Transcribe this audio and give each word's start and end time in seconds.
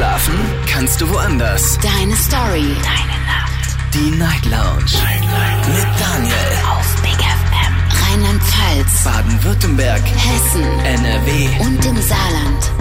Schlafen 0.00 0.34
kannst 0.66 0.98
du 1.02 1.10
woanders. 1.10 1.78
Deine 1.82 2.16
Story. 2.16 2.74
Deine 2.82 3.18
Nacht. 3.26 3.76
Die 3.92 4.10
Night 4.12 4.46
Lounge. 4.46 4.94
Night, 4.94 5.20
Night. 5.20 5.68
Mit 5.68 6.00
Daniel. 6.00 6.34
Auf 6.70 7.02
Big 7.02 7.20
FM. 7.20 7.74
Rheinland-Pfalz. 8.08 9.04
Baden-Württemberg. 9.04 10.00
Hessen. 10.00 10.62
NRW. 10.62 11.48
Und 11.66 11.84
im 11.84 12.00
Saarland. 12.00 12.72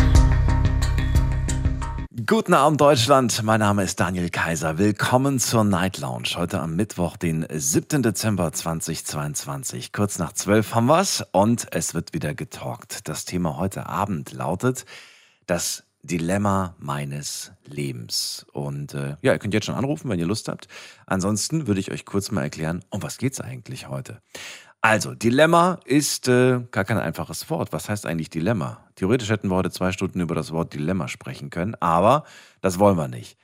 Guten 2.26 2.54
Abend 2.54 2.80
Deutschland, 2.80 3.44
mein 3.44 3.60
Name 3.60 3.84
ist 3.84 4.00
Daniel 4.00 4.30
Kaiser. 4.30 4.78
Willkommen 4.78 5.40
zur 5.40 5.66
Night 5.66 5.98
Lounge. 5.98 6.38
Heute 6.38 6.62
am 6.62 6.78
Mittwoch, 6.78 7.18
den 7.18 7.46
7. 7.50 8.02
Dezember 8.02 8.54
2022. 8.54 9.92
Kurz 9.92 10.20
nach 10.20 10.32
12 10.32 10.74
haben 10.74 10.86
wir's 10.86 11.26
und 11.34 11.68
es 11.72 11.94
wird 11.94 12.14
wieder 12.14 12.34
getalkt. 12.34 13.10
Das 13.10 13.26
Thema 13.26 13.58
heute 13.58 13.88
Abend 13.88 14.32
lautet 14.32 14.86
das 15.48 15.84
Dilemma 16.02 16.76
meines 16.80 17.52
Lebens. 17.66 18.46
Und 18.54 18.94
äh, 18.94 19.18
ja, 19.22 19.34
ihr 19.34 19.40
könnt 19.40 19.54
jetzt 19.54 19.66
schon 19.66 19.76
anrufen, 19.76 20.10
wenn 20.10 20.20
ihr 20.20 20.26
Lust 20.26 20.48
habt. 20.48 20.68
Ansonsten 21.06 21.68
würde 21.68 21.80
ich 21.80 21.92
euch 21.92 22.06
kurz 22.06 22.32
mal 22.32 22.44
erklären, 22.44 22.84
um 22.90 23.02
was 23.04 23.18
geht's 23.18 23.42
eigentlich 23.42 23.90
heute. 23.90 24.22
Also, 24.82 25.14
Dilemma 25.14 25.80
ist 25.84 26.30
äh, 26.30 26.62
gar 26.72 26.86
kein 26.86 26.98
einfaches 26.98 27.50
Wort. 27.50 27.74
Was 27.74 27.90
heißt 27.90 28.06
eigentlich 28.06 28.30
Dilemma? 28.30 28.86
Theoretisch 28.96 29.30
hätten 29.30 29.50
wir 29.50 29.58
heute 29.58 29.72
zwei 29.72 29.92
Stunden 29.92 30.22
über 30.22 30.36
das 30.36 30.54
Wort 30.54 30.74
Dilemma 30.74 31.10
sprechen 31.10 31.50
können, 31.50 31.76
aber 31.82 32.24
das 32.62 32.80
wollen 32.80 32.96
wir 32.96 33.10
nicht. 33.10 33.38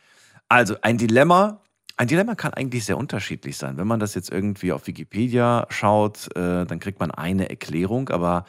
Also, 0.48 0.78
ein 0.82 0.98
Dilemma, 0.98 1.60
ein 1.98 2.08
Dilemma 2.08 2.36
kann 2.36 2.54
eigentlich 2.54 2.86
sehr 2.86 2.98
unterschiedlich 2.98 3.58
sein. 3.58 3.76
Wenn 3.76 3.88
man 3.88 4.00
das 4.00 4.16
jetzt 4.16 4.32
irgendwie 4.32 4.72
auf 4.72 4.88
Wikipedia 4.88 5.68
schaut, 5.70 6.34
äh, 6.38 6.66
dann 6.66 6.80
kriegt 6.80 7.02
man 7.02 7.12
eine 7.12 7.50
Erklärung, 7.50 8.08
aber 8.10 8.46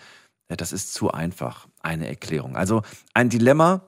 äh, 0.47 0.57
das 0.57 0.73
ist 0.73 0.95
zu 0.95 1.11
einfach, 1.11 1.67
eine 1.81 2.07
Erklärung. 2.07 2.55
Also, 2.55 2.83
ein 3.15 3.31
Dilemma 3.31 3.83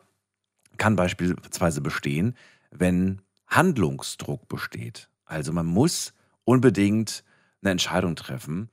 kann 0.79 0.97
beispielsweise 0.97 1.81
bestehen, 1.81 2.35
wenn 2.71 3.21
Handlungsdruck 3.47 4.49
besteht. 4.49 5.09
Also, 5.25 5.53
man 5.53 5.67
muss 5.67 6.15
unbedingt 6.45 7.25
eine 7.61 7.73
Entscheidung 7.73 8.17
treffen 8.17 8.71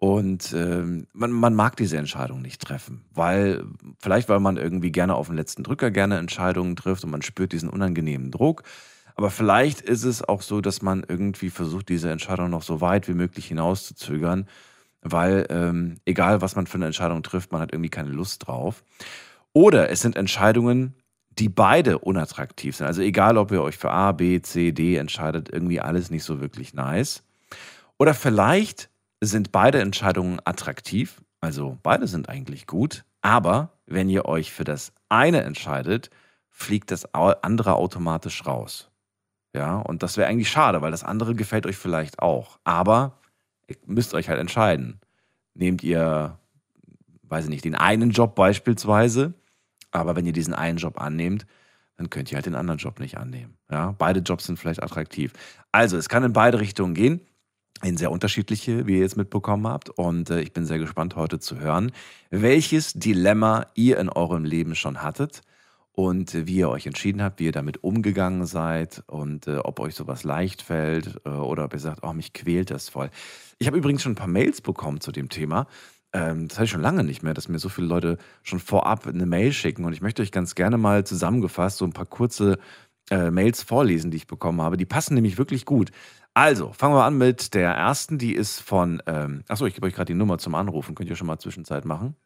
und 0.00 0.52
ähm, 0.52 1.08
man, 1.12 1.32
man 1.32 1.56
mag 1.56 1.76
diese 1.76 1.98
Entscheidung 1.98 2.40
nicht 2.40 2.62
treffen, 2.62 3.04
weil 3.12 3.64
vielleicht 3.98 4.28
weil 4.28 4.38
man 4.38 4.56
irgendwie 4.56 4.92
gerne 4.92 5.16
auf 5.16 5.26
den 5.26 5.34
letzten 5.34 5.64
Drücker 5.64 5.90
gerne 5.90 6.18
Entscheidungen 6.18 6.76
trifft 6.76 7.02
und 7.02 7.10
man 7.10 7.22
spürt 7.22 7.52
diesen 7.52 7.68
unangenehmen 7.68 8.30
Druck. 8.30 8.62
Aber 9.16 9.30
vielleicht 9.30 9.80
ist 9.80 10.04
es 10.04 10.22
auch 10.22 10.42
so, 10.42 10.60
dass 10.60 10.82
man 10.82 11.04
irgendwie 11.06 11.50
versucht, 11.50 11.88
diese 11.88 12.12
Entscheidung 12.12 12.50
noch 12.50 12.62
so 12.62 12.80
weit 12.80 13.08
wie 13.08 13.14
möglich 13.14 13.46
hinauszuzögern, 13.46 14.46
weil 15.02 15.46
ähm, 15.50 15.96
egal 16.04 16.40
was 16.42 16.54
man 16.54 16.68
für 16.68 16.76
eine 16.76 16.86
Entscheidung 16.86 17.24
trifft, 17.24 17.50
man 17.50 17.60
hat 17.60 17.72
irgendwie 17.72 17.90
keine 17.90 18.10
Lust 18.10 18.46
drauf. 18.46 18.84
Oder 19.52 19.90
es 19.90 20.00
sind 20.00 20.14
Entscheidungen, 20.14 20.94
die 21.38 21.48
beide 21.48 21.98
unattraktiv 21.98 22.76
sind. 22.76 22.86
Also 22.86 23.02
egal, 23.02 23.36
ob 23.38 23.52
ihr 23.52 23.62
euch 23.62 23.76
für 23.76 23.90
A, 23.90 24.12
B, 24.12 24.40
C, 24.42 24.72
D 24.72 24.96
entscheidet, 24.96 25.48
irgendwie 25.52 25.80
alles 25.80 26.10
nicht 26.10 26.24
so 26.24 26.40
wirklich 26.40 26.74
nice. 26.74 27.22
Oder 27.98 28.14
vielleicht 28.14 28.90
sind 29.20 29.52
beide 29.52 29.80
Entscheidungen 29.80 30.40
attraktiv, 30.44 31.20
also 31.40 31.78
beide 31.82 32.06
sind 32.06 32.28
eigentlich 32.28 32.66
gut, 32.66 33.04
aber 33.20 33.70
wenn 33.86 34.08
ihr 34.08 34.26
euch 34.26 34.52
für 34.52 34.64
das 34.64 34.92
eine 35.08 35.42
entscheidet, 35.42 36.10
fliegt 36.50 36.90
das 36.90 37.14
andere 37.14 37.74
automatisch 37.74 38.46
raus. 38.46 38.90
Ja, 39.54 39.76
und 39.76 40.02
das 40.02 40.16
wäre 40.16 40.28
eigentlich 40.28 40.50
schade, 40.50 40.82
weil 40.82 40.90
das 40.90 41.04
andere 41.04 41.34
gefällt 41.34 41.66
euch 41.66 41.76
vielleicht 41.76 42.20
auch. 42.20 42.58
Aber 42.64 43.18
ihr 43.66 43.76
müsst 43.86 44.14
euch 44.14 44.28
halt 44.28 44.38
entscheiden. 44.40 45.00
Nehmt 45.54 45.82
ihr, 45.82 46.38
weiß 47.22 47.44
ich 47.44 47.50
nicht, 47.50 47.64
den 47.64 47.74
einen 47.74 48.10
Job 48.10 48.34
beispielsweise, 48.34 49.34
aber 49.90 50.16
wenn 50.16 50.26
ihr 50.26 50.32
diesen 50.32 50.54
einen 50.54 50.78
Job 50.78 51.00
annehmt, 51.00 51.46
dann 51.96 52.10
könnt 52.10 52.30
ihr 52.30 52.36
halt 52.36 52.46
den 52.46 52.54
anderen 52.54 52.78
Job 52.78 53.00
nicht 53.00 53.18
annehmen. 53.18 53.56
Ja, 53.70 53.94
beide 53.98 54.20
Jobs 54.20 54.44
sind 54.44 54.58
vielleicht 54.58 54.82
attraktiv. 54.82 55.32
Also, 55.72 55.96
es 55.96 56.08
kann 56.08 56.22
in 56.22 56.32
beide 56.32 56.60
Richtungen 56.60 56.94
gehen 56.94 57.20
in 57.82 57.96
sehr 57.96 58.10
unterschiedliche, 58.10 58.86
wie 58.86 58.94
ihr 58.94 59.00
jetzt 59.00 59.16
mitbekommen 59.16 59.66
habt. 59.66 59.90
Und 59.90 60.30
äh, 60.30 60.40
ich 60.40 60.52
bin 60.52 60.64
sehr 60.64 60.78
gespannt 60.78 61.16
heute 61.16 61.38
zu 61.38 61.58
hören, 61.58 61.92
welches 62.30 62.92
Dilemma 62.92 63.66
ihr 63.74 63.98
in 63.98 64.08
eurem 64.08 64.44
Leben 64.44 64.74
schon 64.74 65.02
hattet 65.02 65.42
und 65.92 66.46
wie 66.46 66.56
ihr 66.56 66.70
euch 66.70 66.86
entschieden 66.86 67.22
habt, 67.22 67.40
wie 67.40 67.46
ihr 67.46 67.52
damit 67.52 67.82
umgegangen 67.84 68.46
seid 68.46 69.02
und 69.06 69.46
äh, 69.46 69.58
ob 69.58 69.80
euch 69.80 69.94
sowas 69.94 70.24
leicht 70.24 70.62
fällt 70.62 71.20
äh, 71.24 71.30
oder 71.30 71.64
ob 71.64 71.72
ihr 71.72 71.78
sagt, 71.78 72.02
oh, 72.02 72.12
mich 72.12 72.32
quält 72.32 72.70
das 72.70 72.88
voll. 72.88 73.10
Ich 73.58 73.66
habe 73.66 73.78
übrigens 73.78 74.02
schon 74.02 74.12
ein 74.12 74.16
paar 74.16 74.28
Mails 74.28 74.60
bekommen 74.60 75.00
zu 75.00 75.12
dem 75.12 75.28
Thema. 75.28 75.66
Ähm, 76.12 76.48
das 76.48 76.58
hatte 76.58 76.64
ich 76.66 76.70
schon 76.70 76.80
lange 76.80 77.04
nicht 77.04 77.22
mehr, 77.22 77.34
dass 77.34 77.48
mir 77.48 77.58
so 77.58 77.68
viele 77.68 77.86
Leute 77.86 78.18
schon 78.42 78.60
vorab 78.60 79.06
eine 79.06 79.26
Mail 79.26 79.52
schicken. 79.52 79.84
Und 79.84 79.92
ich 79.92 80.00
möchte 80.00 80.22
euch 80.22 80.32
ganz 80.32 80.54
gerne 80.54 80.78
mal 80.78 81.04
zusammengefasst 81.04 81.78
so 81.78 81.84
ein 81.84 81.92
paar 81.92 82.06
kurze 82.06 82.58
äh, 83.10 83.30
Mails 83.30 83.62
vorlesen, 83.62 84.10
die 84.10 84.18
ich 84.18 84.26
bekommen 84.26 84.62
habe. 84.62 84.76
Die 84.76 84.86
passen 84.86 85.14
nämlich 85.14 85.38
wirklich 85.38 85.64
gut. 85.64 85.90
Also, 86.34 86.72
fangen 86.72 86.94
wir 86.94 87.04
an 87.04 87.18
mit 87.18 87.54
der 87.54 87.70
ersten. 87.72 88.18
Die 88.18 88.34
ist 88.34 88.60
von, 88.60 89.02
ähm, 89.06 89.44
achso, 89.48 89.66
ich 89.66 89.74
gebe 89.74 89.86
euch 89.86 89.94
gerade 89.94 90.12
die 90.12 90.18
Nummer 90.18 90.38
zum 90.38 90.54
Anrufen. 90.54 90.94
Könnt 90.94 91.10
ihr 91.10 91.16
schon 91.16 91.26
mal 91.26 91.38
Zwischenzeit 91.38 91.84
machen? 91.84 92.16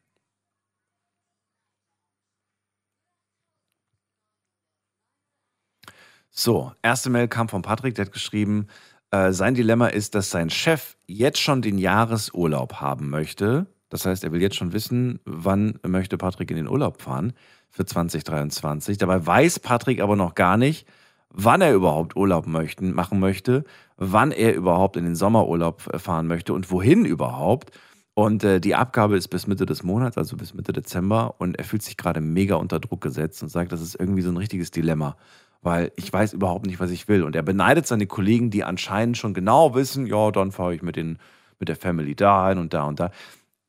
So, 6.34 6.72
erste 6.82 7.10
Mail 7.10 7.28
kam 7.28 7.49
von 7.49 7.60
Patrick, 7.62 7.94
der 7.94 8.06
hat 8.06 8.12
geschrieben, 8.12 8.66
äh, 9.12 9.32
sein 9.32 9.54
Dilemma 9.54 9.88
ist, 9.88 10.14
dass 10.14 10.30
sein 10.30 10.50
Chef 10.50 10.96
jetzt 11.06 11.38
schon 11.38 11.62
den 11.62 11.78
Jahresurlaub 11.78 12.80
haben 12.80 13.10
möchte. 13.10 13.66
Das 13.90 14.06
heißt, 14.06 14.24
er 14.24 14.32
will 14.32 14.40
jetzt 14.40 14.56
schon 14.56 14.72
wissen, 14.72 15.20
wann 15.24 15.78
möchte 15.86 16.16
Patrick 16.16 16.50
in 16.50 16.56
den 16.56 16.68
Urlaub 16.68 17.00
fahren 17.00 17.34
für 17.70 17.84
2023. 17.84 18.96
Dabei 18.98 19.24
weiß 19.24 19.60
Patrick 19.60 20.00
aber 20.00 20.16
noch 20.16 20.34
gar 20.34 20.56
nicht, 20.56 20.86
wann 21.28 21.60
er 21.60 21.74
überhaupt 21.74 22.16
Urlaub 22.16 22.46
möchten, 22.46 22.94
machen 22.94 23.20
möchte, 23.20 23.64
wann 23.98 24.32
er 24.32 24.54
überhaupt 24.54 24.96
in 24.96 25.04
den 25.04 25.14
Sommerurlaub 25.14 25.92
äh, 25.92 25.98
fahren 25.98 26.26
möchte 26.26 26.54
und 26.54 26.70
wohin 26.70 27.04
überhaupt. 27.04 27.78
Und 28.14 28.44
äh, 28.44 28.60
die 28.60 28.74
Abgabe 28.74 29.16
ist 29.16 29.28
bis 29.28 29.46
Mitte 29.46 29.66
des 29.66 29.82
Monats, 29.82 30.18
also 30.18 30.36
bis 30.36 30.54
Mitte 30.54 30.72
Dezember. 30.72 31.34
Und 31.38 31.58
er 31.58 31.64
fühlt 31.64 31.82
sich 31.82 31.96
gerade 31.96 32.20
mega 32.20 32.56
unter 32.56 32.80
Druck 32.80 33.02
gesetzt 33.02 33.42
und 33.42 33.50
sagt, 33.50 33.72
das 33.72 33.80
ist 33.80 33.98
irgendwie 33.98 34.22
so 34.22 34.30
ein 34.30 34.36
richtiges 34.36 34.70
Dilemma, 34.70 35.16
weil 35.62 35.92
ich 35.96 36.12
weiß 36.12 36.32
überhaupt 36.32 36.66
nicht, 36.66 36.80
was 36.80 36.90
ich 36.90 37.08
will. 37.08 37.22
Und 37.22 37.36
er 37.36 37.42
beneidet 37.42 37.86
seine 37.86 38.06
Kollegen, 38.06 38.50
die 38.50 38.64
anscheinend 38.64 39.16
schon 39.16 39.32
genau 39.32 39.74
wissen, 39.74 40.06
ja, 40.06 40.30
dann 40.30 40.52
fahre 40.52 40.74
ich 40.74 40.82
mit, 40.82 40.96
den, 40.96 41.18
mit 41.58 41.68
der 41.68 41.76
Family 41.76 42.14
dahin 42.14 42.58
und 42.58 42.74
da 42.74 42.84
und 42.84 43.00
da. 43.00 43.10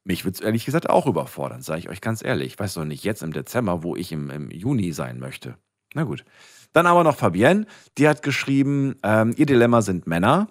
Mich 0.04 0.26
würde 0.26 0.36
es 0.36 0.42
ehrlich 0.42 0.66
gesagt 0.66 0.90
auch 0.90 1.06
überfordern, 1.06 1.62
sage 1.62 1.80
ich 1.80 1.90
euch 1.90 2.02
ganz 2.02 2.24
ehrlich. 2.24 2.48
Ich 2.48 2.60
weiß 2.60 2.74
doch 2.74 2.84
nicht 2.84 3.04
jetzt 3.04 3.24
im 3.24 3.32
Dezember, 3.32 3.84
wo 3.84 3.96
ich 3.96 4.12
im, 4.12 4.30
im 4.30 4.52
Juni 4.52 4.92
sein 4.92 5.20
möchte. 5.20 5.56
Na 5.94 6.04
gut. 6.04 6.26
Dann 6.74 6.88
aber 6.88 7.04
noch 7.04 7.16
Fabienne, 7.16 7.68
die 8.00 8.08
hat 8.10 8.24
geschrieben, 8.24 8.96
ähm, 9.04 9.34
ihr 9.38 9.46
Dilemma 9.46 9.82
sind 9.82 10.08
Männer. 10.08 10.48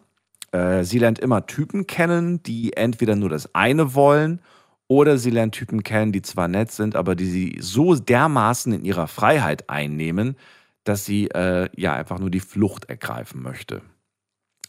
Äh, 0.53 0.85
sie 0.85 1.01
lernt 1.01 1.19
immer 1.19 1.47
Typen 1.47 1.89
kennen, 1.89 2.43
die 2.45 2.75
entweder 2.75 3.17
nur 3.17 3.29
das 3.29 3.53
eine 3.55 3.95
wollen 3.95 4.41
oder 4.87 5.19
sie 5.19 5.31
lernt 5.31 5.55
Typen 5.55 5.83
kennen, 5.83 6.13
die 6.13 6.23
zwar 6.23 6.49
nett 6.49 6.71
sind, 6.71 6.95
aber 6.95 7.17
die 7.17 7.27
sie 7.27 7.57
so 7.61 7.95
dermaßen 7.95 8.73
in 8.73 8.85
ihrer 8.85 9.09
Freiheit 9.09 9.69
einnehmen, 9.69 10.37
dass 10.85 11.05
sie 11.05 11.29
äh, 11.31 11.69
ja 11.77 11.95
einfach 11.95 12.19
nur 12.19 12.31
die 12.31 12.41
Flucht 12.41 12.87
ergreifen 12.87 13.43
möchte. 13.43 13.83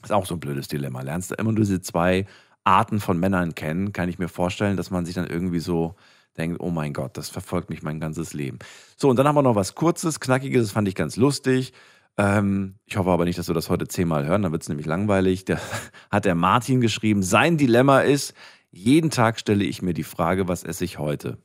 Ist 0.03 0.11
auch 0.11 0.25
so 0.25 0.35
ein 0.35 0.39
blödes 0.39 0.67
Dilemma. 0.67 1.01
Lernst 1.01 1.31
du 1.31 1.35
immer 1.35 1.51
nur 1.51 1.63
diese 1.63 1.81
zwei 1.81 2.25
Arten 2.63 2.99
von 2.99 3.19
Männern 3.19 3.55
kennen, 3.55 3.93
kann 3.93 4.09
ich 4.09 4.19
mir 4.19 4.27
vorstellen, 4.27 4.77
dass 4.77 4.91
man 4.91 5.05
sich 5.05 5.15
dann 5.15 5.27
irgendwie 5.27 5.59
so 5.59 5.95
denkt, 6.37 6.59
oh 6.59 6.69
mein 6.69 6.93
Gott, 6.93 7.17
das 7.17 7.29
verfolgt 7.29 7.69
mich 7.69 7.83
mein 7.83 7.99
ganzes 7.99 8.33
Leben. 8.33 8.59
So, 8.97 9.09
und 9.09 9.17
dann 9.17 9.27
haben 9.27 9.35
wir 9.35 9.43
noch 9.43 9.55
was 9.55 9.75
Kurzes, 9.75 10.19
Knackiges, 10.19 10.63
das 10.63 10.71
fand 10.71 10.87
ich 10.87 10.95
ganz 10.95 11.15
lustig. 11.15 11.73
Ähm, 12.17 12.75
ich 12.85 12.97
hoffe 12.97 13.09
aber 13.09 13.25
nicht, 13.25 13.37
dass 13.37 13.47
wir 13.47 13.55
das 13.55 13.69
heute 13.69 13.87
zehnmal 13.87 14.25
hören, 14.25 14.43
dann 14.43 14.51
wird 14.51 14.63
es 14.63 14.69
nämlich 14.69 14.87
langweilig. 14.87 15.45
Da 15.45 15.59
hat 16.11 16.25
der 16.25 16.35
Martin 16.35 16.81
geschrieben, 16.81 17.23
sein 17.23 17.57
Dilemma 17.57 18.01
ist, 18.01 18.33
jeden 18.71 19.09
Tag 19.11 19.39
stelle 19.39 19.63
ich 19.63 19.81
mir 19.81 19.93
die 19.93 20.03
Frage, 20.03 20.47
was 20.47 20.63
esse 20.63 20.83
ich 20.83 20.97
heute? 20.97 21.37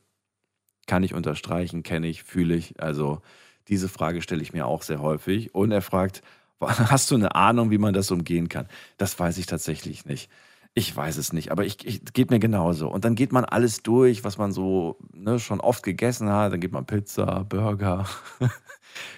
Kann 0.87 1.03
ich 1.03 1.13
unterstreichen, 1.13 1.83
kenne 1.83 2.07
ich, 2.07 2.23
fühle 2.23 2.55
ich. 2.55 2.81
Also 2.81 3.21
diese 3.69 3.89
Frage 3.89 4.21
stelle 4.21 4.41
ich 4.41 4.53
mir 4.53 4.65
auch 4.65 4.81
sehr 4.83 5.01
häufig. 5.01 5.53
Und 5.55 5.71
er 5.71 5.81
fragt, 5.81 6.21
hast 6.59 7.09
du 7.11 7.15
eine 7.15 7.35
Ahnung, 7.35 7.71
wie 7.71 7.77
man 7.77 7.93
das 7.93 8.11
umgehen 8.11 8.49
kann? 8.49 8.67
Das 8.97 9.17
weiß 9.19 9.37
ich 9.37 9.45
tatsächlich 9.45 10.05
nicht. 10.05 10.29
Ich 10.75 10.95
weiß 10.95 11.17
es 11.17 11.33
nicht, 11.33 11.51
aber 11.51 11.65
ich, 11.65 11.85
ich 11.85 12.05
geht 12.13 12.29
mir 12.29 12.39
genauso. 12.39 12.89
Und 12.89 13.03
dann 13.03 13.15
geht 13.15 13.31
man 13.31 13.43
alles 13.43 13.81
durch, 13.81 14.23
was 14.23 14.37
man 14.37 14.51
so 14.51 14.97
ne, 15.13 15.39
schon 15.39 15.59
oft 15.59 15.83
gegessen 15.83 16.29
hat. 16.29 16.53
Dann 16.53 16.59
geht 16.59 16.71
man 16.71 16.85
Pizza, 16.85 17.43
Burger. 17.43 18.05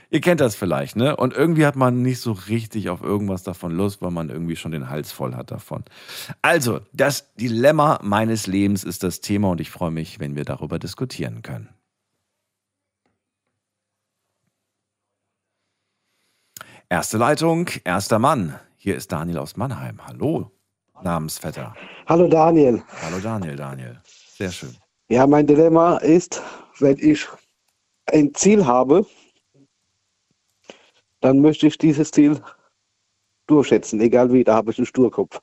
Ihr 0.09 0.21
kennt 0.21 0.42
das 0.42 0.56
vielleicht, 0.56 0.95
ne? 0.95 1.15
Und 1.15 1.33
irgendwie 1.33 1.65
hat 1.65 1.75
man 1.75 2.01
nicht 2.01 2.19
so 2.19 2.31
richtig 2.31 2.89
auf 2.89 3.01
irgendwas 3.01 3.44
davon 3.44 3.71
Lust, 3.71 4.01
weil 4.01 4.12
man 4.12 4.30
irgendwie 4.30 4.56
schon 4.56 4.71
den 4.71 4.89
Hals 4.89 5.12
voll 5.12 5.36
hat 5.36 5.51
davon. 5.51 5.83
Also, 6.42 6.81
das 6.94 7.33
Dilemma 7.36 8.00
meines 8.01 8.48
Lebens 8.48 8.83
ist 8.83 9.03
das 9.03 9.21
Thema 9.21 9.50
und 9.50 9.62
ich 9.62 9.71
freue 9.71 9.92
mich, 9.92 10.19
wenn 10.19 10.36
wir 10.36 10.45
darüber 10.45 10.80
diskutieren 10.80 11.42
können. 11.42 11.69
Erste 16.91 17.17
Leitung, 17.17 17.69
erster 17.85 18.19
Mann. 18.19 18.59
Hier 18.75 18.97
ist 18.97 19.13
Daniel 19.13 19.38
aus 19.38 19.55
Mannheim. 19.55 20.05
Hallo 20.05 20.51
namensvetter. 21.01 21.73
Hallo 22.05 22.27
Daniel. 22.27 22.83
Hallo 23.01 23.17
Daniel, 23.19 23.55
Daniel. 23.55 24.01
Sehr 24.03 24.51
schön. 24.51 24.75
Ja, 25.07 25.25
mein 25.25 25.47
Dilemma 25.47 25.97
ist, 25.99 26.41
wenn 26.79 26.97
ich 26.99 27.25
ein 28.07 28.33
Ziel 28.33 28.65
habe 28.65 29.05
dann 31.21 31.39
möchte 31.39 31.67
ich 31.67 31.77
dieses 31.77 32.11
Ziel 32.11 32.41
durchsetzen, 33.47 34.01
egal 34.01 34.33
wie, 34.33 34.43
da 34.43 34.55
habe 34.55 34.71
ich 34.71 34.77
einen 34.77 34.85
Sturkopf. 34.85 35.39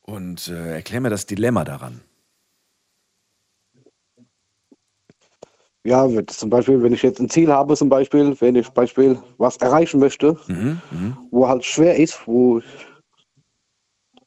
Und 0.00 0.48
äh, 0.48 0.74
erklär 0.74 1.02
mir 1.02 1.10
das 1.10 1.26
Dilemma 1.26 1.62
daran. 1.62 2.00
Ja, 5.84 6.06
zum 6.26 6.50
Beispiel, 6.50 6.82
wenn 6.82 6.92
ich 6.92 7.02
jetzt 7.02 7.20
ein 7.20 7.30
Ziel 7.30 7.50
habe, 7.50 7.74
zum 7.74 7.88
Beispiel, 7.88 8.38
wenn 8.40 8.54
ich 8.54 8.68
Beispiel 8.70 9.18
was 9.38 9.56
erreichen 9.58 9.98
möchte, 9.98 10.36
Mhm, 10.46 10.80
mhm. 10.90 11.16
wo 11.30 11.48
halt 11.48 11.64
schwer 11.64 11.96
ist, 11.96 12.26
wo 12.26 12.58
ich 12.58 12.64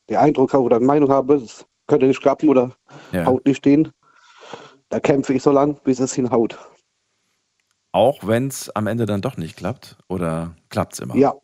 den 0.10 0.18
Eindruck 0.18 0.54
habe 0.54 0.64
oder 0.64 0.80
Meinung 0.80 1.10
habe, 1.10 1.36
es 1.36 1.66
könnte 1.88 2.08
nicht 2.08 2.22
klappen 2.22 2.50
oder 2.50 2.76
Ja. 3.12 3.26
haut 3.26 3.46
nicht 3.46 3.64
hin, 3.64 3.92
da 4.90 5.00
kämpfe 5.00 5.34
ich 5.34 5.44
so 5.44 5.52
lange, 5.52 5.76
bis 5.84 6.00
es 6.00 6.14
hinhaut. 6.14 6.58
Auch 7.92 8.26
wenn 8.26 8.48
es 8.48 8.76
am 8.76 8.88
Ende 8.88 9.06
dann 9.06 9.22
doch 9.22 9.38
nicht 9.38 9.56
klappt? 9.56 9.98
Oder 10.08 10.56
klappt 10.70 10.94
es 10.94 11.00
immer? 11.00 11.16
Ja, 11.16 11.36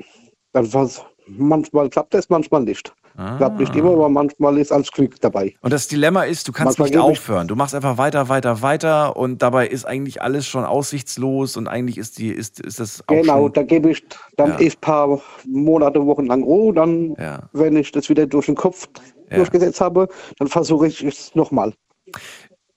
dann 0.54 0.74
was, 0.74 1.06
manchmal 1.28 1.90
klappt 1.92 2.16
es, 2.16 2.30
manchmal 2.30 2.64
nicht. 2.64 2.92
Ah. 3.20 3.36
Klappt 3.36 3.60
nicht 3.60 3.76
immer, 3.76 3.92
aber 3.92 4.08
manchmal 4.08 4.58
ist 4.60 4.72
alles 4.72 4.92
Glück 4.92 5.20
dabei. 5.20 5.54
Und 5.62 5.74
das 5.74 5.90
Dilemma 5.90 6.24
ist, 6.24 6.48
du 6.48 6.54
kannst 6.54 6.80
Manchmal 6.80 7.02
nicht 7.02 7.20
aufhören. 7.20 7.50
Du 7.50 7.56
machst 7.58 7.76
einfach 7.76 7.98
weiter, 7.98 8.30
weiter, 8.30 8.62
weiter 8.62 9.18
und 9.18 9.42
dabei 9.42 9.68
ist 9.68 9.84
eigentlich 9.84 10.22
alles 10.22 10.48
schon 10.48 10.64
aussichtslos 10.64 11.58
und 11.58 11.68
eigentlich 11.68 11.98
ist 11.98 12.18
die, 12.18 12.30
ist, 12.30 12.62
ist 12.62 12.80
das 12.80 13.02
auch 13.08 13.14
Genau, 13.14 13.44
schon, 13.44 13.54
da 13.54 13.64
gebe 13.64 13.92
ich 13.92 14.06
dann 14.38 14.52
Ja. 14.52 14.56
ein 14.56 14.74
paar 14.80 15.20
Monate, 15.46 16.06
Wochen 16.06 16.28
lang 16.28 16.44
Ruhe, 16.44 16.74
dann, 16.74 17.14
Ja. 17.20 17.50
wenn 17.52 17.76
ich 17.76 17.92
das 17.92 18.08
wieder 18.08 18.26
durch 18.26 18.46
den 18.46 18.56
Kopf 18.56 18.88
Ja. 19.30 19.36
durchgesetzt 19.36 19.82
habe, 19.82 20.08
dann 20.38 20.48
versuche 20.48 20.88
ich 20.88 21.04
es 21.04 21.36
nochmal. 21.36 21.74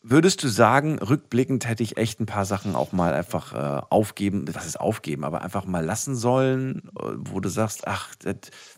Würdest 0.05 0.43
du 0.43 0.49
sagen, 0.49 0.99
rückblickend 0.99 1.69
hätte 1.69 1.85
ich 1.85 1.97
echt 1.97 2.19
ein 2.19 2.27
paar 2.27 2.45
Sachen 2.45 2.75
auch 2.75 2.91
mal 2.91 3.15
einfach 3.15 3.53
äh, 3.53 3.83
aufgeben, 3.89 4.47
was 4.53 4.67
ist 4.67 4.81
aufgeben, 4.81 5.23
aber 5.23 5.43
einfach 5.43 5.65
mal 5.65 5.85
lassen 5.85 6.17
sollen, 6.17 6.91
äh, 6.99 7.05
wo 7.19 7.39
du 7.39 7.49
sagst, 7.49 7.87
ach, 7.87 8.13
das, 8.17 8.35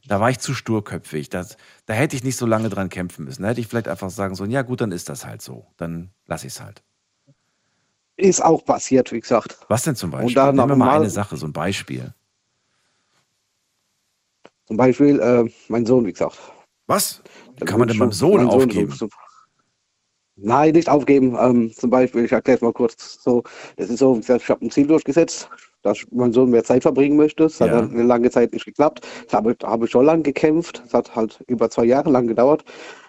da 0.06 0.20
war 0.20 0.28
ich 0.28 0.38
zu 0.38 0.52
sturköpfig, 0.52 1.30
das, 1.30 1.56
da 1.86 1.94
hätte 1.94 2.14
ich 2.14 2.24
nicht 2.24 2.36
so 2.36 2.44
lange 2.44 2.68
dran 2.68 2.90
kämpfen 2.90 3.24
müssen. 3.24 3.42
Da 3.42 3.48
hätte 3.48 3.60
ich 3.62 3.68
vielleicht 3.68 3.88
einfach 3.88 4.10
sagen 4.10 4.34
sollen, 4.34 4.50
ja 4.50 4.60
gut, 4.60 4.82
dann 4.82 4.92
ist 4.92 5.08
das 5.08 5.24
halt 5.24 5.40
so, 5.40 5.66
dann 5.78 6.10
lasse 6.26 6.46
ich 6.46 6.52
es 6.52 6.60
halt. 6.60 6.82
Ist 8.16 8.44
auch 8.44 8.62
passiert, 8.62 9.10
wie 9.10 9.20
gesagt. 9.20 9.58
Was 9.68 9.82
denn 9.82 9.96
zum 9.96 10.10
Beispiel? 10.10 10.34
dann 10.34 10.54
Nehmen 10.56 10.68
wir 10.68 10.76
mal 10.76 10.84
normal- 10.84 11.00
eine 11.00 11.10
Sache, 11.10 11.38
so 11.38 11.46
ein 11.46 11.54
Beispiel. 11.54 12.12
Zum 14.66 14.76
Beispiel 14.76 15.18
äh, 15.20 15.50
mein 15.68 15.86
Sohn, 15.86 16.04
wie 16.06 16.12
gesagt. 16.12 16.38
Was? 16.86 17.22
Kann 17.64 17.78
man 17.78 17.88
denn 17.88 17.98
beim 17.98 18.10
schon- 18.12 18.18
Sohn 18.18 18.44
mein 18.44 18.48
aufgeben? 18.54 18.92
so- 18.92 19.08
Nein, 20.36 20.72
nicht 20.72 20.88
aufgeben. 20.88 21.36
Ähm, 21.38 21.72
zum 21.72 21.90
Beispiel, 21.90 22.24
ich 22.24 22.32
erkläre 22.32 22.56
es 22.56 22.62
mal 22.62 22.72
kurz 22.72 23.22
so, 23.22 23.42
das 23.76 23.88
ist 23.88 23.98
so, 24.00 24.18
ich 24.18 24.28
habe 24.48 24.64
ein 24.64 24.70
Ziel 24.70 24.86
durchgesetzt, 24.86 25.48
dass 25.82 26.04
mein 26.10 26.32
Sohn 26.32 26.50
mehr 26.50 26.64
Zeit 26.64 26.82
verbringen 26.82 27.16
möchte. 27.16 27.44
Es 27.44 27.60
hat 27.60 27.68
Ja. 27.68 27.80
dann 27.80 27.90
eine 27.90 28.02
lange 28.02 28.30
Zeit 28.30 28.52
nicht 28.52 28.64
geklappt. 28.64 29.06
Das 29.24 29.34
habe, 29.34 29.54
da 29.54 29.68
habe 29.68 29.84
ich 29.84 29.92
schon 29.92 30.04
lange 30.04 30.22
gekämpft. 30.22 30.82
Es 30.86 30.92
hat 30.94 31.14
halt 31.14 31.42
über 31.46 31.70
zwei 31.70 31.84
Jahre 31.84 32.10
lang 32.10 32.26
gedauert. 32.26 32.64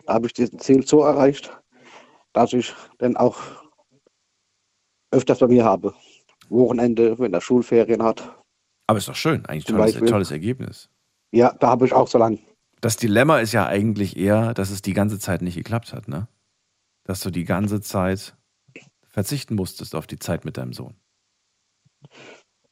Da 0.05 0.13
habe 0.13 0.27
ich 0.27 0.33
dieses 0.33 0.55
Ziel 0.57 0.85
so 0.85 1.01
erreicht, 1.01 1.51
dass 2.33 2.53
ich 2.53 2.73
dann 2.99 3.17
auch 3.17 3.37
öfters 5.11 5.39
bei 5.39 5.47
mir 5.47 5.63
habe. 5.63 5.93
Wochenende, 6.49 7.17
wenn 7.17 7.33
er 7.33 7.41
Schulferien 7.41 8.03
hat. 8.03 8.35
Aber 8.87 8.99
ist 8.99 9.07
doch 9.07 9.15
schön, 9.15 9.45
eigentlich 9.47 9.65
tolles, 9.65 9.93
Beispiel. 9.93 10.09
tolles 10.09 10.29
Ergebnis. 10.29 10.89
Ja, 11.31 11.55
da 11.59 11.69
habe 11.69 11.87
ich 11.87 11.93
auch 11.93 12.07
so 12.07 12.19
lange. 12.19 12.37
Das 12.81 12.97
Dilemma 12.97 13.39
ist 13.39 13.51
ja 13.51 13.65
eigentlich 13.65 14.15
eher, 14.15 14.53
dass 14.53 14.69
es 14.69 14.83
die 14.83 14.93
ganze 14.93 15.17
Zeit 15.17 15.41
nicht 15.41 15.55
geklappt 15.55 15.91
hat, 15.91 16.07
ne? 16.07 16.27
Dass 17.05 17.21
du 17.21 17.31
die 17.31 17.45
ganze 17.45 17.81
Zeit 17.81 18.35
verzichten 19.07 19.55
musstest 19.55 19.95
auf 19.95 20.07
die 20.07 20.19
Zeit 20.19 20.43
mit 20.43 20.57
deinem 20.57 20.73
Sohn. 20.73 20.95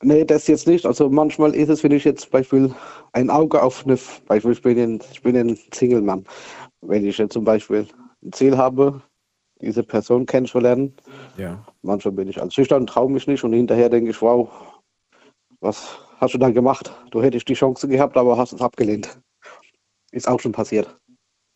Nee, 0.01 0.25
das 0.25 0.47
jetzt 0.47 0.67
nicht. 0.67 0.85
Also 0.85 1.09
manchmal 1.09 1.55
ist 1.55 1.69
es, 1.69 1.83
wenn 1.83 1.93
ich 1.93 2.03
jetzt 2.03 2.29
Beispiel 2.29 2.75
ein 3.13 3.29
Auge 3.29 3.63
auf 3.63 3.85
eine, 3.85 3.97
Beispiel, 4.27 4.51
ich 4.51 4.61
bin 4.61 4.77
ein, 4.77 5.01
ich 5.11 5.21
bin 5.21 5.37
ein 5.37 5.57
Single-Mann. 5.73 6.25
Wenn 6.81 7.05
ich 7.05 7.17
jetzt 7.17 7.33
zum 7.33 7.45
Beispiel 7.45 7.87
ein 8.21 8.33
Ziel 8.33 8.57
habe, 8.57 9.01
diese 9.61 9.83
Person 9.83 10.25
kennenzulernen, 10.25 10.93
Ja. 11.37 11.65
manchmal 11.83 12.13
bin 12.13 12.27
ich 12.27 12.41
als 12.41 12.53
schüchtern, 12.53 12.85
traue 12.85 13.09
mich 13.09 13.27
nicht 13.27 13.45
und 13.45 13.53
hinterher 13.53 13.89
denke 13.89 14.09
ich, 14.09 14.21
wow, 14.21 14.49
was 15.61 15.97
hast 16.17 16.33
du 16.33 16.37
da 16.37 16.49
gemacht? 16.49 16.93
Du 17.11 17.23
hättest 17.23 17.47
die 17.47 17.53
Chance 17.53 17.87
gehabt, 17.87 18.17
aber 18.17 18.37
hast 18.37 18.51
es 18.51 18.61
abgelehnt. 18.61 19.17
Ist 20.11 20.27
auch 20.27 20.39
schon 20.41 20.51
passiert. 20.51 20.97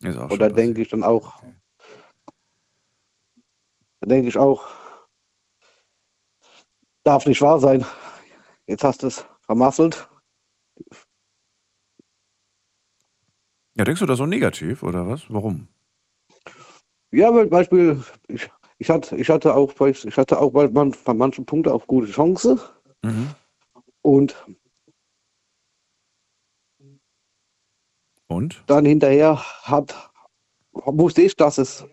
Ist 0.02 0.16
auch 0.16 0.30
schon 0.30 0.54
denke 0.54 0.80
ich 0.80 0.88
dann 0.88 1.04
auch, 1.04 1.42
denke 4.08 4.28
ich 4.28 4.36
auch, 4.38 4.66
darf 7.04 7.26
nicht 7.26 7.40
wahr 7.42 7.58
sein. 7.60 7.84
Jetzt 8.66 8.84
hast 8.84 9.02
du 9.02 9.06
es 9.06 9.24
vermasselt. 9.42 10.08
Ja, 13.74 13.84
denkst 13.84 14.00
du 14.00 14.06
das 14.06 14.18
so 14.18 14.26
negativ 14.26 14.82
oder 14.82 15.06
was? 15.06 15.32
Warum? 15.32 15.68
Ja, 17.10 17.32
weil 17.34 17.46
Beispiel, 17.46 18.02
ich, 18.28 18.50
ich, 18.78 18.90
hatte, 18.90 19.16
ich 19.16 19.30
hatte 19.30 19.54
auch, 19.54 19.72
bei- 19.72 19.90
ich 19.90 20.16
hatte 20.16 20.38
auch 20.40 20.50
bei, 20.50 20.68
man, 20.68 20.94
bei 21.04 21.14
manchen 21.14 21.46
Punkten 21.46 21.72
auch 21.72 21.86
gute 21.86 22.10
Chance 22.10 22.58
Mhm. 23.02 23.30
und 24.02 24.36
Und? 28.26 28.62
dann 28.66 28.84
hinterher 28.84 29.38
hat, 29.62 30.10
wusste 30.72 31.22
ich, 31.22 31.34
dass 31.36 31.56
es, 31.56 31.86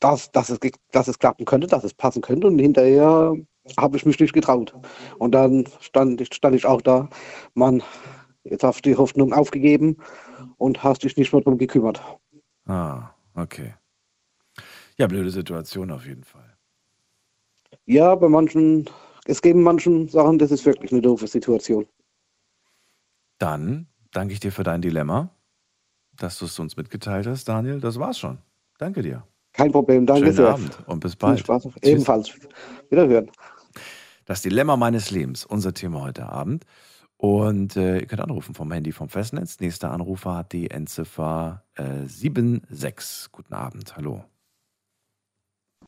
dass, 0.00 0.32
dass, 0.32 0.50
es, 0.50 0.58
dass 0.90 1.08
es 1.08 1.18
klappen 1.18 1.44
könnte, 1.44 1.66
dass 1.66 1.84
es 1.84 1.94
passen 1.94 2.22
könnte 2.22 2.46
und 2.46 2.58
hinterher 2.58 3.34
habe 3.76 3.96
ich 3.96 4.06
mich 4.06 4.18
nicht 4.18 4.32
getraut. 4.32 4.74
Und 5.18 5.32
dann 5.32 5.68
stand 5.80 6.20
ich, 6.20 6.34
stand 6.34 6.56
ich 6.56 6.66
auch 6.66 6.82
da, 6.82 7.08
Mann, 7.54 7.82
jetzt 8.44 8.64
hast 8.64 8.84
du 8.84 8.90
die 8.90 8.96
Hoffnung 8.96 9.32
aufgegeben 9.32 9.98
und 10.56 10.82
hast 10.82 11.04
dich 11.04 11.16
nicht 11.16 11.32
mehr 11.32 11.42
darum 11.42 11.58
gekümmert. 11.58 12.02
Ah, 12.66 13.10
okay. 13.34 13.74
Ja, 14.96 15.06
blöde 15.06 15.30
Situation 15.30 15.90
auf 15.90 16.06
jeden 16.06 16.24
Fall. 16.24 16.56
Ja, 17.86 18.14
bei 18.14 18.28
manchen, 18.28 18.88
es 19.26 19.42
geben 19.42 19.62
manchen 19.62 20.08
Sachen, 20.08 20.38
das 20.38 20.50
ist 20.50 20.66
wirklich 20.66 20.92
eine 20.92 21.02
doofe 21.02 21.26
Situation. 21.26 21.86
Dann 23.38 23.86
danke 24.12 24.34
ich 24.34 24.40
dir 24.40 24.52
für 24.52 24.62
dein 24.62 24.82
Dilemma, 24.82 25.30
dass 26.16 26.38
du 26.38 26.44
es 26.44 26.58
uns 26.58 26.76
mitgeteilt 26.76 27.26
hast, 27.26 27.48
Daniel. 27.48 27.80
Das 27.80 27.98
war's 27.98 28.18
schon. 28.18 28.38
Danke 28.78 29.02
dir. 29.02 29.26
Kein 29.52 29.72
Problem, 29.72 30.06
danke 30.06 30.26
Schönen 30.26 30.36
sehr. 30.36 30.48
Abend 30.50 30.78
und 30.86 31.00
bis 31.00 31.12
Viel 31.12 31.18
bald. 31.18 31.40
Spaß. 31.40 31.62
Tschüss. 31.64 31.82
Ebenfalls. 31.82 32.32
Wiederhören. 32.88 33.30
Das 34.24 34.42
Dilemma 34.42 34.76
meines 34.76 35.10
Lebens, 35.10 35.44
unser 35.44 35.74
Thema 35.74 36.02
heute 36.02 36.28
Abend. 36.28 36.64
Und 37.16 37.76
äh, 37.76 37.98
ihr 37.98 38.06
könnt 38.06 38.22
anrufen 38.22 38.54
vom 38.54 38.72
Handy 38.72 38.92
vom 38.92 39.08
Festnetz. 39.08 39.60
Nächster 39.60 39.90
Anrufer 39.90 40.36
hat 40.36 40.52
die 40.52 40.70
Endziffer 40.70 41.64
äh, 41.74 42.06
76. 42.06 43.30
Guten 43.32 43.52
Abend, 43.52 43.94
hallo. 43.96 44.24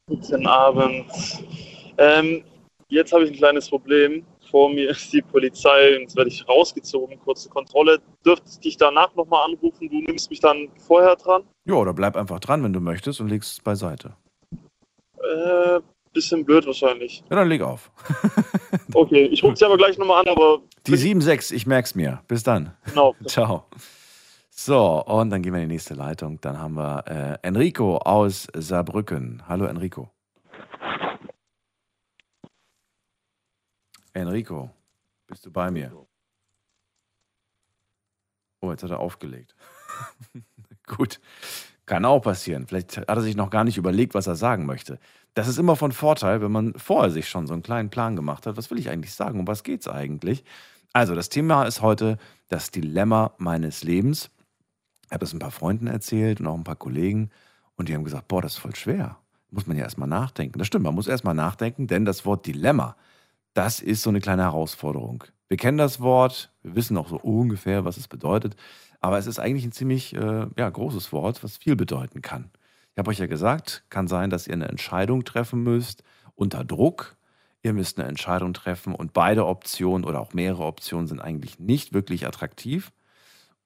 Guten 0.07 0.47
Abend. 0.47 1.07
Ähm, 1.97 2.45
jetzt 2.89 3.13
habe 3.13 3.25
ich 3.25 3.31
ein 3.31 3.37
kleines 3.37 3.71
Problem. 3.71 4.27
Vor 4.53 4.71
mir 4.71 4.91
ist 4.91 5.11
die 5.15 5.23
Polizei 5.23 5.97
und 5.97 6.03
jetzt 6.03 6.15
werde 6.15 6.29
ich 6.29 6.47
rausgezogen, 6.47 7.19
kurze 7.21 7.49
Kontrolle. 7.49 8.01
Dürfte 8.25 8.51
ich 8.51 8.61
dich 8.61 8.77
danach 8.77 9.15
nochmal 9.15 9.47
anrufen? 9.47 9.89
Du 9.89 9.97
nimmst 10.03 10.29
mich 10.29 10.41
dann 10.41 10.69
vorher 10.87 11.17
dran? 11.17 11.45
Ja, 11.65 11.75
oder 11.75 11.95
bleib 11.95 12.19
einfach 12.19 12.39
dran, 12.39 12.63
wenn 12.63 12.75
du 12.75 12.81
möchtest 12.81 13.19
und 13.23 13.29
legst 13.29 13.53
es 13.53 13.61
beiseite. 13.61 14.15
Äh, 15.17 15.81
bisschen 16.13 16.45
blöd 16.45 16.67
wahrscheinlich. 16.67 17.25
Ja, 17.31 17.37
dann 17.37 17.49
leg 17.49 17.63
auf. 17.63 17.91
Okay, 18.95 19.25
ich 19.27 19.43
rufe 19.43 19.55
dich 19.55 19.65
aber 19.65 19.77
gleich 19.79 19.97
nochmal 19.97 20.21
an, 20.21 20.29
aber 20.29 20.61
Die 20.87 20.97
76, 20.97 21.57
ich 21.57 21.67
merk's 21.67 21.95
mir. 21.95 22.21
Bis 22.29 22.43
dann. 22.43 22.73
genau. 22.87 23.15
Ciao. 23.27 23.65
So, 24.51 25.03
und 25.05 25.31
dann 25.31 25.41
gehen 25.43 25.55
wir 25.55 25.63
in 25.63 25.69
die 25.69 25.75
nächste 25.75 25.95
Leitung. 25.95 26.39
Dann 26.43 26.59
haben 26.59 26.75
wir 26.75 27.05
äh, 27.07 27.47
Enrico 27.47 27.97
aus 27.99 28.49
Saarbrücken. 28.55 29.43
Hallo 29.49 29.65
Enrico. 29.65 30.11
Enrico, 34.13 34.71
bist 35.27 35.47
du 35.47 35.51
bei 35.51 35.71
mir? 35.71 35.93
Oh, 38.61 38.71
jetzt 38.71 38.83
hat 38.83 38.91
er 38.91 39.01
aufgelegt. 39.01 39.55
Gut, 40.87 41.21
kann 41.87 42.05
auch 42.05 42.21
passieren. 42.21 42.67
Vielleicht 42.67 42.97
hat 42.97 43.09
er 43.09 43.21
sich 43.23 43.37
noch 43.37 43.51
gar 43.51 43.65
nicht 43.65 43.77
überlegt, 43.77 44.15
was 44.15 44.27
er 44.27 44.37
sagen 44.37 44.67
möchte. 44.67 44.99
Das 45.35 45.49
ist 45.49 45.59
immer 45.59 45.77
von 45.77 45.93
Vorteil, 45.93 46.43
wenn 46.43 46.53
man 46.53 46.75
vorher 46.75 47.11
sich 47.11 47.29
schon 47.29 47.47
so 47.47 47.55
einen 47.55 47.63
kleinen 47.63 47.91
Plan 47.91 48.15
gemacht 48.15 48.47
hat. 48.47 48.57
Was 48.57 48.71
will 48.71 48.79
ich 48.79 48.91
eigentlich 48.91 49.15
sagen? 49.15 49.41
Um 49.41 49.47
was 49.47 49.63
geht's 49.63 49.89
eigentlich? 49.89 50.45
Also, 50.93 51.15
das 51.15 51.31
Thema 51.31 51.65
ist 51.65 51.81
heute 51.81 52.19
das 52.49 52.71
Dilemma 52.71 53.33
meines 53.39 53.83
Lebens. 53.83 54.31
Ich 55.07 55.13
habe 55.13 55.25
es 55.25 55.33
ein 55.33 55.39
paar 55.39 55.51
Freunden 55.51 55.87
erzählt 55.87 56.41
und 56.41 56.47
auch 56.47 56.57
ein 56.57 56.65
paar 56.65 56.77
Kollegen 56.77 57.31
und 57.77 57.89
die 57.89 57.95
haben 57.95 58.05
gesagt, 58.05 58.29
boah, 58.29 58.43
das 58.43 58.55
ist 58.55 58.59
voll 58.59 58.77
schwer. 58.77 59.19
Muss 59.51 59.67
man 59.67 59.77
ja 59.77 59.85
erstmal 59.85 60.09
nachdenken. 60.09 60.59
Das 60.59 60.67
stimmt, 60.67 60.85
man 60.85 60.95
muss 60.95 61.09
erstmal 61.09 61.35
nachdenken, 61.35 61.87
denn 61.87 62.05
das 62.05 62.25
Wort 62.25 62.47
Dilemma, 62.47 62.97
das 63.55 63.81
ist 63.81 64.03
so 64.03 64.11
eine 64.11 64.21
kleine 64.21 64.43
Herausforderung. 64.43 65.25
Wir 65.49 65.57
kennen 65.57 65.79
das 65.79 66.01
Wort, 66.01 66.53
wir 66.63 66.75
wissen 66.75 66.97
auch 66.97 67.09
so 67.09 67.19
ungefähr, 67.19 67.85
was 67.85 67.97
es 67.97 68.09
bedeutet, 68.09 68.57
aber 69.01 69.19
es 69.19 69.27
ist 69.27 69.39
eigentlich 69.39 69.65
ein 69.65 69.73
ziemlich 69.73 70.15
äh, 70.15 70.47
ja, 70.57 70.71
großes 70.71 71.13
Wort, 71.13 71.43
was 71.45 71.59
viel 71.59 71.77
bedeuten 71.77 72.23
kann. 72.23 72.51
Ich 72.93 72.99
habe 72.99 73.11
euch 73.11 73.19
ja 73.19 73.27
gesagt, 73.27 73.85
kann 73.91 74.09
sein, 74.09 74.31
dass 74.31 74.47
ihr 74.47 74.55
eine 74.55 74.69
Entscheidung 74.69 75.25
treffen 75.25 75.63
müsst 75.63 76.03
unter 76.35 76.65
Druck, 76.65 77.17
Ihr 77.63 77.73
müsst 77.73 77.99
eine 77.99 78.09
Entscheidung 78.09 78.55
treffen 78.55 78.95
und 78.95 79.13
beide 79.13 79.47
Optionen 79.47 80.05
oder 80.05 80.21
auch 80.21 80.35
mehrere 80.35 80.65
Optionen 80.65 81.07
sind 81.07 81.21
eigentlich 81.21 81.61
nicht 81.61 81.93
wirklich 81.93 82.27
attraktiv. 82.27 82.93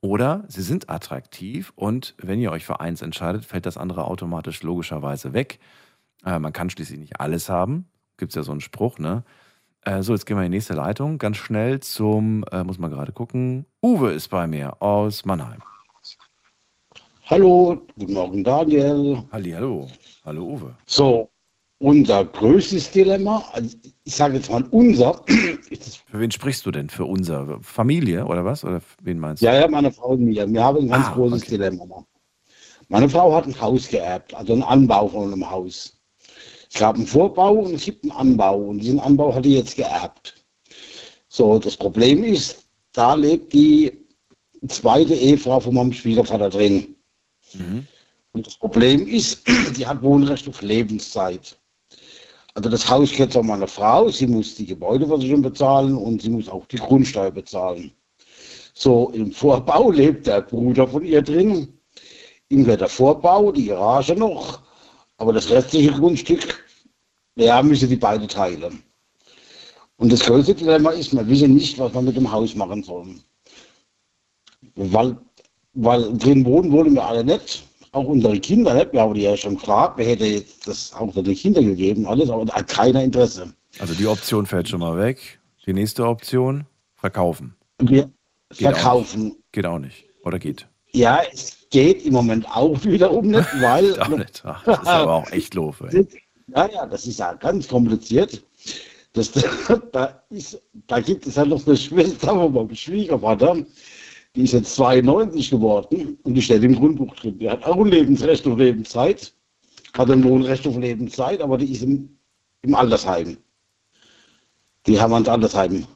Oder 0.02 0.44
sie 0.48 0.62
sind 0.62 0.90
attraktiv 0.90 1.72
und 1.74 2.14
wenn 2.18 2.38
ihr 2.38 2.52
euch 2.52 2.66
für 2.66 2.80
eins 2.80 3.00
entscheidet, 3.00 3.46
fällt 3.46 3.64
das 3.64 3.78
andere 3.78 4.04
automatisch 4.04 4.62
logischerweise 4.62 5.32
weg. 5.32 5.58
Äh, 6.24 6.38
man 6.38 6.52
kann 6.52 6.68
schließlich 6.68 6.98
nicht 6.98 7.20
alles 7.20 7.48
haben. 7.48 7.88
Gibt 8.18 8.32
es 8.32 8.36
ja 8.36 8.42
so 8.42 8.52
einen 8.52 8.60
Spruch, 8.60 8.98
ne? 8.98 9.24
Äh, 9.86 10.02
so, 10.02 10.12
jetzt 10.12 10.26
gehen 10.26 10.36
wir 10.36 10.44
in 10.44 10.50
die 10.50 10.56
nächste 10.56 10.74
Leitung. 10.74 11.16
Ganz 11.18 11.36
schnell 11.36 11.78
zum, 11.78 12.44
äh, 12.50 12.64
muss 12.64 12.78
man 12.78 12.90
gerade 12.90 13.12
gucken. 13.12 13.66
Uwe 13.84 14.10
ist 14.10 14.28
bei 14.28 14.48
mir 14.48 14.82
aus 14.82 15.24
Mannheim. 15.24 15.62
Hallo, 17.26 17.80
guten 17.96 18.12
Morgen 18.12 18.42
Daniel. 18.42 19.22
Halli, 19.30 19.52
hallo. 19.52 19.86
Hallo 20.24 20.44
Uwe. 20.44 20.74
So, 20.86 21.30
unser 21.78 22.24
größtes 22.24 22.90
Dilemma, 22.90 23.44
also 23.52 23.76
ich 24.02 24.14
sage 24.14 24.36
jetzt 24.36 24.50
mal 24.50 24.64
unser, 24.72 25.22
Für 26.10 26.18
wen 26.20 26.30
sprichst 26.32 26.66
du 26.66 26.72
denn? 26.72 26.88
Für 26.88 27.04
unsere 27.04 27.60
Familie 27.62 28.24
oder 28.26 28.44
was? 28.44 28.64
Oder 28.64 28.80
wen 29.02 29.20
meinst 29.20 29.40
du? 29.42 29.46
ja, 29.46 29.54
ja, 29.54 29.68
meine 29.68 29.92
Frau 29.92 30.10
und 30.10 30.24
mir, 30.24 30.50
wir 30.52 30.64
haben 30.64 30.78
ein 30.78 30.88
ganz 30.88 31.06
Ah, 31.06 31.12
großes 31.14 31.42
okay. 31.42 31.50
Dilemma. 31.52 32.04
Meine 32.88 33.08
Frau 33.08 33.32
hat 33.34 33.46
ein 33.46 33.60
Haus 33.60 33.88
geerbt, 33.88 34.34
also 34.34 34.52
einen 34.52 34.62
Anbau 34.64 35.06
von 35.08 35.32
einem 35.32 35.48
Haus. 35.48 35.95
Es 36.72 36.80
gab 36.80 36.96
einen 36.96 37.06
Vorbau 37.06 37.54
und 37.54 37.74
es 37.74 37.84
gibt 37.84 38.04
einen 38.04 38.12
Anbau 38.12 38.58
und 38.58 38.80
diesen 38.80 39.00
Anbau 39.00 39.34
hat 39.34 39.44
die 39.44 39.54
jetzt 39.54 39.76
geerbt. 39.76 40.34
So, 41.28 41.58
das 41.58 41.76
Problem 41.76 42.24
ist, 42.24 42.64
da 42.92 43.14
lebt 43.14 43.52
die 43.52 43.92
zweite 44.68 45.14
Ehefrau 45.14 45.60
von 45.60 45.74
meinem 45.74 45.92
Schwiegervater 45.92 46.50
drin. 46.50 46.96
Mhm. 47.52 47.86
Und 48.32 48.46
das 48.46 48.56
Problem 48.56 49.06
ist, 49.06 49.42
die 49.76 49.86
hat 49.86 50.02
Wohnrecht 50.02 50.48
auf 50.48 50.62
Lebenszeit. 50.62 51.58
Also 52.54 52.70
das 52.70 52.88
Haus 52.88 53.12
gehört 53.12 53.34
zu 53.34 53.42
meiner 53.42 53.68
Frau, 53.68 54.08
sie 54.08 54.26
muss 54.26 54.54
die 54.54 54.64
Gebäudeversicherung 54.64 55.42
bezahlen 55.42 55.94
und 55.94 56.22
sie 56.22 56.30
muss 56.30 56.48
auch 56.48 56.66
die 56.66 56.78
Grundsteuer 56.78 57.30
bezahlen. 57.30 57.92
So, 58.72 59.10
im 59.10 59.30
Vorbau 59.32 59.90
lebt 59.90 60.26
der 60.26 60.42
Bruder 60.42 60.88
von 60.88 61.04
ihr 61.04 61.22
drin. 61.22 61.78
Ihm 62.48 62.64
gehört 62.64 62.80
der 62.82 62.88
Vorbau, 62.88 63.52
die 63.52 63.66
Garage 63.66 64.14
noch, 64.14 64.62
aber 65.18 65.32
das 65.32 65.50
restliche 65.50 65.92
Grundstück, 65.92 66.64
ja, 67.36 67.62
müssen 67.62 67.88
die 67.88 67.96
beide 67.96 68.26
teilen. 68.26 68.82
Und 69.98 70.12
das 70.12 70.20
größte 70.20 70.54
Dilemma 70.54 70.90
ist, 70.90 71.14
wir 71.14 71.26
wissen 71.26 71.54
nicht, 71.54 71.78
was 71.78 71.92
wir 71.94 72.02
mit 72.02 72.16
dem 72.16 72.30
Haus 72.30 72.54
machen 72.54 72.82
sollen. 72.82 73.22
Weil, 74.74 75.16
weil 75.74 76.16
drin 76.18 76.44
wohnen 76.44 76.70
wollen 76.70 76.94
wir 76.94 77.04
alle 77.04 77.24
nicht. 77.24 77.64
Auch 77.92 78.04
unsere 78.04 78.38
Kinder 78.38 78.74
nicht. 78.74 78.92
Wir 78.92 79.00
haben 79.00 79.14
die 79.14 79.22
ja 79.22 79.36
schon 79.36 79.54
gefragt, 79.54 79.94
wer 79.96 80.06
hätte 80.06 80.26
jetzt 80.26 80.66
das 80.68 80.92
auch 80.92 81.12
den 81.14 81.34
Kindern 81.34 81.66
gegeben, 81.66 82.06
alles, 82.06 82.28
aber 82.28 82.44
da 82.44 82.54
hat 82.56 82.68
keiner 82.68 83.02
Interesse. 83.02 83.52
Also 83.78 83.94
die 83.94 84.06
Option 84.06 84.44
fällt 84.44 84.68
schon 84.68 84.80
mal 84.80 84.98
weg. 84.98 85.40
Die 85.66 85.72
nächste 85.72 86.06
Option, 86.06 86.66
verkaufen. 86.94 87.56
Wir 87.78 88.10
verkaufen. 88.50 89.36
Geht 89.52 89.66
auch 89.66 89.78
nicht. 89.78 90.04
Oder 90.24 90.38
geht? 90.38 90.66
Ja, 90.92 91.20
es 91.32 91.65
geht 91.76 92.06
im 92.06 92.14
Moment 92.14 92.46
auch 92.48 92.82
wiederum 92.84 93.26
nicht, 93.26 93.48
weil. 93.60 93.90
Nicht. 94.16 94.42
Ach, 94.46 94.64
das 94.64 94.80
ist 94.80 94.88
aber 94.88 95.14
auch 95.14 95.30
echt 95.30 95.54
doof. 95.54 95.82
Ey. 95.90 96.06
Ja, 96.48 96.70
ja, 96.72 96.86
das 96.86 97.06
ist 97.06 97.18
ja 97.18 97.34
ganz 97.34 97.68
kompliziert. 97.68 98.42
Das, 99.12 99.30
da, 99.92 100.22
ist, 100.30 100.62
da 100.86 101.00
gibt 101.00 101.26
es 101.26 101.34
ja 101.34 101.44
noch 101.44 101.66
eine 101.66 101.76
Schwester 101.76 102.28
von 102.28 102.52
meinem 102.54 102.74
Schwiegervater, 102.74 103.58
die 104.34 104.44
ist 104.44 104.52
jetzt 104.52 104.74
92 104.74 105.50
geworden 105.50 106.18
und 106.22 106.34
die 106.34 106.40
steht 106.40 106.62
im 106.62 106.76
Grundbuch 106.76 107.14
drin. 107.16 107.38
Die 107.38 107.50
hat 107.50 107.64
auch 107.64 107.76
ein 107.76 107.90
Lebensrecht 107.90 108.46
auf 108.46 108.58
Lebenszeit, 108.58 109.34
hat 109.96 110.10
ein 110.10 110.24
Wohnrecht 110.24 110.66
auf 110.66 110.78
Lebenszeit, 110.78 111.42
aber 111.42 111.58
die 111.58 111.72
ist 111.72 111.82
im, 111.82 112.08
im 112.62 112.74
Altersheim. 112.74 113.36
Die 114.86 114.98
haben 114.98 115.12
ans 115.12 115.28
Altersheim 115.28 115.86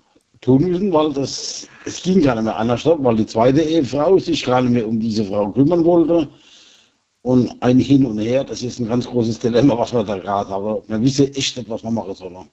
tun 0.40 0.64
müssen, 0.64 0.92
weil 0.92 1.12
das, 1.12 1.68
es 1.84 2.02
ging 2.02 2.22
gar 2.22 2.34
nicht 2.34 2.44
mehr 2.44 2.56
anders, 2.56 2.84
weil 2.84 3.16
die 3.16 3.26
zweite 3.26 3.60
Ehefrau 3.60 4.18
sich 4.18 4.44
gar 4.44 4.62
nicht 4.62 4.72
mehr 4.72 4.88
um 4.88 4.98
diese 4.98 5.24
Frau 5.24 5.50
kümmern 5.52 5.84
wollte. 5.84 6.28
Und 7.22 7.62
ein 7.62 7.78
Hin 7.78 8.06
und 8.06 8.18
Her, 8.18 8.44
das 8.44 8.62
ist 8.62 8.78
ein 8.78 8.88
ganz 8.88 9.06
großes 9.06 9.38
Dilemma, 9.38 9.76
was 9.76 9.92
wir 9.92 10.02
da 10.04 10.16
gerade 10.16 10.48
haben. 10.48 10.82
Wir 10.86 11.02
wissen 11.02 11.34
echt 11.34 11.56
nicht, 11.56 11.68
was 11.68 11.82
wir 11.82 11.90
machen 11.90 12.14
sollen. 12.14 12.48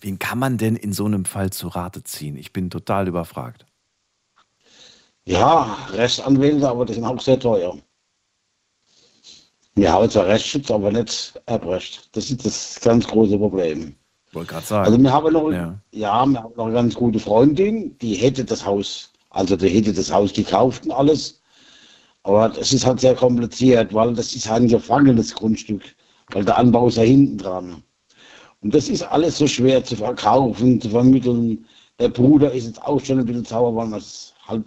Wen 0.00 0.18
kann 0.18 0.38
man 0.38 0.58
denn 0.58 0.76
in 0.76 0.92
so 0.92 1.06
einem 1.06 1.24
Fall 1.24 1.50
zu 1.50 1.68
Rate 1.68 2.04
ziehen? 2.04 2.36
Ich 2.36 2.52
bin 2.52 2.70
total 2.70 3.08
überfragt. 3.08 3.66
Ja, 5.24 5.76
Rechtsanwälte, 5.90 6.68
aber 6.68 6.84
die 6.84 6.94
sind 6.94 7.04
auch 7.04 7.20
sehr 7.20 7.40
teuer. 7.40 7.76
Wir 9.74 9.92
haben 9.92 10.08
zwar 10.08 10.26
Rechtsschutz, 10.26 10.70
aber 10.70 10.92
nicht 10.92 11.40
Erbrecht. 11.46 12.08
Das 12.16 12.30
ist 12.30 12.46
das 12.46 12.80
ganz 12.80 13.06
große 13.08 13.36
Problem. 13.36 13.96
Wollte 14.36 14.52
gerade 14.52 14.66
sagen. 14.66 14.86
Also 14.86 15.02
wir 15.02 15.12
haben 15.12 15.32
noch, 15.32 15.50
Ja. 15.50 15.56
ja. 15.56 15.78
wir 15.92 16.12
haben 16.12 16.32
noch 16.32 16.66
eine 16.66 16.74
ganz 16.74 16.94
gute 16.94 17.18
Freundin, 17.18 17.96
die 17.98 18.14
hätte 18.14 18.44
das 18.44 18.66
Haus, 18.66 19.10
also 19.30 19.56
die 19.56 19.68
hätte 19.68 19.94
das 19.94 20.12
Haus 20.12 20.32
gekauft 20.34 20.84
und 20.84 20.92
alles. 20.92 21.40
Aber 22.22 22.50
das 22.50 22.72
ist 22.72 22.84
halt 22.84 23.00
sehr 23.00 23.14
kompliziert, 23.14 23.94
weil 23.94 24.12
das 24.12 24.34
ist 24.34 24.50
ein 24.50 24.68
gefangenes 24.68 25.34
Grundstück, 25.34 25.82
weil 26.32 26.44
der 26.44 26.58
Anbau 26.58 26.88
ist 26.88 26.98
ja 26.98 27.04
hinten 27.04 27.38
dran. 27.38 27.82
Und 28.60 28.74
das 28.74 28.90
ist 28.90 29.02
alles 29.02 29.38
so 29.38 29.46
schwer 29.46 29.82
zu 29.82 29.96
verkaufen, 29.96 30.82
zu 30.82 30.90
vermitteln. 30.90 31.64
Der 31.98 32.10
Bruder 32.10 32.52
ist 32.52 32.66
jetzt 32.66 32.82
auch 32.82 33.02
schon 33.02 33.20
ein 33.20 33.24
bisschen 33.24 33.44
sauer, 33.44 33.74
weil, 33.74 34.02
halt, 34.48 34.64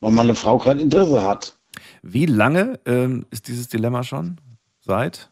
weil 0.00 0.12
meine 0.12 0.34
Frau 0.36 0.58
kein 0.58 0.78
Interesse 0.78 1.22
hat. 1.22 1.58
Wie 2.02 2.26
lange 2.26 2.78
ähm, 2.86 3.26
ist 3.30 3.48
dieses 3.48 3.68
Dilemma 3.68 4.04
schon? 4.04 4.40
Seit? 4.80 5.28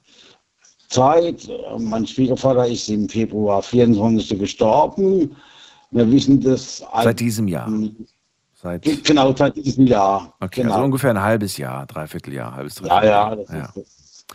Zeit. 0.88 1.48
Mein 1.78 2.06
Schwiegervater 2.06 2.66
ist 2.66 2.88
im 2.88 3.08
Februar 3.08 3.62
24. 3.62 4.38
gestorben. 4.38 5.36
Wir 5.90 6.10
wissen 6.10 6.40
das 6.40 6.78
Seit 7.02 7.20
diesem 7.20 7.48
Jahr. 7.48 7.70
Seit, 8.54 9.04
Genau, 9.04 9.34
seit 9.34 9.54
diesem 9.56 9.86
Jahr. 9.86 10.34
okay, 10.40 10.62
genau. 10.62 10.74
also 10.74 10.84
ungefähr 10.84 11.10
ein 11.10 11.20
halbes 11.22 11.56
Jahr, 11.56 11.86
dreiviertel 11.86 12.34
Jahr, 12.34 12.54
halbes 12.54 12.80
ja, 12.80 12.86
Dreivierteljahr. 12.86 13.30
ja, 13.30 13.36
das 13.36 13.48
Ja. 13.50 13.64
Ist, 13.64 13.76
das. 13.76 14.26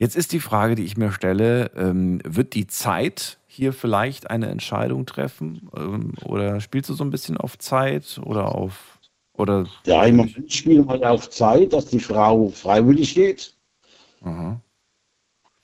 Jetzt 0.00 0.16
ist 0.16 0.32
die 0.32 0.40
Frage, 0.40 0.74
die 0.76 0.84
ich 0.84 0.96
mir 0.96 1.10
stelle, 1.12 1.70
ähm, 1.76 2.20
wird 2.24 2.54
die 2.54 2.66
Zeit 2.66 3.38
hier 3.46 3.72
vielleicht 3.72 4.30
eine 4.30 4.48
Entscheidung 4.48 5.06
treffen? 5.06 5.68
Ähm, 5.76 6.12
oder 6.24 6.60
spielst 6.60 6.88
du 6.90 6.94
so 6.94 7.02
ein 7.04 7.10
bisschen 7.10 7.36
auf 7.36 7.58
Zeit 7.58 8.20
oder 8.24 8.54
auf 8.54 8.98
oder 9.32 9.66
Ja, 9.86 10.04
im 10.04 10.16
Moment 10.16 10.52
spielen 10.52 10.86
wir 10.88 10.96
ja 10.98 11.10
auf 11.10 11.30
Zeit, 11.30 11.72
dass 11.72 11.86
die 11.86 11.98
Frau 12.00 12.48
freiwillig 12.50 13.14
geht. 13.14 13.54
Aha. 14.22 14.60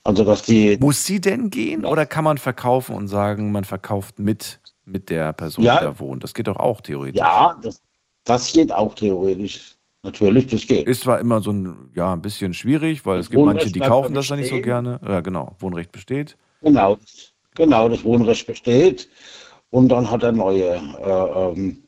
Also, 0.05 0.23
dass 0.23 0.43
die. 0.43 0.77
muss 0.79 1.03
sie 1.03 1.19
denn 1.19 1.49
gehen 1.49 1.83
oder 1.83 2.05
kann 2.05 2.23
man 2.23 2.37
verkaufen 2.37 2.95
und 2.95 3.07
sagen, 3.09 3.51
man 3.51 3.65
verkauft 3.65 4.19
mit 4.19 4.61
mit 4.85 5.09
der 5.09 5.33
Person, 5.33 5.63
Ja. 5.65 5.79
die 5.79 5.85
da 5.85 5.99
wohnt? 5.99 6.23
Das 6.23 6.33
geht 6.33 6.47
doch 6.47 6.57
auch 6.57 6.79
theoretisch. 6.79 7.19
Ja, 7.19 7.57
das, 7.61 7.81
das 8.23 8.53
geht 8.53 8.71
auch 8.71 8.93
theoretisch. 8.95 9.75
Natürlich, 10.03 10.45
das 10.47 10.67
geht. 10.67 10.87
Ist 10.87 11.01
zwar 11.01 11.19
immer 11.19 11.41
so 11.41 11.51
ein, 11.51 11.89
ja, 11.95 12.13
ein 12.13 12.21
bisschen 12.21 12.53
schwierig, 12.53 13.03
weil 13.07 13.17
es 13.17 13.25
Das 13.25 13.31
gibt 13.31 13.41
Wohnrecht 13.41 13.65
manche, 13.65 13.71
die 13.73 13.79
kaufen 13.79 14.13
ja 14.13 14.19
das 14.19 14.27
dann 14.27 14.39
nicht 14.39 14.51
so 14.51 14.61
gerne. 14.61 14.99
Ja, 15.03 15.21
genau. 15.21 15.55
Wohnrecht 15.57 15.91
besteht. 15.91 16.37
Genau, 16.61 16.97
genau, 17.55 17.89
das 17.89 18.03
Wohnrecht 18.03 18.45
besteht. 18.45 19.09
Und 19.71 19.89
dann 19.89 20.09
hat 20.09 20.21
der 20.21 20.31
neue 20.31 20.75
äh, 20.75 21.51
ähm, 21.51 21.83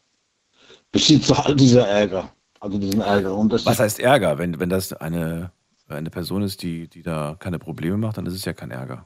Besitzer 0.92 1.46
all 1.46 1.56
dieser 1.56 1.88
Ärger. 1.88 2.32
Also 2.60 2.80
diesen 2.80 3.02
Ärger. 3.02 3.36
Und 3.36 3.54
das 3.54 3.68
Was 3.68 3.80
heißt 3.80 4.00
Ärger? 4.00 4.40
Wenn, 4.40 4.60
wenn 4.60 4.70
das 4.70 4.94
eine, 4.94 5.52
eine 5.90 6.10
Person 6.10 6.42
ist, 6.44 6.62
die, 6.64 6.88
die 6.88 7.02
da 7.04 7.36
keine 7.40 7.60
Probleme 7.60 7.98
macht, 7.98 8.18
dann 8.18 8.26
ist 8.26 8.34
es 8.34 8.46
ja 8.46 8.54
kein 8.54 8.72
Ärger. 8.72 9.06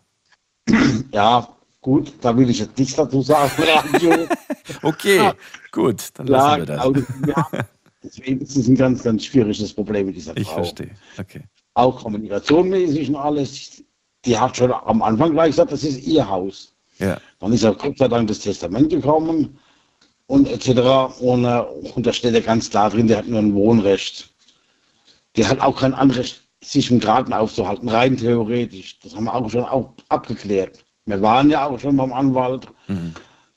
ja, 1.12 1.48
gut, 1.82 2.14
da 2.22 2.36
will 2.36 2.50
ich 2.50 2.60
jetzt 2.60 2.78
nichts 2.78 2.96
dazu 2.96 3.22
sagen. 3.22 3.52
Radio. 3.58 4.28
Okay, 4.84 5.32
gut, 5.72 6.10
dann 6.14 6.28
ja, 6.28 6.56
lassen 6.56 6.62
wir 6.62 6.66
das. 6.66 6.84
genau, 6.84 7.28
ja. 7.28 7.48
Deswegen 8.04 8.40
ist 8.40 8.56
es 8.56 8.68
ein 8.68 8.76
ganz, 8.76 9.04
ganz 9.04 9.26
schwieriges 9.26 9.74
Problem 9.74 10.08
mit 10.08 10.16
dieser 10.16 10.36
Ich 10.38 10.48
Frau. 10.48 10.56
verstehe. 10.56 10.92
Okay. 11.20 11.44
Auch 11.74 12.02
kommunikationmäßig 12.04 13.10
und 13.10 13.16
alles. 13.16 13.84
Die 14.26 14.38
hat 14.38 14.56
schon 14.58 14.72
am 14.72 15.02
Anfang 15.02 15.34
gleich 15.34 15.50
gesagt, 15.50 15.72
das 15.72 15.84
ist 15.84 16.06
ihr 16.08 16.28
Haus. 16.28 16.74
Ja. 17.00 17.20
Dann 17.40 17.54
ist 17.54 17.64
ja 17.64 17.72
Gott 17.72 17.98
sei 17.98 18.08
Dank 18.08 18.28
das 18.28 18.40
Testament 18.40 18.90
gekommen 18.90 19.60
und 20.28 20.48
etc. 20.48 21.20
Und, 21.20 21.46
äh, 21.46 21.60
und 21.96 22.06
da 22.06 22.14
steht 22.14 22.34
ja 22.34 22.40
ganz 22.40 22.70
klar 22.70 22.90
drin, 22.90 23.08
der 23.08 23.18
hat 23.18 23.28
nur 23.28 23.40
ein 23.40 23.54
Wohnrecht. 23.54 24.30
Der 25.36 25.50
hat 25.50 25.60
auch 25.60 25.80
kein 25.80 25.94
Anrecht, 25.94 26.41
sich 26.64 26.92
im 26.92 27.00
Garten 27.00 27.34
aufzuhalten, 27.34 27.90
rein 27.90 28.18
theoretisch. 28.18 29.00
Das 29.00 29.16
haben 29.16 29.26
wir 29.26 29.34
auch 29.34 29.50
schon 29.50 29.64
auch 29.64 29.94
abgeklärt. 30.10 30.84
Wir 31.06 31.22
waren 31.22 31.50
ja 31.50 31.66
auch 31.68 31.80
schon 31.80 31.98
beim 31.98 32.14
Anwalt, 32.14 32.68
Mhm. 32.88 33.14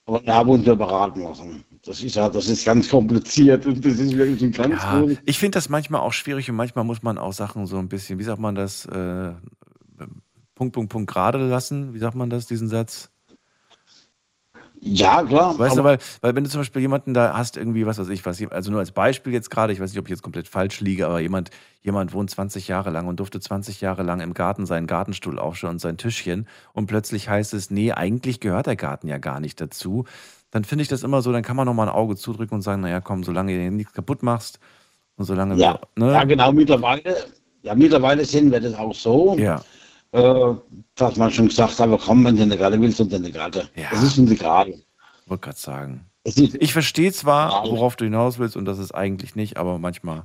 aber 0.07 0.25
wir 0.25 0.35
haben 0.35 0.49
uns 0.51 0.67
ja 0.67 0.75
beraten 0.75 1.23
lassen. 1.23 1.65
Das 1.85 2.03
ist 2.03 2.17
ja, 2.17 2.31
das 2.31 2.49
ist 2.49 2.65
ganz 2.65 2.89
kompliziert 2.89 3.67
und 3.67 3.85
das 3.85 3.99
ist 3.99 4.17
wirklich 4.17 4.43
ein 4.43 4.53
ganz 4.53 4.83
Ja, 4.83 5.05
ich 5.27 5.39
finde 5.39 5.57
das 5.57 5.69
manchmal 5.69 6.01
auch 6.01 6.15
schwierig 6.15 6.49
und 6.49 6.57
manchmal 6.57 6.85
muss 6.85 7.03
man 7.03 7.19
auch 7.19 7.35
Sachen 7.35 7.67
so 7.67 7.77
ein 7.77 7.89
bisschen, 7.91 8.19
wie 8.19 8.25
sagt 8.25 8.41
man 8.41 8.55
das, 8.55 8.87
äh, 8.87 9.33
Punkt, 10.55 10.73
Punkt, 10.75 10.91
Punkt 10.93 11.11
gerade 11.11 11.39
lassen. 11.47 11.93
Wie 11.95 11.99
sagt 11.99 12.15
man 12.15 12.31
das, 12.31 12.47
diesen 12.47 12.69
Satz? 12.69 13.11
Ja, 14.87 15.23
klar. 15.23 15.59
Weißt 15.59 15.79
du, 15.79 15.83
weil, 15.83 15.99
weil 16.21 16.37
wenn 16.37 16.45
du 16.45 16.50
zum 16.50 16.61
Beispiel 16.61 16.83
jemanden 16.83 17.14
da 17.14 17.35
hast, 17.35 17.57
irgendwie, 17.57 17.87
was 17.87 17.99
weiß 17.99 18.11
ich, 18.11 18.26
was, 18.26 18.43
also 18.50 18.71
nur 18.71 18.81
als 18.81 18.93
Beispiel 18.93 19.33
jetzt 19.33 19.50
gerade, 19.50 19.73
ich 19.73 19.81
weiß 19.81 19.91
nicht, 19.91 19.99
ob 19.99 20.07
ich 20.07 20.11
jetzt 20.11 20.23
komplett 20.23 20.47
falsch 20.47 20.81
liege, 20.81 21.07
aber 21.07 21.21
jemand, 21.21 21.50
jemand 21.81 22.12
wohnt 22.12 22.31
20 22.31 22.69
Jahre 22.69 22.91
lang 22.91 23.07
und 23.07 23.19
durfte 23.19 23.41
20 23.41 23.81
Jahre 23.81 24.03
lang 24.03 24.21
im 24.21 24.35
Garten 24.35 24.67
seinen 24.67 24.87
Gartenstuhl 24.87 25.38
aufstellen 25.38 25.75
und 25.75 25.79
sein 25.79 25.97
Tischchen 25.97 26.47
und 26.75 26.85
plötzlich 26.85 27.31
heißt 27.31 27.55
es, 27.55 27.71
nee, 27.71 27.93
eigentlich 27.93 28.41
gehört 28.41 28.67
der 28.67 28.76
Garten 28.76 29.09
ja 29.09 29.17
gar 29.17 29.41
nicht 29.41 29.59
dazu. 29.59 30.05
Dann 30.50 30.64
finde 30.64 30.83
ich 30.83 30.88
das 30.88 31.03
immer 31.03 31.23
so, 31.23 31.33
dann 31.33 31.43
kann 31.43 31.57
man 31.57 31.64
noch 31.64 31.75
mal 31.75 31.85
ein 31.85 31.95
Auge 31.95 32.14
zudrücken 32.17 32.55
und 32.55 32.62
sagen, 32.62 32.83
naja, 32.83 33.00
komm, 33.00 33.25
solange 33.25 33.57
du 33.57 33.71
nichts 33.71 33.95
kaputt 33.95 34.23
machst 34.23 34.61
und 35.17 35.25
solange 35.25 35.57
Ja, 35.57 35.81
wir, 35.95 36.05
ne? 36.05 36.12
ja, 36.12 36.25
genau, 36.25 36.53
mittlerweile, 36.53 37.17
ja, 37.62 37.75
mittlerweile 37.75 38.23
sehen 38.26 38.53
wir 38.53 38.61
das 38.61 38.75
auch 38.75 38.95
so, 38.95 39.35
ja, 39.38 39.62
äh, 40.14 40.54
dass 40.94 41.16
man 41.16 41.30
schon 41.30 41.49
gesagt 41.49 41.73
hat, 41.73 41.80
aber 41.80 41.99
komm, 41.99 42.25
wenn 42.25 42.37
du 42.37 42.42
eine 42.42 42.56
Garde 42.56 42.80
willst, 42.80 43.00
und 43.00 43.12
eine 43.12 43.30
Garde. 43.33 43.68
Ja. 43.75 43.88
Das 43.90 44.02
ist 44.02 44.18
eine 44.18 44.35
Garde. 44.37 44.80
wollte 45.26 45.42
gerade 45.47 45.59
sagen. 45.59 46.06
Ich 46.25 46.73
verstehe 46.73 47.12
zwar, 47.12 47.64
Ja. 47.66 47.71
worauf 47.71 47.97
du 47.97 48.04
hinaus 48.04 48.38
willst 48.38 48.56
und 48.56 48.64
das 48.64 48.78
ist 48.78 48.94
eigentlich 48.94 49.35
nicht, 49.35 49.56
aber 49.59 49.78
manchmal, 49.78 50.25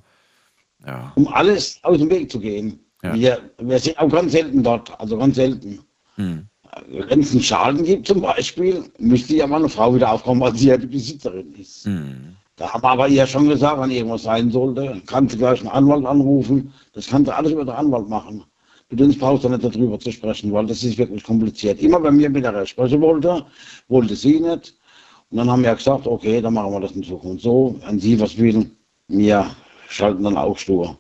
ja, 0.86 1.12
um 1.16 1.28
alles 1.28 1.80
aus 1.84 1.98
dem 1.98 2.10
Weg 2.10 2.32
zu 2.32 2.40
gehen. 2.40 2.80
Ja. 3.04 3.14
Wir, 3.16 3.40
wir 3.58 3.80
sind 3.80 3.98
auch 4.00 4.10
ganz 4.10 4.32
selten 4.32 4.64
dort, 4.64 4.98
also 5.00 5.18
ganz 5.18 5.36
selten. 5.36 5.80
hm. 6.16 6.46
Wenn 6.88 7.22
es 7.22 7.32
einen 7.32 7.42
Schaden 7.42 7.84
gibt 7.84 8.06
zum 8.08 8.22
Beispiel, 8.22 8.84
müsste 9.00 9.36
ja 9.36 9.48
mal 9.48 9.58
eine 9.58 9.70
Frau 9.70 9.94
wieder 9.96 10.12
aufkommen, 10.12 10.40
weil 10.42 10.56
sie 10.56 10.68
ja 10.68 10.78
die 10.78 10.86
Besitzerin 10.86 11.52
ist. 11.56 11.86
Hm. 11.86 12.36
Da 12.58 12.72
haben 12.72 12.84
wir 12.84 12.90
aber 12.92 13.08
ihr 13.08 13.26
schon 13.26 13.50
gesagt, 13.50 13.82
wenn 13.82 13.90
irgendwas 13.90 14.24
sein 14.24 14.52
sollte, 14.52 15.02
kannst 15.08 15.34
du 15.34 15.40
gleich 15.40 15.60
einen 15.62 15.70
Anwalt 15.70 16.06
anrufen. 16.06 16.72
Das 16.94 17.08
kannst 17.08 17.28
du 17.28 17.36
alles 17.36 17.52
über 17.54 17.66
den 17.66 17.74
Anwalt 17.74 18.08
machen. 18.08 18.44
Mit 18.90 19.02
uns 19.02 19.18
brauchst 19.18 19.44
du 19.44 19.50
nicht 19.50 19.64
darüber 19.64 20.00
zu 20.00 20.12
sprechen, 20.12 20.52
weil 20.52 20.66
das 20.66 20.84
ist 20.84 20.98
wirklich 20.98 21.24
kompliziert. 21.24 21.80
Immer 21.82 22.02
wenn 22.04 22.18
wir 22.18 22.30
mit 22.30 22.44
der 22.44 22.66
sprechen 22.66 23.02
wollte, 23.02 23.46
wollte 23.88 24.16
sie 24.16 24.40
nicht. 24.40 24.76
Und 25.30 25.38
dann 25.38 25.50
haben 25.50 25.64
wir 25.64 25.76
gesagt, 25.76 26.08
okay, 26.08 26.42
dann 26.42 26.56
machen 26.56 26.72
wir 26.72 26.80
das 26.80 26.94
in 26.94 27.04
Zukunft 27.04 27.44
so. 27.44 27.76
Wenn 27.86 28.00
sie 28.00 28.20
was 28.20 28.36
will, 28.38 28.70
wir 29.08 29.56
schalten 29.90 30.24
dann 30.24 30.38
auch 30.38 30.58
stur. 30.58 30.98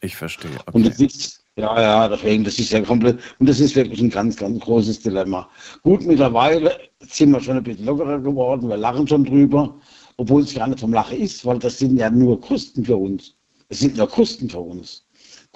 ich 0.00 0.16
verstehe. 0.16 0.50
Und 0.72 0.86
Okay. 0.86 0.88
das 0.88 1.00
ist, 1.00 1.44
ja, 1.56 1.80
ja, 1.80 2.08
deswegen, 2.08 2.44
das 2.44 2.58
ist 2.58 2.70
ja 2.70 2.80
komplett, 2.82 3.18
und 3.38 3.48
das 3.48 3.60
ist 3.60 3.74
wirklich 3.76 4.00
ein 4.00 4.10
ganz, 4.10 4.36
ganz 4.36 4.60
großes 4.60 5.00
Dilemma. 5.00 5.48
Gut, 5.82 6.04
mittlerweile 6.06 6.78
sind 7.00 7.30
wir 7.32 7.40
schon 7.40 7.56
ein 7.58 7.62
bisschen 7.64 7.86
lockerer 7.86 8.20
geworden, 8.20 8.68
wir 8.68 8.76
lachen 8.76 9.06
schon 9.08 9.24
drüber, 9.24 9.74
obwohl 10.18 10.42
es 10.42 10.54
gar 10.54 10.66
nicht 10.68 10.80
vom 10.80 10.92
Lachen 10.92 11.18
ist, 11.18 11.44
weil 11.44 11.58
das 11.58 11.78
sind 11.78 11.96
ja 11.98 12.08
nur 12.10 12.40
Kosten 12.40 12.84
für 12.84 12.96
uns. 12.96 13.34
Es 13.68 13.80
sind 13.80 13.96
nur 13.96 14.08
Kosten 14.08 14.48
für 14.48 14.60
uns. 14.60 15.05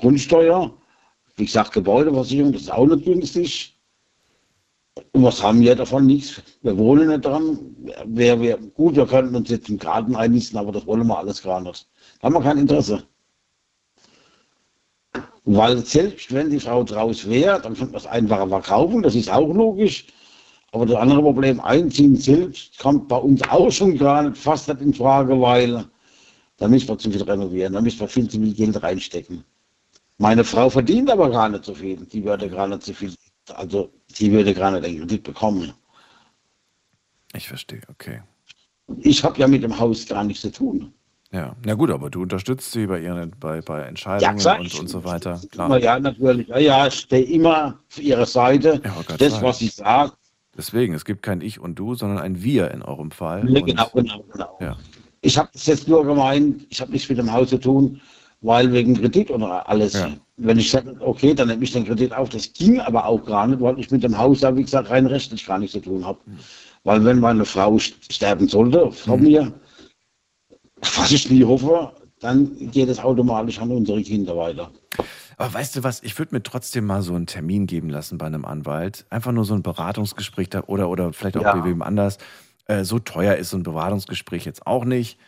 Grundsteuer, 0.00 0.73
wie 1.37 1.45
gesagt, 1.45 1.73
Gebäudeversicherung, 1.73 2.52
das 2.52 2.62
ist 2.62 2.73
auch 2.73 2.87
nicht 2.87 3.04
günstig. 3.04 3.76
Und 5.12 5.25
was 5.25 5.42
haben 5.42 5.61
wir 5.61 5.75
davon? 5.75 6.07
Nichts. 6.07 6.42
Wir 6.62 6.76
wohnen 6.76 7.09
nicht 7.09 7.25
dran. 7.25 7.76
Wer, 8.07 8.40
wer, 8.40 8.57
gut, 8.59 8.97
wir 8.97 9.07
könnten 9.07 9.37
uns 9.37 9.49
jetzt 9.50 9.69
im 9.69 9.78
Garten 9.78 10.16
einnisten, 10.16 10.59
aber 10.59 10.73
das 10.73 10.87
wollen 10.87 11.07
wir 11.07 11.19
alles 11.19 11.42
gar 11.42 11.61
nicht. 11.61 11.87
Da 12.21 12.26
haben 12.26 12.35
wir 12.35 12.42
kein 12.42 12.59
Interesse. 12.59 13.02
Weil 15.45 15.78
selbst 15.78 16.33
wenn 16.33 16.50
die 16.50 16.61
Frau 16.61 16.85
draus 16.85 17.28
wäre, 17.28 17.61
dann 17.61 17.75
könnte 17.75 17.92
man 17.92 18.00
es 18.00 18.07
einfacher 18.07 18.49
verkaufen, 18.49 19.02
das 19.02 19.14
ist 19.14 19.30
auch 19.30 19.52
logisch. 19.52 20.07
Aber 20.73 20.87
das 20.87 20.97
andere 20.97 21.23
Problem, 21.23 21.61
einziehen 21.61 22.16
selbst, 22.16 22.78
kommt 22.78 23.09
bei 23.09 23.16
uns 23.16 23.42
auch 23.49 23.71
schon 23.71 23.99
gar 23.99 24.23
nicht, 24.23 24.37
fast 24.37 24.69
nicht 24.69 24.80
in 24.80 24.95
Frage, 24.95 25.40
weil 25.40 25.85
da 26.59 26.69
müssen 26.69 26.88
wir 26.88 26.99
zu 26.99 27.11
viel 27.11 27.23
renovieren, 27.23 27.73
da 27.73 27.80
müssen 27.80 28.00
wir 28.00 28.09
viel 28.09 28.28
zu 28.28 28.38
viel 28.38 28.54
Geld 28.54 28.80
reinstecken. 28.83 29.45
Meine 30.20 30.44
Frau 30.44 30.68
verdient 30.68 31.10
aber 31.10 31.30
gar 31.30 31.48
nicht 31.48 31.64
so 31.64 31.74
viel, 31.74 31.96
die 31.96 32.22
würde 32.22 32.50
gar 32.50 32.68
nicht 32.68 32.82
so 32.82 32.92
viel, 32.92 33.14
also 33.54 33.90
die 34.18 34.30
würde 34.30 34.52
gar 34.52 34.70
nicht 34.70 34.84
den 34.84 34.98
Kredit 34.98 35.22
bekommen. 35.22 35.72
Ich 37.32 37.48
verstehe, 37.48 37.80
okay. 37.88 38.20
Ich 38.98 39.24
habe 39.24 39.38
ja 39.38 39.48
mit 39.48 39.62
dem 39.62 39.78
Haus 39.78 40.06
gar 40.06 40.22
nichts 40.22 40.42
zu 40.42 40.52
tun. 40.52 40.92
Ja, 41.32 41.56
na 41.64 41.72
gut, 41.72 41.90
aber 41.90 42.10
du 42.10 42.20
unterstützt 42.20 42.70
sie 42.70 42.86
bei 42.86 43.00
ihren 43.00 43.30
bei, 43.40 43.62
bei 43.62 43.82
Entscheidungen 43.82 44.36
klar, 44.36 44.60
und, 44.60 44.78
und 44.78 44.88
so 44.88 45.04
weiter. 45.04 45.40
Immer, 45.54 45.78
Klar. 45.78 45.78
ja, 45.78 45.98
natürlich. 45.98 46.48
Ja, 46.48 46.58
ja, 46.58 46.86
ich 46.88 46.94
stehe 46.94 47.24
immer 47.24 47.78
auf 47.88 48.02
ihrer 48.02 48.26
Seite. 48.26 48.82
Ja, 48.84 49.02
grad 49.06 49.20
das, 49.20 49.40
was 49.40 49.60
sie 49.60 49.68
sagt, 49.68 50.18
Deswegen, 50.54 50.92
es 50.92 51.06
gibt 51.06 51.22
kein 51.22 51.40
Ich 51.40 51.60
und 51.60 51.78
Du, 51.78 51.94
sondern 51.94 52.18
ein 52.18 52.42
Wir 52.42 52.70
in 52.72 52.82
eurem 52.82 53.10
Fall. 53.10 53.48
Ja, 53.48 53.60
genau, 53.60 53.88
genau, 53.94 54.24
genau. 54.30 54.58
Ja. 54.60 54.76
Ich 55.22 55.38
habe 55.38 55.48
das 55.54 55.64
jetzt 55.64 55.88
nur 55.88 56.04
gemeint, 56.04 56.66
ich 56.68 56.80
habe 56.82 56.92
nichts 56.92 57.08
mit 57.08 57.16
dem 57.16 57.32
Haus 57.32 57.49
zu 57.49 57.58
tun, 57.58 58.02
weil 58.40 58.72
wegen 58.72 58.94
Kredit 58.94 59.30
oder 59.30 59.68
alles. 59.68 59.92
Ja. 59.94 60.10
Wenn 60.36 60.58
ich 60.58 60.70
sage, 60.70 60.96
okay, 61.00 61.34
dann 61.34 61.48
nehme 61.48 61.62
ich 61.64 61.72
den 61.72 61.84
Kredit 61.84 62.12
auf, 62.14 62.30
das 62.30 62.52
ging 62.52 62.80
aber 62.80 63.04
auch 63.04 63.24
gar 63.24 63.46
nicht, 63.46 63.60
weil 63.60 63.78
ich 63.78 63.90
mit 63.90 64.02
dem 64.02 64.16
Haus, 64.16 64.40
ja, 64.40 64.56
wie 64.56 64.62
gesagt, 64.62 64.88
rein 64.90 65.06
rechtlich 65.06 65.44
gar 65.46 65.58
nichts 65.58 65.74
zu 65.74 65.80
tun 65.80 66.04
habe. 66.04 66.18
Hm. 66.24 66.38
Weil 66.84 67.04
wenn 67.04 67.20
meine 67.20 67.44
Frau 67.44 67.74
st- 67.74 68.10
sterben 68.10 68.48
sollte 68.48 68.90
von 68.90 69.20
mir, 69.20 69.52
was 70.96 71.12
ich 71.12 71.30
nie 71.30 71.44
hoffe, 71.44 71.92
dann 72.20 72.70
geht 72.70 72.88
es 72.88 72.98
automatisch 72.98 73.58
an 73.60 73.70
unsere 73.70 74.02
Kinder 74.02 74.36
weiter. 74.36 74.70
Aber 75.36 75.52
weißt 75.54 75.76
du 75.76 75.84
was, 75.84 76.02
ich 76.02 76.18
würde 76.18 76.34
mir 76.34 76.42
trotzdem 76.42 76.86
mal 76.86 77.02
so 77.02 77.14
einen 77.14 77.26
Termin 77.26 77.66
geben 77.66 77.88
lassen 77.90 78.18
bei 78.18 78.26
einem 78.26 78.44
Anwalt. 78.44 79.06
Einfach 79.10 79.32
nur 79.32 79.44
so 79.44 79.54
ein 79.54 79.62
Beratungsgespräch 79.62 80.50
da, 80.50 80.64
oder, 80.66 80.88
oder 80.88 81.12
vielleicht 81.12 81.36
auch 81.36 81.42
Ja. 81.42 81.54
bei 81.54 81.64
wem 81.64 81.82
anders. 81.82 82.18
Äh, 82.66 82.84
so 82.84 82.98
teuer 82.98 83.36
ist 83.36 83.50
so 83.50 83.56
ein 83.56 83.62
Beratungsgespräch 83.62 84.44
jetzt 84.44 84.66
auch 84.66 84.84
nicht. 84.84 85.18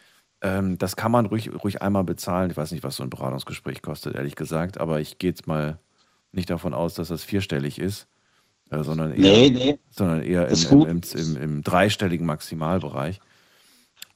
Ähm, 0.43 0.77
das 0.79 0.97
kann 0.97 1.13
man 1.13 1.27
ruhig, 1.27 1.51
ruhig 1.65 1.83
einmal 1.83 2.05
bezahlen. 2.05 2.51
Ich 2.51 2.57
weiß 2.57 2.73
nicht, 2.73 2.85
was 2.85 2.97
so 2.97 3.05
ein 3.05 3.11
Beratungsgespräch 3.11 3.81
kostet, 3.83 4.17
ehrlich 4.17 4.37
gesagt. 4.37 4.79
Aber 4.81 5.01
ich 5.01 5.19
gehe 5.19 5.31
jetzt 5.31 5.47
mal 5.47 5.79
nicht 6.33 6.51
davon 6.51 6.75
aus, 6.75 6.95
dass 6.95 7.09
das 7.09 7.25
vierstellig 7.25 7.79
ist, 7.79 8.09
äh, 8.71 8.83
sondern 8.83 9.13
eher, 9.13 9.21
Nee, 9.21 9.51
nee. 9.51 9.79
sondern 9.91 10.23
eher 10.23 10.49
im, 10.49 10.83
im, 10.85 11.01
im, 11.15 11.37
im, 11.37 11.63
dreistelligen 11.63 12.27
Maximalbereich. 12.27 13.21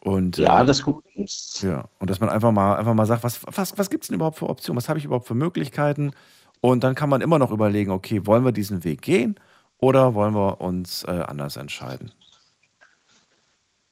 Und, 0.01 0.39
Ja, 0.39 0.63
äh, 0.63 0.67
das 0.67 0.83
gut 0.83 1.05
ist. 1.15 1.63
ja, 1.63 1.89
und 2.01 2.11
dass 2.11 2.21
man 2.21 2.29
einfach 2.31 2.53
mal, 2.53 2.77
einfach 2.77 2.95
mal 2.95 3.07
sagt, 3.07 3.25
was, 3.25 3.41
was, 3.47 3.79
was 3.79 3.91
gibt 3.91 4.05
es 4.05 4.09
denn 4.09 4.17
überhaupt 4.17 4.39
für 4.39 4.49
Optionen? 4.49 4.77
Was 4.79 4.89
habe 4.89 4.99
ich 4.99 5.05
überhaupt 5.05 5.27
für 5.29 5.35
Möglichkeiten? 5.35 6.13
Und 6.61 6.85
dann 6.85 6.95
kann 6.95 7.11
man 7.11 7.21
immer 7.21 7.39
noch 7.39 7.51
überlegen, 7.53 7.91
okay, 7.93 8.27
wollen 8.27 8.45
wir 8.45 8.53
diesen 8.53 8.85
Weg 8.85 9.03
gehen 9.03 9.39
oder 9.79 10.15
wollen 10.15 10.35
wir 10.35 10.61
uns 10.61 11.05
äh, 11.05 11.11
anders 11.27 11.57
entscheiden? 11.57 12.13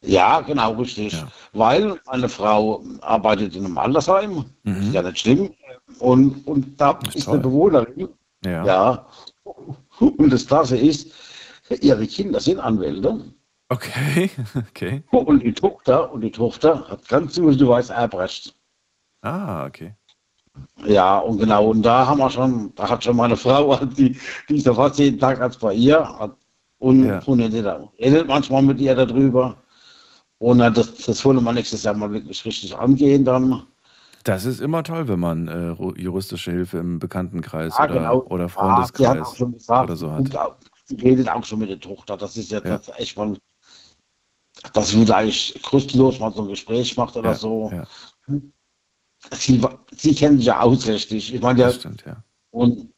Ja, 0.06 0.40
genau, 0.40 0.72
richtig. 0.74 1.12
Ja. 1.14 1.28
Weil 1.52 1.98
eine 2.06 2.28
Frau 2.28 2.82
arbeitet 3.00 3.56
in 3.56 3.64
einem 3.64 3.78
Altersheim, 3.78 4.44
Mhm. 4.64 4.76
ist 4.82 4.92
ja 4.92 5.02
nicht 5.02 5.18
schlimm. 5.18 5.50
Und, 5.98 6.46
und 6.46 6.80
da 6.80 6.98
ist 7.08 7.16
ist, 7.16 7.28
eine 7.28 7.38
Bewohnerin, 7.38 8.08
Ja. 8.44 8.64
ja. 8.64 9.06
Und 9.44 10.30
das 10.32 10.46
Krasse 10.46 10.76
ist, 10.76 11.12
ihre 11.80 12.06
Kinder 12.06 12.40
sind 12.40 12.58
Anwälte. 12.60 13.20
Okay, 13.68 14.30
okay. 14.70 15.02
Und 15.10 15.42
die 15.42 15.52
Tochter, 15.52 16.12
und 16.12 16.20
die 16.20 16.30
Tochter 16.30 16.86
hat 16.88 17.06
ganz 17.08 17.34
süß, 17.34 17.56
du 17.56 17.68
weißt, 17.68 17.90
Erbrecht. 17.90 18.54
Ah, 19.22 19.66
okay. 19.66 19.94
Ja, 20.86 21.18
und 21.18 21.38
genau, 21.38 21.70
und 21.70 21.82
da 21.82 22.06
haben 22.06 22.18
wir 22.18 22.30
schon, 22.30 22.72
da 22.76 22.88
hat 22.88 23.02
schon 23.02 23.16
meine 23.16 23.36
Frau, 23.36 23.76
die, 23.84 24.16
die 24.48 24.56
ist 24.56 24.66
ja 24.66 24.74
fast 24.74 24.98
jeden 24.98 25.18
Tag 25.18 25.40
als 25.40 25.56
bei 25.56 25.74
ihr, 25.74 26.06
und, 26.78 27.06
Ja. 27.06 27.20
und 27.24 27.40
redet 27.40 28.28
manchmal 28.28 28.62
mit 28.62 28.78
ihr 28.80 28.94
darüber. 28.94 29.56
Und 30.44 30.58
das, 30.58 30.94
das 31.06 31.24
wollen 31.24 31.42
wir 31.42 31.52
nächstes 31.54 31.84
Jahr 31.84 31.94
mal 31.94 32.12
wirklich 32.12 32.44
richtig 32.44 32.76
angehen 32.76 33.24
dann. 33.24 33.62
Das 34.24 34.44
ist 34.44 34.60
immer 34.60 34.82
toll, 34.82 35.08
wenn 35.08 35.18
man 35.18 35.48
äh, 35.48 35.72
juristische 35.98 36.50
Hilfe 36.50 36.76
im 36.78 36.98
Bekanntenkreis 36.98 37.78
Ja, 37.78 37.84
oder, 37.84 37.94
genau. 37.94 38.22
oder 38.24 38.42
Ja, 38.44 38.48
Freundeskreis 38.48 39.36
schon 39.38 39.52
gesagt, 39.52 39.84
oder 39.84 39.96
so 39.96 40.12
hat. 40.12 40.36
auch- 40.36 40.56
die 40.90 40.96
redet 41.00 41.30
auch 41.30 41.42
schon 41.46 41.60
mit 41.60 41.70
der 41.70 41.80
Tochter. 41.80 42.18
Das 42.18 42.36
ist 42.36 42.50
jetzt 42.50 42.66
Ja. 42.66 42.76
das 42.76 42.90
echt 42.98 43.16
mal, 43.16 43.38
dass 44.74 44.90
sie 44.90 45.02
da 45.06 45.16
eigentlich 45.16 45.62
kostenlos 45.62 46.20
mal 46.20 46.30
so 46.30 46.42
ein 46.42 46.48
Gespräch 46.48 46.94
macht 46.98 47.16
oder 47.16 47.30
Ja, 47.30 47.36
so. 47.36 47.72
ja, 47.72 47.84
Sie, 49.32 49.62
sie 49.96 50.14
kennen 50.14 50.36
sich 50.36 50.46
ja 50.48 50.60
ausrichtig. 50.60 51.32
Ich 51.34 51.40
meine, 51.40 51.58
ja, 51.62 51.70
stimmt, 51.70 52.04
ja. 52.06 52.22
und, 52.50 52.92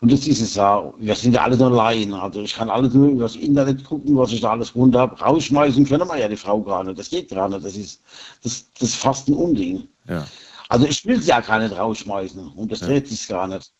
und 0.00 0.12
das 0.12 0.26
ist 0.26 0.40
es 0.40 0.54
ja. 0.54 0.92
Wir 0.98 1.14
sind 1.14 1.34
ja 1.34 1.42
alle 1.42 1.56
nur 1.56 1.70
Laien. 1.70 2.12
Also 2.14 2.42
ich 2.42 2.54
kann 2.54 2.70
alles 2.70 2.94
nur 2.94 3.08
über 3.08 3.22
das 3.24 3.36
Internet 3.36 3.84
gucken, 3.84 4.16
was 4.16 4.32
ich 4.32 4.40
da 4.40 4.52
alles 4.52 4.74
runter 4.74 5.00
habe. 5.00 5.18
Rausschmeißen 5.18 5.86
können 5.86 6.08
wir 6.08 6.18
ja 6.18 6.28
die 6.28 6.36
Frau 6.36 6.60
gar 6.60 6.84
nicht. 6.84 6.98
Das 6.98 7.10
geht 7.10 7.30
gar 7.30 7.48
nicht. 7.48 7.64
Das 7.64 7.76
ist, 7.76 8.02
das, 8.42 8.66
das 8.78 8.90
ist 8.90 8.96
fast 8.96 9.28
ein 9.28 9.34
Unding. 9.34 9.88
ja. 10.08 10.26
Also 10.68 10.86
ich 10.86 11.04
will 11.06 11.20
sie 11.20 11.28
ja 11.28 11.40
gar 11.40 11.60
nicht 11.60 11.76
rausschmeißen. 11.76 12.48
Und 12.48 12.72
das 12.72 12.80
dreht 12.80 13.06
sich 13.08 13.28
gar 13.28 13.46
nicht. 13.46 13.72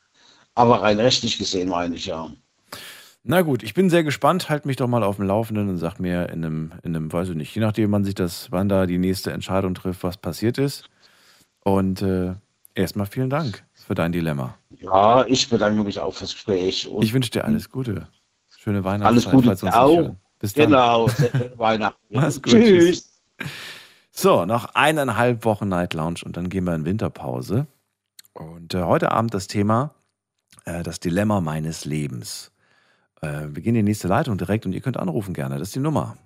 Aber 0.55 0.83
rein 0.83 1.01
rechtlich 1.01 1.37
gesehen 1.39 1.69
meine 1.69 1.97
ich 1.97 2.07
ja. 2.07 2.31
Na 3.25 3.43
gut, 3.43 3.65
ich 3.65 3.75
bin 3.75 3.91
sehr 3.91 4.05
gespannt. 4.05 4.49
Halt 4.49 4.67
mich 4.67 4.77
doch 4.77 4.87
mal 4.87 5.03
auf 5.03 5.17
dem 5.17 5.27
Laufenden 5.27 5.69
und 5.69 5.79
sag 5.79 5.99
mir 5.99 6.29
in 6.29 6.45
einem, 6.45 6.73
in 6.85 6.95
einem, 6.95 7.13
weiß 7.13 7.31
ich 7.31 7.35
nicht, 7.35 7.53
je 7.55 7.61
nachdem, 7.61 7.91
wann 7.91 8.05
sich 8.05 8.15
das, 8.15 8.53
wann 8.53 8.69
da 8.69 8.87
die 8.87 8.99
nächste 8.99 9.33
Entscheidung 9.33 9.75
trifft, 9.75 10.05
was 10.05 10.17
passiert 10.17 10.59
ist. 10.59 10.89
Und 11.65 12.03
äh, 12.03 12.35
erstmal 12.77 13.07
vielen 13.07 13.31
Dank 13.31 13.65
für 13.75 13.97
dein 13.97 14.13
Dilemma. 14.13 14.57
Ja, 14.81 15.25
ich 15.27 15.49
bedanke 15.49 15.83
mich 15.83 15.99
auch 16.01 16.15
fürs 16.15 16.33
Gespräch. 16.33 16.89
Ich 17.01 17.13
wünsche 17.13 17.31
dir 17.31 17.45
alles 17.45 17.71
Gute. 17.71 18.09
Schöne 18.59 18.85
Weihnachtszeit. 18.85 19.35
alles 19.35 19.59
Gute 19.61 19.77
auch. 19.77 20.17
Bis 20.39 20.53
dann. 20.53 20.67
Genau, 20.67 21.07
Weihnachten. 21.57 21.99
Mach's 22.11 22.43
gut, 22.43 22.53
Tschüss. 22.53 23.21
So, 24.11 24.45
noch 24.45 24.75
eineinhalb 24.75 25.45
Wochen 25.45 25.69
Night 25.69 25.95
Lounge 25.95 26.21
und 26.25 26.37
dann 26.37 26.49
gehen 26.49 26.65
wir 26.65 26.75
in 26.75 26.85
Winterpause. 26.85 27.67
Und 28.33 28.75
äh, 28.75 28.83
heute 28.83 29.13
Abend 29.13 29.35
das 29.35 29.47
Thema, 29.47 29.95
äh, 30.65 30.83
das 30.83 31.01
Dilemma 31.01 31.41
meines 31.41 31.85
Lebens. 31.85 32.53
Äh, 33.23 33.49
wir 33.51 33.63
gehen 33.63 33.75
in 33.75 33.87
die 33.87 33.91
nächste 33.91 34.09
Leitung 34.09 34.37
direkt 34.39 34.67
und 34.67 34.73
ihr 34.73 34.81
könnt 34.81 34.97
anrufen 34.97 35.35
gerne. 35.35 35.59
Das 35.59 35.69
ist 35.69 35.75
die 35.75 35.81
Nummer. 35.81 36.17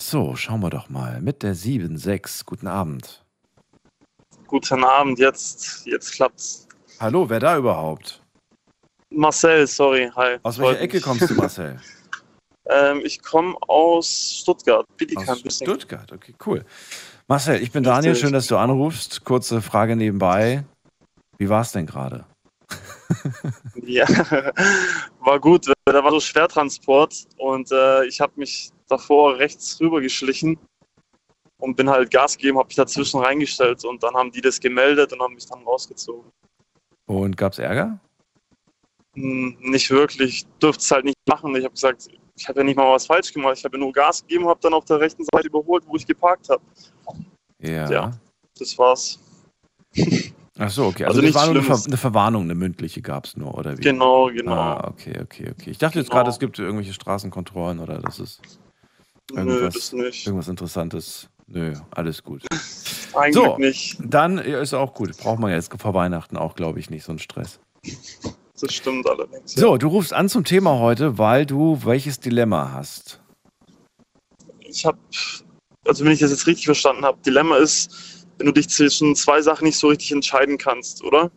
So, 0.00 0.36
schauen 0.36 0.60
wir 0.60 0.70
doch 0.70 0.88
mal. 0.88 1.20
Mit 1.20 1.42
der 1.42 1.56
7-6. 1.56 2.44
Guten 2.46 2.68
Abend. 2.68 3.24
Guten 4.46 4.84
Abend, 4.84 5.18
jetzt, 5.18 5.84
jetzt 5.86 6.12
klappt's. 6.12 6.68
Hallo, 7.00 7.28
wer 7.28 7.40
da 7.40 7.58
überhaupt? 7.58 8.22
Marcel, 9.10 9.66
sorry, 9.66 10.10
hi. 10.14 10.38
Aus 10.42 10.58
welcher 10.58 10.80
Ecke 10.80 11.00
kommst 11.00 11.28
du, 11.28 11.34
Marcel? 11.34 11.80
Ähm, 12.70 13.00
ich 13.02 13.22
komme 13.22 13.56
aus 13.66 14.40
Stuttgart, 14.42 14.84
Bietigheim. 14.98 15.26
Aus. 15.26 15.54
Stuttgart, 15.54 16.12
okay, 16.12 16.34
cool. 16.44 16.66
Marcel, 17.26 17.62
ich 17.62 17.72
bin 17.72 17.82
Daniel, 17.82 18.10
Richtig. 18.12 18.26
schön, 18.26 18.34
dass 18.34 18.46
du 18.46 18.58
anrufst. 18.58 19.24
Kurze 19.24 19.62
Frage 19.62 19.96
nebenbei. 19.96 20.64
Wie 21.38 21.48
war 21.48 21.62
es 21.62 21.72
denn 21.72 21.86
gerade? 21.86 22.26
Ja, 23.86 24.06
war 25.20 25.40
gut. 25.40 25.64
Da 25.86 26.04
war 26.04 26.10
so 26.10 26.20
Schwertransport 26.20 27.26
und 27.38 27.72
äh, 27.72 28.04
ich 28.04 28.20
habe 28.20 28.34
mich 28.36 28.70
davor 28.88 29.38
rechts 29.38 29.80
rüber 29.80 30.00
geschlichen 30.00 30.58
und 31.60 31.76
bin 31.76 31.88
halt 31.88 32.10
Gas 32.10 32.36
gegeben, 32.36 32.58
habe 32.58 32.68
mich 32.68 32.76
dazwischen 32.76 33.20
reingestellt 33.20 33.84
und 33.84 34.02
dann 34.02 34.14
haben 34.14 34.30
die 34.30 34.40
das 34.40 34.60
gemeldet 34.60 35.12
und 35.12 35.20
haben 35.20 35.34
mich 35.34 35.46
dann 35.46 35.62
rausgezogen. 35.62 36.30
Und 37.06 37.36
gab 37.36 37.52
es 37.52 37.58
Ärger? 37.58 37.98
Hm, 39.14 39.56
nicht 39.60 39.90
wirklich, 39.90 40.46
durfte 40.58 40.82
es 40.82 40.90
halt 40.90 41.04
nicht 41.04 41.16
machen. 41.28 41.54
Ich 41.56 41.64
habe 41.64 41.74
gesagt, 41.74 42.08
ich 42.36 42.48
habe 42.48 42.60
ja 42.60 42.64
nicht 42.64 42.76
mal 42.76 42.92
was 42.92 43.06
falsch 43.06 43.32
gemacht. 43.32 43.56
Ich 43.58 43.64
habe 43.64 43.76
ja 43.76 43.80
nur 43.82 43.92
Gas 43.92 44.22
gegeben, 44.22 44.46
habe 44.46 44.60
dann 44.62 44.74
auf 44.74 44.84
der 44.84 45.00
rechten 45.00 45.24
Seite 45.32 45.48
überholt, 45.48 45.84
wo 45.86 45.96
ich 45.96 46.06
geparkt 46.06 46.48
habe. 46.48 46.62
Ja. 47.60 47.90
Ja. 47.90 48.12
Das 48.58 48.78
war's. 48.78 49.18
Ach 50.60 50.70
so, 50.70 50.86
okay. 50.86 51.04
Also, 51.04 51.20
Also 51.20 51.32
das 51.32 51.34
war 51.34 51.46
nur 51.46 51.54
eine, 51.56 51.62
Ver 51.62 51.82
eine 51.86 51.96
Verwarnung, 51.96 52.42
eine 52.42 52.54
mündliche 52.56 53.00
gab 53.00 53.26
es 53.26 53.36
nur, 53.36 53.56
oder 53.56 53.78
wie? 53.78 53.82
Genau, 53.82 54.26
genau. 54.26 54.52
Ah, 54.52 54.88
okay, 54.88 55.16
okay, 55.22 55.50
okay. 55.52 55.70
Ich 55.70 55.78
dachte 55.78 55.98
jetzt 56.00 56.08
Genau. 56.08 56.18
gerade, 56.18 56.30
es 56.30 56.38
gibt 56.40 56.58
irgendwelche 56.58 56.92
Straßenkontrollen 56.92 57.78
oder 57.78 58.00
das 58.00 58.18
ist 58.18 58.40
irgendwas- 59.32 59.74
das 59.74 59.92
nicht. 59.92 60.26
irgendwas 60.26 60.48
Interessantes. 60.48 61.28
Nö, 61.46 61.74
alles 61.92 62.22
gut. 62.22 62.42
Eigentlich 63.14 63.34
So. 63.34 63.56
nicht. 63.58 63.96
Dann 64.04 64.36
ja, 64.36 64.60
ist 64.60 64.74
auch 64.74 64.92
gut. 64.94 65.16
Braucht 65.16 65.38
man 65.38 65.50
jetzt 65.50 65.72
vor 65.80 65.94
Weihnachten 65.94 66.36
auch, 66.36 66.54
glaube 66.54 66.78
ich, 66.78 66.90
nicht 66.90 67.04
so 67.04 67.12
einen 67.12 67.18
Stress. 67.18 67.58
Das 68.60 68.74
stimmt 68.74 69.08
allerdings. 69.08 69.54
ja. 69.54 69.60
So, 69.62 69.76
du 69.78 69.88
rufst 69.88 70.12
an 70.12 70.28
zum 70.28 70.44
Thema 70.44 70.78
heute, 70.78 71.16
weil 71.16 71.46
du 71.46 71.80
welches 71.84 72.20
Dilemma 72.20 72.72
hast. 72.72 73.20
ich 74.60 74.84
habe, 74.84 74.98
also 75.86 76.04
wenn 76.04 76.12
ich 76.12 76.18
das 76.20 76.30
jetzt 76.32 76.46
richtig 76.46 76.66
verstanden 76.66 77.04
habe, 77.04 77.18
Dilemma 77.24 77.56
ist, 77.56 78.26
wenn 78.36 78.46
du 78.46 78.52
dich 78.52 78.68
zwischen 78.68 79.16
zwei 79.16 79.40
Sachen 79.40 79.64
nicht 79.64 79.78
so 79.78 79.88
richtig 79.88 80.12
entscheiden 80.12 80.58
kannst, 80.58 81.02
oder? 81.02 81.30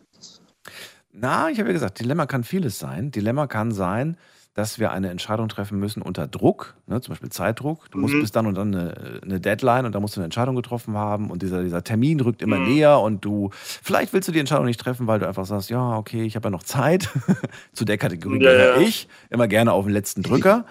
Na, 1.12 1.48
ich 1.50 1.58
habe 1.58 1.68
ja 1.70 1.72
gesagt, 1.72 2.00
Dilemma 2.00 2.26
kann 2.26 2.44
vieles 2.44 2.78
sein. 2.78 3.10
Dilemma 3.10 3.46
kann 3.46 3.72
sein, 3.72 4.16
dass 4.54 4.78
wir 4.78 4.92
eine 4.92 5.08
Entscheidung 5.08 5.48
treffen 5.48 5.78
müssen 5.78 6.02
unter 6.02 6.26
Druck, 6.28 6.74
ne, 6.86 7.00
zum 7.00 7.12
Beispiel 7.12 7.30
Zeitdruck. 7.30 7.90
Du 7.90 7.98
musst 7.98 8.12
Mhm. 8.14 8.20
bis 8.20 8.32
dann 8.32 8.46
und 8.46 8.54
dann 8.54 8.74
eine, 8.74 9.20
eine 9.22 9.40
Deadline 9.40 9.86
und 9.86 9.94
da 9.94 10.00
musst 10.00 10.14
du 10.16 10.20
eine 10.20 10.26
Entscheidung 10.26 10.54
getroffen 10.56 10.94
haben 10.94 11.30
und 11.30 11.40
dieser, 11.42 11.62
dieser 11.62 11.82
Termin 11.82 12.20
rückt 12.20 12.42
immer 12.42 12.58
Mhm. 12.58 12.68
näher 12.74 13.00
und 13.00 13.24
du, 13.24 13.48
vielleicht 13.52 14.12
willst 14.12 14.28
du 14.28 14.32
die 14.32 14.40
Entscheidung 14.40 14.66
nicht 14.66 14.78
treffen, 14.78 15.06
weil 15.06 15.20
du 15.20 15.26
einfach 15.26 15.46
sagst, 15.46 15.70
ja, 15.70 15.96
okay, 15.96 16.22
ich 16.24 16.36
habe 16.36 16.48
ja 16.48 16.50
noch 16.50 16.64
Zeit. 16.64 17.08
Zu 17.72 17.86
der 17.86 17.96
Kategorie 17.96 18.42
Ja, 18.44 18.52
ja. 18.52 18.76
ich, 18.76 19.08
immer 19.30 19.48
gerne 19.48 19.72
auf 19.72 19.86
den 19.86 19.94
letzten 19.94 20.22
Drücker. 20.22 20.66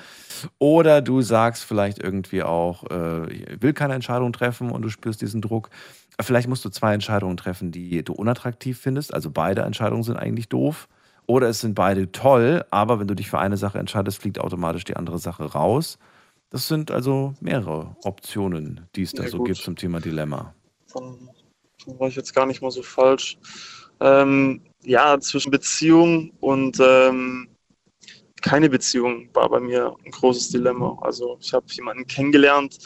Oder 0.60 1.02
du 1.02 1.22
sagst 1.22 1.64
vielleicht 1.64 1.98
irgendwie 1.98 2.44
auch, 2.44 2.84
äh, 2.92 3.32
ich 3.34 3.62
will 3.64 3.74
keine 3.74 3.96
Entscheidung 3.96 4.32
treffen 4.32 4.70
und 4.72 4.84
du 4.84 4.90
spürst 4.90 5.22
diesen 5.22 5.42
Druck. 5.42 5.70
Vielleicht 6.22 6.48
musst 6.48 6.64
du 6.66 6.70
zwei 6.70 6.94
Entscheidungen 6.94 7.36
treffen, 7.38 7.72
die 7.72 8.04
du 8.04 8.14
unattraktiv 8.14 8.80
findest. 8.80 9.12
Also 9.14 9.32
beide 9.32 9.64
Entscheidungen 9.64 10.04
sind 10.04 10.18
eigentlich 10.18 10.50
doof. 10.50 10.88
Oder 11.32 11.48
es 11.48 11.62
sind 11.62 11.76
beide 11.76 12.12
toll, 12.12 12.66
aber 12.72 13.00
wenn 13.00 13.08
du 13.08 13.16
dich 13.16 13.30
für 13.30 13.40
eine 13.40 13.56
Sache 13.56 13.80
entscheidest, 13.80 14.18
fliegt 14.18 14.38
automatisch 14.38 14.84
die 14.84 14.98
andere 14.98 15.18
Sache 15.18 15.46
raus. 15.46 15.98
Das 16.50 16.68
sind 16.68 16.92
also 16.92 17.36
mehrere 17.40 17.96
Optionen, 18.04 18.86
die 18.98 19.04
es 19.04 19.14
da 19.14 19.24
Ja, 19.24 19.30
so 19.30 19.38
gut. 19.38 19.48
gibt 19.48 19.60
zum 19.60 19.78
Thema 19.78 20.02
Dilemma. 20.02 20.54
Dann, 20.94 21.30
dann 21.86 22.00
war 22.02 22.10
ich 22.10 22.18
jetzt 22.18 22.36
gar 22.36 22.46
nicht 22.46 22.62
mal 22.62 22.70
so 22.70 22.84
falsch. 22.84 23.38
Ähm, 24.02 24.60
ja, 24.84 25.18
zwischen 25.22 25.52
Beziehung 25.52 26.34
und 26.42 26.78
ähm, 26.82 27.48
keine 28.42 28.70
Beziehung 28.70 29.30
war 29.34 29.50
bei 29.50 29.62
mir 29.62 29.96
ein 30.04 30.12
großes 30.12 30.50
Dilemma. 30.50 30.98
Also 31.02 31.38
ich 31.40 31.54
habe 31.54 31.66
jemanden 31.70 32.06
kennengelernt 32.08 32.78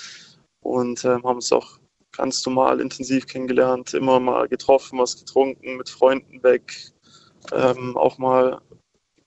und 0.59 1.03
ähm, 1.03 1.23
haben 1.23 1.37
uns 1.37 1.51
auch 1.51 1.79
ganz 2.15 2.45
normal 2.45 2.79
intensiv 2.79 3.25
kennengelernt, 3.25 3.95
immer 3.95 4.19
mal 4.19 4.47
getroffen, 4.47 4.99
was 4.99 5.17
getrunken, 5.17 5.77
mit 5.77 5.89
Freunden 5.89 6.43
weg, 6.43 6.93
ähm, 7.53 7.95
auch 7.97 8.17
mal 8.17 8.59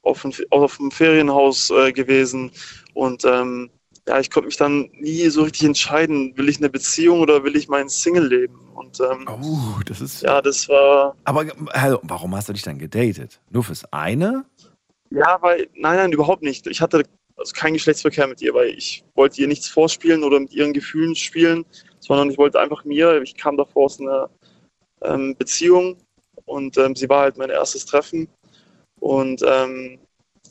auf 0.03 0.23
dem, 0.23 0.33
auf 0.51 0.77
dem 0.77 0.91
Ferienhaus 0.91 1.71
äh, 1.71 1.93
gewesen 1.93 2.51
und 2.95 3.25
ähm, 3.25 3.71
ja, 4.07 4.19
ich 4.19 4.31
konnte 4.31 4.47
mich 4.47 4.57
dann 4.57 4.89
nie 4.95 5.29
so 5.29 5.43
richtig 5.43 5.65
entscheiden, 5.67 6.33
will 6.37 6.49
ich 6.49 6.57
eine 6.57 6.71
Beziehung 6.71 7.21
oder 7.21 7.45
will 7.45 7.57
ich 7.57 7.69
mein 7.69 7.91
Single-Leben? 7.91 8.59
Und 8.75 8.99
ähm, 9.01 9.27
Oh, 9.29 9.81
das 9.85 10.01
ist. 10.01 10.23
ja, 10.23 10.41
das 10.41 10.67
war, 10.71 11.15
Aber 11.25 11.45
also, 11.73 12.01
warum 12.05 12.35
hast 12.35 12.49
du 12.49 12.55
dich 12.55 12.63
dann 12.63 12.79
gedatet? 12.79 13.39
Nur 13.51 13.65
fürs 13.65 13.85
eine? 13.93 14.47
ja, 15.11 15.37
weil, 15.43 15.69
nein, 15.75 15.97
nein, 15.97 16.13
überhaupt 16.13 16.43
nicht. 16.43 16.67
Ich 16.67 16.81
hatte 16.81 17.03
also 17.37 17.53
keinen 17.53 17.75
Geschlechtsverkehr 17.75 18.27
mit 18.27 18.41
ihr, 18.41 18.55
weil 18.55 18.71
ich 18.71 19.05
wollte 19.15 19.43
ihr 19.43 19.47
nichts 19.47 19.69
vorspielen 19.69 20.25
oder 20.25 20.41
mit 20.41 20.53
ihren 20.55 20.73
Gefühlen 20.73 21.15
spielen, 21.15 21.67
sondern 22.01 22.31
ich 22.31 22.39
wollte 22.39 22.61
einfach 22.61 22.85
mir, 22.85 23.21
ich 23.21 23.37
kam 23.37 23.59
davor 23.59 23.85
aus 23.85 24.01
einer 24.01 24.31
ähm, 25.03 25.37
Beziehung 25.37 25.99
und 26.49 26.77
ähm, 26.79 26.97
sie 26.97 27.09
war 27.09 27.23
halt 27.23 27.37
mein 27.37 27.51
erstes 27.51 27.87
Treffen 27.87 28.29
und 29.01 29.43
ähm, 29.47 29.99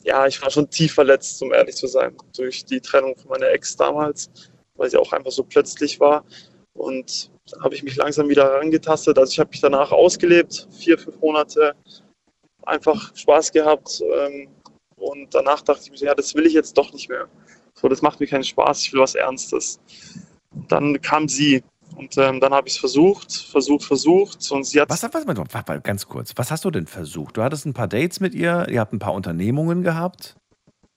ja, 0.04 0.26
ich 0.26 0.40
war 0.42 0.50
schon 0.50 0.70
tief 0.70 0.94
verletzt, 0.94 1.42
um 1.42 1.52
ehrlich 1.52 1.76
zu 1.76 1.86
sein, 1.86 2.16
durch 2.36 2.64
die 2.64 2.80
Trennung 2.80 3.16
von 3.16 3.30
meiner 3.30 3.48
Ex 3.48 3.76
damals, 3.76 4.30
weil 4.76 4.90
sie 4.90 4.96
auch 4.96 5.12
einfach 5.12 5.30
so 5.30 5.42
plötzlich 5.42 6.00
war. 6.00 6.24
Und 6.74 7.30
dann 7.50 7.62
habe 7.64 7.74
ich 7.74 7.82
mich 7.82 7.96
langsam 7.96 8.28
wieder 8.28 8.44
herangetastet. 8.44 9.18
Also 9.18 9.32
ich 9.32 9.40
habe 9.40 9.50
mich 9.50 9.60
danach 9.60 9.90
ausgelebt, 9.90 10.68
vier, 10.70 10.98
fünf 10.98 11.20
Monate, 11.20 11.74
einfach 12.64 13.14
Spaß 13.16 13.52
gehabt. 13.52 14.00
Ähm, 14.00 14.48
und 14.96 15.34
danach 15.34 15.62
dachte 15.62 15.82
ich 15.84 15.90
mir, 15.90 16.06
ja, 16.08 16.14
das 16.14 16.34
will 16.34 16.46
ich 16.46 16.52
jetzt 16.52 16.76
doch 16.78 16.92
nicht 16.92 17.08
mehr. 17.08 17.28
So, 17.74 17.88
das 17.88 18.02
macht 18.02 18.20
mir 18.20 18.26
keinen 18.26 18.44
Spaß, 18.44 18.82
ich 18.82 18.92
will 18.92 19.00
was 19.00 19.14
Ernstes. 19.14 19.80
Dann 20.68 21.00
kam 21.00 21.28
sie 21.28 21.62
und 21.98 22.16
ähm, 22.16 22.40
dann 22.40 22.52
habe 22.52 22.68
ich 22.68 22.74
es 22.74 22.80
versucht, 22.80 23.32
versucht, 23.32 23.84
versucht 23.84 24.50
und 24.52 24.64
sie 24.64 24.80
hat 24.80 24.88
Was, 24.88 25.02
was, 25.02 25.26
was, 25.26 25.82
ganz 25.82 26.06
kurz. 26.06 26.32
Was 26.36 26.50
hast 26.50 26.64
du 26.64 26.70
denn 26.70 26.86
versucht? 26.86 27.36
Du 27.36 27.42
hattest 27.42 27.66
ein 27.66 27.74
paar 27.74 27.88
Dates 27.88 28.20
mit 28.20 28.34
ihr, 28.34 28.66
ihr 28.68 28.80
habt 28.80 28.92
ein 28.92 28.98
paar 28.98 29.14
Unternehmungen 29.14 29.82
gehabt 29.82 30.36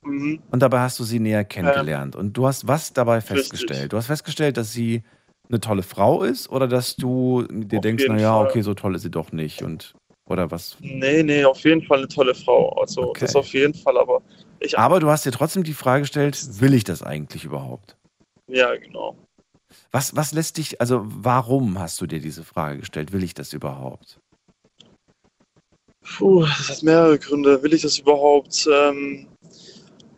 Mhm. 0.03 0.41
und 0.51 0.59
dabei 0.61 0.79
hast 0.79 0.99
du 0.99 1.03
sie 1.03 1.19
näher 1.19 1.43
kennengelernt. 1.43 2.15
Und 2.15 2.33
du 2.33 2.47
hast 2.47 2.67
was 2.67 2.93
dabei 2.93 3.15
Richtig. 3.15 3.27
festgestellt? 3.27 3.93
Du 3.93 3.97
hast 3.97 4.07
festgestellt, 4.07 4.57
dass 4.57 4.73
sie 4.73 5.03
eine 5.49 5.59
tolle 5.59 5.83
Frau 5.83 6.23
ist 6.23 6.49
oder 6.49 6.67
dass 6.67 6.95
du 6.95 7.43
dir 7.49 7.77
Auf 7.79 7.83
denkst, 7.83 8.07
naja, 8.07 8.39
okay, 8.39 8.61
so 8.61 8.73
toll 8.73 8.95
ist 8.95 9.01
sie 9.03 9.11
doch 9.11 9.31
nicht. 9.31 9.61
Und 9.63 9.93
oder 10.27 10.49
was? 10.49 10.77
Nee, 10.81 11.23
nee, 11.23 11.43
auf 11.43 11.59
jeden 11.63 11.83
Fall 11.83 11.99
eine 11.99 12.07
tolle 12.07 12.33
Frau. 12.33 12.69
Also 12.81 13.09
Okay. 13.09 13.21
das 13.21 13.35
auf 13.35 13.53
jeden 13.53 13.73
Fall, 13.73 13.97
aber 13.97 14.21
ich 14.59 14.77
Aber 14.77 14.99
du 14.99 15.09
hast 15.09 15.25
dir 15.25 15.31
trotzdem 15.31 15.63
die 15.63 15.73
Frage 15.73 16.01
gestellt, 16.01 16.39
will 16.61 16.73
ich 16.73 16.83
das 16.83 17.03
eigentlich 17.03 17.43
überhaupt? 17.43 17.97
ja 18.47 18.75
genau. 18.75 19.15
Was, 19.91 20.15
was 20.15 20.31
lässt 20.31 20.57
dich, 20.57 20.79
also 20.81 21.01
warum 21.03 21.79
hast 21.79 21.99
du 22.01 22.07
dir 22.07 22.19
diese 22.19 22.43
Frage 22.43 22.79
gestellt? 22.79 23.11
Will 23.11 23.23
ich 23.23 23.33
das 23.33 23.53
überhaupt? 23.53 24.19
Puh, 26.17 26.41
das 26.41 26.69
hat 26.69 26.83
mehrere 26.83 27.19
Gründe. 27.19 27.61
Will 27.63 27.73
ich 27.73 27.81
das 27.83 27.97
überhaupt? 27.97 28.67
Ähm, 28.71 29.27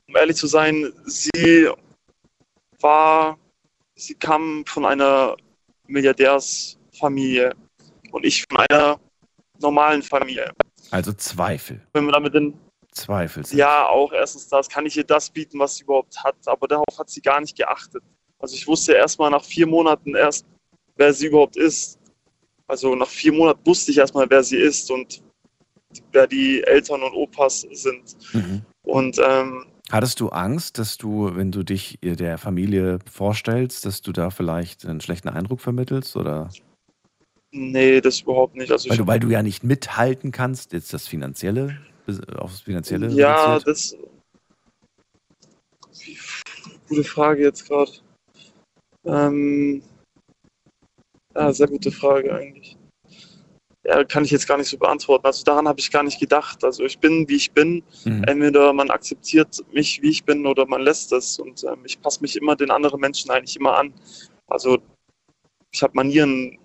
um 0.07 0.15
ehrlich 0.15 0.37
zu 0.37 0.47
sein, 0.47 0.91
sie 1.05 1.69
war, 2.79 3.37
sie 3.95 4.15
kam 4.15 4.63
von 4.65 4.85
einer 4.85 5.35
Milliardärsfamilie 5.87 7.53
und 8.11 8.25
ich 8.25 8.45
von 8.49 8.59
einer 8.69 8.99
normalen 9.59 10.01
Familie. 10.01 10.51
Also 10.91 11.13
Zweifel. 11.13 11.85
Wenn 11.93 12.05
man 12.05 12.13
damit 12.13 12.35
in, 12.35 12.57
Zweifel. 12.91 13.45
sind- 13.45 13.57
ja, 13.57 13.87
auch 13.87 14.11
erstens 14.13 14.47
das, 14.47 14.69
kann 14.69 14.85
ich 14.85 14.95
ihr 14.97 15.03
das 15.03 15.29
bieten, 15.29 15.59
was 15.59 15.77
sie 15.77 15.83
überhaupt 15.83 16.23
hat, 16.23 16.35
aber 16.45 16.67
darauf 16.67 16.97
hat 16.97 17.09
sie 17.09 17.21
gar 17.21 17.41
nicht 17.41 17.57
geachtet. 17.57 18.03
Also 18.43 18.55
ich 18.57 18.67
wusste 18.67 18.91
erst 18.91 19.19
mal 19.19 19.29
nach 19.29 19.45
vier 19.45 19.65
Monaten 19.65 20.15
erst, 20.15 20.45
wer 20.97 21.13
sie 21.13 21.27
überhaupt 21.27 21.55
ist. 21.55 21.97
Also 22.67 22.93
nach 22.93 23.07
vier 23.07 23.31
Monaten 23.31 23.65
wusste 23.65 23.91
ich 23.91 23.97
erstmal, 23.97 24.29
wer 24.29 24.43
sie 24.43 24.57
ist 24.57 24.91
und 24.91 25.23
wer 26.11 26.27
die 26.27 26.61
Eltern 26.63 27.03
und 27.03 27.13
Opas 27.13 27.65
sind. 27.71 28.17
Mhm. 28.33 28.61
Und 28.83 29.17
ähm, 29.25 29.65
Hattest 29.89 30.19
du 30.19 30.27
Angst, 30.27 30.77
dass 30.77 30.97
du, 30.97 31.33
wenn 31.35 31.53
du 31.53 31.63
dich 31.63 31.99
der 32.01 32.37
Familie 32.37 32.99
vorstellst, 33.09 33.85
dass 33.85 34.01
du 34.01 34.11
da 34.11 34.29
vielleicht 34.29 34.85
einen 34.85 34.99
schlechten 34.99 35.29
Eindruck 35.29 35.61
vermittelst? 35.61 36.17
Oder 36.17 36.49
nee, 37.51 38.01
das 38.01 38.19
überhaupt 38.19 38.57
nicht. 38.57 38.73
Also 38.73 38.89
weil 38.89 38.97
du, 38.97 39.07
weil 39.07 39.19
du 39.21 39.29
ja 39.29 39.41
nicht 39.41 39.63
mithalten 39.63 40.33
kannst, 40.33 40.73
jetzt 40.73 40.93
das 40.93 41.07
Finanzielle, 41.07 41.77
aufs 42.35 42.59
Finanzielle 42.59 43.07
ja, 43.07 43.55
reduziert? 43.55 43.67
das 43.67 43.95
gute 46.89 47.03
Frage 47.05 47.43
jetzt 47.43 47.69
gerade. 47.69 47.91
Ähm, 49.05 49.83
ja, 51.35 51.51
sehr 51.51 51.67
gute 51.67 51.91
Frage 51.91 52.33
eigentlich. 52.33 52.77
ja, 53.85 54.03
kann 54.03 54.23
ich 54.23 54.31
jetzt 54.31 54.47
gar 54.47 54.57
nicht 54.57 54.69
so 54.69 54.77
beantworten. 54.77 55.25
Also 55.25 55.43
daran 55.43 55.67
habe 55.67 55.79
ich 55.79 55.91
gar 55.91 56.03
nicht 56.03 56.19
gedacht. 56.19 56.63
Also 56.63 56.83
ich 56.83 56.99
bin, 56.99 57.27
wie 57.27 57.35
ich 57.35 57.51
bin. 57.51 57.83
Mhm. 58.05 58.23
Entweder 58.23 58.71
man 58.73 58.89
akzeptiert 58.89 59.63
mich, 59.73 60.01
wie 60.01 60.09
ich 60.09 60.23
bin, 60.23 60.45
oder 60.45 60.65
man 60.65 60.81
lässt 60.81 61.11
es. 61.11 61.39
Und 61.39 61.63
ähm, 61.63 61.79
ich 61.85 62.01
passe 62.01 62.21
mich 62.21 62.35
immer 62.35 62.55
den 62.55 62.71
anderen 62.71 62.99
Menschen 63.01 63.31
eigentlich 63.31 63.57
immer 63.57 63.77
an. 63.77 63.93
Also 64.47 64.77
ich 65.71 65.83
habe 65.83 65.93
Manieren 65.95 66.57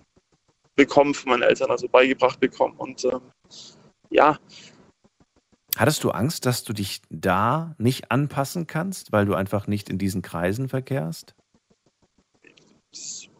bekommen 0.75 1.13
von 1.13 1.31
meinen 1.31 1.41
Eltern, 1.41 1.71
also 1.71 1.87
beigebracht 1.89 2.39
bekommen. 2.39 2.75
Und 2.77 3.03
ähm, 3.05 3.21
ja, 4.11 4.37
Hattest 5.77 6.03
du 6.03 6.11
Angst, 6.11 6.45
dass 6.45 6.63
du 6.63 6.73
dich 6.73 7.01
da 7.09 7.73
nicht 7.77 8.11
anpassen 8.11 8.67
kannst, 8.67 9.11
weil 9.11 9.25
du 9.25 9.33
einfach 9.33 9.67
nicht 9.67 9.89
in 9.89 9.97
diesen 9.97 10.21
Kreisen 10.21 10.67
verkehrst? 10.67 11.35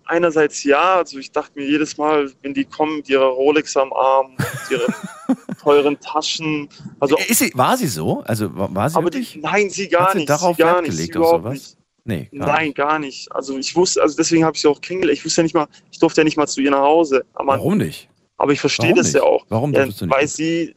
Einerseits 0.05 0.63
ja, 0.63 0.95
also 0.95 1.19
ich 1.19 1.31
dachte 1.31 1.51
mir 1.59 1.65
jedes 1.67 1.97
Mal, 1.97 2.31
wenn 2.41 2.53
die 2.53 2.65
kommen 2.65 2.97
mit 2.97 3.09
ihrer 3.09 3.27
Rolex 3.27 3.77
am 3.77 3.93
Arm, 3.93 4.31
mit 4.37 4.71
ihren 4.71 4.93
teuren 5.61 5.99
Taschen, 5.99 6.67
also 6.99 7.17
Ist 7.17 7.39
sie, 7.39 7.51
war 7.53 7.77
sie 7.77 7.87
so? 7.87 8.21
Also 8.25 8.49
war 8.53 8.89
sie 8.89 8.95
aber 8.97 9.05
wirklich? 9.05 9.33
die, 9.33 9.39
nein, 9.39 9.69
sie 9.69 9.87
gar 9.87 10.05
Hat 10.07 10.11
sie 10.13 10.17
nicht, 10.19 10.29
darauf 10.29 10.55
sie 10.57 10.63
gar 10.63 10.75
Wert 10.75 10.87
nicht, 10.87 10.97
sie 10.97 11.09
überhaupt 11.11 11.43
sowas? 11.43 11.53
nicht. 11.53 11.75
Nee, 12.05 12.29
gar 12.35 12.47
Nein, 12.47 12.67
nicht. 12.67 12.77
gar 12.77 12.97
nicht. 12.97 13.31
Also 13.31 13.57
ich 13.57 13.75
wusste, 13.75 14.01
also 14.01 14.15
deswegen 14.17 14.43
habe 14.43 14.55
ich 14.55 14.61
sie 14.61 14.67
auch 14.67 14.81
kennengelernt. 14.81 15.19
Ich 15.19 15.25
wusste 15.25 15.41
ja 15.41 15.43
nicht 15.43 15.53
mal, 15.53 15.67
ich 15.91 15.99
durfte 15.99 16.21
ja 16.21 16.25
nicht 16.25 16.37
mal 16.37 16.47
zu 16.47 16.61
ihr 16.61 16.71
nach 16.71 16.79
Hause. 16.81 17.23
Aber, 17.33 17.53
Warum 17.53 17.77
nicht? 17.77 18.09
aber 18.37 18.51
ich 18.53 18.59
verstehe 18.59 18.93
das 18.95 19.07
nicht? 19.07 19.15
ja 19.17 19.23
auch. 19.23 19.45
Warum 19.49 19.73
Ja, 19.73 19.79
durftest 19.81 20.01
du 20.01 20.05
nicht? 20.05 20.15
weil 20.15 20.27
sie 20.27 20.75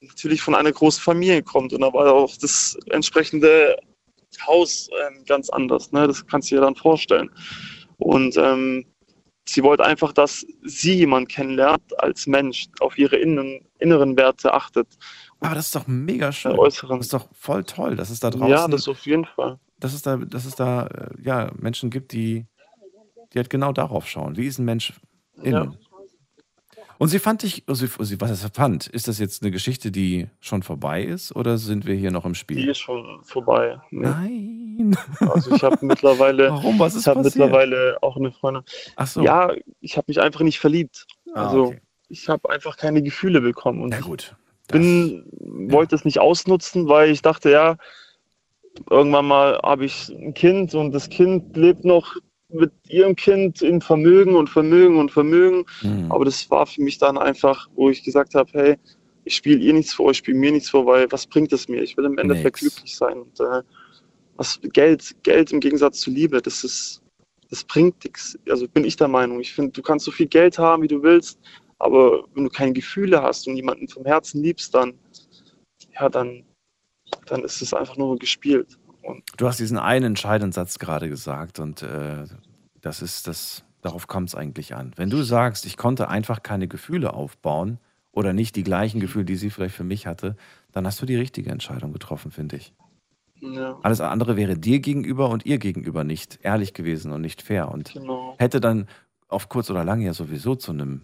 natürlich 0.00 0.42
von 0.42 0.56
einer 0.56 0.72
großen 0.72 1.00
Familie 1.00 1.42
kommt 1.42 1.72
und 1.72 1.82
da 1.82 1.92
war 1.92 2.12
auch 2.12 2.36
das 2.40 2.76
entsprechende 2.90 3.76
Haus 4.46 4.88
ähm, 5.08 5.24
ganz 5.26 5.50
anders. 5.50 5.92
Ne? 5.92 6.06
Das 6.06 6.26
kannst 6.26 6.50
du 6.50 6.56
dir 6.56 6.60
dann 6.62 6.74
vorstellen. 6.74 7.30
Und 7.98 8.36
ähm, 8.36 8.84
sie 9.46 9.62
wollte 9.62 9.84
einfach, 9.84 10.12
dass 10.12 10.46
sie 10.62 10.94
jemanden 10.94 11.28
kennenlernt 11.28 12.00
als 12.00 12.26
Mensch, 12.26 12.66
auf 12.80 12.96
ihre 12.98 13.16
innen, 13.16 13.60
inneren 13.78 14.16
Werte 14.16 14.52
achtet, 14.54 14.86
Aber 15.40 15.54
das 15.54 15.66
ist 15.66 15.74
doch 15.76 15.86
mega 15.86 16.28
äh, 16.28 16.32
schön. 16.32 16.58
äußeren. 16.58 16.98
Das 16.98 17.06
ist 17.06 17.12
doch 17.14 17.28
voll 17.32 17.64
toll, 17.64 17.96
dass 17.96 18.10
es 18.10 18.20
da 18.20 18.30
draußen, 18.30 18.48
Ja, 18.48 18.68
das 18.68 18.88
auf 18.88 19.04
jeden 19.06 19.24
Fall. 19.24 19.58
dass 19.78 19.92
es 19.94 20.02
da, 20.02 20.16
dass 20.16 20.44
es 20.44 20.54
da 20.54 20.86
äh, 20.86 21.08
ja, 21.22 21.50
Menschen 21.56 21.90
gibt, 21.90 22.12
die, 22.12 22.46
die 23.32 23.38
halt 23.38 23.50
genau 23.50 23.72
darauf 23.72 24.08
schauen. 24.08 24.36
Wie 24.36 24.46
ist 24.46 24.58
ein 24.58 24.64
Mensch 24.64 24.92
innen? 25.42 25.76
Und 27.02 27.08
sie 27.08 27.18
fand 27.18 27.42
dich, 27.42 27.64
sie, 27.66 27.88
was 28.20 28.44
er 28.44 28.50
fand, 28.50 28.86
ist 28.86 29.08
das 29.08 29.18
jetzt 29.18 29.42
eine 29.42 29.50
Geschichte, 29.50 29.90
die 29.90 30.28
schon 30.38 30.62
vorbei 30.62 31.02
ist 31.02 31.34
oder 31.34 31.58
sind 31.58 31.84
wir 31.84 31.96
hier 31.96 32.12
noch 32.12 32.24
im 32.24 32.34
Die 32.34 32.38
Spiel? 32.38 32.68
ist 32.68 32.78
schon 32.78 33.18
vorbei. 33.24 33.80
Nee. 33.90 34.06
Nein. 34.06 34.96
Also 35.18 35.52
ich 35.52 35.64
habe 35.64 35.84
mittlerweile, 35.84 36.50
Warum? 36.52 36.78
Was 36.78 36.92
ich 36.92 37.00
ist 37.00 37.06
habe 37.08 37.24
passiert? 37.24 37.44
mittlerweile 37.46 37.98
auch 38.02 38.16
eine 38.16 38.30
Freundin. 38.30 38.62
Ach 38.94 39.08
so. 39.08 39.20
Ja, 39.20 39.52
ich 39.80 39.96
habe 39.96 40.04
mich 40.06 40.20
einfach 40.20 40.42
nicht 40.42 40.60
verliebt. 40.60 41.08
Ah, 41.34 41.48
Also 41.48 41.64
okay. 41.64 41.80
ich 42.08 42.28
habe 42.28 42.48
einfach 42.50 42.76
keine 42.76 43.02
Gefühle 43.02 43.40
bekommen 43.40 43.82
und 43.82 43.88
Na 43.88 43.98
gut. 43.98 44.36
Das, 44.68 44.78
bin, 44.78 45.24
wollte 45.72 45.96
es 45.96 46.04
nicht 46.04 46.20
ausnutzen, 46.20 46.86
weil 46.86 47.10
ich 47.10 47.20
dachte, 47.20 47.50
ja, 47.50 47.78
irgendwann 48.88 49.26
mal 49.26 49.58
habe 49.64 49.86
ich 49.86 50.08
ein 50.08 50.34
Kind 50.34 50.72
und 50.76 50.92
das 50.92 51.08
Kind 51.08 51.56
lebt 51.56 51.84
noch 51.84 52.14
mit 52.52 52.72
ihrem 52.88 53.16
Kind 53.16 53.62
in 53.62 53.80
Vermögen 53.80 54.34
und 54.34 54.48
Vermögen 54.48 54.98
und 54.98 55.10
Vermögen. 55.10 55.64
Hm. 55.80 56.10
Aber 56.10 56.24
das 56.24 56.50
war 56.50 56.66
für 56.66 56.82
mich 56.82 56.98
dann 56.98 57.18
einfach, 57.18 57.68
wo 57.74 57.90
ich 57.90 58.02
gesagt 58.02 58.34
habe, 58.34 58.50
hey, 58.52 58.76
ich 59.24 59.36
spiele 59.36 59.60
ihr 59.60 59.72
nichts 59.72 59.94
vor, 59.94 60.10
ich 60.10 60.18
spiele 60.18 60.38
mir 60.38 60.52
nichts 60.52 60.70
vor, 60.70 60.86
weil 60.86 61.10
was 61.10 61.26
bringt 61.26 61.52
es 61.52 61.68
mir? 61.68 61.82
Ich 61.82 61.96
will 61.96 62.04
im 62.04 62.18
Endeffekt 62.18 62.60
Nix. 62.62 62.74
glücklich 62.74 62.96
sein. 62.96 63.20
Und 63.20 63.40
äh, 63.40 63.62
was 64.36 64.58
Geld, 64.72 65.14
Geld 65.22 65.52
im 65.52 65.60
Gegensatz 65.60 66.00
zu 66.00 66.10
Liebe, 66.10 66.42
das 66.42 66.64
ist, 66.64 67.02
das 67.50 67.64
bringt 67.64 68.02
nichts. 68.04 68.38
Also 68.48 68.66
bin 68.66 68.84
ich 68.84 68.96
der 68.96 69.08
Meinung. 69.08 69.40
Ich 69.40 69.52
finde, 69.52 69.72
du 69.72 69.82
kannst 69.82 70.04
so 70.04 70.10
viel 70.10 70.26
Geld 70.26 70.58
haben, 70.58 70.82
wie 70.82 70.88
du 70.88 71.02
willst, 71.02 71.38
aber 71.78 72.24
wenn 72.34 72.44
du 72.44 72.50
keine 72.50 72.72
Gefühle 72.72 73.22
hast 73.22 73.46
und 73.46 73.56
jemanden 73.56 73.88
vom 73.88 74.04
Herzen 74.04 74.42
liebst, 74.42 74.74
dann, 74.74 74.94
ja, 75.94 76.08
dann, 76.08 76.44
dann 77.26 77.44
ist 77.44 77.60
es 77.60 77.74
einfach 77.74 77.96
nur 77.96 78.18
gespielt. 78.18 78.78
Und 79.02 79.22
Du 79.36 79.46
hast 79.46 79.58
diesen 79.58 79.78
einen 79.78 80.04
entscheidenden 80.06 80.52
Satz 80.52 80.78
gerade 80.78 81.08
gesagt 81.08 81.58
und 81.58 81.82
äh, 81.82 82.24
das 82.80 83.02
ist 83.02 83.26
das, 83.26 83.64
darauf 83.80 84.06
kommt 84.06 84.28
es 84.28 84.34
eigentlich 84.34 84.74
an. 84.74 84.92
Wenn 84.96 85.10
du 85.10 85.22
sagst, 85.22 85.66
ich 85.66 85.76
konnte 85.76 86.08
einfach 86.08 86.42
keine 86.42 86.68
Gefühle 86.68 87.12
aufbauen 87.14 87.78
oder 88.12 88.32
nicht 88.32 88.56
die 88.56 88.62
gleichen 88.62 89.00
Gefühle, 89.00 89.24
die 89.24 89.36
sie 89.36 89.50
vielleicht 89.50 89.74
für 89.74 89.84
mich 89.84 90.06
hatte, 90.06 90.36
dann 90.72 90.86
hast 90.86 91.00
du 91.02 91.06
die 91.06 91.16
richtige 91.16 91.50
Entscheidung 91.50 91.92
getroffen, 91.92 92.30
finde 92.30 92.56
ich. 92.56 92.74
ja, 93.40 93.78
Alles 93.82 94.00
andere 94.00 94.36
wäre 94.36 94.56
dir 94.56 94.80
gegenüber 94.80 95.28
und 95.30 95.46
ihr 95.46 95.58
gegenüber 95.58 96.04
nicht 96.04 96.38
ehrlich 96.42 96.74
gewesen 96.74 97.12
und 97.12 97.22
nicht 97.22 97.42
fair 97.42 97.70
und 97.70 97.92
genau. 97.92 98.36
hätte 98.38 98.60
dann 98.60 98.86
auf 99.28 99.48
kurz 99.48 99.70
oder 99.70 99.84
lang 99.84 100.00
ja 100.00 100.12
sowieso 100.12 100.54
zu 100.54 100.72
einem 100.72 101.00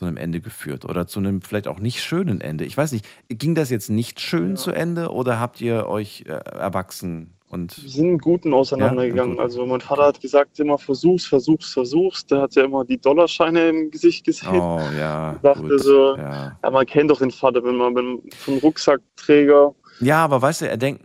zu 0.00 0.06
einem 0.06 0.16
Ende 0.16 0.40
geführt 0.40 0.86
oder 0.86 1.06
zu 1.06 1.18
einem 1.20 1.42
vielleicht 1.42 1.68
auch 1.68 1.78
nicht 1.78 2.02
schönen 2.02 2.40
Ende. 2.40 2.64
Ich 2.64 2.74
weiß 2.74 2.92
nicht, 2.92 3.04
ging 3.28 3.54
das 3.54 3.68
jetzt 3.68 3.90
nicht 3.90 4.18
schön 4.18 4.50
Ja. 4.50 4.54
zu 4.54 4.70
Ende 4.70 5.10
oder 5.12 5.38
habt 5.38 5.60
ihr 5.60 5.86
euch 5.88 6.24
äh, 6.26 6.30
erwachsen 6.32 7.34
und 7.50 7.82
Wir 7.82 7.90
sind 7.90 8.08
im 8.08 8.18
Guten 8.18 8.54
auseinandergegangen. 8.54 9.36
Ja. 9.36 9.42
Also 9.42 9.66
mein 9.66 9.82
Vater 9.82 10.04
hat 10.04 10.18
gesagt 10.22 10.58
immer, 10.58 10.78
versuch's, 10.78 11.26
versuch's, 11.26 11.70
versuch's. 11.74 12.24
Der 12.24 12.40
hat 12.40 12.54
ja 12.54 12.64
immer 12.64 12.86
die 12.86 12.98
Dollarscheine 12.98 13.68
im 13.68 13.90
Gesicht 13.90 14.24
gesehen. 14.24 14.48
Oh 14.58 14.80
ja, 14.98 15.34
dachte 15.42 15.60
gut. 15.68 15.80
so- 15.82 16.16
ja. 16.16 16.56
Ja, 16.62 16.70
man 16.70 16.86
kennt 16.86 17.10
doch 17.10 17.18
den 17.18 17.30
Vater, 17.30 17.62
wenn 17.62 17.76
man 17.76 18.20
vom 18.38 18.56
Rucksackträger. 18.58 19.74
Ja, 20.00 20.24
aber 20.24 20.40
weißt 20.42 20.62
du, 20.62 20.68
er 20.68 20.76
denkt, 20.76 21.02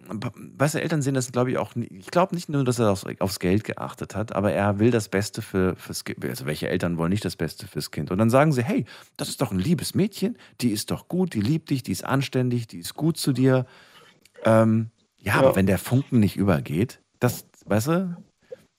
weißt 0.57 0.75
du, 0.75 0.81
Eltern 0.81 1.01
sehen 1.01 1.13
das, 1.13 1.31
glaube 1.31 1.51
ich, 1.51 1.57
auch. 1.57 1.75
nie- 1.75 1.89
Ich 1.91 2.07
glaube 2.11 2.33
nicht 2.33 2.49
nur, 2.49 2.63
dass 2.63 2.79
er 2.79 2.91
aufs, 2.91 3.05
aufs 3.19 3.39
Geld 3.39 3.63
geachtet 3.63 4.15
hat, 4.15 4.33
aber 4.35 4.51
er 4.51 4.79
will 4.79 4.91
das 4.91 5.09
Beste 5.09 5.41
für, 5.41 5.75
fürs 5.75 6.03
Kind. 6.03 6.23
Also 6.25 6.45
welche 6.45 6.69
Eltern 6.69 6.97
wollen 6.97 7.09
nicht 7.11 7.25
das 7.25 7.35
Beste 7.35 7.67
fürs 7.67 7.91
Kind? 7.91 8.11
Und 8.11 8.17
dann 8.17 8.29
sagen 8.29 8.51
sie, 8.51 8.63
hey, 8.63 8.85
das 9.17 9.29
ist 9.29 9.41
doch 9.41 9.51
ein 9.51 9.59
liebes 9.59 9.95
Mädchen, 9.95 10.37
die 10.61 10.71
ist 10.71 10.91
doch 10.91 11.07
gut, 11.07 11.33
die 11.33 11.41
liebt 11.41 11.69
dich, 11.69 11.83
die 11.83 11.91
ist 11.91 12.05
anständig, 12.05 12.67
die 12.67 12.79
ist 12.79 12.93
gut 12.95 13.17
zu 13.17 13.33
dir. 13.33 13.65
Ähm, 14.43 14.89
ja, 15.17 15.33
Ja. 15.33 15.39
aber 15.39 15.55
wenn 15.55 15.65
der 15.65 15.77
Funken 15.79 16.19
nicht 16.19 16.37
übergeht, 16.37 17.01
das, 17.19 17.45
weißt 17.65 17.87
du, 17.87 18.17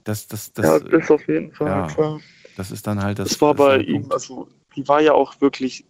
das, 0.04 0.28
das, 0.28 0.52
das, 0.52 0.64
ja, 0.66 0.78
das 0.80 1.10
auf 1.10 1.26
jeden 1.28 1.52
Fall. 1.52 1.66
ja, 1.98 2.18
das 2.56 2.70
ist 2.70 2.86
dann 2.86 3.02
halt 3.02 3.18
das. 3.18 3.30
Das 3.30 3.40
war 3.40 3.54
das 3.54 3.66
bei 3.66 3.78
ihm, 3.78 4.10
also 4.12 4.48
die 4.76 4.86
war 4.86 5.00
ja 5.00 5.12
auch 5.12 5.40
wirklich 5.40 5.84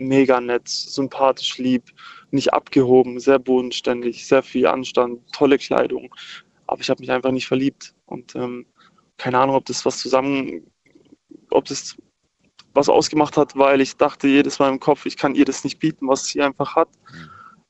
mega 0.00 0.40
nett, 0.40 0.68
sympathisch, 0.68 1.58
lieb, 1.58 1.84
nicht 2.30 2.52
abgehoben, 2.52 3.20
sehr 3.20 3.38
bodenständig, 3.38 4.26
sehr 4.26 4.42
viel 4.42 4.66
Anstand, 4.66 5.20
tolle 5.32 5.58
Kleidung. 5.58 6.14
Aber 6.66 6.80
ich 6.80 6.90
habe 6.90 7.00
mich 7.00 7.10
einfach 7.10 7.32
nicht 7.32 7.46
verliebt. 7.46 7.94
Und 8.06 8.34
ähm, 8.34 8.66
keine 9.18 9.38
Ahnung, 9.38 9.56
ob 9.56 9.66
das 9.66 9.84
was 9.84 9.98
zusammen, 9.98 10.70
ob 11.50 11.64
das 11.66 11.96
was 12.72 12.88
ausgemacht 12.88 13.36
hat, 13.36 13.56
weil 13.56 13.80
ich 13.80 13.96
dachte 13.96 14.28
jedes 14.28 14.58
Mal 14.58 14.68
im 14.68 14.80
Kopf, 14.80 15.04
ich 15.06 15.16
kann 15.16 15.34
ihr 15.34 15.44
das 15.44 15.64
nicht 15.64 15.78
bieten, 15.80 16.08
was 16.08 16.26
sie 16.26 16.40
einfach 16.40 16.76
hat. 16.76 16.88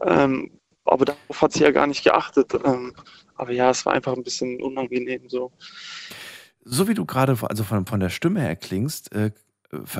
Ähm, 0.05 0.51
aber 0.85 1.07
darauf 1.07 1.43
hat 1.43 1.53
sie 1.53 1.63
ja 1.63 1.71
gar 1.71 1.87
nicht 1.87 2.05
geachtet. 2.05 2.55
Ähm, 2.65 2.95
aber 3.35 3.53
ja, 3.53 3.71
es 3.71 3.87
war 3.87 3.95
einfach 3.95 4.15
ein 4.15 4.23
bisschen 4.23 4.63
unangenehm 4.63 5.29
so. 5.29 5.53
So 6.65 6.89
wie 6.89 6.95
du 6.95 7.07
gerade 7.07 7.37
also 7.41 7.65
von, 7.65 7.87
von 7.87 8.01
der 8.01 8.11
Stimme 8.11 8.43
her 8.43 8.57
klingst, 8.57 9.13
äh, 9.13 9.31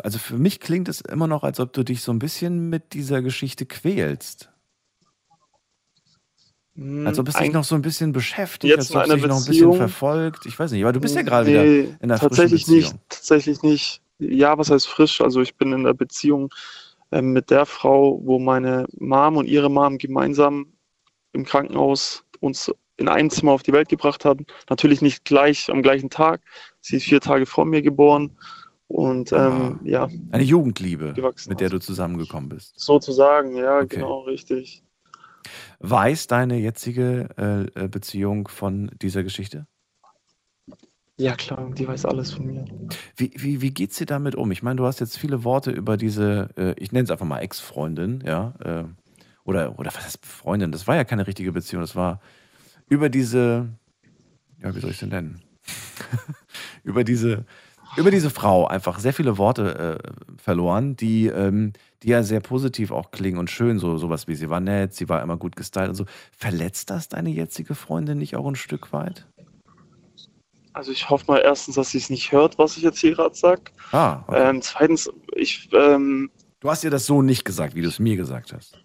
also 0.03 0.19
für 0.19 0.37
mich 0.37 0.61
klingt 0.61 0.89
es 0.89 1.01
immer 1.01 1.27
noch, 1.27 1.43
als 1.45 1.61
ob 1.61 1.73
du 1.73 1.83
dich 1.85 2.03
so 2.03 2.13
ein 2.13 2.19
bisschen 2.19 2.69
mit 2.71 2.93
dieser 2.93 3.23
Geschichte 3.23 3.67
quälst. 3.67 4.51
Als 7.05 7.19
ob 7.19 7.29
es 7.29 7.35
dich 7.35 7.53
noch 7.53 7.65
so 7.65 7.75
ein 7.75 7.83
bisschen 7.83 8.13
beschäftigt, 8.13 8.71
Jetzt 8.75 8.95
als 8.97 9.09
in 9.09 9.13
ob 9.13 9.17
es 9.19 9.23
dich 9.23 9.29
noch 9.29 9.37
ein 9.37 9.45
bisschen 9.45 9.53
Beziehung- 9.71 9.77
verfolgt. 9.77 10.47
Ich 10.47 10.59
weiß 10.59 10.71
nicht, 10.73 10.83
aber 10.83 10.93
du 10.93 11.01
bist 11.01 11.15
ja 11.15 11.23
gerade 11.23 11.47
wieder 11.47 11.63
Nee, 11.63 11.81
in 11.81 11.97
einer 12.03 12.17
frischen 12.17 12.29
tatsächlich 12.31 12.65
Beziehung. 12.67 12.81
nicht, 12.93 12.97
tatsächlich 13.09 13.63
nicht. 13.63 14.03
Ja, 14.19 14.57
was 14.57 14.71
heißt 14.71 14.87
frisch? 14.89 15.21
Also 15.21 15.41
ich 15.43 15.57
bin 15.57 15.73
in 15.73 15.81
einer 15.81 15.95
Beziehung 15.95 16.49
ähm, 17.13 17.33
mit 17.33 17.51
der 17.51 17.67
Frau, 17.67 18.21
wo 18.25 18.39
meine 18.39 18.87
Mom 18.99 19.37
und 19.37 19.47
ihre 19.47 19.71
Mom 19.71 19.99
gemeinsam 19.99 20.73
im 21.33 21.45
Krankenhaus 21.45 22.25
uns 22.41 22.73
in 22.97 23.09
einem 23.09 23.31
Zimmer 23.31 23.53
auf 23.53 23.63
die 23.63 23.73
Welt 23.73 23.89
gebracht 23.89 24.25
haben. 24.25 24.47
Natürlich 24.69 25.03
nicht 25.03 25.25
gleich 25.25 25.71
am 25.71 25.83
gleichen 25.83 26.09
Tag. 26.09 26.41
Sie 26.81 26.97
ist 26.97 27.05
vier 27.05 27.21
Tage 27.21 27.47
vor 27.47 27.65
mir 27.67 27.83
geboren 27.83 28.39
und 28.91 29.33
ähm, 29.33 29.79
ja, 29.85 30.09
Eine 30.33 30.43
Jugendliebe, 30.43 31.15
mit 31.49 31.61
der 31.61 31.69
du 31.69 31.79
zusammengekommen 31.79 32.49
bist. 32.49 32.79
sozusagen, 32.79 33.55
ja, 33.57 33.79
Okay. 33.79 33.97
genau, 33.97 34.21
richtig. 34.23 34.83
Weiß 35.79 36.27
deine 36.27 36.59
jetzige 36.59 37.29
äh, 37.39 37.85
äh, 37.85 37.89
Beziehung 37.89 38.49
von 38.49 38.91
dieser 39.01 39.23
Geschichte? 39.23 39.67
Ja, 41.17 41.35
klar, 41.37 41.71
die 41.77 41.87
weiß 41.87 42.05
alles 42.07 42.33
von 42.33 42.47
mir. 42.47 42.65
Wie, 43.17 43.31
wie, 43.37 43.61
wie 43.61 43.71
geht 43.71 43.93
sie 43.95 44.07
damit 44.07 44.35
um? 44.35 44.51
Ich 44.51 44.63
meine, 44.63 44.77
du 44.77 44.87
hast 44.87 45.01
jetzt 45.01 45.19
viele 45.19 45.45
Worte 45.45 45.71
über 45.71 45.97
diese, 45.97 46.49
äh, 46.57 46.75
ich 46.77 46.93
nenne 46.93 47.05
es 47.05 47.11
einfach 47.11 47.27
mal 47.27 47.39
Ex-Freundin, 47.41 48.23
ja, 48.27 48.55
äh, 48.65 48.85
oder, 49.45 49.79
oder 49.79 49.89
was 49.95 50.05
heißt 50.05 50.25
Freundin? 50.27 50.73
Das 50.73 50.87
war 50.87 50.97
ja 50.97 51.05
keine 51.05 51.27
richtige 51.27 51.53
Beziehung, 51.53 51.83
das 51.83 51.95
war 51.95 52.21
über 52.89 53.09
diese, 53.09 53.69
ja, 54.63 54.75
wie 54.75 54.81
soll 54.81 54.91
ich 54.91 54.97
es 54.97 55.01
denn 55.01 55.11
nennen? 55.11 55.43
über 56.85 57.05
diese, 57.05 57.45
über 57.97 58.11
diese 58.11 58.31
Frau 58.31 58.67
einfach 58.67 58.99
sehr 58.99 59.13
viele 59.13 59.37
Worte 59.39 59.99
äh, 60.03 60.39
verloren, 60.41 60.97
die, 60.97 61.27
ähm, 61.27 61.73
die 62.03 62.09
ja 62.09 62.23
sehr 62.23 62.41
positiv 62.41 62.91
auch 62.93 63.11
klingen 63.11 63.39
und 63.39 63.51
schön, 63.51 63.79
so 63.79 63.97
sowas 63.99 64.29
wie 64.29 64.35
sie 64.35 64.49
war 64.51 64.61
nett, 64.61 64.95
sie 64.95 65.09
war 65.09 65.23
immer 65.23 65.37
gut 65.37 65.57
gestylt 65.57 65.89
und 65.89 65.95
so. 65.95 66.05
Verletzt 66.37 66.91
das 66.91 67.09
deine 67.09 67.31
jetzige 67.31 67.75
Freundin 67.75 68.19
nicht 68.19 68.37
auch 68.37 68.47
ein 68.47 68.55
Stück 68.57 68.93
weit? 68.93 69.27
Also 70.73 70.93
ich 70.93 71.11
hoffe 71.11 71.25
mal 71.27 71.39
erstens, 71.39 71.75
dass 71.75 71.91
sie 71.91 71.99
es 71.99 72.11
nicht 72.11 72.31
hört, 72.31 72.57
was 72.59 72.77
ich 72.77 72.85
jetzt 72.85 73.01
hier 73.01 73.15
gerade 73.15 73.35
sage. 73.35 73.63
Ah, 73.93 74.23
okay. 74.29 74.49
Ähm, 74.51 74.63
zweitens, 74.63 75.11
ich, 75.35 75.69
ähm, 75.73 76.31
Du 76.61 76.71
hast 76.71 76.85
ihr 76.85 76.91
das 76.91 77.07
so 77.07 77.23
nicht 77.23 77.45
gesagt, 77.45 77.75
wie 77.75 77.83
du 77.83 77.89
es 77.89 77.99
mir 77.99 78.17
gesagt 78.17 78.53
hast. 78.53 78.79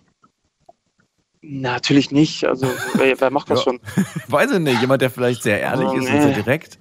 natürlich 1.41 2.09
nicht. 2.11 2.45
Also 2.45 2.67
wer, 2.95 3.19
wer 3.19 3.29
macht 3.29 3.49
das 3.51 3.59
Ja. 3.59 3.63
schon? 3.65 3.79
Weiß 4.27 4.49
ich 4.51 4.59
nicht, 4.59 4.81
jemand, 4.81 5.01
der 5.03 5.11
vielleicht 5.11 5.43
sehr 5.43 5.59
ehrlich 5.59 5.87
Oh, 5.89 5.97
ist 5.97 6.09
und 6.09 6.21
sehr 6.21 6.27
nee. 6.29 6.33
direkt. 6.33 6.79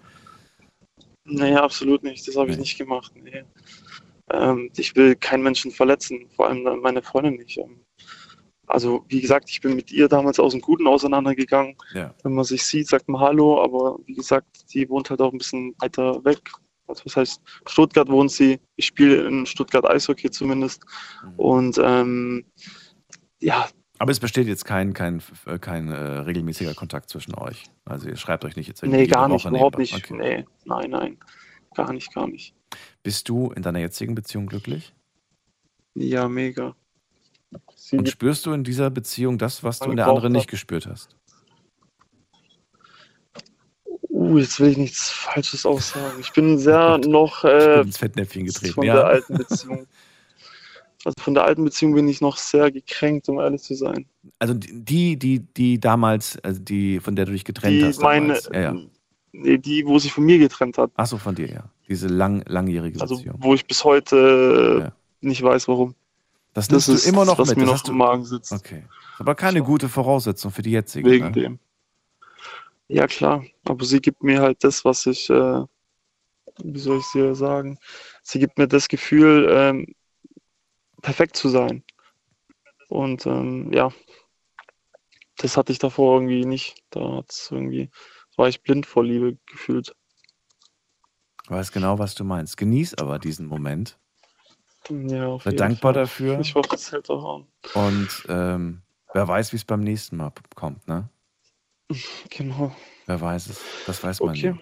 Nee, 1.24 1.54
absolut 1.54 2.02
nicht. 2.02 2.26
Das 2.28 2.37
habe 2.37 2.50
ich 2.50 2.58
nicht 2.58 2.78
gemacht. 2.78 3.12
Nee. 3.14 3.44
Ähm, 4.30 4.70
ich 4.76 4.94
will 4.96 5.16
keinen 5.16 5.42
Menschen 5.42 5.70
verletzen, 5.70 6.28
vor 6.34 6.48
allem 6.48 6.80
meine 6.80 7.02
Freundin 7.02 7.37
nicht. 7.37 7.58
Ähm, 7.58 7.80
Also, 8.66 9.04
wie 9.08 9.20
gesagt, 9.20 9.50
ich 9.50 9.60
bin 9.60 9.76
mit 9.76 9.92
ihr 9.92 10.08
damals 10.08 10.38
aus 10.40 10.52
dem 10.52 10.60
Guten 10.60 10.87
auseinandergegangen. 10.87 11.76
Ja. 11.92 12.14
Wenn 12.22 12.34
man 12.34 12.44
sich 12.44 12.64
sieht, 12.64 12.88
sagt 12.88 13.08
man 13.08 13.20
Hallo, 13.20 13.62
aber 13.62 13.98
wie 14.06 14.14
gesagt, 14.14 14.48
sie 14.66 14.88
wohnt 14.88 15.10
halt 15.10 15.20
auch 15.20 15.32
ein 15.32 15.38
bisschen 15.38 15.74
weiter 15.80 16.24
weg. 16.24 16.40
Also, 16.87 17.02
das 17.04 17.16
heißt, 17.16 17.42
Stuttgart 17.66 18.08
wohnt 18.08 18.30
sie. 18.30 18.58
Ich 18.76 18.87
spiele 18.87 19.26
in 19.26 19.46
Stuttgart 19.46 19.84
Eishockey 19.84 20.30
zumindest. 20.30 20.82
Mhm. 21.22 21.38
Und 21.38 21.78
ähm, 21.82 22.44
ja, 23.40 23.68
Aber 23.98 24.11
es 24.11 24.18
besteht 24.18 24.48
jetzt 24.48 24.64
kein, 24.64 24.92
kein, 24.92 25.22
äh, 25.46 25.59
kein 25.59 25.88
äh, 25.88 25.94
regelmäßiger 25.94 26.74
Kontakt 26.74 27.11
zwischen 27.11 27.35
euch. 27.35 27.64
Also 27.85 28.09
ihr 28.09 28.16
schreibt 28.16 28.44
euch 28.44 28.57
nicht 28.57 28.66
jetzt 28.66 28.83
irgendwie 28.83 29.02
nee, 29.02 29.07
gar 29.07 29.28
nicht, 29.28 29.44
Woche 29.44 29.50
überhaupt 29.50 29.78
nebenbei. 29.78 29.96
nicht. 29.96 30.11
Okay. 30.11 30.16
Nee, 30.16 30.46
nein, 30.64 30.90
nein. 30.90 31.18
Gar 31.74 31.92
nicht, 31.92 32.12
gar 32.12 32.26
nicht. 32.26 32.54
Bist 33.02 33.28
du 33.28 33.50
in 33.52 33.62
deiner 33.62 33.78
jetzigen 33.78 34.14
Beziehung 34.14 34.46
glücklich? 34.46 34.94
Ja, 35.94 36.28
mega. 36.28 36.74
Sie 37.76 37.98
Und 37.98 38.09
spürst 38.09 38.46
du 38.46 38.52
in 38.52 38.64
dieser 38.64 38.90
Beziehung 38.90 39.38
das, 39.38 39.62
was 39.62 39.78
du 39.78 39.90
in 39.90 39.96
der 39.96 40.09
anderen 40.09 40.33
nicht 40.33 40.48
gespürt 40.48 40.87
hast? 40.87 41.16
Uh, 44.09 44.38
jetzt 44.38 44.59
will 44.59 44.70
ich 44.70 44.76
nichts 44.76 45.11
Falsches 45.11 45.66
aussagen. 45.66 46.18
Ich 46.20 46.33
bin 46.33 46.59
sehr 46.59 46.98
noch 46.98 47.44
äh, 47.44 47.80
ins 47.80 47.98
Fettnäpfchen 47.98 48.46
getreten, 48.46 48.74
von 48.74 48.87
ja. 48.87 48.94
der 48.94 49.07
alten 49.07 49.38
Beziehung. 49.38 49.87
Also 51.04 51.14
von 51.20 51.34
der 51.34 51.44
alten 51.44 51.64
Beziehung 51.64 51.94
bin 51.94 52.08
ich 52.08 52.20
noch 52.20 52.36
sehr 52.38 52.70
gekränkt, 52.70 53.28
um 53.28 53.38
ehrlich 53.38 53.62
zu 53.62 53.74
sein. 53.74 54.06
Also 54.38 54.54
die, 54.54 55.16
die, 55.18 55.40
die 55.40 55.78
damals, 55.78 56.38
also 56.42 56.60
die, 56.60 56.98
von 57.00 57.14
der 57.14 57.26
du 57.26 57.32
dich 57.32 57.44
getrennt 57.44 57.74
Die 57.80 57.84
hast. 57.84 58.00
meine, 58.00 58.28
damals. 58.28 58.48
Ja, 58.52 58.60
ja. 58.60 58.76
nee, 59.32 59.58
die, 59.58 59.84
wo 59.86 59.98
sich 59.98 60.12
von 60.12 60.24
mir 60.24 60.38
getrennt 60.38 60.78
hat. 60.78 60.90
Ach 60.96 61.06
so, 61.06 61.18
von 61.18 61.34
dir, 61.34 61.48
ja. 61.48 61.64
Diese 61.88 62.06
lang, 62.08 62.42
langjährige 62.46 63.00
Also 63.00 63.16
Beziehung. 63.16 63.36
wo 63.40 63.52
ich 63.54 63.66
bis 63.66 63.84
heute 63.84 64.78
Ja. 64.86 64.92
nicht 65.20 65.42
weiß, 65.42 65.68
warum. 65.68 65.94
Das 66.54 66.68
Das 66.68 66.88
ist 66.88 67.06
immer 67.06 67.24
noch 67.26 67.38
was 67.38 67.48
mit. 67.50 67.58
mir 67.58 67.66
Das 67.66 67.82
noch 67.82 67.90
im 67.90 67.96
Magen 67.98 68.24
sitzt. 68.24 68.52
okay. 68.52 68.84
Aber 69.18 69.34
keine 69.34 69.62
gute 69.62 69.88
Voraussetzung 69.90 70.50
für 70.52 70.62
die 70.62 70.70
jetzige. 70.70 71.10
Wegen 71.10 71.26
ne? 71.26 71.32
dem. 71.32 71.58
Ja, 72.88 73.06
klar. 73.06 73.44
Aber 73.64 73.84
sie 73.84 74.00
gibt 74.00 74.22
mir 74.22 74.40
halt 74.40 74.62
das, 74.62 74.84
was 74.84 75.04
ich, 75.06 75.28
äh, 75.30 75.62
wie 76.62 76.78
soll 76.78 76.98
ich 76.98 77.06
dir 77.12 77.34
sagen? 77.34 77.78
Sie 78.22 78.38
gibt 78.38 78.56
mir 78.58 78.68
das 78.68 78.88
Gefühl, 78.88 79.48
ähm, 79.50 79.94
perfekt 81.04 81.36
zu 81.36 81.48
sein. 81.48 81.84
Und 82.88 83.26
ähm, 83.26 83.72
ja, 83.72 83.92
das 85.36 85.56
hatte 85.56 85.72
ich 85.72 85.78
davor 85.78 86.14
irgendwie 86.14 86.44
nicht. 86.44 86.82
Da 86.90 87.16
hat's 87.18 87.50
irgendwie, 87.50 87.90
war 88.36 88.48
ich 88.48 88.62
blind 88.62 88.86
vor 88.86 89.04
Liebe 89.04 89.36
gefühlt. 89.46 89.94
Ich 91.44 91.50
weiß 91.50 91.72
genau, 91.72 91.98
was 91.98 92.14
du 92.14 92.24
meinst. 92.24 92.56
Genieß 92.56 92.94
aber 92.94 93.18
diesen 93.18 93.46
Moment. 93.46 93.98
Ja, 94.90 95.28
auf 95.28 95.44
Sei 95.44 95.50
jeden 95.50 95.58
dankbar 95.58 95.92
Fall. 95.92 96.02
dafür. 96.04 96.40
Ich 96.40 96.54
hoffe, 96.54 96.74
es 96.74 96.90
hält 96.92 97.10
auch 97.10 97.36
an. 97.36 97.46
Und 97.74 98.22
ähm, 98.28 98.82
wer 99.12 99.28
weiß, 99.28 99.52
wie 99.52 99.56
es 99.56 99.64
beim 99.64 99.80
nächsten 99.80 100.16
Mal 100.16 100.32
kommt, 100.54 100.86
ne? 100.88 101.08
Genau. 102.30 102.74
Wer 103.06 103.20
weiß 103.20 103.48
es. 103.48 103.66
Das 103.84 104.02
weiß 104.02 104.20
man 104.22 104.38
Okay. 104.38 104.52
nie. 104.52 104.60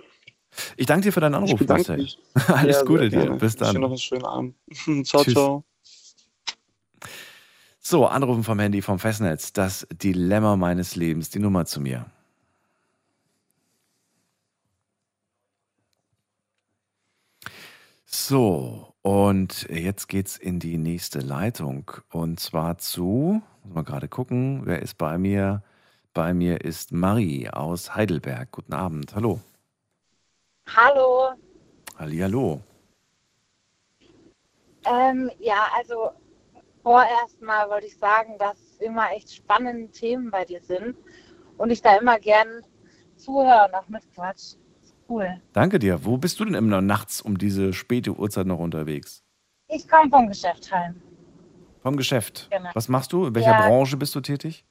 Ich 0.76 0.86
danke 0.86 1.04
dir 1.04 1.12
für 1.12 1.20
deinen 1.20 1.34
Ich 1.44 1.52
Anruf, 1.52 1.66
Marcel. 1.68 2.08
Alles 2.48 2.78
Ja, 2.78 2.84
Gute 2.84 3.08
dir. 3.10 3.24
gerne. 3.24 3.38
Bis 3.38 3.54
Ich 3.54 3.60
wünsche 3.60 3.72
dir 3.72 3.78
noch 3.80 3.88
dann. 3.88 3.92
einen 3.92 3.98
schönen 3.98 4.24
Abend. 4.24 4.56
ciao, 5.06 5.22
Tschüss. 5.22 5.34
ciao. 5.34 5.64
So, 7.84 8.06
Anrufen 8.06 8.44
vom 8.44 8.60
Handy 8.60 8.80
vom 8.80 9.00
Festnetz. 9.00 9.52
Das 9.52 9.88
Dilemma 9.92 10.54
meines 10.54 10.94
Lebens. 10.94 11.30
Die 11.30 11.40
Nummer 11.40 11.66
zu 11.66 11.80
mir. 11.80 12.06
So, 18.06 18.94
und 19.02 19.68
jetzt 19.68 20.06
geht's 20.06 20.36
in 20.36 20.60
die 20.60 20.78
nächste 20.78 21.18
Leitung. 21.18 21.90
Und 22.12 22.38
zwar 22.38 22.78
zu, 22.78 23.42
muss 23.64 23.74
mal 23.74 23.82
gerade 23.82 24.06
gucken, 24.06 24.62
wer 24.64 24.80
ist 24.80 24.96
bei 24.96 25.18
mir? 25.18 25.64
Bei 26.14 26.34
mir 26.34 26.60
ist 26.60 26.92
Marie 26.92 27.50
aus 27.50 27.96
Heidelberg. 27.96 28.52
Guten 28.52 28.74
Abend. 28.74 29.12
Hallo. 29.16 29.40
Hallo. 30.68 31.32
Hallihallo. 31.98 32.62
Ähm, 34.84 35.32
ja, 35.40 35.66
also 35.76 36.12
vorerst 36.82 37.40
mal 37.40 37.68
wollte 37.70 37.86
ich 37.86 37.96
sagen, 37.98 38.36
dass 38.38 38.58
immer 38.80 39.10
echt 39.12 39.34
spannende 39.34 39.90
Themen 39.90 40.30
bei 40.30 40.44
dir 40.44 40.60
sind 40.62 40.96
und 41.58 41.70
ich 41.70 41.82
da 41.82 41.96
immer 41.96 42.18
gern 42.18 42.48
zuhöre 43.16 43.66
und 43.68 43.74
auch 43.74 43.88
mitquatsch. 43.88 44.54
Ist 44.82 44.94
Cool. 45.08 45.40
Danke 45.52 45.78
dir. 45.78 46.04
Wo 46.04 46.16
bist 46.16 46.40
du 46.40 46.44
denn 46.44 46.54
immer 46.54 46.80
nachts 46.80 47.20
um 47.20 47.38
diese 47.38 47.72
späte 47.72 48.12
Uhrzeit 48.16 48.46
noch 48.46 48.58
unterwegs? 48.58 49.22
Ich 49.68 49.88
komme 49.88 50.10
vom 50.10 50.26
Geschäft 50.28 50.72
heim. 50.72 51.00
Vom 51.82 51.96
Geschäft. 51.96 52.48
Genau. 52.50 52.70
Was 52.74 52.88
machst 52.88 53.12
du? 53.12 53.26
In 53.26 53.34
welcher 53.34 53.50
Ja. 53.50 53.66
Branche 53.68 53.96
bist 53.96 54.14
du 54.14 54.20
tätig? 54.20 54.64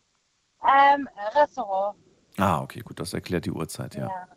Ähm, 0.64 1.08
Restaurant. 1.36 1.98
Ah, 2.38 2.62
okay, 2.62 2.80
gut, 2.80 3.00
das 3.00 3.14
erklärt 3.14 3.46
die 3.46 3.52
Uhrzeit, 3.52 3.96
ja. 3.96 4.08
Ja. 4.08 4.28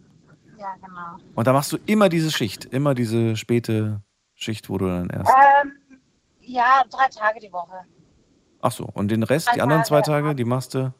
Ja, 0.59 0.75
genau. 0.77 1.17
Und 1.35 1.47
da 1.47 1.53
machst 1.53 1.73
du 1.73 1.79
immer 1.87 2.09
diese 2.09 2.31
Schicht, 2.31 2.65
immer 2.67 2.95
diese 2.95 3.37
späte 3.37 4.03
Schicht, 4.35 4.69
wo 4.71 4.79
du 4.79 4.87
dann 4.87 5.11
erst. 5.11 5.31
Ähm, 5.63 5.73
ja, 6.47 6.85
drei 6.91 7.09
Tage 7.09 7.41
die 7.41 7.53
Woche. 7.53 7.85
Ach 8.61 8.73
so, 8.73 8.89
und 8.95 9.09
den 9.09 9.23
Rest, 9.23 9.49
die 9.53 9.59
drei 9.59 9.63
anderen 9.63 9.85
zwei 9.85 10.01
Tage, 10.01 10.27
Tage, 10.29 10.37
die 10.37 10.45
machst 10.45 10.75
du. 10.75 10.93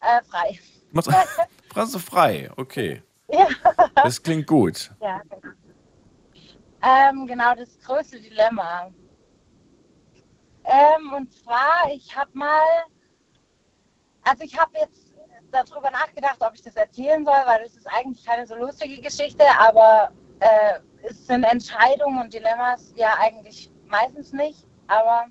Äh, 0.00 0.22
frei. 0.24 0.58
Machst, 0.92 1.10
machst 1.74 1.94
du 1.94 1.98
frei, 1.98 2.50
okay. 2.56 3.02
Ja. 3.32 3.46
Das 3.94 4.22
klingt 4.22 4.46
gut. 4.46 4.90
Ja, 5.00 5.22
genau. 5.22 5.54
Ähm, 6.82 7.26
genau, 7.26 7.54
das 7.54 7.78
größte 7.80 8.20
Dilemma. 8.20 8.90
Ähm, 10.64 11.12
und 11.14 11.32
zwar, 11.32 11.90
ich 11.90 12.14
habe 12.14 12.30
mal, 12.34 12.60
also 14.22 14.44
ich 14.44 14.58
habe 14.58 14.72
jetzt 14.78 15.14
darüber 15.50 15.90
nachgedacht, 15.90 16.36
ob 16.40 16.54
ich 16.54 16.62
das 16.62 16.76
erzählen 16.76 17.24
soll, 17.24 17.40
weil 17.46 17.62
das 17.62 17.74
ist 17.74 17.86
eigentlich 17.86 18.24
keine 18.24 18.46
so 18.46 18.54
lustige 18.54 19.00
Geschichte, 19.00 19.44
aber 19.58 20.12
äh, 20.40 20.80
es 21.04 21.26
sind 21.26 21.44
Entscheidungen 21.44 22.20
und 22.20 22.34
Dilemmas 22.34 22.92
ja 22.96 23.14
eigentlich 23.18 23.71
meistens 23.92 24.32
nicht. 24.32 24.66
Aber 24.88 25.26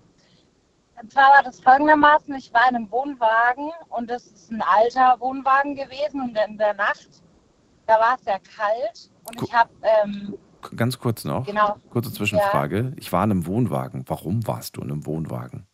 und 1.01 1.11
zwar 1.11 1.29
war 1.31 1.43
das 1.43 1.59
folgendermaßen, 1.59 2.33
ich 2.35 2.53
war 2.53 2.69
in 2.69 2.75
einem 2.75 2.91
Wohnwagen 2.91 3.71
und 3.89 4.09
das 4.09 4.27
ist 4.27 4.51
ein 4.51 4.61
alter 4.61 5.19
Wohnwagen 5.19 5.75
gewesen 5.75 6.21
und 6.21 6.37
in 6.37 6.57
der 6.57 6.75
Nacht, 6.75 7.09
da 7.87 7.99
war 7.99 8.15
es 8.17 8.23
sehr 8.23 8.39
kalt 8.39 9.09
und 9.27 9.41
ich 9.41 9.53
habe, 9.53 9.69
ähm, 9.81 10.37
Ganz 10.75 10.99
kurz 10.99 11.25
noch. 11.25 11.47
Genau. 11.47 11.75
Kurze 11.89 12.13
Zwischenfrage. 12.13 12.93
Ich 12.97 13.11
war 13.11 13.23
in 13.23 13.31
einem 13.31 13.47
Wohnwagen. 13.47 14.03
Warum 14.07 14.45
warst 14.45 14.77
du 14.77 14.81
in 14.81 14.91
einem 14.91 15.07
Wohnwagen? 15.07 15.65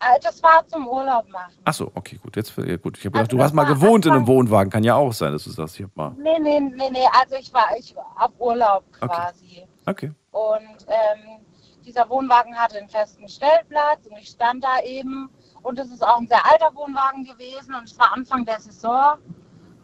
äh, 0.00 0.20
das 0.22 0.42
war 0.42 0.66
zum 0.66 0.86
Urlaub 0.86 1.26
machen. 1.30 1.54
Ach 1.64 1.72
so, 1.72 1.90
okay, 1.94 2.16
gut. 2.22 2.36
Jetzt 2.36 2.54
ja, 2.58 2.76
gut. 2.76 2.98
Ich 2.98 3.06
habe 3.06 3.18
Also 3.18 3.28
gedacht, 3.28 3.32
du 3.32 3.42
hast 3.42 3.54
mal 3.54 3.64
gewohnt 3.64 4.04
in 4.04 4.12
einem 4.12 4.26
Wohnwagen. 4.26 4.70
Kann 4.70 4.84
ja 4.84 4.94
auch 4.94 5.14
sein, 5.14 5.32
dass 5.32 5.44
du 5.44 5.50
sagst, 5.50 5.76
ich 5.80 5.84
habe 5.84 5.92
mal. 5.94 6.10
Nee, 6.18 6.38
nee, 6.38 6.60
nee, 6.60 6.90
nee, 6.90 7.06
also 7.18 7.36
ich 7.36 7.50
war, 7.54 7.68
ich 7.78 7.96
war 7.96 8.04
auf 8.18 8.32
Urlaub 8.38 8.84
Okay. 9.00 9.06
quasi. 9.06 9.66
Okay. 9.86 10.12
Und 10.32 10.86
ähm, 10.88 11.40
dieser 11.84 12.08
Wohnwagen 12.08 12.56
hatte 12.56 12.78
einen 12.78 12.88
festen 12.88 13.28
Stellplatz 13.28 14.06
und 14.06 14.18
ich 14.18 14.28
stand 14.28 14.64
da 14.64 14.80
eben. 14.84 15.30
Und 15.62 15.78
es 15.78 15.90
ist 15.90 16.02
auch 16.02 16.18
ein 16.18 16.26
sehr 16.26 16.44
alter 16.50 16.74
Wohnwagen 16.74 17.24
gewesen 17.24 17.74
und 17.74 17.84
es 17.84 17.98
war 17.98 18.12
Anfang 18.12 18.44
der 18.44 18.60
Saison. 18.60 19.18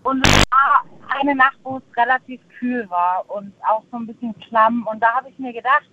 Und 0.02 0.26
es 0.26 0.42
war 0.50 0.85
eine 1.20 1.35
Nacht, 1.35 1.59
wo 1.64 1.78
es 1.78 1.96
relativ 1.96 2.40
kühl 2.59 2.88
war 2.88 3.24
und 3.28 3.52
auch 3.68 3.82
so 3.90 3.96
ein 3.96 4.06
bisschen 4.06 4.35
Schlamm. 4.48 4.87
Und 4.90 5.02
da 5.02 5.14
habe 5.14 5.28
ich 5.28 5.38
mir 5.38 5.52
gedacht, 5.52 5.90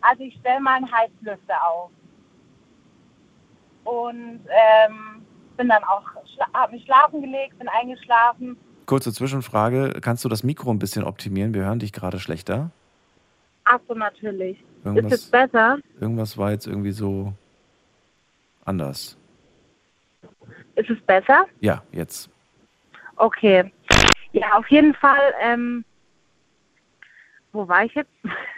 also 0.00 0.22
ich 0.22 0.34
stelle 0.40 0.60
mal 0.60 0.76
einen 0.76 0.90
Heizlüfter 0.90 1.66
auf. 1.66 1.90
Und 3.84 4.40
ähm, 4.48 5.24
bin 5.56 5.68
dann 5.68 5.84
auch, 5.84 6.02
habe 6.52 6.72
mich 6.72 6.84
schlafen 6.84 7.20
gelegt, 7.20 7.58
bin 7.58 7.68
eingeschlafen. 7.68 8.56
Kurze 8.86 9.12
Zwischenfrage. 9.12 10.00
Kannst 10.00 10.24
du 10.24 10.28
das 10.28 10.42
Mikro 10.42 10.70
ein 10.70 10.78
bisschen 10.78 11.04
optimieren? 11.04 11.54
Wir 11.54 11.64
hören 11.64 11.78
dich 11.78 11.92
gerade 11.92 12.18
schlechter. 12.18 12.70
Ach 13.64 13.78
so, 13.86 13.94
natürlich. 13.94 14.58
Ist 14.80 14.86
Irgendwas, 14.86 15.12
es 15.12 15.30
besser? 15.30 15.78
irgendwas 16.00 16.38
war 16.38 16.50
jetzt 16.52 16.66
irgendwie 16.66 16.92
so 16.92 17.32
anders. 18.64 19.16
Ist 20.76 20.90
es 20.90 21.00
besser? 21.02 21.46
Ja, 21.60 21.82
jetzt. 21.92 22.30
Okay. 23.16 23.72
Ja, 24.32 24.52
auf 24.56 24.68
jeden 24.68 24.94
Fall. 24.94 25.34
Ähm, 25.40 25.84
wo 27.52 27.66
war 27.66 27.84
ich 27.84 27.94
jetzt? 27.94 28.10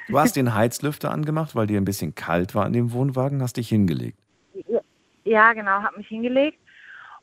Du 0.08 0.18
hast 0.18 0.36
den 0.36 0.54
Heizlüfter 0.54 1.10
angemacht, 1.10 1.54
weil 1.54 1.66
dir 1.66 1.80
ein 1.80 1.84
bisschen 1.84 2.14
kalt 2.14 2.54
war 2.54 2.66
in 2.66 2.72
dem 2.72 2.92
Wohnwagen, 2.92 3.40
hast 3.42 3.56
dich 3.56 3.68
hingelegt. 3.68 4.18
Ja, 5.24 5.52
genau, 5.52 5.82
habe 5.82 5.96
mich 5.98 6.08
hingelegt. 6.08 6.58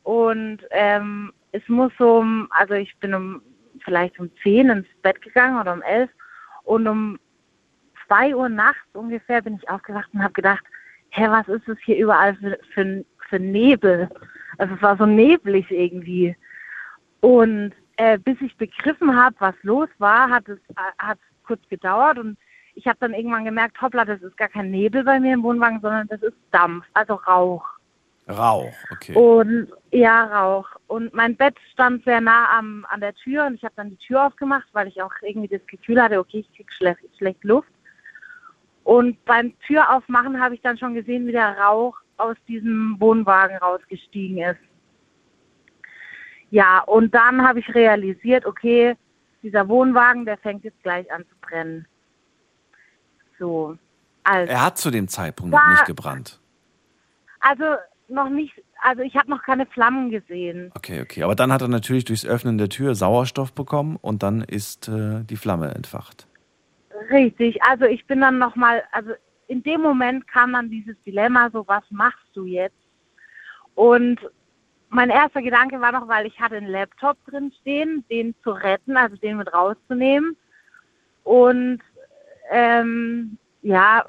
Und 0.04 0.60
ähm, 0.72 1.34
es 1.52 1.62
muss 1.68 1.91
so, 2.00 2.18
um- 2.20 2.48
also 2.52 2.74
ich 2.74 2.95
bin 3.00 3.14
um 3.14 3.41
vielleicht 3.84 4.20
um 4.20 4.30
10 4.43 4.70
ins 4.70 4.88
Bett 5.02 5.22
gegangen 5.22 5.60
oder 5.60 5.74
um 5.74 5.82
11 5.82 6.10
und 6.64 6.88
um 6.88 7.20
2 8.08 8.36
Uhr 8.36 8.49
nachts 8.49 8.93
ungefähr 8.93 9.41
bin 9.41 9.55
ich 9.55 9.70
aufgewacht 9.70 10.10
und 10.14 10.24
habe 10.24 10.34
gedacht, 10.34 10.64
hä, 11.10 11.28
was 11.30 11.47
ist 11.47 11.68
es 11.68 11.78
hier 11.84 11.97
überall 11.97 12.36
für, 12.36 12.60
für, 12.74 13.05
für 13.30 13.39
Nebel? 13.39 14.10
Also 14.58 14.76
es 14.76 14.82
war 14.82 14.97
so 14.97 15.05
neblig 15.05 15.70
irgendwie. 15.70 16.36
Und 17.22 17.74
äh, 17.97 18.18
bis 18.18 18.39
ich 18.41 18.55
begriffen 18.58 19.16
habe, 19.16 19.36
was 19.39 19.55
los 19.64 19.89
war, 19.97 20.30
hat 20.30 20.47
es 20.47 20.60
hat 20.97 21.20
kurz 21.45 21.62
gedauert 21.70 22.20
und 22.20 22.38
ich 22.76 22.86
habe 22.86 22.97
dann 22.99 23.14
irgendwann 23.14 23.45
gemerkt, 23.45 23.82
hoppla, 23.82 24.05
das 24.05 24.22
ist 24.22 24.38
gar 24.38 24.49
kein 24.49 24.70
Nebel 24.70 25.03
bei 25.03 25.20
mir 25.20 25.34
im 25.34 25.43
Wohnwagen, 25.43 25.82
sondern 25.82 26.08
das 26.08 26.22
ist 26.22 26.38
Dampf, 26.51 26.86
also 26.93 27.16
Rauch. 27.16 27.66
Rauch, 28.30 28.74
okay. 28.91 29.16
Und 29.16 29.70
ja, 29.91 30.26
Rauch. 30.26 30.68
Und 30.88 31.14
mein 31.14 31.36
Bett 31.36 31.55
stand 31.72 32.03
sehr 32.03 32.22
nah 32.22 32.58
am, 32.58 32.86
an 32.89 32.99
der 32.99 33.16
Tür 33.16 33.45
und 33.45 33.55
ich 33.55 33.64
habe 33.64 33.74
dann 33.78 33.89
die 33.89 33.97
Tür 33.97 34.28
aufgemacht, 34.28 34.68
weil 34.74 34.88
ich 34.88 35.01
auch 35.01 35.14
irgendwie 35.22 35.47
das 35.47 35.66
Gefühl 35.66 36.01
hatte, 36.01 36.20
okay, 36.20 36.39
ich 36.39 36.55
krieg 36.55 36.72
schlecht, 36.72 36.99
schlecht 37.18 37.43
Luft. 37.43 37.70
Und 38.88 39.26
beim 39.26 39.52
Türaufmachen 39.68 40.40
habe 40.40 40.56
ich 40.56 40.62
dann 40.62 40.78
schon 40.78 40.94
gesehen, 40.94 41.28
wie 41.28 41.34
der 41.34 41.58
Rauch 41.58 41.98
aus 42.16 42.38
diesem 42.48 42.96
Wohnwagen 43.00 43.58
rausgestiegen 43.58 44.38
ist. 44.38 44.62
Ja, 46.52 46.80
und 46.84 47.14
dann 47.14 47.46
habe 47.46 47.60
ich 47.60 47.76
realisiert, 47.76 48.46
okay, 48.46 48.96
dieser 49.44 49.68
Wohnwagen, 49.68 50.24
der 50.24 50.38
fängt 50.38 50.64
jetzt 50.64 50.82
gleich 50.84 51.12
an 51.12 51.24
zu 51.24 51.36
brennen. 51.42 51.86
So. 53.38 53.78
Also, 54.24 54.54
er 54.54 54.64
hat 54.64 54.78
zu 54.78 54.90
dem 54.90 55.10
Zeitpunkt 55.10 55.52
noch 55.52 55.60
War- 55.60 55.72
nicht 55.72 55.86
gebrannt. 55.86 56.40
also 57.42 57.66
noch 58.08 58.30
nicht, 58.30 58.54
also 58.82 59.02
ich 59.02 59.18
habe 59.18 59.30
noch 59.30 59.44
keine 59.44 59.66
Flammen 59.66 60.12
gesehen. 60.12 60.72
Okay, 60.76 61.02
okay. 61.02 61.24
Aber 61.24 61.36
dann 61.36 61.52
hat 61.52 61.62
er 61.62 61.68
natürlich 61.68 62.06
durchs 62.06 62.26
Öffnen 62.26 62.58
der 62.58 62.70
Tür 62.70 62.96
Sauerstoff 62.96 63.52
bekommen 63.52 63.98
und 63.98 64.24
dann 64.24 64.40
ist 64.42 64.88
äh, 64.88 65.26
die 65.26 65.36
Flamme 65.36 65.76
entfacht. 65.76 66.27
Richtig, 67.12 67.62
also 67.64 67.86
ich 67.86 68.06
bin 68.08 68.22
dann 68.22 68.38
nochmal, 68.38 68.84
also 68.91 69.12
in 69.48 69.64
dem 69.64 69.82
Moment 69.82 70.28
kam 70.28 70.54
dann 70.54 70.70
dieses 70.70 70.95
Dilemma, 71.04 71.50
so 71.52 71.68
was 71.68 71.84
machst 71.89 72.28
du 72.34 72.45
jetzt? 72.45 72.76
Und 73.76 74.20
mein 74.89 75.10
erster 75.10 75.41
Gedanke 75.41 75.80
war 75.80 75.91
noch, 75.91 76.08
weil 76.08 76.26
ich 76.26 76.39
hatte 76.39 76.58
einen 76.58 76.68
Laptop 76.68 77.18
drin 77.26 77.52
stehen, 77.62 78.04
den 78.10 78.34
zu 78.43 78.52
retten, 78.52 78.98
also 78.98 79.16
den 79.18 79.38
mit 79.38 79.54
rauszunehmen. 79.54 80.36
Und 81.24 81.80
ähm, 82.50 83.38
ja, 83.62 84.06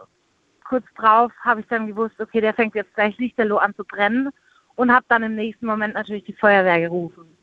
kurz 0.64 0.86
drauf 0.96 1.32
habe 1.42 1.60
ich 1.60 1.66
dann 1.66 1.88
gewusst, 1.88 2.20
okay, 2.20 2.40
der 2.40 2.54
fängt 2.54 2.74
jetzt 2.74 2.94
gleich 2.94 3.16
lichterloh 3.18 3.56
an 3.56 3.74
zu 3.74 3.84
brennen 3.84 4.30
und 4.76 4.92
habe 4.92 5.04
dann 5.08 5.22
im 5.22 5.34
nächsten 5.34 5.66
Moment 5.66 5.94
natürlich 5.94 6.24
die 6.24 6.34
Feuerwehr 6.34 6.80
gerufen. 6.80 7.36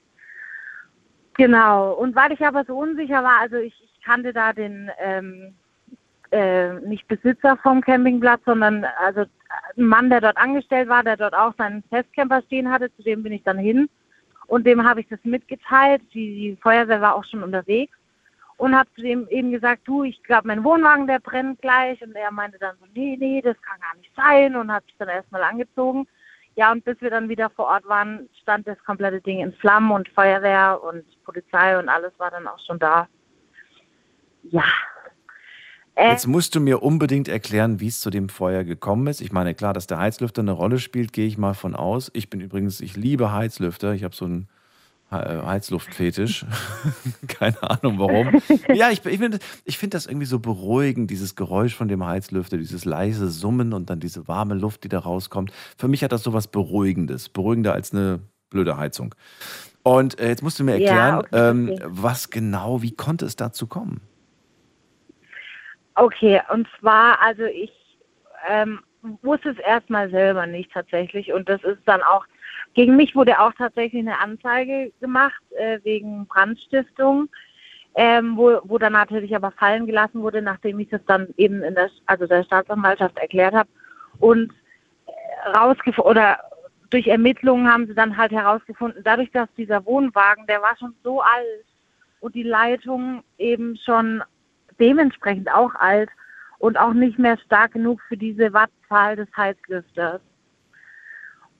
Genau. 1.34 1.93
Und 1.93 2.16
weil 2.16 2.32
ich 2.32 2.46
aber 2.46 2.64
so 2.64 2.78
unsicher 2.78 3.24
war, 3.24 3.41
also 3.41 3.58
ich, 3.58 3.74
ich 3.84 3.95
kannte 4.06 4.34
da 4.34 4.53
den 4.53 4.89
ähm, 4.99 5.56
äh, 6.32 6.74
nicht 6.82 7.08
Besitzer 7.08 7.58
vom 7.58 7.82
Campingplatz, 7.82 8.41
sondern 8.45 8.86
also 9.03 9.22
ein 9.78 9.84
Mann, 9.86 10.10
der 10.10 10.22
dort 10.22 10.38
angestellt 10.38 10.89
war, 10.89 11.03
der 11.03 11.18
dort 11.18 11.34
auch 11.34 11.53
seinen 11.58 11.84
Festcamper 11.84 12.41
stehen 12.43 12.72
hatte, 12.72 12.93
zu 12.95 13.03
dem 13.03 13.24
bin 13.24 13.34
ich 13.34 13.43
dann 13.43 13.58
hin 13.58 13.89
und 14.47 14.66
dem 14.66 14.88
habe 14.88 15.01
ich 15.01 15.08
das 15.08 15.20
mitgeteilt. 15.24 16.01
Die, 16.14 16.36
die 16.36 16.58
Feuerwehr 16.62 17.01
war 17.01 17.16
auch 17.16 17.26
schon 17.26 17.43
unterwegs 17.43 17.97
und 18.58 18.76
habe 18.76 18.89
zu 18.95 19.01
dem 19.01 19.28
eben 19.30 19.51
gesagt, 19.51 19.82
du, 19.86 20.03
ich 20.03 20.22
glaube, 20.24 20.47
mein 20.47 20.64
Wohnwagen, 20.64 21.08
der 21.08 21.20
brennt 21.20 21.62
gleich. 21.62 22.01
Und 22.01 22.16
er 22.16 22.32
meinte 22.32 22.58
dann 22.60 22.76
so, 22.80 22.86
nee, 22.93 23.18
nee, 23.20 23.41
das 23.41 23.60
kann 23.62 23.80
gar 23.80 23.95
nicht 23.97 24.12
sein 24.16 24.56
und 24.56 24.72
hat 24.72 24.86
sich 24.86 24.95
dann 24.97 25.10
erstmal 25.10 25.43
angezogen. 25.43 26.08
Ja, 26.56 26.72
und 26.72 26.86
bis 26.86 26.99
wir 27.01 27.10
dann 27.10 27.28
wieder 27.28 27.49
vor 27.49 27.66
Ort 27.66 27.86
waren, 27.88 28.30
stand 28.41 28.66
das 28.66 28.82
komplette 28.86 29.20
Ding 29.20 29.39
in 29.39 29.51
Flammen 29.53 29.91
und 29.91 30.08
Feuerwehr 30.10 30.80
und 30.82 31.03
Polizei 31.26 31.78
und 31.78 31.89
alles 31.89 32.14
war 32.18 32.32
dann 32.32 32.47
auch 32.47 32.60
schon 32.66 32.80
da. 32.80 33.10
Ja. 34.52 34.64
Äh, 35.96 36.10
Jetzt 36.12 36.28
musst 36.28 36.56
du 36.56 36.60
mir 36.60 36.84
unbedingt 36.84 37.28
erklären, 37.30 37.80
wie 37.80 37.88
es 37.88 38.02
zu 38.02 38.10
dem 38.10 38.28
Feuer 38.30 38.64
gekommen 38.64 39.08
ist. 39.08 39.22
Ich 39.22 39.32
meine, 39.32 39.54
klar, 39.56 39.74
dass 39.74 39.88
der 39.88 39.98
Heizlüfter 39.98 40.41
eine 40.41 40.52
Rolle 40.52 40.80
spielt, 40.80 41.14
gehe 41.14 41.26
ich 41.28 41.38
mal 41.38 41.54
von 41.54 41.76
aus. 41.76 42.12
Ich 42.14 42.30
bin 42.30 42.41
übrigens, 42.41 42.82
ich 42.82 42.98
liebe 42.98 43.32
Heizlüfter. 43.32 43.93
Ich 43.93 44.04
habe 44.04 44.14
so 44.14 44.26
einen 44.26 44.50
äh, 45.10 45.16
Heizluftfetisch. 45.16 46.46
Keine 47.28 47.62
Ahnung 47.64 47.98
warum. 48.00 48.41
Ja, 48.74 48.89
ich, 48.91 49.06
ich 49.06 49.20
finde 49.20 49.39
ich 49.64 49.78
find 49.78 49.93
das 49.93 50.06
irgendwie 50.06 50.26
so 50.26 50.39
beruhigend, 50.39 51.10
dieses 51.12 51.36
Geräusch 51.36 51.76
von 51.76 51.88
dem 51.88 52.06
Heizlüfter, 52.06 52.58
dieses 52.58 52.84
leise 52.84 53.30
Summen 53.30 53.72
und 53.72 53.89
dann 53.89 54.02
diese 54.02 54.28
warme 54.28 54.56
Luft, 54.56 54.84
die 54.84 54.89
da 54.89 55.00
rauskommt. 55.00 55.54
Für 55.78 55.88
mich 55.88 56.04
hat 56.04 56.12
das 56.12 56.24
so 56.24 56.34
was 56.34 56.48
Beruhigendes. 56.48 57.30
Beruhigender 57.30 57.74
als 57.74 57.93
eine 57.93 58.20
blöde 58.50 58.76
Heizung. 58.76 59.16
Und 59.84 60.20
äh, 60.20 60.28
jetzt 60.28 60.43
musst 60.43 60.60
du 60.60 60.66
mir 60.66 60.78
Ja, 60.78 61.20
erklären, 61.20 61.20
okay, 61.20 61.50
ähm, 61.78 61.80
was 61.86 62.30
genau, 62.32 62.82
wie 62.82 62.91
konnte 62.91 63.26
es 63.26 63.38
dazu 63.38 63.68
kommen? 63.68 64.02
Okay, 65.96 66.41
und 66.52 66.68
zwar, 66.80 67.22
also 67.22 67.43
ich 67.43 67.72
ähm, 68.48 68.82
wusste 69.22 69.50
es 69.50 69.60
erstmal 69.60 70.10
selber 70.10 70.46
nicht 70.46 70.72
tatsächlich 70.72 71.32
und 71.32 71.48
das 71.48 71.64
ist 71.64 71.82
dann 71.86 72.02
auch, 72.02 72.26
gegen 72.74 72.96
mich 72.96 73.16
wurde 73.16 73.39
auch 73.39 73.54
tatsächlich 73.54 74.02
eine 74.02 74.20
Anzeige 74.20 74.91
gemacht 75.00 75.41
äh, 75.58 75.80
wegen 75.84 76.28
Brandstiftung, 76.28 77.30
ähm, 77.96 78.36
wo, 78.36 78.60
wo 78.66 78.78
dann 78.78 78.93
natürlich 78.93 79.34
aber 79.36 79.52
fallen 79.52 79.86
gelassen 79.86 80.22
wurde, 80.22 80.41
nachdem 80.41 80.80
ich 80.80 80.89
das 80.89 81.02
dann 81.06 81.30
eben 81.38 81.64
in 81.64 81.76
der, 81.76 81.89
also 82.08 82.28
der 82.28 82.43
Staatsanwaltschaft 82.43 83.18
erklärt 83.18 83.54
habe 83.54 83.70
und 84.20 84.52
rausgefunden 85.56 86.12
oder 86.12 86.39
durch 86.89 87.08
Ermittlungen 87.08 87.72
haben 87.72 87.88
sie 87.88 87.96
dann 87.96 88.18
halt 88.18 88.32
herausgefunden, 88.32 89.02
dadurch, 89.04 89.32
dass 89.32 89.48
dieser 89.58 89.86
Wohnwagen, 89.86 90.46
der 90.48 90.62
war 90.62 90.78
schon 90.78 90.93
so 91.04 91.22
alt 91.22 91.66
und 92.20 92.36
die 92.36 92.43
Leitung 92.43 93.24
eben 93.38 93.78
schon 93.78 94.24
dementsprechend 94.80 95.52
auch 95.52 95.74
alt 95.76 96.10
und 96.60 96.78
auch 96.78 96.94
nicht 96.94 97.20
mehr 97.20 97.38
stark 97.46 97.74
genug 97.74 98.02
für 98.08 98.18
diese 98.18 98.54
Wattzahl 98.54 99.16
des 99.16 99.28
Heizlüfters. 99.36 100.22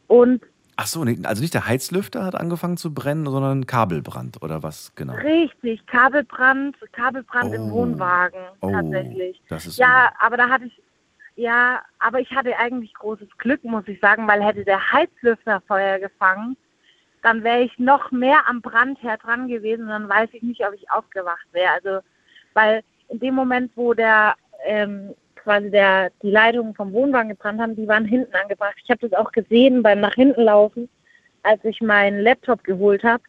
Und 0.08 0.44
Ach 0.78 0.88
so, 0.88 1.02
also 1.02 1.42
nicht 1.42 1.54
der 1.54 1.68
Heizlüfter 1.68 2.26
hat 2.26 2.36
angefangen 2.36 2.76
zu 2.76 2.94
brennen, 2.94 3.26
sondern 3.26 3.66
Kabelbrand 3.66 4.44
oder 4.44 4.62
was 4.62 4.94
genau? 4.96 5.14
richtig, 5.14 5.86
Kabelbrand, 5.88 6.76
Kabelbrand 6.92 7.54
im 7.54 7.70
Oh. 7.70 7.72
Wohnwagen 7.72 8.42
Oh, 8.60 8.72
tatsächlich. 8.72 9.42
das 9.48 9.66
ist 9.68 9.78
Ja, 9.78 10.12
aber 10.20 10.36
da 10.36 10.50
hatte 10.50 10.66
ich, 10.66 10.82
ja, 11.38 11.82
aber 12.00 12.20
ich 12.20 12.30
hatte 12.32 12.58
eigentlich 12.58 12.94
großes 12.94 13.30
Glück, 13.38 13.64
muss 13.64 13.88
ich 13.88 14.02
sagen, 14.02 14.28
weil 14.28 14.44
hätte 14.44 14.66
der 14.66 14.92
Heizlüfter 14.92 15.62
Feuer 15.62 15.98
gefangen, 16.00 16.58
dann 17.24 17.42
wäre 17.44 17.62
ich 17.62 17.80
noch 17.80 18.12
mehr 18.12 18.40
am 18.48 18.62
Brandherd 18.62 19.24
dran 19.24 19.48
gewesen 19.48 19.88
dann 19.88 20.10
weiß 20.10 20.30
ich 20.34 20.44
nicht, 20.44 20.66
ob 20.68 20.74
ich 20.74 20.92
aufgewacht 20.92 21.48
wäre. 21.54 21.72
Also, 21.72 22.00
weil 22.54 22.84
in 23.10 23.20
dem 23.20 23.36
Moment, 23.36 23.72
wo 23.76 23.94
der 23.94 24.36
ähm, 24.66 25.14
quasi 25.36 25.70
der, 25.70 26.12
die 26.24 26.32
Leitungen 26.32 26.74
vom 26.74 26.92
Wohnwagen 26.92 27.30
gebrannt 27.30 27.62
haben, 27.62 27.76
die 27.76 27.88
waren 27.88 28.06
hinten 28.06 28.34
angebracht. 28.36 28.76
Ich 28.84 28.90
habe 28.90 29.08
das 29.08 29.18
auch 29.18 29.32
gesehen 29.32 29.84
beim 29.84 30.00
nach 30.00 30.16
hinten 30.16 30.42
laufen, 30.42 30.90
als 31.44 31.64
ich 31.64 31.82
meinen 31.82 32.20
Laptop 32.20 32.64
geholt 32.64 33.04
habe, 33.04 33.24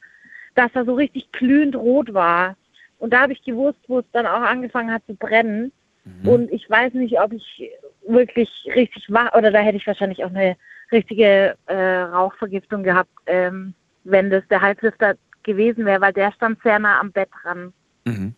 dass 0.54 0.70
er 0.74 0.86
so 0.86 0.94
richtig 0.94 1.30
glühend 1.32 1.76
rot 1.76 2.14
war. 2.14 2.56
Und 2.98 3.12
da 3.12 3.20
habe 3.22 3.34
ich 3.34 3.44
gewusst, 3.44 3.78
wo 3.88 3.98
es 3.98 4.06
dann 4.12 4.26
auch 4.26 4.40
angefangen 4.40 4.90
hat 4.90 5.04
zu 5.06 5.14
brennen. 5.14 5.72
Mhm. 6.04 6.28
Und 6.28 6.52
ich 6.52 6.68
weiß 6.68 6.94
nicht, 6.94 7.20
ob 7.20 7.32
ich 7.32 7.70
wirklich 8.08 8.50
richtig 8.74 9.12
war, 9.12 9.34
oder 9.36 9.50
da 9.50 9.58
hätte 9.58 9.76
ich 9.76 9.86
wahrscheinlich 9.86 10.24
auch 10.24 10.30
eine 10.30 10.56
richtige 10.90 11.56
äh, 11.66 12.00
Rauchvergiftung 12.00 12.82
gehabt, 12.82 13.10
ähm, 13.26 13.74
wenn 14.04 14.30
das 14.30 14.46
der 14.48 14.62
Heizlüfter 14.62 15.16
gewesen 15.42 15.84
wäre, 15.84 16.00
weil 16.00 16.12
der 16.12 16.32
stand 16.32 16.62
sehr 16.62 16.78
nah 16.78 17.00
am 17.00 17.12
Bett 17.12 17.28
dran. 17.42 17.72
Mhm. 18.04 18.34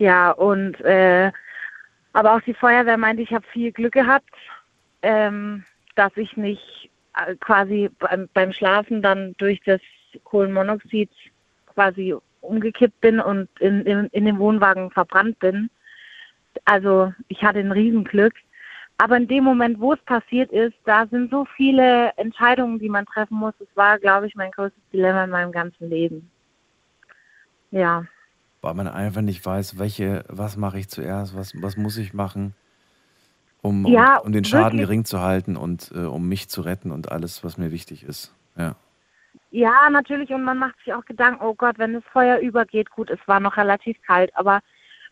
Ja, 0.00 0.30
und 0.30 0.80
äh, 0.80 1.30
aber 2.14 2.34
auch 2.34 2.40
die 2.40 2.54
Feuerwehr 2.54 2.96
meinte, 2.96 3.22
ich 3.22 3.34
habe 3.34 3.46
viel 3.52 3.70
Glück 3.70 3.92
gehabt, 3.92 4.30
ähm, 5.02 5.62
dass 5.94 6.16
ich 6.16 6.38
nicht 6.38 6.90
äh, 7.14 7.36
quasi 7.36 7.90
beim, 7.98 8.26
beim 8.32 8.50
Schlafen 8.50 9.02
dann 9.02 9.34
durch 9.36 9.60
das 9.66 9.82
Kohlenmonoxid 10.24 11.10
quasi 11.66 12.14
umgekippt 12.40 12.98
bin 13.02 13.20
und 13.20 13.50
in, 13.60 13.82
in, 13.82 14.06
in 14.06 14.24
dem 14.24 14.38
Wohnwagen 14.38 14.90
verbrannt 14.90 15.38
bin. 15.38 15.68
Also 16.64 17.12
ich 17.28 17.42
hatte 17.42 17.58
ein 17.58 17.70
Riesenglück. 17.70 18.32
Aber 18.96 19.18
in 19.18 19.28
dem 19.28 19.44
Moment, 19.44 19.80
wo 19.80 19.92
es 19.92 20.00
passiert 20.00 20.50
ist, 20.50 20.76
da 20.86 21.06
sind 21.08 21.30
so 21.30 21.44
viele 21.56 22.12
Entscheidungen, 22.16 22.78
die 22.78 22.88
man 22.88 23.04
treffen 23.04 23.36
muss. 23.36 23.54
Es 23.60 23.68
war, 23.74 23.98
glaube 23.98 24.28
ich, 24.28 24.34
mein 24.34 24.50
größtes 24.50 24.82
Dilemma 24.94 25.24
in 25.24 25.30
meinem 25.30 25.52
ganzen 25.52 25.90
Leben. 25.90 26.30
Ja. 27.70 28.06
Weil 28.62 28.74
man 28.74 28.88
einfach 28.88 29.22
nicht 29.22 29.44
weiß, 29.44 29.78
welche, 29.78 30.24
was 30.28 30.56
mache 30.56 30.78
ich 30.78 30.88
zuerst, 30.88 31.34
was, 31.36 31.52
was 31.62 31.76
muss 31.76 31.96
ich 31.96 32.12
machen, 32.12 32.54
um, 33.62 33.86
Ja, 33.86 34.16
um, 34.18 34.26
um 34.26 34.32
den 34.32 34.44
Schaden 34.44 34.72
wirklich. 34.78 34.80
gering 34.88 35.04
zu 35.04 35.20
halten 35.20 35.56
und 35.56 35.90
äh, 35.94 36.00
um 36.00 36.28
mich 36.28 36.48
zu 36.48 36.60
retten 36.60 36.90
und 36.90 37.10
alles, 37.10 37.42
was 37.42 37.56
mir 37.56 37.72
wichtig 37.72 38.02
ist. 38.04 38.34
Ja. 38.56 38.74
Ja, 39.50 39.88
natürlich. 39.90 40.30
Und 40.30 40.44
man 40.44 40.58
macht 40.58 40.76
sich 40.84 40.92
auch 40.92 41.04
Gedanken, 41.04 41.42
oh 41.44 41.54
Gott, 41.54 41.78
wenn 41.78 41.94
das 41.94 42.04
Feuer 42.12 42.38
übergeht, 42.38 42.90
gut, 42.90 43.10
es 43.10 43.18
war 43.26 43.40
noch 43.40 43.56
relativ 43.56 43.96
kalt, 44.02 44.30
aber 44.36 44.60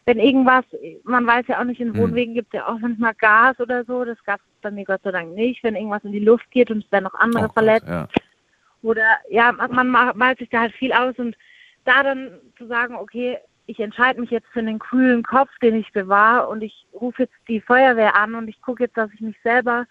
wenn 0.07 0.19
irgendwas, 0.21 0.65
man 1.05 1.27
weiß 1.27 1.47
ja 1.49 1.61
auch 1.61 1.65
nicht, 1.65 1.81
in 1.81 1.93
Hm. 1.93 1.99
Wohnwegen 1.99 2.35
gibt 2.35 2.49
es 2.55 2.59
ja 2.59 2.67
auch 2.69 2.79
manchmal 2.79 3.15
Gas 3.15 3.59
oder 3.61 3.85
so, 3.85 4.05
das 4.05 4.23
gab 4.25 4.41
es 4.41 4.47
bei 4.63 4.71
mir 4.71 4.85
Gott 4.85 5.03
sei 5.03 5.11
Dank 5.11 5.35
nicht, 5.35 5.63
wenn 5.63 5.75
irgendwas 5.77 6.05
in 6.05 6.13
die 6.13 6.19
Luft 6.19 6.51
geht 6.51 6.71
und 6.71 6.85
es 6.85 6.91
werden 6.93 7.05
noch 7.05 7.15
andere 7.15 7.45
Oh 7.45 7.47
Gott, 7.49 7.55
verletzt. 7.55 7.89
ja. 7.89 8.09
Oder 8.83 9.19
ja, 9.29 9.53
man 9.53 9.71
man 9.73 9.89
ma- 9.89 10.13
malt 10.15 10.39
sich 10.39 10.49
da 10.51 10.61
halt 10.61 10.73
viel 10.75 10.93
aus 10.93 11.15
und 11.19 11.37
da 11.89 12.03
dann 12.03 12.39
zu 12.57 12.67
sagen, 12.67 12.95
okay, 12.95 13.39
ich 13.67 13.81
entscheide 13.81 14.21
mich 14.21 14.31
jetzt 14.31 14.49
für 14.49 14.61
einen 14.61 14.79
kühlen 14.79 15.23
Kopf, 15.23 15.51
den 15.63 15.75
ich 15.75 15.93
bewahre 15.93 16.49
und 16.49 16.63
ich 16.63 16.87
rufe 16.93 17.25
jetzt 17.25 17.35
die 17.49 17.61
Feuerwehr 17.61 18.15
an 18.15 18.35
und 18.35 18.49
ich 18.49 18.61
gucke 18.63 18.85
jetzt, 18.85 18.97
dass 18.97 19.11
ich 19.13 19.21
mich 19.21 19.37
selber 19.43 19.87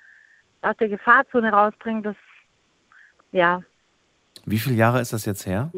aus 0.62 0.76
der 0.78 0.90
Gefahrzone 0.90 1.52
rausbringe, 1.52 2.02
das, 2.02 2.16
ja, 3.32 3.62
Wie 4.46 4.58
viele 4.58 4.76
Jahre 4.76 5.02
ist 5.02 5.14
das 5.14 5.26
jetzt 5.26 5.46
her? 5.46 5.72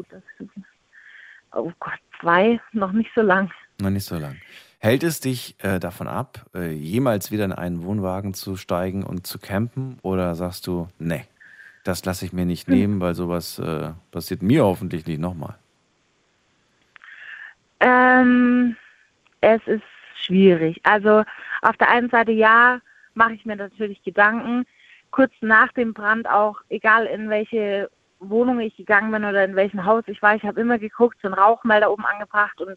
oh 1.52 1.72
Gott, 1.78 2.00
zwei, 2.20 2.60
noch 2.72 2.92
nicht 2.92 3.10
so 3.14 3.22
lang. 3.22 3.50
Noch 3.80 3.90
nicht 3.90 4.06
so 4.06 4.16
lang. 4.16 4.36
Hält 4.78 5.02
es 5.02 5.20
dich 5.20 5.56
äh, 5.62 5.78
davon 5.78 6.08
ab, 6.08 6.46
äh, 6.54 6.70
jemals 6.70 7.30
wieder 7.30 7.44
in 7.44 7.52
einen 7.52 7.82
Wohnwagen 7.82 8.32
zu 8.32 8.56
steigen 8.56 9.02
und 9.02 9.26
zu 9.26 9.38
campen? 9.38 9.98
Oder 10.00 10.34
sagst 10.34 10.66
du, 10.66 10.88
nee, 10.98 11.26
das 11.84 12.04
lasse 12.06 12.24
ich 12.24 12.32
mir 12.32 12.46
nicht 12.46 12.66
nehmen, 12.68 12.98
weil 13.00 13.14
sowas 13.14 13.58
äh, 13.58 13.90
passiert 14.10 14.42
mir 14.42 14.64
hoffentlich 14.64 15.06
nicht 15.06 15.20
nochmal? 15.20 15.56
Ähm, 17.80 18.76
es 19.40 19.60
ist 19.66 19.82
schwierig. 20.24 20.80
Also 20.84 21.24
auf 21.62 21.76
der 21.78 21.90
einen 21.90 22.10
Seite 22.10 22.32
ja, 22.32 22.80
mache 23.14 23.34
ich 23.34 23.44
mir 23.44 23.56
natürlich 23.56 24.02
Gedanken. 24.02 24.66
Kurz 25.10 25.32
nach 25.40 25.72
dem 25.72 25.92
Brand 25.92 26.28
auch, 26.28 26.60
egal 26.68 27.06
in 27.06 27.30
welche 27.30 27.90
Wohnung 28.20 28.60
ich 28.60 28.76
gegangen 28.76 29.10
bin 29.10 29.24
oder 29.24 29.44
in 29.44 29.56
welchem 29.56 29.84
Haus 29.84 30.04
ich 30.06 30.20
war, 30.22 30.36
ich 30.36 30.44
habe 30.44 30.60
immer 30.60 30.78
geguckt, 30.78 31.18
so 31.22 31.28
einen 31.28 31.34
Rauchmelder 31.34 31.90
oben 31.90 32.04
angebracht 32.04 32.60
und 32.60 32.76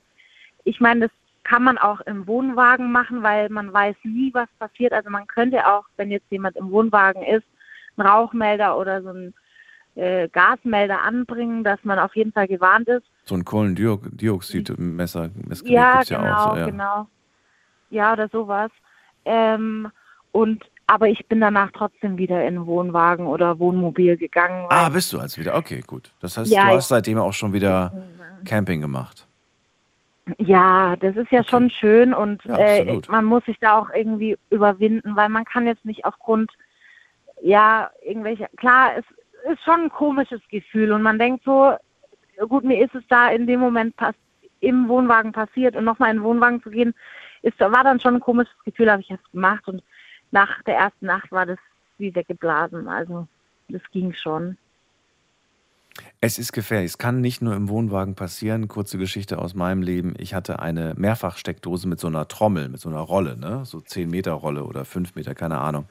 ich 0.63 0.79
meine, 0.79 1.01
das 1.01 1.11
kann 1.43 1.63
man 1.63 1.77
auch 1.77 1.99
im 2.01 2.25
Wohnwagen 2.25 2.91
machen, 2.91 3.21
weil 3.21 3.49
man 3.49 3.73
weiß 3.73 3.97
nie, 4.03 4.33
was 4.33 4.47
passiert. 4.59 4.93
Also 4.93 5.09
man 5.09 5.27
könnte 5.27 5.67
auch, 5.67 5.83
wenn 5.97 6.09
jetzt 6.09 6.31
jemand 6.31 6.55
im 6.55 6.71
Wohnwagen 6.71 7.21
ist, 7.21 7.45
einen 7.97 8.07
Rauchmelder 8.07 8.77
oder 8.77 9.01
so 9.01 9.09
einen 9.09 9.33
äh, 9.95 10.27
Gasmelder 10.29 11.01
anbringen, 11.01 11.63
dass 11.63 11.79
man 11.83 11.99
auf 11.99 12.15
jeden 12.15 12.31
Fall 12.31 12.47
gewarnt 12.47 12.87
ist. 12.87 13.05
So 13.25 13.35
ein 13.35 13.45
Kohlendioxidmesser, 13.45 15.29
Messgerät 15.47 15.73
Ja, 15.73 15.91
gibt's 15.93 16.09
ja 16.09 16.17
genau, 16.21 16.33
auch. 16.33 16.53
So, 16.53 16.59
ja. 16.59 16.65
genau. 16.65 17.07
Ja, 17.89 18.13
oder 18.13 18.27
sowas. 18.29 18.71
Ähm, 19.25 19.89
und 20.31 20.63
aber 20.87 21.07
ich 21.07 21.25
bin 21.27 21.39
danach 21.39 21.71
trotzdem 21.71 22.17
wieder 22.17 22.45
in 22.45 22.65
Wohnwagen 22.65 23.25
oder 23.25 23.57
Wohnmobil 23.59 24.17
gegangen. 24.17 24.65
Ah, 24.69 24.89
bist 24.89 25.13
du 25.13 25.19
also 25.19 25.39
wieder? 25.39 25.55
Okay, 25.55 25.81
gut. 25.85 26.11
Das 26.19 26.37
heißt, 26.37 26.51
Ja, 26.51 26.63
du 26.69 26.75
hast 26.75 26.89
seitdem 26.89 27.17
auch 27.19 27.33
schon 27.33 27.53
wieder 27.53 27.93
Camping 28.45 28.81
gemacht. 28.81 29.25
Ja, 30.37 30.95
das 30.97 31.15
ist 31.15 31.31
ja 31.31 31.43
schon 31.43 31.69
schön 31.69 32.13
und 32.13 32.43
Ja, 32.45 32.57
äh, 32.57 33.01
man 33.09 33.25
muss 33.25 33.43
sich 33.45 33.59
da 33.59 33.77
auch 33.77 33.89
irgendwie 33.93 34.37
überwinden, 34.49 35.15
weil 35.15 35.29
man 35.29 35.45
kann 35.45 35.67
jetzt 35.67 35.83
nicht 35.85 36.05
aufgrund, 36.05 36.51
ja, 37.41 37.89
irgendwelche, 38.05 38.47
klar, 38.57 38.91
es 38.97 39.05
ist 39.51 39.63
schon 39.63 39.81
ein 39.81 39.89
komisches 39.89 40.41
Gefühl 40.49 40.91
und 40.91 41.01
man 41.01 41.19
denkt 41.19 41.43
so, 41.43 41.75
gut, 42.47 42.63
mir 42.63 42.83
ist 42.83 42.95
es 42.95 43.03
da 43.09 43.29
in 43.29 43.47
dem 43.47 43.59
Moment 43.59 43.95
pass 43.95 44.15
im 44.59 44.87
Wohnwagen 44.87 45.33
passiert 45.33 45.75
und 45.75 45.83
nochmal 45.83 46.11
in 46.11 46.17
den 46.17 46.23
Wohnwagen 46.23 46.63
zu 46.63 46.69
gehen, 46.69 46.93
ist, 47.41 47.59
war 47.59 47.83
dann 47.83 47.99
schon 47.99 48.15
ein 48.15 48.21
komisches 48.21 48.55
Gefühl, 48.63 48.89
habe 48.89 49.01
ich 49.01 49.09
jetzt 49.09 49.29
gemacht 49.31 49.67
und 49.67 49.83
nach 50.31 50.63
der 50.63 50.77
ersten 50.77 51.05
Nacht 51.05 51.31
war 51.31 51.45
das 51.45 51.59
wie 51.97 52.15
weggeblasen, 52.15 52.87
also 52.87 53.27
das 53.67 53.81
ging 53.91 54.13
schon. 54.13 54.57
Es 56.25 56.39
ist 56.39 56.53
gefährlich. 56.53 56.91
Es 56.91 56.97
kann 56.97 57.19
nicht 57.19 57.41
nur 57.41 57.53
im 57.53 57.67
Wohnwagen 57.67 58.15
passieren. 58.15 58.69
Kurze 58.69 58.97
Geschichte 58.97 59.39
aus 59.39 59.55
meinem 59.55 59.81
Leben. 59.81 60.13
Ich 60.17 60.33
hatte 60.33 60.59
eine 60.59 60.93
Mehrfachsteckdose 60.95 61.85
mit 61.85 61.99
so 61.99 62.07
einer 62.07 62.29
Trommel, 62.29 62.69
mit 62.69 62.79
so 62.79 62.87
einer 62.87 63.01
Rolle, 63.01 63.35
ne? 63.35 63.65
so 63.65 63.81
10 63.81 64.09
Meter 64.09 64.31
Rolle 64.31 64.63
oder 64.63 64.85
5 64.85 65.15
Meter, 65.15 65.35
keine 65.35 65.57
Ahnung. 65.59 65.83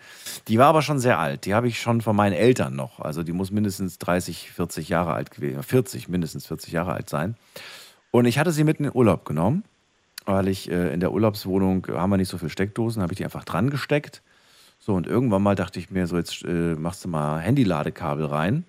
Die 0.48 0.56
war 0.56 0.68
aber 0.68 0.80
schon 0.80 0.98
sehr 1.00 1.18
alt. 1.18 1.44
Die 1.44 1.52
habe 1.52 1.68
ich 1.68 1.82
schon 1.82 2.00
von 2.00 2.16
meinen 2.16 2.32
Eltern 2.32 2.74
noch. 2.74 2.98
Also 2.98 3.22
die 3.22 3.34
muss 3.34 3.50
mindestens 3.50 3.98
30, 3.98 4.52
40 4.52 4.88
Jahre 4.88 5.12
alt 5.12 5.32
gewesen, 5.32 5.62
40, 5.62 6.08
mindestens 6.08 6.46
40 6.46 6.72
Jahre 6.72 6.94
alt 6.94 7.10
sein. 7.10 7.36
Und 8.10 8.24
ich 8.24 8.38
hatte 8.38 8.52
sie 8.52 8.64
mit 8.64 8.78
in 8.78 8.84
den 8.84 8.94
Urlaub 8.94 9.26
genommen, 9.26 9.64
weil 10.24 10.48
ich 10.48 10.70
äh, 10.70 10.94
in 10.94 11.00
der 11.00 11.12
Urlaubswohnung 11.12 11.86
haben 11.88 12.08
wir 12.08 12.16
nicht 12.16 12.30
so 12.30 12.38
viele 12.38 12.48
Steckdosen, 12.48 13.02
habe 13.02 13.12
ich 13.12 13.18
die 13.18 13.24
einfach 13.24 13.44
dran 13.44 13.68
gesteckt. 13.68 14.22
So, 14.78 14.94
und 14.94 15.06
irgendwann 15.06 15.42
mal 15.42 15.56
dachte 15.56 15.78
ich 15.78 15.90
mir, 15.90 16.06
so 16.06 16.16
jetzt 16.16 16.42
äh, 16.42 16.74
machst 16.74 17.04
du 17.04 17.10
mal 17.10 17.38
Handyladekabel 17.38 18.24
rein 18.24 18.64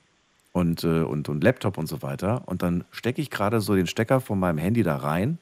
und, 0.53 0.83
äh, 0.85 1.01
und, 1.01 1.27
und 1.27 1.43
Laptop 1.43 1.77
und 1.77 1.87
so 1.87 2.01
weiter. 2.01 2.43
Und 2.45 2.61
dann 2.61 2.85
stecke 2.91 3.21
ich 3.21 3.29
gerade 3.29 3.59
so 3.59 3.75
den 3.75 3.87
Stecker 3.87 4.21
von 4.21 4.39
meinem 4.39 4.59
Handy 4.59 4.83
da 4.83 4.95
rein 4.95 5.39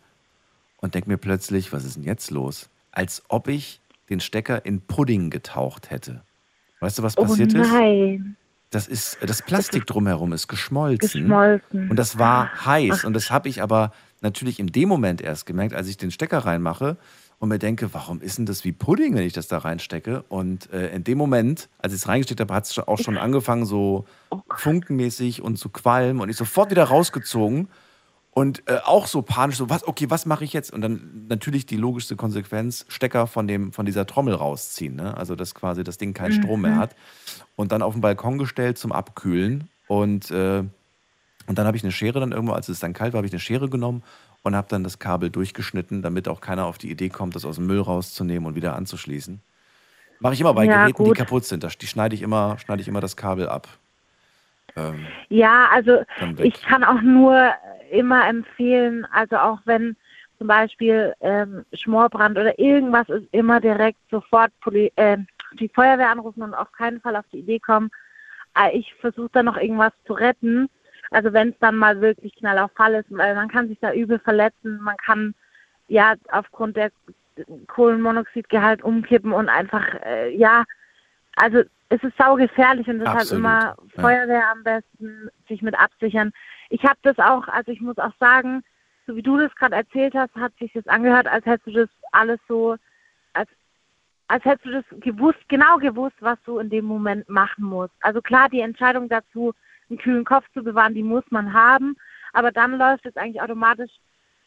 und 0.78 0.96
denke 0.96 1.10
mir 1.10 1.18
plötzlich, 1.18 1.72
was 1.72 1.86
ist 1.86 1.98
denn 1.98 2.04
jetzt 2.04 2.32
los? 2.32 2.70
Als 2.92 3.22
ob 3.28 3.48
ich 3.48 3.80
den 4.10 4.20
Stecker 4.20 4.66
in 4.66 4.82
Pudding 4.82 5.30
getaucht 5.30 5.92
hätte. 5.92 6.24
Weißt 6.80 6.98
du, 6.98 7.04
was 7.04 7.16
passiert 7.16 7.54
oh 7.56 7.62
ist? 7.62 7.72
nein, 7.72 8.36
Das 8.72 8.88
ist 8.88 9.18
das 9.22 9.42
Plastik 9.42 9.86
drumherum 9.86 10.34
ist 10.34 10.48
geschmolzen. 10.48 11.22
geschmolzen. 11.22 11.90
Und 11.90 11.98
das 11.98 12.18
war 12.18 12.66
heiß. 12.66 13.06
Und 13.06 13.14
das 13.14 13.30
habe 13.30 13.48
ich 13.50 13.62
aber 13.62 13.94
natürlich 14.22 14.60
in 14.60 14.68
dem 14.68 14.90
Moment 14.90 15.22
erst 15.22 15.46
gemerkt, 15.46 15.74
als 15.76 15.88
ich 15.88 15.98
den 15.98 16.12
Stecker 16.12 16.40
reinmache 16.40 16.98
und 17.42 17.50
mir 17.50 17.58
denke, 17.58 17.92
warum 17.92 18.22
ist 18.22 18.38
denn 18.38 18.46
das 18.46 18.64
wie 18.66 18.72
Pudding, 18.72 19.16
wenn 19.16 19.24
ich 19.24 19.34
das 19.34 19.48
da 19.48 19.58
reinstecke? 19.58 20.24
Und 20.30 20.72
äh, 20.72 20.94
in 20.94 21.04
dem 21.04 21.18
Moment, 21.18 21.70
als 21.80 21.92
ich 21.92 22.02
es 22.02 22.08
reingesteckt 22.08 22.40
habe, 22.40 22.54
hat 22.54 22.66
es 22.66 22.78
auch 22.78 23.00
schon 23.00 23.18
angefangen, 23.18 23.66
so 23.66 24.06
funkenmäßig 24.56 25.42
und 25.42 25.58
zu 25.58 25.70
qualmen. 25.70 26.22
Und 26.22 26.30
ich 26.30 26.38
sofort 26.38 26.70
wieder 26.70 26.84
rausgezogen. 26.84 27.68
Und 28.30 28.62
äh, 28.68 28.78
auch 28.86 29.08
so 29.08 29.24
panisch, 29.24 29.58
so, 29.58 29.72
was, 29.72 29.88
okay, 29.88 30.12
was 30.12 30.28
mache 30.28 30.44
ich 30.44 30.54
jetzt? 30.54 30.72
Und 30.72 30.82
dann 30.82 31.26
natürlich 31.30 31.66
die 31.66 31.78
logischste 31.78 32.16
Konsequenz, 32.16 32.86
Stecker 32.90 33.26
von, 33.26 33.48
dem, 33.48 33.74
von 33.74 33.88
dieser 33.88 34.06
Trommel 34.06 34.36
rausziehen. 34.36 34.96
Ne? 34.96 35.18
Also, 35.18 35.36
dass 35.36 35.56
quasi 35.56 35.84
das 35.84 35.98
Ding 35.98 36.14
keinen 36.14 36.34
Strom 36.34 36.62
mehr 36.62 36.76
hat. 36.78 36.96
Und 37.56 37.72
dann 37.72 37.82
auf 37.82 37.94
den 37.94 38.02
Balkon 38.02 38.38
gestellt 38.38 38.78
zum 38.78 38.92
Abkühlen. 38.92 39.68
Und, 39.88 40.30
äh, 40.30 40.64
und 41.48 41.58
dann 41.58 41.66
habe 41.66 41.76
ich 41.76 41.82
eine 41.82 41.92
Schere 41.92 42.20
dann 42.20 42.34
irgendwo, 42.34 42.54
als 42.54 42.70
es 42.70 42.80
dann 42.80 42.94
kalt 42.94 43.14
war, 43.14 43.18
habe 43.18 43.28
ich 43.28 43.34
eine 43.34 43.40
Schere 43.40 43.68
genommen 43.68 44.04
und 44.44 44.56
habe 44.56 44.68
dann 44.70 44.84
das 44.84 45.00
Kabel 45.00 45.30
durchgeschnitten, 45.30 46.02
damit 46.02 46.28
auch 46.28 46.42
keiner 46.42 46.66
auf 46.66 46.78
die 46.78 46.92
Idee 46.92 47.10
kommt, 47.10 47.36
das 47.36 47.46
aus 47.46 47.56
dem 47.58 47.68
Müll 47.68 47.82
rauszunehmen 47.82 48.48
und 48.48 48.56
wieder 48.56 48.76
anzuschließen. 48.76 49.42
Mache 50.20 50.34
ich 50.34 50.42
immer 50.42 50.54
bei 50.54 50.68
Ja, 50.68 50.84
Geräten, 50.84 51.04
die 51.04 51.04
gut. 51.04 51.18
kaputt 51.18 51.46
sind. 51.46 51.64
Da 51.64 51.70
die 51.70 51.88
schneide 51.88 52.16
ich 52.16 52.22
immer, 52.22 52.58
schneide 52.60 52.82
ich 52.82 52.88
immer 52.88 53.02
das 53.02 53.16
Kabel 53.18 53.50
ab. 53.50 53.68
Ähm, 54.76 55.16
Ja, 55.30 55.68
also 55.72 56.00
ich 56.38 56.62
kann 56.62 56.84
auch 56.84 57.02
nur 57.02 57.52
immer 57.92 58.28
empfehlen, 58.28 59.06
also 59.12 59.38
auch 59.38 59.60
wenn 59.66 59.96
zum 60.38 60.48
Beispiel 60.48 61.14
ähm, 61.22 61.66
Schmorbrand 61.74 62.38
oder 62.38 62.58
irgendwas 62.58 63.10
ist, 63.10 63.28
immer 63.32 63.60
direkt 63.60 64.00
sofort 64.10 64.52
Poli 64.62 64.92
äh, 64.96 65.18
die 65.60 65.70
Feuerwehr 65.70 66.10
anrufen 66.10 66.42
und 66.42 66.54
auf 66.54 66.72
keinen 66.72 67.02
Fall 67.02 67.16
auf 67.16 67.26
die 67.32 67.40
Idee 67.40 67.60
kommen, 67.60 67.92
äh, 68.58 68.76
ich 68.78 68.94
versuche 68.96 69.30
da 69.34 69.44
noch 69.44 69.58
irgendwas 69.58 69.94
zu 70.06 70.14
retten. 70.14 70.70
Also 71.12 71.34
wenn 71.34 71.50
es 71.50 71.60
dann 71.60 71.76
mal 71.76 72.02
wirklich 72.02 72.36
knall 72.36 72.58
auf 72.58 72.72
Fall 72.72 72.96
ist, 72.96 73.06
weil 73.10 73.36
man 73.36 73.50
kann 73.50 73.68
sich 73.68 73.80
da 73.80 73.94
übel 73.94 74.18
verletzen, 74.20 74.80
man 74.82 74.98
kann 74.98 75.36
ja 75.88 76.16
aufgrund 76.32 76.78
der 76.78 76.92
Kohlenmonoxidgehalt 77.68 78.82
umkippen 78.82 79.34
und 79.34 79.50
einfach, 79.50 79.86
äh, 80.06 80.36
ja, 80.36 80.64
also 81.36 81.64
es 81.90 82.02
ist 82.04 82.18
saugefährlich 82.18 82.88
und 82.88 83.00
deshalb 83.00 83.20
Absolut, 83.20 83.40
immer 83.40 83.76
ja. 83.96 84.02
Feuerwehr 84.02 84.50
am 84.52 84.64
besten, 84.64 85.30
sich 85.50 85.62
mit 85.62 85.78
absichern. 85.78 86.32
Ich 86.70 86.84
habe 86.84 86.98
das 87.04 87.20
auch, 87.20 87.48
also 87.50 87.72
ich 87.72 87.82
muss 87.82 87.98
auch 87.98 88.14
sagen, 88.20 88.64
so 89.06 89.16
wie 89.16 89.22
du 89.22 89.38
das 89.38 89.54
gerade 89.56 89.76
erzählt 89.76 90.14
hast, 90.14 90.34
hat 90.36 90.54
sich 90.60 90.72
das 90.72 90.88
angehört, 90.88 91.28
als 91.28 91.46
hättest 91.46 91.68
du 91.68 91.72
das 91.72 91.90
alles 92.14 92.40
so, 92.48 92.78
als, 93.34 93.50
als 94.28 94.46
hättest 94.46 94.66
du 94.66 94.72
das 94.72 94.86
gewusst, 95.02 95.40
genau 95.50 95.78
gewusst, 95.78 96.16
was 96.22 96.38
du 96.46 96.60
in 96.60 96.70
dem 96.70 96.86
Moment 96.86 97.28
machen 97.28 97.66
musst. 97.66 97.94
Also 98.00 98.22
klar, 98.22 98.48
die 98.48 98.62
Entscheidung 98.62 99.10
dazu, 99.10 99.54
einen 99.92 100.00
kühlen 100.00 100.26
Kopf 100.26 100.46
zu 100.54 100.64
bewahren, 100.64 100.94
die 100.96 101.04
muss 101.04 101.24
man 101.30 101.54
haben, 101.54 101.96
aber 102.34 102.52
dann 102.52 102.78
läuft 102.78 103.06
es 103.06 103.16
eigentlich 103.18 103.42
automatisch, 103.42 103.92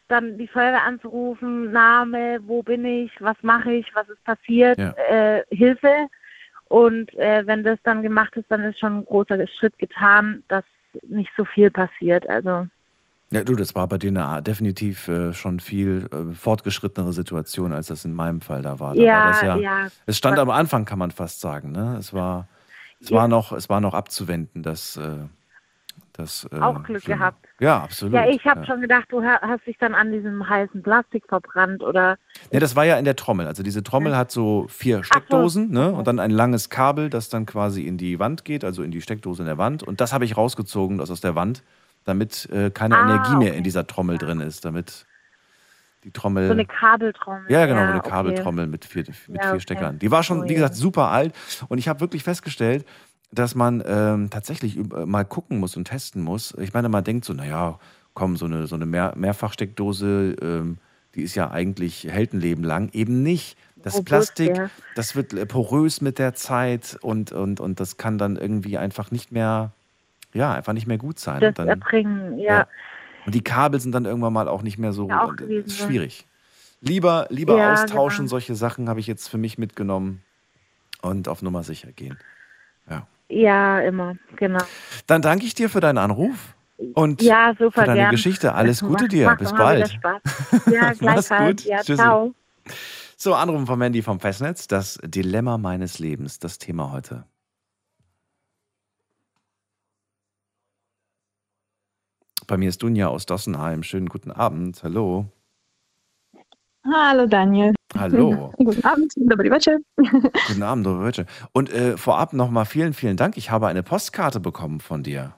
dann 0.08 0.36
die 0.36 0.48
Feuerwehr 0.48 0.82
anzurufen, 0.84 1.72
Name, 1.72 2.38
wo 2.46 2.62
bin 2.62 2.84
ich, 2.84 3.10
was 3.20 3.36
mache 3.42 3.72
ich, 3.72 3.86
was 3.94 4.08
ist 4.08 4.22
passiert, 4.24 4.78
Ja. 4.78 4.90
äh, 5.08 5.44
Hilfe. 5.50 6.08
Und 6.68 7.14
äh, 7.14 7.46
wenn 7.46 7.62
das 7.62 7.78
dann 7.84 8.02
gemacht 8.02 8.36
ist, 8.36 8.50
dann 8.50 8.64
ist 8.64 8.78
schon 8.78 8.98
ein 8.98 9.04
großer 9.04 9.46
Schritt 9.58 9.78
getan, 9.78 10.42
dass 10.48 10.64
nicht 11.06 11.30
so 11.36 11.44
viel 11.44 11.70
passiert. 11.70 12.28
Also 12.28 12.66
Ja, 13.30 13.44
du, 13.44 13.54
das 13.54 13.74
war 13.74 13.86
bei 13.88 13.98
dir 13.98 14.08
eine, 14.08 14.42
definitiv 14.42 15.08
äh, 15.08 15.32
schon 15.32 15.60
viel 15.60 16.08
äh, 16.12 16.34
fortgeschrittenere 16.34 17.12
Situation, 17.12 17.72
als 17.72 17.88
das 17.88 18.04
in 18.04 18.12
meinem 18.14 18.40
Fall 18.40 18.62
da 18.62 18.78
war. 18.80 18.94
Da 18.94 19.02
Ja, 19.02 19.24
war 19.24 19.44
ja, 19.44 19.56
ja. 19.56 19.88
Es 20.06 20.18
stand 20.18 20.38
am 20.38 20.50
Anfang, 20.50 20.84
kann 20.84 20.98
man 20.98 21.10
fast 21.10 21.40
sagen. 21.40 21.72
Ne? 21.72 21.96
Es 21.98 22.12
war, 22.12 22.48
es 23.04 23.10
Ja. 23.10 23.18
war 23.18 23.28
noch, 23.28 23.52
es 23.52 23.68
war 23.68 23.80
noch 23.80 23.94
abzuwenden, 23.94 24.62
dass 24.62 24.96
äh, 24.96 25.18
das. 26.12 26.48
Äh, 26.52 26.58
Auch 26.60 26.82
Glück 26.84 27.02
Schlimme. 27.02 27.18
gehabt. 27.18 27.46
Ja, 27.60 27.82
absolut. 27.82 28.14
ja, 28.14 28.26
ich 28.28 28.44
habe 28.44 28.60
ja. 28.60 28.66
schon 28.66 28.80
gedacht, 28.80 29.06
du 29.10 29.22
ha- 29.22 29.40
hast 29.42 29.66
dich 29.66 29.76
dann 29.78 29.94
an 29.94 30.12
diesem 30.12 30.48
heißen 30.48 30.82
Plastik 30.82 31.24
verbrannt 31.28 31.82
oder 31.82 32.16
Nee, 32.52 32.58
das 32.60 32.76
war 32.76 32.84
ja 32.84 32.98
in 32.98 33.04
der 33.04 33.16
Trommel. 33.16 33.46
Also 33.46 33.62
diese 33.62 33.82
Trommel 33.82 34.16
hat 34.16 34.30
so 34.30 34.66
vier 34.68 35.02
Steckdosen 35.04 35.70
ne? 35.70 35.92
und 35.92 36.06
dann 36.06 36.18
ein 36.18 36.30
langes 36.30 36.68
Kabel, 36.70 37.10
das 37.10 37.28
dann 37.28 37.46
quasi 37.46 37.86
in 37.86 37.96
die 37.98 38.18
Wand 38.18 38.44
geht, 38.44 38.64
also 38.64 38.82
in 38.82 38.90
die 38.90 39.00
Steckdose 39.02 39.42
in 39.42 39.46
der 39.46 39.58
Wand. 39.58 39.82
Und 39.82 40.00
das 40.00 40.12
habe 40.12 40.24
ich 40.24 40.36
rausgezogen, 40.36 40.98
das 40.98 41.10
aus 41.10 41.20
der 41.20 41.34
Wand, 41.34 41.62
damit 42.04 42.48
äh, 42.50 42.70
keine 42.70 42.96
Ah, 42.98 43.02
Energie 43.04 43.36
mehr 43.36 43.48
okay. 43.50 43.58
in 43.58 43.64
dieser 43.64 43.86
Trommel 43.86 44.18
drin 44.18 44.40
ist, 44.40 44.64
damit 44.64 45.06
die 46.04 46.10
Trommel. 46.10 46.46
so 46.46 46.52
eine 46.52 46.66
Kabeltrommel. 46.66 47.50
Ja, 47.50 47.66
genau, 47.66 47.80
eine 47.80 47.98
okay. 47.98 48.10
Kabeltrommel 48.10 48.66
mit 48.66 48.84
vier, 48.84 49.04
mit 49.06 49.08
Ja, 49.08 49.42
vier 49.42 49.50
okay. 49.52 49.60
Steckern. 49.60 49.98
Die 49.98 50.10
war 50.10 50.22
schon, 50.22 50.40
Oh, 50.40 50.44
wie 50.44 50.48
ja. 50.48 50.54
gesagt, 50.54 50.74
super 50.76 51.08
alt. 51.10 51.34
Und 51.68 51.78
ich 51.78 51.88
habe 51.88 52.00
wirklich 52.00 52.22
festgestellt, 52.22 52.84
dass 53.32 53.54
man 53.54 53.82
ähm, 53.86 54.30
tatsächlich 54.30 54.76
üb- 54.78 55.06
mal 55.06 55.24
gucken 55.24 55.58
muss 55.58 55.76
und 55.76 55.86
testen 55.86 56.22
muss. 56.22 56.54
Ich 56.58 56.72
meine, 56.74 56.88
man 56.88 57.02
denkt 57.02 57.24
so, 57.24 57.32
naja, 57.32 57.78
komm, 58.12 58.36
so 58.36 58.44
eine, 58.46 58.66
so 58.68 58.76
eine 58.76 58.86
Mehr 58.86 59.14
Mehrfachsteckdose, 59.16 60.36
ähm, 60.40 60.78
die 61.14 61.22
ist 61.22 61.34
ja 61.34 61.50
eigentlich, 61.50 62.04
hält 62.10 62.32
ein 62.32 62.40
Leben 62.40 62.64
lang. 62.64 62.90
Eben 62.92 63.22
nicht. 63.22 63.56
Das 63.76 63.94
Robust, 63.94 64.06
Plastik, 64.06 64.56
ja. 64.56 64.70
das 64.94 65.14
wird 65.16 65.32
äh, 65.34 65.46
porös 65.46 66.00
mit 66.00 66.18
der 66.18 66.34
Zeit 66.34 66.96
und, 67.02 67.32
und, 67.32 67.60
und 67.60 67.80
das 67.80 67.96
kann 67.96 68.18
dann 68.18 68.36
irgendwie 68.36 68.78
einfach 68.78 69.10
nicht 69.10 69.30
mehr, 69.30 69.72
ja, 70.32 70.52
einfach 70.54 70.72
nicht 70.72 70.86
mehr 70.86 70.96
gut 70.98 71.18
sein. 71.18 71.40
Das 71.40 71.48
und 71.50 71.58
dann, 71.58 71.68
Erbringen, 71.68 72.38
ja. 72.38 72.60
ja. 72.60 72.66
Und 73.26 73.34
die 73.34 73.42
Kabel 73.42 73.80
sind 73.80 73.92
dann 73.92 74.04
irgendwann 74.04 74.32
mal 74.32 74.48
auch 74.48 74.62
nicht 74.62 74.78
mehr 74.78 74.92
so 74.92 75.08
Ja, 75.08 75.30
äh, 75.40 75.60
ist 75.60 75.78
schwierig. 75.78 76.26
Lieber, 76.80 77.26
lieber 77.30 77.56
Ja, 77.56 77.72
austauschen, 77.72 78.24
genau. 78.24 78.30
solche 78.30 78.54
Sachen 78.54 78.88
habe 78.88 79.00
ich 79.00 79.06
jetzt 79.06 79.28
für 79.28 79.38
mich 79.38 79.56
mitgenommen 79.56 80.22
und 81.02 81.28
auf 81.28 81.40
Nummer 81.42 81.62
sicher 81.62 81.92
gehen. 81.92 82.18
Ja. 82.88 83.06
Ja, 83.30 83.80
immer, 83.80 84.16
genau. 84.36 84.62
Dann 85.06 85.22
danke 85.22 85.46
ich 85.46 85.54
dir 85.54 85.70
für 85.70 85.80
deinen 85.80 85.96
Anruf 85.98 86.54
und 86.92 87.22
Ja, 87.22 87.52
super 87.58 87.80
für 87.80 87.86
deine 87.86 88.00
gern. 88.00 88.10
Geschichte. 88.10 88.54
Alles 88.54 88.80
Gute 88.86 89.08
dir. 89.08 89.26
macht 89.26 89.38
Bis 89.38 89.50
immer 89.50 89.58
bald. 89.58 89.88
Spaß. 89.90 90.22
Ja, 90.70 90.92
Mach's 91.00 91.28
gut. 91.30 91.64
Ja, 91.64 91.78
Tschüssi. 91.78 92.02
ciao. 92.02 92.34
So, 93.16 93.34
Anrufen 93.34 93.66
vom 93.66 93.78
Mandy 93.78 94.02
vom 94.02 94.20
Festnetz. 94.20 94.66
Das 94.68 94.98
Dilemma 95.02 95.56
meines 95.56 95.98
Lebens, 95.98 96.38
das 96.38 96.58
Thema 96.58 96.92
heute. 96.92 97.24
Bei 102.46 102.56
mir 102.56 102.68
ist 102.68 102.82
Dunja 102.82 103.08
aus 103.08 103.26
Dossenheim. 103.26 103.82
Schönen 103.82 104.08
guten 104.08 104.30
Abend. 104.30 104.82
Hallo. 104.82 105.26
Hallo 106.86 107.26
Daniel. 107.26 107.74
Hallo. 107.96 108.52
Guten 108.58 108.84
Abend, 108.84 109.12
dobry 109.16 109.50
wieczór. 109.50 109.78
Guten 110.48 110.62
Abend, 110.62 110.84
Wölsche. 110.86 111.24
Und 111.52 111.70
äh, 111.72 111.96
vorab 111.96 112.32
nochmal 112.34 112.66
vielen, 112.66 112.92
vielen 112.92 113.16
Dank. 113.16 113.36
Ich 113.38 113.50
habe 113.50 113.68
eine 113.68 113.82
Postkarte 113.82 114.40
bekommen 114.40 114.80
von 114.80 115.02
dir. 115.02 115.32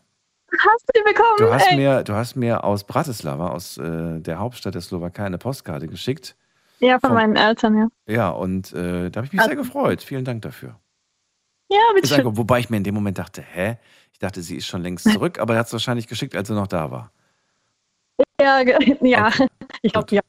Hast 0.51 0.87
du 0.89 0.93
die 0.99 1.05
bekommen? 1.05 1.37
Du 1.39 1.53
hast, 1.53 1.71
Ey. 1.71 1.77
mir, 1.77 2.03
du 2.03 2.15
hast 2.15 2.35
mir 2.35 2.65
aus 2.65 2.83
Bratislava, 2.85 3.51
aus 3.51 3.77
äh, 3.79 4.21
der 4.21 4.39
Hauptstadt 4.39 4.75
der 4.75 4.81
Slowakei, 4.81 5.25
eine 5.27 5.39
Postkarte 5.39 5.87
geschickt. 5.87 6.35
Ja, 6.81 6.99
von 6.99 7.11
vom- 7.11 7.15
meinen 7.15 7.37
Eltern, 7.37 7.77
ja. 7.79 7.89
Ja, 8.13 8.31
und 8.31 8.73
äh, 8.73 9.11
da 9.11 9.19
habe 9.19 9.27
ich 9.27 9.33
mich 9.33 9.41
Also- 9.41 9.51
sehr 9.51 9.57
gefreut. 9.57 10.03
Vielen 10.03 10.25
Dank 10.25 10.43
dafür. 10.43 10.81
Ja, 11.71 11.79
bitte 11.95 12.09
schön. 12.09 12.37
Wobei 12.37 12.59
ich 12.61 12.71
mir 12.71 12.79
in 12.79 12.85
dem 12.85 12.95
Moment 12.95 13.19
dachte, 13.19 13.43
hä? 13.43 13.77
Ich 14.17 14.21
dachte, 14.21 14.41
sie 14.41 14.57
ist 14.57 14.67
schon 14.67 14.81
längst 14.81 15.05
zurück, 15.13 15.39
aber 15.39 15.53
er 15.53 15.61
hat 15.61 15.67
es 15.67 15.75
wahrscheinlich 15.75 16.07
geschickt, 16.07 16.35
als 16.35 16.49
sie 16.49 16.55
noch 16.55 16.69
da 16.69 16.91
war. 16.91 17.13
Ja, 18.41 18.61
ja. 19.03 19.31
ich 19.83 19.93
glaube, 19.93 20.15
ja. 20.15 20.23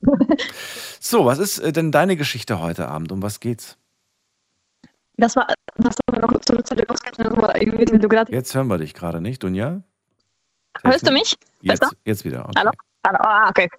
So, 1.00 1.24
was 1.24 1.40
ist 1.40 1.60
äh, 1.60 1.72
denn 1.72 1.94
deine 1.94 2.18
Geschichte 2.18 2.60
heute 2.60 2.90
Abend? 2.90 3.14
Um 3.14 3.22
was 3.22 3.40
geht's? 3.40 3.78
Das 5.16 5.38
war, 5.38 5.48
das 5.78 5.96
war 6.12 6.20
noch 6.20 6.38
zurück 6.42 6.68
zu 6.68 6.76
der 6.76 6.86
gerade. 6.86 8.30
Jetzt 8.30 8.54
hören 8.54 8.68
wir 8.68 8.78
dich 8.78 8.94
gerade 8.94 9.22
nicht, 9.22 9.42
Dunja? 9.42 9.82
Hörst 10.84 11.08
du 11.08 11.14
mich? 11.14 11.38
Jetzt, 11.62 11.90
jetzt 12.04 12.26
wieder. 12.26 12.44
Okay. 12.44 12.60
Hallo? 12.60 12.72
Hallo, 13.06 13.20
ah, 13.22 13.50
okay. 13.50 13.70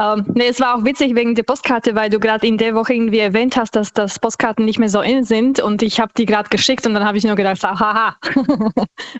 Ähm, 0.00 0.26
nee, 0.34 0.48
es 0.48 0.58
war 0.58 0.76
auch 0.76 0.84
witzig 0.84 1.14
wegen 1.14 1.36
der 1.36 1.44
Postkarte, 1.44 1.94
weil 1.94 2.10
du 2.10 2.18
gerade 2.18 2.44
in 2.48 2.58
der 2.58 2.74
Woche 2.74 2.94
irgendwie 2.94 3.20
erwähnt 3.20 3.56
hast, 3.56 3.76
dass, 3.76 3.92
dass 3.92 4.18
Postkarten 4.18 4.64
nicht 4.64 4.80
mehr 4.80 4.88
so 4.88 5.00
in 5.00 5.22
sind 5.22 5.60
und 5.60 5.82
ich 5.82 6.00
habe 6.00 6.10
die 6.16 6.26
gerade 6.26 6.48
geschickt 6.48 6.84
und 6.84 6.94
dann 6.94 7.04
habe 7.04 7.16
ich 7.16 7.22
nur 7.22 7.36
gedacht, 7.36 7.64
ah, 7.64 7.78
haha. 7.78 8.16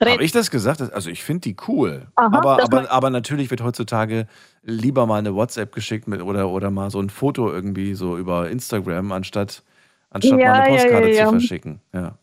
Habe 0.04 0.24
ich 0.24 0.32
das 0.32 0.50
gesagt? 0.50 0.80
Also 0.92 1.10
ich 1.10 1.22
finde 1.22 1.42
die 1.42 1.56
cool. 1.68 2.08
Aha, 2.16 2.36
aber, 2.36 2.56
das 2.56 2.66
aber, 2.66 2.90
aber 2.90 3.10
natürlich 3.10 3.50
wird 3.50 3.62
heutzutage 3.62 4.26
lieber 4.62 5.06
mal 5.06 5.18
eine 5.18 5.34
WhatsApp 5.34 5.72
geschickt 5.72 6.08
mit 6.08 6.20
oder, 6.20 6.48
oder 6.48 6.70
mal 6.70 6.90
so 6.90 7.00
ein 7.00 7.08
Foto 7.08 7.52
irgendwie 7.52 7.94
so 7.94 8.16
über 8.16 8.50
Instagram, 8.50 9.12
anstatt, 9.12 9.62
anstatt 10.10 10.40
Ja, 10.40 10.48
mal 10.48 10.60
eine 10.62 10.76
Postkarte 10.76 11.08
ja, 11.08 11.14
ja. 11.14 11.24
zu 11.26 11.30
verschicken. 11.30 11.80
Ja. 11.92 12.18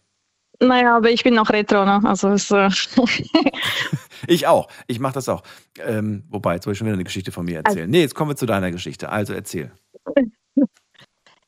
Naja, 0.61 0.97
aber 0.97 1.09
ich 1.09 1.23
bin 1.23 1.33
noch 1.33 1.49
Retro, 1.49 1.85
ne? 1.85 2.01
Also 2.03 2.29
es, 2.29 2.51
äh, 2.51 2.69
Ich 4.27 4.47
auch. 4.47 4.67
Ich 4.87 4.99
mache 4.99 5.13
das 5.15 5.27
auch. 5.27 5.41
Ähm, 5.79 6.23
wobei, 6.29 6.55
jetzt 6.55 6.65
soll 6.65 6.73
ich 6.73 6.77
schon 6.77 6.85
wieder 6.87 6.95
eine 6.95 7.03
Geschichte 7.03 7.31
von 7.31 7.45
mir 7.45 7.57
erzählen. 7.63 7.89
Nee, 7.89 8.01
jetzt 8.01 8.13
kommen 8.13 8.31
wir 8.31 8.35
zu 8.35 8.45
deiner 8.45 8.71
Geschichte. 8.71 9.09
Also 9.09 9.33
erzähl. 9.33 9.71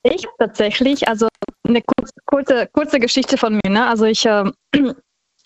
Ich 0.05 0.27
tatsächlich, 0.37 1.07
also 1.07 1.29
eine 1.65 1.81
kurze, 1.81 2.13
kurze, 2.25 2.67
kurze 2.73 2.99
Geschichte 2.99 3.37
von 3.37 3.53
mir. 3.63 3.71
Ne? 3.71 3.87
Also 3.87 4.03
ich, 4.03 4.25
ähm, 4.25 4.51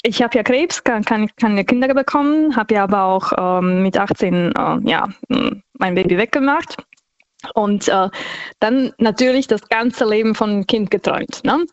ich 0.02 0.20
habe 0.24 0.36
ja 0.36 0.42
Krebs, 0.42 0.84
kann, 0.84 1.06
kann 1.06 1.30
keine 1.36 1.64
Kinder 1.64 1.94
bekommen, 1.94 2.56
habe 2.56 2.74
ja 2.74 2.86
aber 2.86 3.04
auch 3.04 3.32
ähm, 3.38 3.84
mit 3.84 4.00
18 4.00 4.34
äh, 4.34 4.80
ja, 4.84 5.08
mein 5.30 5.94
Baby 5.94 6.18
weggemacht. 6.18 6.76
Und 7.54 7.88
äh, 7.88 8.10
dann 8.60 8.94
natürlich 8.98 9.48
das 9.48 9.68
ganze 9.70 10.06
Leben 10.06 10.34
von 10.34 10.66
Kind 10.66 10.90
geträumt. 10.90 11.44
Ne? 11.44 11.66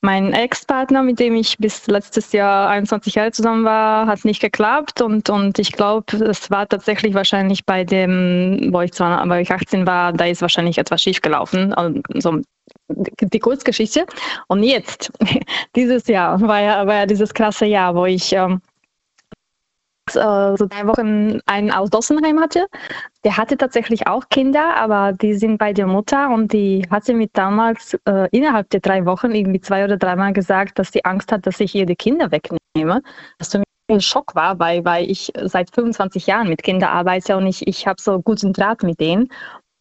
Mein 0.00 0.32
Ex-Partner, 0.32 1.02
mit 1.02 1.20
dem 1.20 1.34
ich 1.34 1.58
bis 1.58 1.86
letztes 1.86 2.32
Jahr 2.32 2.68
21 2.70 3.16
Jahre 3.16 3.30
zusammen 3.30 3.64
war, 3.64 4.06
hat 4.06 4.24
nicht 4.24 4.40
geklappt. 4.40 5.02
Und, 5.02 5.28
und 5.28 5.58
ich 5.58 5.72
glaube, 5.72 6.16
es 6.16 6.50
war 6.50 6.66
tatsächlich 6.66 7.14
wahrscheinlich 7.14 7.66
bei 7.66 7.84
dem, 7.84 8.70
wo 8.72 8.80
ich, 8.80 8.92
zwar, 8.92 9.28
wo 9.28 9.34
ich 9.34 9.52
18 9.52 9.86
war, 9.86 10.12
da 10.14 10.24
ist 10.24 10.40
wahrscheinlich 10.40 10.78
etwas 10.78 11.02
schiefgelaufen. 11.02 11.74
Also, 11.74 12.40
die 12.88 13.28
die 13.28 13.38
Kurzgeschichte. 13.38 14.06
Und 14.48 14.62
jetzt, 14.62 15.12
dieses 15.76 16.06
Jahr, 16.06 16.40
war 16.40 16.60
ja, 16.60 16.86
war 16.86 16.94
ja 16.94 17.06
dieses 17.06 17.34
krasse 17.34 17.66
Jahr, 17.66 17.94
wo 17.94 18.06
ich 18.06 18.32
ähm, 18.32 18.60
äh, 20.16 20.56
so 20.56 20.66
drei 20.66 20.86
Wochen 20.86 21.40
einen 21.46 21.70
aus 21.70 21.90
Dossenheim 21.90 22.40
hatte. 22.40 22.66
Der 23.24 23.36
hatte 23.36 23.56
tatsächlich 23.56 24.06
auch 24.06 24.28
Kinder, 24.28 24.76
aber 24.76 25.12
die 25.12 25.34
sind 25.34 25.58
bei 25.58 25.72
der 25.72 25.86
Mutter 25.86 26.30
und 26.30 26.52
die 26.52 26.86
hatte 26.90 27.14
mir 27.14 27.28
damals 27.32 27.94
äh, 28.06 28.28
innerhalb 28.30 28.70
der 28.70 28.80
drei 28.80 29.04
Wochen 29.06 29.32
irgendwie 29.32 29.60
zwei 29.60 29.84
oder 29.84 29.96
dreimal 29.96 30.32
gesagt, 30.32 30.78
dass 30.78 30.92
sie 30.92 31.04
Angst 31.04 31.32
hat, 31.32 31.46
dass 31.46 31.60
ich 31.60 31.74
ihr 31.74 31.86
die 31.86 31.96
Kinder 31.96 32.30
wegnehme. 32.30 33.02
Was 33.38 33.50
für 33.52 33.58
mich 33.58 33.66
ein 33.88 34.00
Schock 34.00 34.34
war, 34.34 34.58
weil, 34.58 34.84
weil 34.84 35.10
ich 35.10 35.32
seit 35.44 35.74
25 35.74 36.26
Jahren 36.26 36.48
mit 36.48 36.62
Kindern 36.62 36.90
arbeite 36.90 37.36
und 37.36 37.46
ich, 37.46 37.66
ich 37.66 37.86
habe 37.86 38.00
so 38.00 38.20
guten 38.20 38.52
Draht 38.52 38.82
mit 38.82 39.00
denen. 39.00 39.28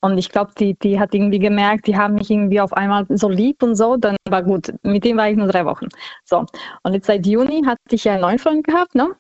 Und 0.04 0.18
ich 0.18 0.30
glaube, 0.30 0.52
die, 0.60 0.74
die 0.74 1.00
hat 1.00 1.14
irgendwie 1.14 1.38
gemerkt, 1.38 1.86
die 1.86 1.96
haben 1.96 2.16
mich 2.16 2.30
irgendwie 2.32 2.60
auf 2.60 2.74
einmal 2.74 3.06
so 3.10 3.30
lieb 3.30 3.62
und 3.62 3.76
so. 3.76 3.98
Dann 3.98 4.16
war 4.28 4.42
gut, 4.42 4.74
mit 4.82 5.04
dem 5.06 5.18
war 5.18 5.30
ich 5.30 5.38
nur 5.38 5.48
drei 5.48 5.64
Wochen. 5.66 5.88
So. 6.26 6.46
Und 6.82 6.94
jetzt 6.94 7.06
seit 7.06 7.26
Juni 7.26 7.64
hatte 7.66 7.78
ich 7.92 8.04
ja 8.04 8.14
einen 8.14 8.22
neuen 8.22 8.40
Freund 8.40 8.66
gehabt, 8.66 8.96
ne? 8.96 9.16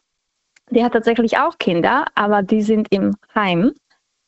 Der 0.72 0.86
hat 0.86 0.93
tatsächlich 0.93 1.38
auch 1.38 1.57
Kinder, 1.57 2.05
aber 2.15 2.41
die 2.41 2.61
sind 2.61 2.88
im 2.91 3.15
Heim 3.36 3.74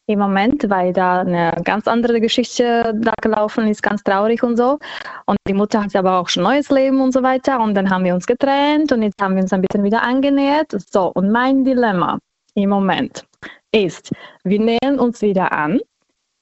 im 0.07 0.19
Moment, 0.19 0.69
weil 0.69 0.91
da 0.91 1.21
eine 1.21 1.61
ganz 1.63 1.87
andere 1.87 2.19
Geschichte 2.19 2.93
da 2.95 3.13
gelaufen 3.21 3.67
ist, 3.67 3.81
ganz 3.81 4.03
traurig 4.03 4.43
und 4.43 4.57
so. 4.57 4.77
Und 5.25 5.37
die 5.47 5.53
Mutter 5.53 5.81
hat 5.81 5.95
aber 5.95 6.19
auch 6.19 6.27
schon 6.27 6.43
neues 6.43 6.69
Leben 6.69 6.99
und 6.99 7.13
so 7.13 7.23
weiter. 7.23 7.61
Und 7.61 7.73
dann 7.75 7.89
haben 7.89 8.03
wir 8.03 8.13
uns 8.13 8.27
getrennt 8.27 8.91
und 8.91 9.01
jetzt 9.01 9.21
haben 9.21 9.35
wir 9.35 9.43
uns 9.43 9.53
ein 9.53 9.61
bisschen 9.61 9.85
wieder 9.85 10.03
angenähert. 10.03 10.75
So, 10.91 11.11
und 11.13 11.31
mein 11.31 11.63
Dilemma 11.63 12.19
im 12.55 12.69
Moment 12.69 13.25
ist, 13.71 14.11
wir 14.43 14.59
nähern 14.59 14.99
uns 14.99 15.21
wieder 15.21 15.53
an. 15.53 15.79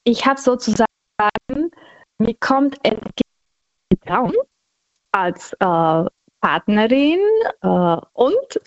Ich 0.04 0.26
habe 0.26 0.40
sozusagen, 0.40 0.86
mir 2.18 2.34
kommt 2.40 2.80
Traum 4.04 4.32
als 5.12 5.52
äh, 5.60 6.04
Partnerin 6.40 7.20
äh, 7.62 7.96
und 8.12 8.60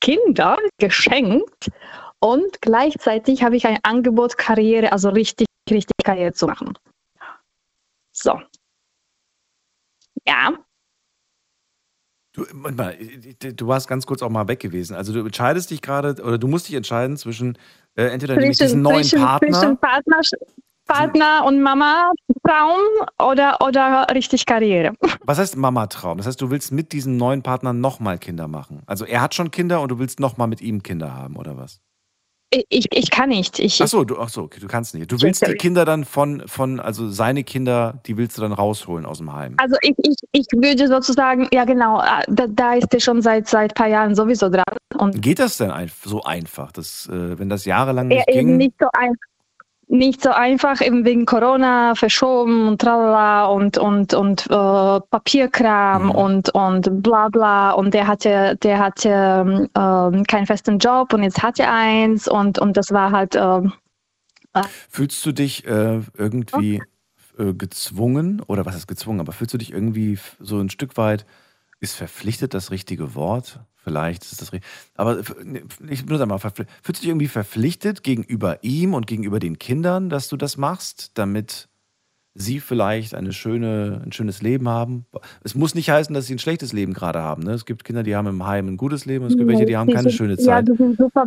Kinder 0.00 0.58
geschenkt 0.78 1.70
und 2.20 2.60
gleichzeitig 2.60 3.42
habe 3.42 3.56
ich 3.56 3.66
ein 3.66 3.78
Angebot, 3.82 4.38
Karriere, 4.38 4.92
also 4.92 5.10
richtig, 5.10 5.46
richtig 5.70 5.96
Karriere 6.04 6.32
zu 6.32 6.46
machen. 6.46 6.76
So. 8.12 8.40
Ja. 10.26 10.52
Du, 12.32 12.44
mal, 12.52 12.96
du 13.38 13.66
warst 13.66 13.88
ganz 13.88 14.06
kurz 14.06 14.22
auch 14.22 14.30
mal 14.30 14.48
weg 14.48 14.60
gewesen. 14.60 14.94
Also 14.94 15.12
du 15.12 15.20
entscheidest 15.20 15.70
dich 15.70 15.82
gerade, 15.82 16.22
oder 16.22 16.38
du 16.38 16.46
musst 16.46 16.68
dich 16.68 16.74
entscheiden 16.74 17.16
zwischen 17.16 17.58
äh, 17.94 18.04
entweder 18.04 18.36
ich 18.38 18.58
diesen 18.58 18.82
neuen 18.82 19.02
zwischen, 19.02 19.20
Partner. 19.20 19.52
zwischen 19.52 19.78
Partner, 19.78 20.20
Partner 20.88 21.44
und 21.46 21.62
Mama 21.62 22.10
Traum 22.44 22.80
oder, 23.22 23.58
oder 23.60 24.06
richtig 24.14 24.46
Karriere. 24.46 24.94
Was 25.24 25.38
heißt 25.38 25.56
Mama-Traum? 25.56 26.18
Das 26.18 26.26
heißt, 26.26 26.40
du 26.40 26.50
willst 26.50 26.72
mit 26.72 26.92
diesem 26.92 27.16
neuen 27.16 27.42
Partner 27.42 27.72
nochmal 27.72 28.18
Kinder 28.18 28.48
machen. 28.48 28.82
Also 28.86 29.04
er 29.04 29.20
hat 29.20 29.34
schon 29.34 29.50
Kinder 29.50 29.80
und 29.80 29.90
du 29.90 29.98
willst 29.98 30.18
nochmal 30.18 30.48
mit 30.48 30.60
ihm 30.60 30.82
Kinder 30.82 31.14
haben, 31.14 31.36
oder 31.36 31.56
was? 31.56 31.80
Ich, 32.50 32.86
ich, 32.90 33.10
kann 33.10 33.28
nicht. 33.28 33.58
Ich, 33.58 33.82
Ach 33.82 33.88
so, 33.88 34.04
du, 34.04 34.18
ach 34.18 34.30
so, 34.30 34.44
okay, 34.44 34.58
du 34.58 34.68
kannst 34.68 34.94
nicht. 34.94 35.12
Du 35.12 35.20
willst 35.20 35.46
die 35.46 35.52
Kinder 35.52 35.84
dann 35.84 36.06
von, 36.06 36.42
von, 36.46 36.80
also 36.80 37.10
seine 37.10 37.44
Kinder, 37.44 38.00
die 38.06 38.16
willst 38.16 38.38
du 38.38 38.42
dann 38.42 38.54
rausholen 38.54 39.04
aus 39.04 39.18
dem 39.18 39.34
Heim. 39.34 39.54
Also 39.58 39.76
ich, 39.82 39.92
ich, 39.98 40.16
ich 40.32 40.46
würde 40.56 40.88
sozusagen, 40.88 41.46
ja 41.52 41.66
genau, 41.66 42.00
äh, 42.00 42.24
da, 42.28 42.46
da 42.46 42.72
ist 42.72 42.94
er 42.94 43.00
schon 43.00 43.20
seit 43.20 43.48
seit 43.48 43.74
paar 43.74 43.88
Jahren 43.88 44.14
sowieso 44.14 44.48
dran. 44.48 44.64
Und 44.96 45.20
Geht 45.20 45.40
das 45.40 45.58
denn 45.58 45.70
so 46.02 46.22
einfach, 46.22 46.72
dass, 46.72 47.06
äh, 47.12 47.38
wenn 47.38 47.50
das 47.50 47.66
jahrelang 47.66 48.08
nicht 48.08 48.26
eben 48.28 48.48
ging? 48.48 48.56
nicht 48.56 48.74
so 48.80 48.88
einfach. 48.94 49.28
Nicht 49.90 50.22
so 50.22 50.30
einfach, 50.30 50.82
eben 50.82 51.04
wegen 51.06 51.24
Corona 51.24 51.94
verschoben 51.94 52.68
und 52.68 52.80
tralala 52.80 53.46
und, 53.46 53.78
und, 53.78 54.12
und 54.12 54.46
äh, 54.50 55.00
Papierkram 55.10 56.04
Mhm. 56.04 56.10
und, 56.10 56.50
und 56.50 57.02
bla 57.02 57.28
bla. 57.28 57.70
Und 57.72 57.94
der 57.94 58.06
hatte, 58.06 58.56
der 58.62 58.78
hatte 58.78 59.68
ähm, 59.74 60.24
keinen 60.24 60.46
festen 60.46 60.78
Job 60.78 61.14
und 61.14 61.22
jetzt 61.22 61.42
hat 61.42 61.58
er 61.58 61.72
eins 61.72 62.28
und, 62.28 62.58
und 62.58 62.76
das 62.76 62.90
war 62.90 63.12
halt 63.12 63.34
ähm, 63.34 63.72
Fühlst 64.90 65.24
du 65.24 65.32
dich 65.32 65.66
äh, 65.66 66.00
irgendwie 66.16 66.82
äh, 67.38 67.54
gezwungen, 67.54 68.42
oder 68.46 68.66
was 68.66 68.74
ist 68.76 68.88
gezwungen, 68.88 69.20
aber 69.20 69.32
fühlst 69.32 69.54
du 69.54 69.58
dich 69.58 69.72
irgendwie 69.72 70.18
so 70.40 70.58
ein 70.58 70.70
Stück 70.70 70.96
weit 70.96 71.24
ist 71.80 71.94
verpflichtet 71.94 72.54
das 72.54 72.70
richtige 72.70 73.14
Wort? 73.14 73.60
Vielleicht 73.76 74.24
ist 74.24 74.42
das 74.42 74.52
richtig. 74.52 74.68
Aber 74.96 75.20
ich 75.88 76.04
benutze 76.04 76.26
mal, 76.26 76.38
fühlst 76.38 76.68
du 76.86 76.92
dich 76.92 77.06
irgendwie 77.06 77.28
verpflichtet 77.28 78.02
gegenüber 78.02 78.58
ihm 78.62 78.92
und 78.94 79.06
gegenüber 79.06 79.38
den 79.38 79.58
Kindern, 79.58 80.10
dass 80.10 80.28
du 80.28 80.36
das 80.36 80.56
machst, 80.56 81.12
damit 81.14 81.68
sie 82.34 82.60
vielleicht 82.60 83.14
eine 83.14 83.32
schöne, 83.32 84.02
ein 84.04 84.12
schönes 84.12 84.42
Leben 84.42 84.68
haben? 84.68 85.06
Es 85.42 85.54
muss 85.54 85.74
nicht 85.74 85.90
heißen, 85.90 86.14
dass 86.14 86.26
sie 86.26 86.34
ein 86.34 86.38
schlechtes 86.38 86.72
Leben 86.72 86.92
gerade 86.92 87.20
haben. 87.20 87.42
Ne? 87.44 87.52
Es 87.52 87.64
gibt 87.64 87.84
Kinder, 87.84 88.02
die 88.02 88.14
haben 88.14 88.26
im 88.26 88.46
Heim 88.46 88.68
ein 88.68 88.76
gutes 88.76 89.06
Leben 89.06 89.24
es 89.24 89.36
gibt 89.36 89.48
welche, 89.48 89.64
die 89.64 89.76
haben 89.76 89.88
keine 89.88 90.10
sind, 90.10 90.12
schöne 90.12 90.34
Ja, 90.34 90.44
Zeit. 90.44 90.68
die 90.68 90.76
sind 90.76 90.98
super, 90.98 91.24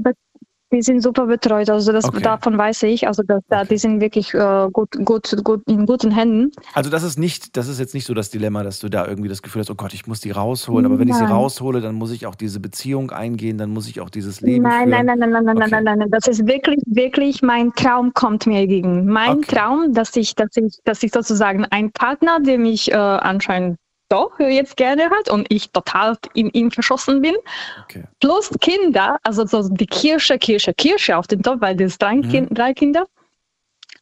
die 0.72 0.82
sind 0.82 1.02
super 1.02 1.26
betreut. 1.26 1.70
Also 1.70 1.92
das, 1.92 2.06
Okay. 2.06 2.22
davon 2.22 2.58
weiß 2.58 2.84
ich. 2.84 3.08
Also 3.08 3.24
dass, 3.24 3.42
da, 3.50 3.64
die 3.66 3.78
sind 3.78 4.02
wirklich 4.02 4.34
äh, 4.34 4.68
gut, 4.72 4.90
gut, 5.06 5.36
gut 5.44 5.62
in 5.68 5.86
guten 5.86 6.12
Händen. 6.12 6.52
Also 6.74 6.90
das 6.90 7.04
ist 7.04 7.20
nicht, 7.20 7.58
das 7.58 7.68
ist 7.68 7.80
jetzt 7.80 7.94
nicht 7.94 8.06
so 8.06 8.14
das 8.14 8.30
Dilemma, 8.30 8.64
dass 8.64 8.80
du 8.80 8.90
da 8.90 9.08
irgendwie 9.08 9.30
das 9.30 9.42
Gefühl 9.42 9.62
hast, 9.62 9.70
oh 9.70 9.76
Gott, 9.76 9.94
ich 9.94 10.08
muss 10.08 10.20
die 10.22 10.32
rausholen, 10.32 10.86
aber 10.86 11.00
wenn 11.00 11.08
ich 11.08 11.16
sie 11.16 11.24
Nein. 11.24 11.32
raushole, 11.34 11.82
dann 11.82 11.96
muss 11.96 12.12
ich 12.12 12.26
auch 12.26 12.36
diese 12.36 12.60
Beziehung 12.60 13.12
eingehen, 13.12 13.58
dann 13.58 13.72
muss 13.72 13.88
ich 13.88 14.00
auch 14.02 14.10
dieses 14.10 14.42
Leben 14.42 14.64
Nein, 14.64 14.90
führen. 14.90 15.06
nein, 15.06 15.20
nein, 15.20 15.20
nein, 15.20 15.32
nein, 15.32 15.44
nein, 15.46 15.58
Okay. 15.58 15.70
nein, 15.72 15.84
nein, 15.84 15.98
nein. 16.00 16.10
Das 16.12 16.28
ist 16.28 16.48
wirklich, 16.48 16.80
wirklich 16.88 17.42
mein 17.42 17.74
Traum 17.74 18.14
kommt 18.14 18.48
mir 18.48 18.62
entgegen. 18.62 19.06
Mein 19.08 19.38
Okay. 19.38 19.56
Traum, 19.56 19.94
dass 19.94 20.16
ich, 20.16 20.36
dass 20.36 20.56
ich, 20.56 20.78
dass 20.84 21.04
ich 21.04 21.12
sozusagen 21.12 21.66
einen 21.66 21.92
Partner, 21.92 22.40
den 22.40 22.66
ich 22.66 22.92
äh, 22.92 22.96
anscheinend 22.96 23.78
doch 24.12 24.38
jetzt 24.40 24.78
gerne 24.78 25.10
hat 25.10 25.30
und 25.30 25.48
ich 25.50 25.72
total 25.72 26.18
in 26.34 26.50
ihn 26.52 26.72
verschossen 26.72 27.22
bin, 27.22 27.36
Okay. 27.84 28.04
plus 28.20 28.50
Kinder, 28.60 29.18
also 29.24 29.46
so 29.46 29.68
die 29.70 29.86
Kirsche, 29.86 30.38
Kirsche, 30.38 30.74
Kirsche 30.74 31.18
auf 31.18 31.28
den 31.28 31.42
Top, 31.44 31.62
weil 31.62 31.76
das 31.76 31.98
drei, 31.98 32.16
Mhm. 32.16 32.30
kind, 32.30 32.58
drei 32.58 32.74
Kinder. 32.74 33.06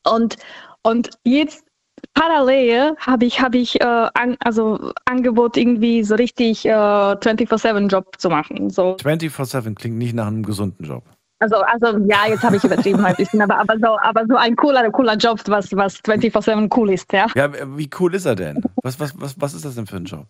Und, 0.05 0.37
und 0.83 1.09
jetzt 1.23 1.63
parallel 2.13 2.95
habe 2.99 3.25
ich, 3.25 3.41
habe 3.41 3.57
ich 3.57 3.79
äh, 3.81 3.83
an, 3.83 4.37
also 4.43 4.91
Angebot 5.05 5.57
irgendwie 5.57 6.03
so 6.03 6.15
richtig 6.15 6.65
äh, 6.65 6.69
24-7-Job 6.71 8.15
zu 8.17 8.29
machen. 8.29 8.69
So 8.69 8.95
24-7 8.95 9.75
klingt 9.75 9.97
nicht 9.97 10.13
nach 10.15 10.27
einem 10.27 10.43
gesunden 10.43 10.85
Job. 10.85 11.03
Also, 11.39 11.57
also 11.57 11.97
ja, 12.05 12.27
jetzt 12.27 12.43
habe 12.43 12.57
ich 12.57 12.63
übertrieben 12.63 13.03
ein 13.05 13.15
bisschen, 13.15 13.41
aber, 13.41 13.57
aber, 13.57 13.77
so, 13.79 13.97
aber 14.01 14.25
so 14.27 14.35
ein 14.35 14.55
cooler, 14.55 14.89
cooler 14.91 15.15
Job, 15.15 15.39
was, 15.47 15.75
was 15.75 15.95
24-7 16.03 16.75
cool 16.75 16.91
ist, 16.91 17.11
ja. 17.13 17.27
Ja, 17.35 17.49
wie 17.77 17.89
cool 17.99 18.13
ist 18.13 18.25
er 18.25 18.35
denn? 18.35 18.61
Was, 18.83 18.99
was, 18.99 19.13
was, 19.19 19.39
was 19.39 19.53
ist 19.53 19.65
das 19.65 19.75
denn 19.75 19.87
für 19.87 19.97
ein 19.97 20.05
Job? 20.05 20.25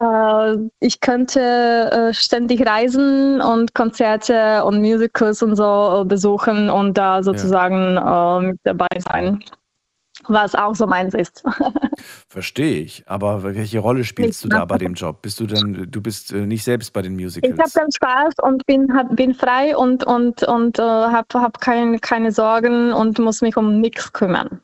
Äh, 0.00 0.56
ich 0.80 1.00
könnte 1.00 1.40
äh, 1.40 2.14
ständig 2.14 2.66
reisen 2.66 3.40
und 3.40 3.74
Konzerte 3.74 4.64
und 4.64 4.80
Musicals 4.80 5.42
und 5.42 5.56
so 5.56 6.02
äh, 6.02 6.04
besuchen 6.04 6.70
und 6.70 6.96
da 6.96 7.22
sozusagen 7.22 7.96
äh, 7.96 8.48
mit 8.48 8.60
dabei 8.62 8.88
sein, 8.98 9.42
was 10.28 10.54
auch 10.54 10.74
so 10.74 10.86
meins 10.86 11.14
ist. 11.14 11.42
Verstehe 12.28 12.80
ich. 12.80 13.04
Aber 13.08 13.42
welche 13.42 13.78
Rolle 13.80 14.04
spielst 14.04 14.44
du 14.44 14.48
Nicht 14.48 14.58
da 14.58 14.64
bei 14.64 14.78
dem 14.78 14.94
Job? 14.94 15.22
Bist 15.22 15.40
du 15.40 15.46
denn, 15.46 15.86
du 15.90 16.00
bist 16.00 16.32
äh, 16.32 16.46
nicht 16.46 16.64
selbst 16.64 16.92
bei 16.92 17.02
den 17.02 17.18
Ich 17.18 17.24
Musicals? 17.24 17.58
habe 17.58 17.70
dann 17.74 17.90
Spaß 17.92 18.34
und 18.42 18.64
bin, 18.66 18.92
hab, 18.96 19.14
bin 19.16 19.34
frei 19.34 19.76
und, 19.76 20.04
und, 20.04 20.42
und 20.44 20.78
äh, 20.78 20.82
habe 20.82 21.26
hab 21.34 21.60
kein, 21.60 22.00
keine 22.00 22.32
Sorgen 22.32 22.92
und 22.92 23.18
muss 23.18 23.42
mich 23.42 23.56
um 23.56 23.80
nichts 23.80 24.12
kümmern. 24.12 24.60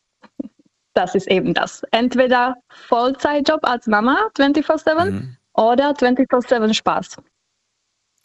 Das 0.95 1.15
ist 1.15 1.29
eben 1.29 1.53
das. 1.53 1.83
Entweder 1.91 2.57
Vollzeitjob 2.89 3.61
als 3.65 3.87
Mama 3.87 4.17
24-7 4.39 5.11
Mhm. 5.11 5.37
oder 5.55 5.91
24-7 5.93 6.73
Spaß. 6.73 7.17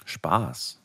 Spaß. 0.05 0.80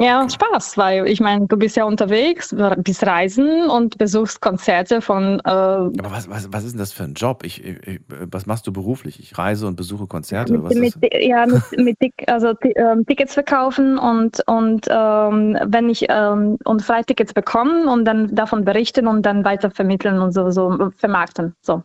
Ja, 0.00 0.28
Spaß, 0.28 0.76
weil 0.76 1.06
ich 1.06 1.20
meine, 1.20 1.46
du 1.46 1.56
bist 1.56 1.76
ja 1.76 1.84
unterwegs, 1.84 2.52
bist 2.78 3.06
reisen 3.06 3.70
und 3.70 3.96
besuchst 3.96 4.40
Konzerte 4.40 5.00
von 5.00 5.38
äh, 5.44 5.48
Aber 5.48 6.10
was, 6.10 6.28
was, 6.28 6.52
was 6.52 6.64
ist 6.64 6.72
denn 6.72 6.80
das 6.80 6.92
für 6.92 7.04
ein 7.04 7.14
Job? 7.14 7.44
Ich, 7.44 7.64
ich, 7.64 8.00
was 8.08 8.46
machst 8.46 8.66
du 8.66 8.72
beruflich? 8.72 9.20
Ich 9.20 9.38
reise 9.38 9.68
und 9.68 9.76
besuche 9.76 10.08
Konzerte. 10.08 10.60
Was 10.64 10.74
mit, 10.74 11.00
mit, 11.00 11.14
ja, 11.22 11.46
mit, 11.46 11.62
mit 11.76 11.96
also, 12.26 12.54
ähm, 12.74 13.06
Tickets 13.06 13.34
verkaufen 13.34 13.96
und, 13.96 14.42
und 14.48 14.88
ähm, 14.90 15.58
wenn 15.64 15.88
ich 15.88 16.06
ähm, 16.08 16.58
und 16.64 16.82
Freitickets 16.82 17.32
bekommen 17.32 17.86
und 17.86 18.04
dann 18.04 18.34
davon 18.34 18.64
berichten 18.64 19.06
und 19.06 19.22
dann 19.22 19.44
weiter 19.44 19.70
vermitteln 19.70 20.18
und 20.18 20.32
so, 20.32 20.50
so 20.50 20.90
vermarkten. 20.96 21.54
So. 21.62 21.84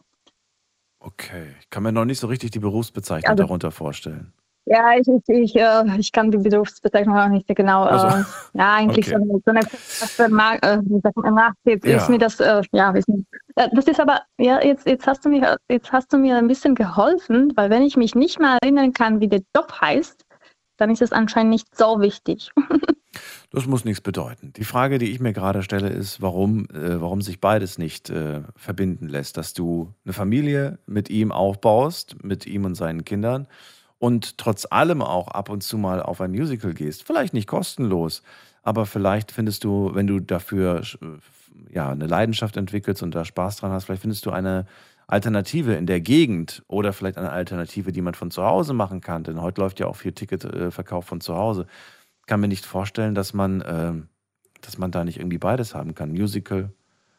Okay. 0.99 1.43
Ich 1.60 1.70
kann 1.70 1.84
mir 1.84 1.91
noch 1.91 2.05
nicht 2.05 2.20
so 2.20 2.26
richtig 2.26 2.49
die 2.49 2.60
Berufsbezeichnung 2.60 3.30
Also- 3.30 3.43
darunter 3.43 3.70
vorstellen. 3.70 4.34
Ja, 4.66 4.93
ich, 4.95 5.07
ich, 5.07 5.30
ich, 5.30 5.55
äh, 5.55 5.84
ich 5.97 6.12
kann 6.12 6.30
die 6.32 6.38
Berufsbezeichnung 6.38 7.18
auch 7.18 7.28
nicht 7.30 7.47
genau. 7.47 7.86
Äh, 7.86 7.89
Also, 7.89 8.07
ja, 8.53 8.74
eigentlich 8.76 9.07
okay. 9.07 9.41
so 9.45 9.51
eine, 9.51 9.66
so 9.68 10.24
eine 10.24 10.62
äh, 10.62 11.72
jetzt 11.72 11.86
Ja. 11.86 11.97
ist 11.97 12.10
mir 12.10 12.20
das, 12.20 12.39
äh, 12.39 12.62
ja, 12.72 12.91
ist 12.91 13.10
mir, 13.10 13.24
äh, 13.55 13.70
das 13.74 13.86
ist 13.86 13.99
aber, 13.99 14.22
ja, 14.38 14.64
jetzt, 14.64 14.86
jetzt 14.86 15.07
hast 15.07 15.26
du 15.26 15.30
mir, 15.30 15.57
jetzt 15.70 15.91
hast 15.91 16.14
du 16.14 16.18
mir 16.18 16.38
ein 16.38 16.47
bisschen 16.47 16.76
geholfen, 16.76 17.51
weil 17.55 17.70
wenn 17.70 17.84
ich 17.84 17.97
mich 17.97 18.16
nicht 18.16 18.39
mehr 18.39 18.57
erinnern 18.62 18.93
kann, 18.93 19.20
wie 19.20 19.28
der 19.28 19.41
Job 19.55 19.72
heißt, 19.82 20.24
dann 20.78 20.89
ist 20.91 21.01
es 21.01 21.12
anscheinend 21.12 21.51
nicht 21.51 21.76
so 21.76 21.99
wichtig. 21.99 22.51
Das 23.51 23.66
muss 23.66 23.84
nichts 23.84 24.01
bedeuten. 24.01 24.53
Die 24.55 24.64
Frage, 24.64 24.99
die 24.99 25.12
ich 25.12 25.20
mir 25.20 25.34
gerade 25.34 25.64
stelle, 25.64 25.89
ist, 25.89 26.22
warum, 26.22 26.66
äh, 26.70 27.01
warum 27.01 27.22
sich 27.24 27.41
beides 27.41 27.80
nicht 27.80 28.12
äh, 28.12 28.41
verbinden 28.55 29.10
lässt. 29.10 29.36
Dass 29.38 29.53
du 29.55 29.91
eine 30.05 30.14
Familie 30.14 30.78
mit 30.86 31.10
ihm 31.10 31.32
aufbaust, 31.32 32.24
mit 32.24 32.45
ihm 32.45 32.66
und 32.66 32.76
seinen 32.76 33.05
Kindern 33.05 33.47
und 34.00 34.38
trotz 34.38 34.66
allem 34.70 35.02
auch 35.02 35.28
ab 35.28 35.50
und 35.50 35.62
zu 35.62 35.78
mal 35.78 36.02
auf 36.02 36.22
ein 36.22 36.32
Musical 36.32 36.74
gehst. 36.74 37.04
Vielleicht 37.04 37.34
nicht 37.34 37.47
kostenlos, 37.47 38.24
aber 38.64 38.86
vielleicht 38.86 39.32
findest 39.32 39.64
du, 39.64 39.91
wenn 39.93 40.08
du 40.08 40.20
dafür 40.20 40.82
äh, 41.02 41.74
ja, 41.74 41.91
eine 41.91 42.08
Leidenschaft 42.08 42.58
entwickelst 42.58 43.04
und 43.04 43.14
da 43.14 43.26
Spaß 43.26 43.58
dran 43.58 43.72
hast, 43.72 43.86
vielleicht 43.86 44.02
findest 44.02 44.26
du 44.26 44.32
eine 44.32 44.66
Alternative 45.08 45.74
in 45.74 45.86
der 45.86 46.02
Gegend 46.02 46.64
oder 46.68 46.93
vielleicht 46.93 47.18
eine 47.18 47.32
Alternative, 47.32 47.91
die 47.91 48.02
man 48.02 48.14
von 48.14 48.32
zu 48.32 48.43
Hause 48.43 48.74
machen 48.74 49.02
kann. 49.02 49.24
Denn 49.24 49.41
heute 49.41 49.62
läuft 49.62 49.80
ja 49.80 49.88
auch 49.88 49.95
viel 49.95 50.12
Ticketverkauf 50.12 51.06
von 51.06 51.20
zu 51.20 51.36
Hause 51.36 51.66
kann 52.30 52.39
mir 52.39 52.47
nicht 52.47 52.66
vorstellen, 52.66 53.16
dass 53.16 53.34
man, 53.34 53.62
ähm, 53.68 54.08
dass 54.62 54.78
man 54.78 54.91
da 54.91 55.04
nicht 55.04 55.18
irgendwie 55.18 55.39
beides 55.39 55.76
haben 55.76 55.95
kann. 55.95 56.12
Musical, 56.12 56.72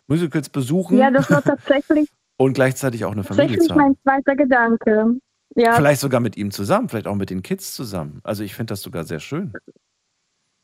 Musicals 0.07 0.49
besuchen 0.49 0.97
Ja, 0.97 1.11
das 1.11 1.31
war 1.31 1.43
tatsächlich, 1.43 2.09
und 2.39 2.55
gleichzeitig 2.55 3.05
auch 3.05 3.13
eine 3.13 3.25
Familie 3.25 3.59
tatsächlich 3.59 3.69
zu 3.69 3.75
haben. 3.75 3.97
mein 4.05 4.23
zweiter 4.23 4.37
Gedanke. 4.37 5.21
Ja, 5.57 5.73
Vielleicht 5.75 6.01
sogar 6.01 6.21
mit 6.21 6.37
ihm 6.37 6.51
zusammen, 6.51 6.89
vielleicht 6.89 7.07
auch 7.09 7.17
mit 7.17 7.31
den 7.31 7.43
Kids 7.43 7.75
zusammen. 7.75 8.21
Also 8.23 8.45
ich 8.45 8.55
finde 8.55 8.73
das 8.73 8.83
sogar 8.83 9.05
sehr 9.05 9.19
schön. 9.19 9.53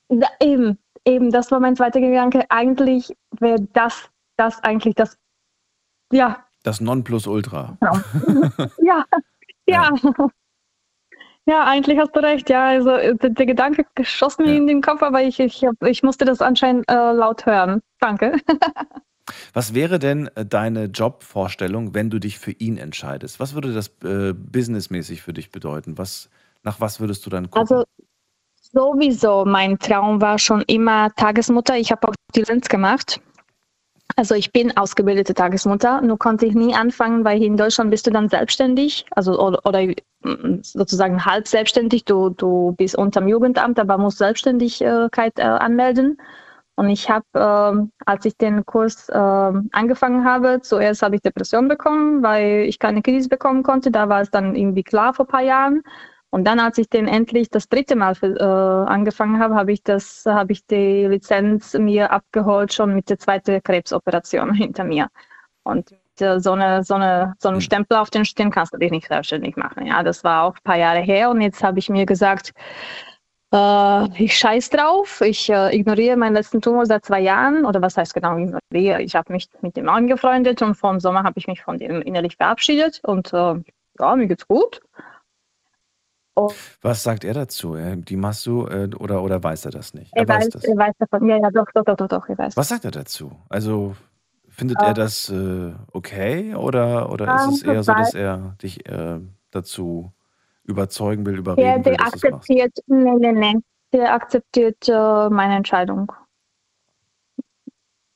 Ja, 0.09 0.28
eben, 0.41 0.78
eben, 1.05 1.30
das 1.30 1.51
war 1.51 1.59
mein 1.59 1.74
zweiter 1.74 2.01
Gedanke. 2.01 2.45
Eigentlich 2.51 3.12
wäre 3.41 3.61
das, 3.72 4.09
das 4.37 4.62
eigentlich 4.62 4.95
das, 4.95 5.18
ja, 6.12 6.47
Das 6.62 6.80
Nonplusultra. 6.80 7.76
ja, 8.82 9.05
ja. 9.66 9.91
Ja, 11.49 11.64
eigentlich 11.64 11.97
hast 11.99 12.14
du 12.16 12.20
recht. 12.20 12.51
Ja, 12.51 12.66
also 12.66 12.91
äh, 12.91 13.14
der, 13.14 13.30
der 13.30 13.47
Gedanke 13.47 13.87
geschoss 13.95 14.37
mir 14.39 14.49
Ja. 14.51 14.57
in 14.57 14.66
den 14.66 14.82
Kopf, 14.82 15.01
aber 15.03 15.22
ich, 15.22 15.39
ich, 15.39 15.64
hab, 15.64 15.80
ich 15.82 16.03
musste 16.03 16.24
das 16.24 16.41
anscheinend 16.43 16.89
äh, 16.91 17.12
laut 17.12 17.47
hören. 17.47 17.82
Danke. 18.01 18.37
Was 19.52 19.74
wäre 19.74 19.98
denn 19.98 20.28
äh, 20.34 20.44
deine 20.44 20.84
Jobvorstellung, 20.84 21.94
wenn 21.94 22.10
du 22.10 22.18
dich 22.18 22.38
für 22.38 22.52
ihn 22.52 22.78
entscheidest? 22.78 23.40
Was 23.40 23.54
würde 23.54 23.72
das 23.72 23.88
äh, 24.04 24.32
businessmäßig 24.32 25.22
für 25.22 25.32
dich 25.32 25.50
bedeuten? 25.50 25.98
Was, 25.98 26.30
nach 26.62 26.80
was 26.80 27.00
würdest 27.00 27.26
du 27.26 27.30
dann 27.30 27.50
gucken? 27.50 27.76
Also 27.76 27.84
sowieso, 28.72 29.44
mein 29.44 29.78
Traum 29.78 30.20
war 30.20 30.38
schon 30.38 30.62
immer 30.62 31.12
Tagesmutter. 31.14 31.76
Ich 31.76 31.90
habe 31.90 32.08
auch 32.08 32.14
die 32.34 32.40
Lizenz 32.40 32.68
gemacht. 32.68 33.20
Also 34.14 34.34
ich 34.34 34.52
bin 34.52 34.76
ausgebildete 34.76 35.34
Tagesmutter, 35.34 36.00
nur 36.00 36.18
konnte 36.18 36.46
ich 36.46 36.54
nie 36.54 36.74
anfangen, 36.74 37.24
weil 37.24 37.38
hier 37.38 37.48
in 37.48 37.56
Deutschland 37.56 37.90
bist 37.90 38.06
du 38.06 38.10
dann 38.10 38.28
selbstständig, 38.28 39.04
also 39.10 39.38
oder, 39.38 39.58
oder 39.66 39.82
mm, 40.22 40.60
sozusagen 40.62 41.24
halb 41.24 41.48
selbstständig. 41.48 42.04
Du, 42.04 42.30
du 42.30 42.72
bist 42.78 42.96
unterm 42.96 43.26
Jugendamt, 43.26 43.78
aber 43.78 43.98
musst 43.98 44.18
Selbstständigkeit 44.18 45.38
äh, 45.38 45.42
anmelden. 45.42 46.18
Und 46.76 46.90
ich 46.90 47.08
habe, 47.10 47.24
ähm, 47.34 47.92
als 48.04 48.24
ich 48.26 48.36
den 48.36 48.64
Kurs 48.66 49.10
ähm, 49.12 49.70
angefangen 49.72 50.24
habe, 50.24 50.60
zuerst 50.60 51.02
habe 51.02 51.16
ich 51.16 51.22
Depression 51.22 51.68
bekommen, 51.68 52.22
weil 52.22 52.66
ich 52.68 52.78
keine 52.78 53.00
Kiddies 53.00 53.28
bekommen 53.28 53.62
konnte. 53.62 53.90
Da 53.90 54.10
war 54.10 54.20
es 54.20 54.30
dann 54.30 54.54
irgendwie 54.54 54.82
klar 54.82 55.14
vor 55.14 55.24
ein 55.24 55.28
paar 55.28 55.42
Jahren. 55.42 55.82
Und 56.28 56.44
dann, 56.44 56.60
als 56.60 56.76
ich 56.76 56.90
den 56.90 57.08
endlich 57.08 57.48
das 57.48 57.68
dritte 57.70 57.96
Mal 57.96 58.14
für, 58.14 58.26
äh, 58.38 58.90
angefangen 58.92 59.40
habe, 59.40 59.54
habe 59.54 59.72
ich 59.72 59.82
das, 59.82 60.24
habe 60.26 60.52
ich 60.52 60.66
die 60.66 61.06
Lizenz 61.06 61.72
mir 61.74 62.12
abgeholt, 62.12 62.74
schon 62.74 62.94
mit 62.94 63.08
der 63.08 63.18
zweiten 63.18 63.62
Krebsoperation 63.62 64.52
hinter 64.54 64.84
mir. 64.84 65.08
Und 65.62 65.92
äh, 66.20 66.38
so 66.40 66.52
eine, 66.52 66.84
so 66.84 66.94
eine, 66.94 67.34
so 67.38 67.48
einem 67.48 67.56
Hm. 67.56 67.62
Stempel 67.62 67.96
auf 67.96 68.10
den 68.10 68.26
Stirn 68.26 68.50
kannst 68.50 68.74
du 68.74 68.78
dich 68.78 68.90
nicht 68.90 69.08
selbstständig 69.08 69.56
machen. 69.56 69.86
Ja, 69.86 70.02
das 70.02 70.24
war 70.24 70.42
auch 70.44 70.56
ein 70.56 70.62
paar 70.62 70.76
Jahre 70.76 71.00
her. 71.00 71.30
Und 71.30 71.40
jetzt 71.40 71.62
habe 71.62 71.78
ich 71.78 71.88
mir 71.88 72.04
gesagt, 72.04 72.52
äh, 73.57 74.24
ich 74.24 74.36
scheiß 74.38 74.70
drauf, 74.70 75.20
ich 75.22 75.50
äh, 75.50 75.76
ignoriere 75.76 76.16
meinen 76.16 76.34
letzten 76.34 76.61
Tumor 76.61 76.86
seit 76.86 77.04
zwei 77.07 77.20
Jahren. 77.20 77.64
Oder 77.64 77.82
was 77.82 77.96
heißt 77.96 78.14
genau 78.14 78.36
ignoriere? 78.38 79.02
Ich 79.02 79.16
habe 79.16 79.32
mich 79.32 79.48
mit 79.62 79.76
dem 79.76 79.88
angefreundet 79.88 80.62
und 80.62 80.74
vor 80.76 80.92
dem 80.92 81.00
Sommer 81.00 81.24
habe 81.24 81.38
ich 81.38 81.46
mich 81.48 81.62
von 81.62 81.78
dem 81.78 82.02
innerlich 82.02 82.36
verabschiedet. 82.36 83.00
Und 83.04 83.32
äh, 83.32 83.54
ja, 84.00 84.16
mir 84.16 84.28
geht's 84.28 84.48
gut. 84.48 84.80
Was 86.82 87.02
sagt 87.02 87.24
er 87.24 87.34
dazu? 87.34 87.76
Äh, 87.76 87.96
Die 87.96 88.16
machst 88.16 88.44
du 88.46 88.66
äh, 88.66 88.90
oder, 88.98 89.22
oder 89.22 89.42
weiß 89.42 89.64
er 89.64 89.70
das 89.70 89.94
nicht? 89.94 90.12
Er 90.14 90.28
weiß, 90.28 90.50
das. 90.50 90.64
er 90.64 90.76
weiß 90.76 90.94
davon. 90.98 91.28
Ja, 91.28 91.38
ja, 91.38 91.50
doch, 91.50 91.66
doch, 91.74 91.84
doch, 91.84 91.96
doch, 91.96 92.09
doch, 92.09 92.28
er 92.28 92.38
weiß. 92.38 92.57
Was 92.57 92.68
sagt 92.68 92.84
er 92.84 92.90
dazu? 92.90 93.32
Also 93.48 93.96
findet 94.48 94.80
Äh, 94.82 94.86
er 94.88 94.94
das 94.94 95.32
okay 95.92 96.54
oder, 96.54 97.11
oder 97.11 97.34
ist 97.36 97.46
ähm, 97.46 97.54
es 97.54 97.62
eher 97.62 97.82
so, 97.82 97.94
dass 97.94 98.14
er 98.14 98.57
dich 98.62 98.84
dazu 99.50 100.12
überzeugen 100.66 101.24
will, 101.26 101.38
überreden 101.38 101.84
will, 101.84 101.92
der 101.92 102.00
machst. 102.00 102.14
akzeptiert, 102.14 102.72
nee, 102.86 103.14
nee, 103.18 103.32
nee. 103.32 103.54
Der 103.92 104.12
akzeptiert 104.12 104.88
äh, 104.88 105.28
meine 105.30 105.56
Entscheidung. 105.56 106.12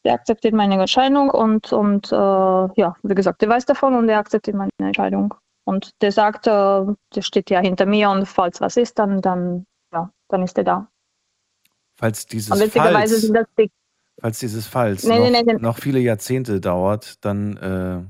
Der 0.05 0.15
akzeptiert 0.15 0.55
meine 0.55 0.81
Entscheidung 0.81 1.31
und, 1.31 1.73
und 1.73 2.11
äh, 2.11 2.17
ja, 2.17 2.97
wie 3.03 3.15
gesagt, 3.15 3.43
der 3.43 3.49
weiß 3.49 3.67
davon 3.67 3.95
und 3.95 4.07
der 4.07 4.19
akzeptiert 4.19 4.57
meine 4.57 4.71
Entscheidung. 4.79 5.35
Und 5.65 5.91
der 6.01 6.11
sagt, 6.11 6.47
äh, 6.47 6.51
der 6.51 7.23
steht 7.23 7.51
ja 7.51 7.61
hinter 7.61 7.87
mir 7.87 8.11
und 8.11 8.27
falls 8.27 8.61
was 8.61 8.77
ist, 8.77 8.99
dann, 8.99 9.21
dann, 9.21 9.67
ja, 9.93 10.11
dann 10.29 10.43
ist 10.43 10.59
er 10.59 10.65
da. 10.65 10.89
Falls 11.97 12.27
dieses 12.27 12.49
Falls, 12.49 12.73
die, 12.73 13.71
falls 14.21 14.39
dieses 14.39 14.67
Falls 14.67 15.05
Nee, 15.05 15.19
noch, 15.19 15.25
nee, 15.25 15.31
nee, 15.31 15.53
nee. 15.53 15.61
noch 15.61 15.79
viele 15.79 16.01
Jahrzehnte 16.01 16.61
dauert, 16.61 17.23
dann 17.25 17.57
äh, 17.59 18.03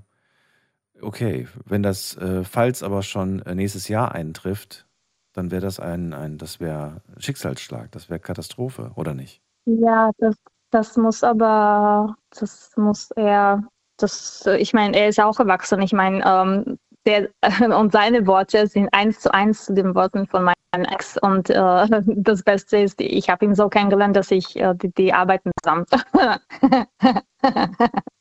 okay. 1.02 1.48
Wenn 1.64 1.82
das 1.82 2.16
äh, 2.16 2.44
Falls 2.44 2.82
aber 2.82 3.02
schon 3.02 3.42
äh, 3.42 3.54
nächstes 3.54 3.88
Jahr 3.88 4.12
eintrifft, 4.12 4.86
dann 5.32 5.50
wäre 5.50 5.62
das 5.62 5.80
ein, 5.80 6.12
ein 6.12 6.38
das 6.38 6.60
wäre 6.60 7.02
Schicksalsschlag, 7.18 7.90
das 7.92 8.10
wäre 8.10 8.20
Katastrophe, 8.20 8.92
oder 8.96 9.14
nicht? 9.14 9.42
ja, 9.78 10.10
das, 10.18 10.36
das 10.70 10.96
muss 10.96 11.22
aber, 11.22 12.16
das 12.38 12.72
muss 12.76 13.10
er, 13.12 13.62
das, 13.98 14.46
ich 14.58 14.72
meine, 14.72 14.96
er 14.96 15.08
ist 15.08 15.20
auch 15.20 15.38
erwachsen. 15.38 15.82
Ich 15.82 15.92
meine, 15.92 16.24
ähm, 16.24 16.78
der, 17.06 17.28
und 17.78 17.92
seine 17.92 18.26
Worte 18.26 18.66
sind 18.66 18.88
eins 18.92 19.20
zu 19.20 19.32
eins 19.32 19.66
zu 19.66 19.74
den 19.74 19.94
Worten 19.94 20.26
von 20.26 20.44
meinem 20.44 20.84
Ex. 20.86 21.16
Und 21.18 21.50
äh, 21.50 21.54
das 22.06 22.42
Beste 22.42 22.78
ist, 22.78 23.00
ich 23.00 23.28
habe 23.28 23.44
ihn 23.44 23.54
so 23.54 23.68
kennengelernt, 23.68 24.16
dass 24.16 24.30
ich, 24.30 24.56
äh, 24.56 24.74
die, 24.74 24.92
die 24.92 25.12
arbeiten 25.12 25.50
zusammen. 25.62 25.86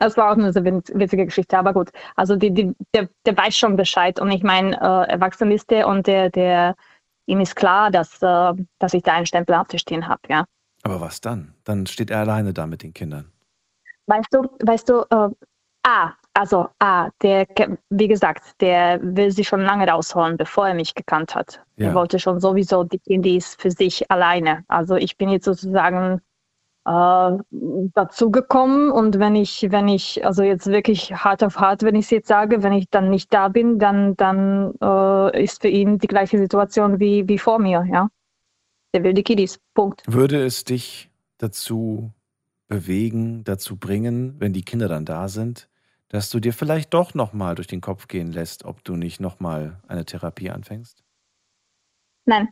Das 0.00 0.16
war 0.16 0.30
auch 0.30 0.36
eine 0.36 0.52
sehr 0.52 0.62
witz- 0.62 0.92
witzige 0.94 1.26
Geschichte, 1.26 1.58
aber 1.58 1.72
gut. 1.72 1.90
Also 2.16 2.36
die, 2.36 2.50
die, 2.50 2.74
der, 2.94 3.08
der 3.26 3.36
weiß 3.36 3.56
schon 3.56 3.76
Bescheid 3.76 4.20
und 4.20 4.30
ich 4.30 4.42
meine, 4.42 4.76
äh, 4.76 5.10
erwachsen 5.10 5.50
ist 5.50 5.70
der 5.70 5.88
und 5.88 6.06
der, 6.06 6.30
der, 6.30 6.74
ihm 7.26 7.40
ist 7.40 7.56
klar, 7.56 7.90
dass, 7.90 8.22
äh, 8.22 8.52
dass 8.78 8.94
ich 8.94 9.02
da 9.02 9.14
einen 9.14 9.26
Stempel 9.26 9.54
auf 9.54 9.66
stehen 9.76 10.08
habe, 10.08 10.20
ja. 10.28 10.44
Aber 10.82 11.00
was 11.00 11.20
dann? 11.20 11.54
Dann 11.64 11.86
steht 11.86 12.10
er 12.10 12.20
alleine 12.20 12.52
da 12.52 12.66
mit 12.66 12.82
den 12.82 12.92
Kindern. 12.92 13.32
Weißt 14.06 14.28
du, 14.32 14.42
weißt 14.62 14.88
du, 14.88 15.00
äh, 15.10 15.30
ah, 15.84 16.12
also 16.34 16.68
ah, 16.80 17.10
der, 17.22 17.46
wie 17.90 18.08
gesagt, 18.08 18.60
der 18.60 18.98
will 19.02 19.30
sich 19.30 19.48
schon 19.48 19.62
lange 19.62 19.88
rausholen, 19.88 20.36
bevor 20.36 20.68
er 20.68 20.74
mich 20.74 20.94
gekannt 20.94 21.34
hat. 21.34 21.60
Ja. 21.76 21.88
Er 21.88 21.94
wollte 21.94 22.18
schon 22.18 22.40
sowieso 22.40 22.84
die 22.84 22.98
Kindis 22.98 23.54
für 23.58 23.70
sich 23.70 24.10
alleine. 24.10 24.64
Also 24.68 24.96
ich 24.96 25.16
bin 25.16 25.28
jetzt 25.28 25.44
sozusagen 25.44 26.20
äh, 26.86 27.38
dazugekommen 27.94 28.90
und 28.90 29.18
wenn 29.18 29.34
ich, 29.36 29.66
wenn 29.70 29.88
ich, 29.88 30.24
also 30.24 30.42
jetzt 30.42 30.66
wirklich 30.66 31.14
hart 31.14 31.42
auf 31.42 31.58
hart, 31.58 31.82
wenn 31.82 31.94
ich 31.94 32.06
es 32.06 32.10
jetzt 32.10 32.28
sage, 32.28 32.62
wenn 32.62 32.74
ich 32.74 32.90
dann 32.90 33.08
nicht 33.08 33.32
da 33.32 33.48
bin, 33.48 33.78
dann, 33.78 34.16
dann 34.16 34.74
äh, 34.82 35.42
ist 35.42 35.62
für 35.62 35.68
ihn 35.68 35.98
die 35.98 36.06
gleiche 36.06 36.38
Situation 36.38 37.00
wie, 37.00 37.26
wie 37.26 37.38
vor 37.38 37.58
mir, 37.58 37.86
ja. 37.90 38.08
Der 38.92 39.02
will 39.02 39.14
die 39.14 39.22
Kiddies. 39.22 39.58
Punkt. 39.74 40.02
Würde 40.06 40.44
es 40.44 40.64
dich 40.64 41.10
dazu 41.38 42.12
bewegen, 42.68 43.44
dazu 43.44 43.76
bringen, 43.76 44.36
wenn 44.38 44.52
die 44.52 44.64
Kinder 44.64 44.86
dann 44.86 45.04
da 45.04 45.28
sind, 45.28 45.68
dass 46.08 46.30
du 46.30 46.38
dir 46.38 46.52
vielleicht 46.52 46.94
doch 46.94 47.14
nochmal 47.14 47.56
durch 47.56 47.66
den 47.66 47.80
Kopf 47.80 48.08
gehen 48.08 48.30
lässt, 48.30 48.64
ob 48.64 48.84
du 48.84 48.94
nicht 48.94 49.20
nochmal 49.20 49.80
eine 49.88 50.04
Therapie 50.04 50.50
anfängst? 50.50 51.02
Nein. 52.26 52.48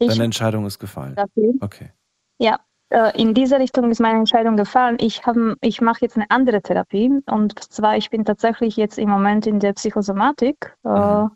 Deine 0.00 0.24
Entscheidung 0.24 0.66
ist 0.66 0.78
gefallen. 0.78 1.14
dafür. 1.14 1.54
Okay. 1.60 1.92
Ja, 2.38 2.58
äh, 2.94 3.20
in 3.20 3.34
diese 3.34 3.58
Richtung 3.58 3.90
ist 3.90 4.00
meine 4.00 4.18
Entscheidung 4.20 4.56
gefallen. 4.56 4.96
Ich, 5.00 5.26
hab- 5.26 5.36
ich 5.60 5.80
mache 5.80 6.00
jetzt 6.02 6.16
eine 6.16 6.30
andere 6.30 6.62
Therapie 6.62 7.10
und 7.26 7.58
zwar, 7.72 7.96
ich 7.96 8.10
bin 8.10 8.24
tatsächlich 8.24 8.76
jetzt 8.76 8.98
im 8.98 9.10
Moment 9.10 9.46
in 9.46 9.60
der 9.60 9.72
Psychosomatik. 9.74 10.76
Äh, 10.84 10.88
Mhm. 10.88 11.30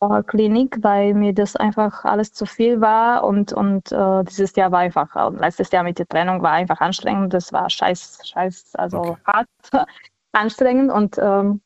äh, 0.00 0.22
Klinik, 0.24 0.78
weil 0.82 1.14
mir 1.14 1.32
das 1.34 1.56
einfach 1.56 2.04
alles 2.04 2.32
zu 2.32 2.46
viel 2.46 2.80
war 2.80 3.24
und, 3.24 3.52
und 3.52 3.92
äh, 3.92 4.24
dieses 4.24 4.54
Jahr 4.56 4.72
war 4.72 4.80
einfach, 4.80 5.14
äh, 5.16 5.36
letztes 5.38 5.70
Jahr 5.70 5.84
mit 5.84 5.98
der 5.98 6.08
Trennung 6.08 6.42
war 6.42 6.52
einfach 6.52 6.80
anstrengend, 6.80 7.32
das 7.34 7.52
war 7.52 7.70
scheiß, 7.70 8.20
scheiß, 8.26 8.74
also 8.74 8.98
Okay. 8.98 9.22
hart 9.26 9.48
anstrengend 10.32 10.90
und 10.92 11.18
ähm, 11.18 11.60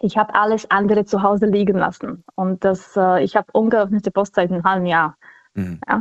ich 0.00 0.16
habe 0.18 0.34
alles 0.34 0.70
andere 0.70 1.04
zu 1.04 1.22
Hause 1.22 1.46
liegen 1.46 1.78
lassen 1.78 2.24
und 2.36 2.64
das, 2.64 2.96
äh, 2.96 3.22
ich 3.24 3.36
habe 3.36 3.48
ungeöffnete 3.52 4.10
Post 4.10 4.34
seit 4.36 4.50
einem 4.52 4.64
halben 4.64 4.86
Jahr 4.86 5.16
Mhm. 5.54 5.80
äh, 5.86 5.98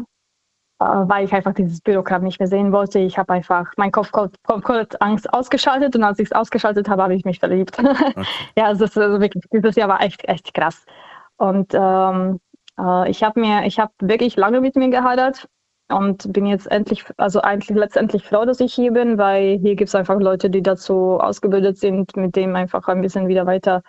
weil 0.79 1.25
ich 1.25 1.33
einfach 1.33 1.53
dieses 1.53 1.81
Bürokrat 1.81 2.21
nicht 2.21 2.39
mehr 2.39 2.47
sehen 2.47 2.71
wollte. 2.71 2.99
Ich 2.99 3.17
habe 3.17 3.33
einfach 3.33 3.71
meinen 3.77 3.91
Kopf 3.91 4.11
komplett 4.11 5.01
Angst 5.01 5.31
ausgeschaltet 5.33 5.95
und 5.95 6.03
als 6.03 6.19
ich 6.19 6.27
es 6.27 6.31
ausgeschaltet 6.31 6.87
habe, 6.87 7.03
habe 7.03 7.15
ich 7.15 7.25
mich 7.25 7.39
verliebt. 7.39 7.77
Okay. 7.87 8.25
ja, 8.57 8.65
also 8.65 8.85
das 8.85 8.91
ist 8.91 8.97
also 8.97 9.19
wirklich, 9.19 9.43
dieses 9.51 9.75
Jahr 9.75 9.89
war 9.89 10.01
echt, 10.01 10.27
echt 10.27 10.53
krass. 10.53 10.85
Und 11.37 11.73
ähm, 11.73 12.39
äh, 12.79 13.09
ich 13.09 13.23
habe 13.23 13.39
mir, 13.39 13.65
ich 13.65 13.79
habe 13.79 13.91
wirklich 13.99 14.35
lange 14.35 14.61
mit 14.61 14.75
mir 14.75 14.89
gehadert 14.89 15.47
und 15.89 16.31
bin 16.33 16.45
jetzt 16.45 16.69
endlich, 16.69 17.05
also 17.17 17.41
eigentlich 17.41 17.77
letztendlich 17.77 18.23
froh, 18.23 18.45
dass 18.45 18.59
ich 18.59 18.73
hier 18.73 18.91
bin, 18.91 19.17
weil 19.17 19.57
hier 19.57 19.75
gibt 19.75 19.89
es 19.89 19.95
einfach 19.95 20.19
Leute, 20.19 20.49
die 20.49 20.61
dazu 20.61 21.19
ausgebildet 21.19 21.77
sind, 21.77 22.15
mit 22.15 22.35
denen 22.35 22.55
einfach 22.55 22.87
ein 22.87 23.01
bisschen 23.01 23.27
wieder 23.27 23.45
weiter 23.45 23.83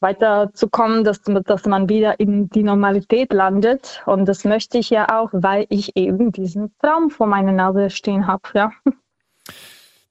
weiterzukommen, 0.00 1.04
dass, 1.04 1.22
dass 1.22 1.66
man 1.66 1.88
wieder 1.88 2.18
in 2.20 2.48
die 2.48 2.62
Normalität 2.62 3.32
landet. 3.32 4.02
Und 4.06 4.26
das 4.26 4.44
möchte 4.44 4.78
ich 4.78 4.90
ja 4.90 5.20
auch, 5.20 5.30
weil 5.32 5.66
ich 5.68 5.96
eben 5.96 6.32
diesen 6.32 6.74
Traum 6.78 7.10
vor 7.10 7.26
meiner 7.26 7.52
Nase 7.52 7.90
stehen 7.90 8.26
habe. 8.26 8.42
Ja. 8.54 8.72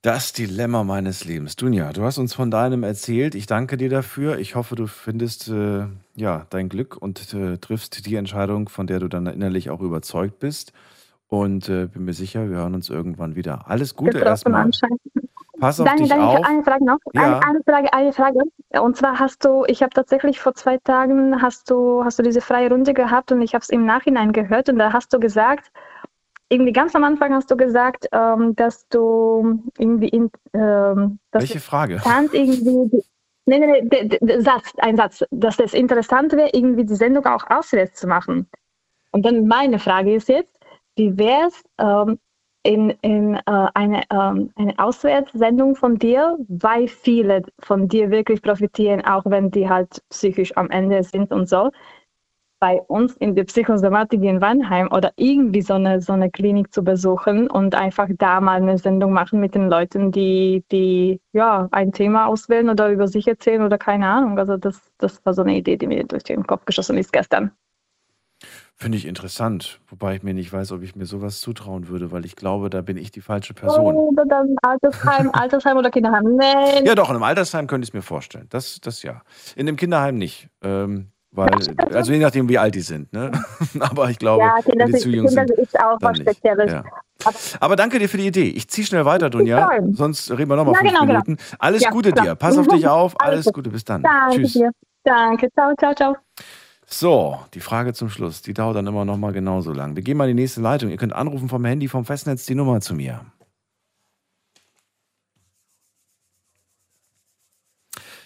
Das 0.02 0.32
Dilemma 0.32 0.86
meines 0.86 1.26
Lebens. 1.26 1.58
Dunja, 1.58 1.92
du 1.92 2.04
hast 2.04 2.20
uns 2.20 2.34
von 2.34 2.50
deinem 2.50 2.84
erzählt. 2.84 3.36
Ich 3.36 3.48
danke 3.48 3.76
dir 3.76 3.90
dafür. 3.90 4.40
Ich 4.40 4.56
hoffe, 4.56 4.76
du 4.76 4.88
findest 4.88 5.50
äh, 5.50 5.88
ja, 6.16 6.46
dein 6.50 6.70
Glück 6.70 6.96
und 6.96 7.34
äh, 7.34 7.58
triffst 7.58 8.06
die 8.06 8.16
Entscheidung, 8.16 8.70
von 8.70 8.88
der 8.88 9.00
du 9.00 9.10
dann 9.10 9.26
innerlich 9.28 9.70
auch 9.70 9.82
überzeugt 9.82 10.40
bist. 10.40 10.72
Und 11.28 11.68
äh, 11.68 11.88
bin 11.88 12.06
mir 12.06 12.14
sicher, 12.14 12.50
wir 12.50 12.58
hören 12.58 12.76
uns 12.76 12.90
irgendwann 12.90 13.36
wieder. 13.36 13.70
Alles 13.70 13.96
Gute 13.96 14.12
Getroffen 14.12 14.30
erstmal. 14.54 14.62
anscheinend. 14.62 15.02
Pass 15.60 15.80
auf 15.80 15.86
Daniel, 15.86 16.08
dich 16.08 16.18
ich 16.18 16.24
auf. 16.24 16.46
eine 16.46 16.64
Frage 16.64 16.86
noch. 16.86 17.00
Ja. 17.14 17.40
Eine, 17.40 17.46
eine 17.46 17.64
Frage, 17.64 17.94
eine 17.94 18.14
Frage. 18.14 18.40
Und 18.82 18.98
zwar 18.98 19.20
hast 19.20 19.44
du, 19.46 19.66
ich 19.68 19.82
habe 19.82 19.92
tatsächlich 19.92 20.40
vor 20.40 20.54
zwei 20.56 20.78
Tagen 20.78 21.42
hast 21.42 21.70
du, 21.70 22.04
hast 22.04 22.20
du 22.20 22.24
diese 22.24 22.42
freie 22.42 22.70
Runde 22.70 22.94
gehabt 22.94 23.32
und 23.32 23.42
ich 23.42 23.54
habe 23.54 23.64
es 23.64 23.70
im 23.70 23.86
Nachhinein 23.86 24.32
gehört 24.32 24.70
und 24.70 24.78
da 24.78 24.94
hast 24.94 25.14
du 25.14 25.20
gesagt, 25.20 25.72
irgendwie 26.50 26.74
ganz 26.74 26.96
am 26.96 27.04
Anfang 27.04 27.34
hast 27.34 27.50
du 27.52 27.56
gesagt, 27.56 28.08
ähm, 28.12 28.56
dass 28.56 28.88
du 28.90 29.64
irgendwie 29.78 30.10
in, 30.10 30.32
ähm, 30.54 31.20
Welche 31.32 31.60
Frage? 31.60 31.94
interessant 31.94 32.34
irgendwie, 32.34 33.04
nee, 33.46 33.60
nee, 33.60 33.82
nee, 33.82 34.18
der 34.20 34.42
Satz, 34.42 34.74
ein 34.80 34.98
Satz, 34.98 35.24
dass 35.32 35.60
es 35.60 35.74
interessant 35.74 36.34
wäre, 36.34 36.50
irgendwie 36.54 36.86
die 36.86 36.96
Sendung 36.96 37.26
auch 37.26 37.48
auswärts 37.50 38.00
zu 38.00 38.08
machen. 38.08 38.48
Und 39.12 39.26
dann 39.26 39.48
meine 39.48 39.80
Frage 39.80 40.16
ist 40.16 40.30
jetzt, 40.30 40.56
wie 40.96 41.18
wäre 41.18 41.48
es 41.48 41.64
ähm, 41.78 42.20
in, 42.64 42.92
in 43.02 43.36
äh, 43.36 43.42
eine, 43.74 44.04
ähm, 44.12 44.52
eine 44.56 44.78
Auswärtssendung 44.78 45.76
von 45.76 45.98
dir, 45.98 46.38
weil 46.48 46.88
viele 46.88 47.44
von 47.60 47.88
dir 47.88 48.12
wirklich 48.12 48.42
profitieren, 48.42 49.04
auch 49.06 49.24
wenn 49.26 49.52
die 49.52 49.70
halt 49.70 50.02
psychisch 50.10 50.56
am 50.58 50.70
Ende 50.70 51.04
sind 51.04 51.32
und 51.32 51.48
so. 51.48 51.72
Bei 52.62 52.82
uns 52.82 53.16
in 53.18 53.36
der 53.36 53.46
Psychosomatik 53.46 54.22
in 54.22 54.42
Wannheim 54.42 54.92
oder 54.92 55.14
irgendwie 55.16 55.62
so 55.62 55.76
eine, 55.76 56.02
so 56.02 56.12
eine 56.12 56.30
Klinik 56.30 56.74
zu 56.74 56.84
besuchen 56.84 57.50
und 57.50 57.74
einfach 57.74 58.10
da 58.18 58.42
mal 58.42 58.58
eine 58.62 58.78
Sendung 58.78 59.14
machen 59.14 59.40
mit 59.40 59.56
den 59.56 59.70
Leuten, 59.70 60.12
die, 60.12 60.66
die 60.70 61.22
ja 61.32 61.70
ein 61.72 61.94
Thema 61.94 62.28
auswählen 62.28 62.70
oder 62.70 62.90
über 62.92 63.08
sich 63.08 63.28
erzählen 63.30 63.64
oder 63.64 63.78
keine 63.78 64.08
Ahnung. 64.08 64.38
Also 64.38 64.58
das, 64.58 64.92
das 64.98 65.26
war 65.26 65.34
so 65.34 65.44
eine 65.44 65.56
Idee, 65.56 65.78
die 65.78 65.88
mir 65.88 66.04
durch 66.04 66.24
den 66.24 66.46
Kopf 66.46 66.66
geschossen 66.66 66.98
ist 66.98 67.14
gestern. 67.14 67.52
Finde 68.82 68.98
ich 68.98 69.06
interessant. 69.06 69.82
Wobei 69.90 70.16
ich 70.16 70.24
mir 70.24 70.34
nicht 70.34 70.54
weiß, 70.54 70.72
ob 70.72 70.82
ich 70.84 70.96
mir 70.96 71.06
sowas 71.06 71.42
zutrauen 71.42 71.90
würde, 71.90 72.12
weil 72.14 72.26
ich 72.26 72.38
glaube, 72.38 72.70
da 72.70 72.80
bin 72.82 72.96
ich 72.96 73.12
die 73.12 73.20
falsche 73.20 73.54
Person. 73.54 73.94
Oder 73.94 74.24
dann 74.26 74.56
Altersheim, 74.62 75.30
Altersheim 75.34 75.76
oder 75.76 75.92
Kinderheim. 75.92 76.24
Nee, 76.38 76.86
Ja, 76.86 76.96
doch, 76.96 77.10
in 77.10 77.16
einem 77.16 77.24
Altersheim 77.24 77.68
könnte 77.68 77.84
ich 77.84 77.90
es 77.90 77.94
mir 77.94 78.02
vorstellen. 78.02 78.48
Das, 78.50 78.80
das 78.80 79.04
ja. 79.04 79.22
In 79.58 79.68
einem 79.68 79.76
Kinderheim 79.76 80.18
nicht. 80.18 80.48
Ähm, 80.64 81.10
weil, 81.32 81.50
also 81.94 82.14
je 82.14 82.20
nachdem, 82.20 82.48
wie 82.48 82.58
alt 82.58 82.74
die 82.74 82.80
sind. 82.80 83.12
Ne? 83.12 83.32
Aber 83.82 84.10
ich 84.10 84.18
glaube, 84.18 84.46
ja, 84.46 84.56
Kinder, 84.64 84.86
die 84.86 84.94
zu 84.94 85.10
jung 85.10 85.28
Kinder 85.28 85.46
sind. 85.46 85.60
ist 85.60 85.78
auch 85.78 85.98
was. 86.00 86.18
Spezielles. 86.18 86.72
Ja. 86.72 86.84
Aber- 87.26 87.36
Aber 87.60 87.76
danke 87.76 88.00
dir 88.00 88.08
für 88.08 88.18
die 88.18 88.28
Idee. 88.28 88.48
Ich 88.50 88.70
ziehe 88.70 88.88
schnell 88.88 89.04
weiter, 89.04 89.30
Dunja. 89.30 89.70
Sonst 89.92 90.32
reden 90.32 90.50
wir 90.50 90.56
nochmal 90.56 90.76
Ja, 90.76 90.80
fünf 90.80 90.92
genau, 90.92 91.02
genau. 91.02 91.12
Minuten. 91.26 91.38
Alles 91.60 91.82
Ja, 91.84 91.90
Gute 91.92 92.14
klar. 92.14 92.26
dir. 92.26 92.36
Pass 92.36 92.58
auf 92.58 92.68
dich 92.68 92.88
auf. 92.88 93.14
Alles 93.20 93.34
Alles 93.34 93.46
gut. 93.48 93.56
Gute. 93.56 93.70
Bis 93.72 93.84
dann. 93.84 94.02
Danke 94.04 94.38
Tschüss. 94.38 94.54
dir. 94.54 94.72
Danke. 95.04 95.50
Ciao, 95.54 95.74
ciao, 95.78 95.94
ciao. 95.94 96.16
So, 96.92 97.40
die 97.54 97.60
Frage 97.60 97.94
zum 97.94 98.10
Schluss. 98.10 98.42
Die 98.42 98.54
dauert 98.54 98.76
dann 98.76 98.88
immer 98.88 99.06
noch 99.06 99.18
mal 99.18 99.32
genauso 99.32 99.72
lang. 99.72 99.96
Wir 99.96 100.02
gehen 100.02 100.18
mal 100.18 100.28
in 100.28 100.36
die 100.36 100.42
nächste 100.42 100.62
Leitung. 100.62 100.90
Ihr 100.90 100.98
könnt 100.98 101.14
anrufen 101.14 101.48
vom 101.48 101.64
Handy, 101.64 101.88
vom 101.88 102.04
Festnetz 102.04 102.48
die 102.48 102.56
Nummer 102.56 102.82
zu 102.82 102.96
mir. 102.96 103.26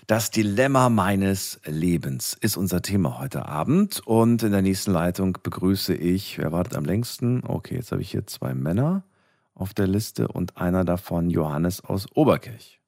Das 0.08 0.32
Dilemma 0.32 0.90
meines 0.90 1.60
Lebens 1.66 2.38
ist 2.40 2.56
unser 2.56 2.82
Thema 2.82 3.20
heute 3.20 3.46
Abend. 3.46 4.02
Und 4.06 4.44
in 4.44 4.54
der 4.54 4.62
nächsten 4.62 4.92
Leitung 4.92 5.38
begrüße 5.44 5.94
ich, 5.94 6.38
wer 6.38 6.54
wartet 6.54 6.78
am 6.78 6.86
längsten? 6.86 7.44
Okay, 7.46 7.76
jetzt 7.76 7.92
habe 7.92 8.02
ich 8.02 8.12
hier 8.12 8.26
zwei 8.28 8.54
Männer 8.54 9.04
auf 9.56 9.74
der 9.74 9.88
Liste 9.88 10.30
und 10.30 10.58
einer 10.58 10.86
davon 10.86 11.30
Johannes 11.30 11.84
aus 11.84 12.08
Oberkirch. 12.16 12.80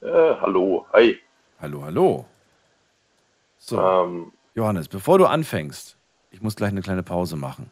Äh, 0.00 0.34
hallo, 0.40 0.84
hi. 0.92 1.16
Hallo, 1.60 1.84
hallo. 1.84 2.26
So, 3.64 3.78
Ähm, 3.80 4.32
Johannes, 4.56 4.88
bevor 4.88 5.18
du 5.18 5.26
anfängst, 5.26 5.96
ich 6.30 6.42
muss 6.42 6.56
gleich 6.56 6.70
eine 6.70 6.82
kleine 6.82 7.04
Pause 7.04 7.36
machen. 7.36 7.70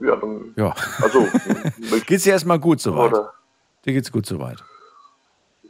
ja, 0.00 0.14
dann, 0.14 0.52
Ja. 0.56 0.74
also, 1.00 1.32
Geht's 2.06 2.24
dir 2.24 2.32
erstmal 2.32 2.58
gut 2.60 2.80
soweit? 2.80 3.12
oder, 3.12 3.32
Dir 3.86 3.94
geht's 3.94 4.12
gut 4.12 4.26
soweit? 4.26 4.62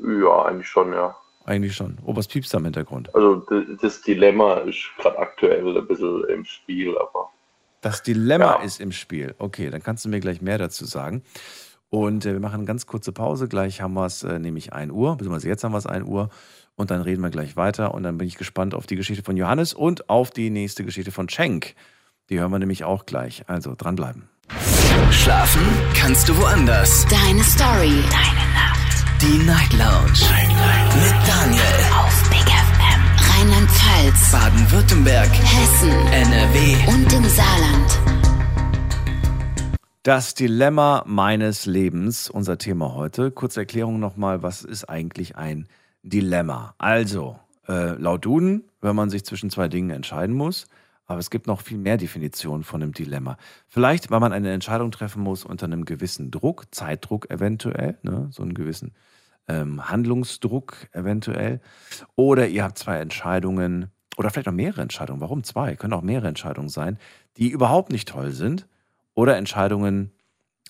ja, 0.00 0.44
eigentlich 0.46 0.68
schon, 0.68 0.92
ja. 0.92 1.16
Eigentlich 1.44 1.74
schon. 1.76 1.96
Oh, 2.04 2.14
was 2.16 2.26
piepst 2.28 2.52
da 2.52 2.58
im 2.58 2.64
Hintergrund? 2.64 3.14
Also 3.14 3.36
das 3.80 4.02
Dilemma 4.02 4.54
ist 4.58 4.90
gerade 4.98 5.18
aktuell 5.18 5.78
ein 5.78 5.86
bisschen 5.86 6.24
im 6.28 6.44
Spiel, 6.44 6.98
aber 6.98 7.30
Das 7.80 8.02
Dilemma 8.02 8.56
Ja. 8.56 8.62
ist 8.62 8.80
im 8.80 8.90
Spiel. 8.92 9.34
Okay, 9.38 9.70
dann 9.70 9.82
kannst 9.82 10.04
du 10.04 10.08
mir 10.08 10.18
gleich 10.20 10.42
mehr 10.42 10.58
dazu 10.58 10.84
sagen. 10.84 11.22
Und 11.90 12.26
äh, 12.26 12.32
wir 12.32 12.40
machen 12.40 12.56
eine 12.56 12.64
ganz 12.64 12.86
kurze 12.86 13.12
Pause. 13.12 13.48
Gleich 13.48 13.80
haben 13.80 13.94
wir 13.94 14.06
es 14.06 14.22
äh, 14.22 14.38
nämlich 14.38 14.72
1 14.72 14.92
Uhr, 14.92 15.16
beziehungsweise 15.16 15.48
jetzt 15.48 15.64
haben 15.64 15.72
wir 15.72 15.78
es 15.78 15.86
1 15.86 16.06
Uhr. 16.06 16.28
Und 16.76 16.90
dann 16.90 17.02
reden 17.02 17.22
wir 17.22 17.30
gleich 17.30 17.56
weiter. 17.56 17.94
Und 17.94 18.04
dann 18.04 18.18
bin 18.18 18.28
ich 18.28 18.36
gespannt 18.36 18.74
auf 18.74 18.86
die 18.86 18.96
Geschichte 18.96 19.24
von 19.24 19.36
Johannes 19.36 19.74
und 19.74 20.08
auf 20.08 20.30
die 20.30 20.50
nächste 20.50 20.84
Geschichte 20.84 21.10
von 21.10 21.28
Cenk. 21.28 21.74
Die 22.30 22.38
hören 22.38 22.52
wir 22.52 22.58
nämlich 22.58 22.84
auch 22.84 23.06
gleich. 23.06 23.42
Also 23.48 23.74
dranbleiben. 23.76 24.28
Schlafen 25.10 25.62
kannst 25.94 26.28
du 26.28 26.36
woanders. 26.36 27.06
Deine 27.08 27.42
Story. 27.42 28.02
Deine 28.10 28.44
Nacht. 28.54 29.04
Die 29.20 29.38
Night 29.44 29.72
Lounge. 29.72 30.20
Mit 31.02 31.28
Daniel. 31.28 31.62
Auf 31.98 32.28
Big 32.30 32.46
FM. 32.46 33.00
Rheinland-Pfalz. 33.32 34.32
Baden-Württemberg. 34.32 35.30
Hessen. 35.30 35.90
NRW. 36.12 36.76
Und 36.92 37.12
im 37.12 37.24
Saarland. 37.24 38.27
Das 40.08 40.32
Dilemma 40.32 41.04
meines 41.04 41.66
Lebens, 41.66 42.30
unser 42.30 42.56
Thema 42.56 42.94
heute. 42.94 43.30
Kurze 43.30 43.60
Erklärung 43.60 44.00
nochmal, 44.00 44.42
was 44.42 44.64
ist 44.64 44.86
eigentlich 44.86 45.36
ein 45.36 45.68
Dilemma? 46.02 46.74
Also, 46.78 47.38
äh, 47.68 47.92
laut 47.92 48.24
Duden, 48.24 48.64
wenn 48.80 48.96
man 48.96 49.10
sich 49.10 49.26
zwischen 49.26 49.50
zwei 49.50 49.68
Dingen 49.68 49.90
entscheiden 49.90 50.34
muss, 50.34 50.66
aber 51.04 51.18
es 51.18 51.28
gibt 51.28 51.46
noch 51.46 51.60
viel 51.60 51.76
mehr 51.76 51.98
Definitionen 51.98 52.64
von 52.64 52.82
einem 52.82 52.94
Dilemma. 52.94 53.36
Vielleicht, 53.66 54.10
weil 54.10 54.20
man 54.20 54.32
eine 54.32 54.50
Entscheidung 54.50 54.92
treffen 54.92 55.22
muss 55.22 55.44
unter 55.44 55.66
einem 55.66 55.84
gewissen 55.84 56.30
Druck, 56.30 56.68
Zeitdruck 56.70 57.30
eventuell, 57.30 57.98
ne, 58.00 58.28
so 58.30 58.42
einen 58.42 58.54
gewissen 58.54 58.94
ähm, 59.46 59.90
Handlungsdruck 59.90 60.88
eventuell. 60.92 61.60
Oder 62.16 62.48
ihr 62.48 62.64
habt 62.64 62.78
zwei 62.78 62.96
Entscheidungen 62.96 63.90
oder 64.16 64.30
vielleicht 64.30 64.48
auch 64.48 64.52
mehrere 64.52 64.80
Entscheidungen. 64.80 65.20
Warum 65.20 65.44
zwei? 65.44 65.76
Können 65.76 65.92
auch 65.92 66.00
mehrere 66.00 66.28
Entscheidungen 66.28 66.70
sein, 66.70 66.96
die 67.36 67.50
überhaupt 67.50 67.92
nicht 67.92 68.08
toll 68.08 68.30
sind 68.30 68.66
oder 69.18 69.36
Entscheidungen, 69.36 70.12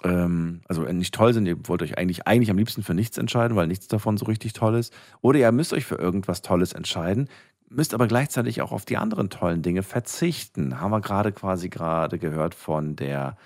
ähm, 0.02 0.62
also 0.68 0.80
nicht 0.84 1.12
toll 1.14 1.34
sind, 1.34 1.44
ihr 1.44 1.68
wollt 1.68 1.82
euch 1.82 1.98
eigentlich, 1.98 2.26
eigentlich 2.26 2.50
am 2.50 2.56
liebsten 2.56 2.82
für 2.82 2.94
nichts 2.94 3.18
entscheiden, 3.18 3.58
weil 3.58 3.66
nichts 3.66 3.88
davon 3.88 4.16
so 4.16 4.24
richtig 4.24 4.54
toll 4.54 4.76
ist. 4.76 4.90
Oder 5.20 5.40
ihr 5.40 5.52
müsst 5.52 5.74
euch 5.74 5.84
für 5.84 5.96
irgendwas 5.96 6.40
Tolles 6.40 6.72
entscheiden, 6.72 7.28
müsst 7.68 7.92
aber 7.92 8.06
gleichzeitig 8.06 8.62
auch 8.62 8.72
auf 8.72 8.86
die 8.86 8.96
anderen 8.96 9.28
tollen 9.28 9.60
Dinge 9.60 9.82
verzichten. 9.82 10.80
Haben 10.80 10.92
wir 10.92 11.02
gerade 11.02 11.30
quasi 11.30 11.68
gerade 11.68 12.18
gehört 12.18 12.54
von 12.54 12.96
der 12.96 13.36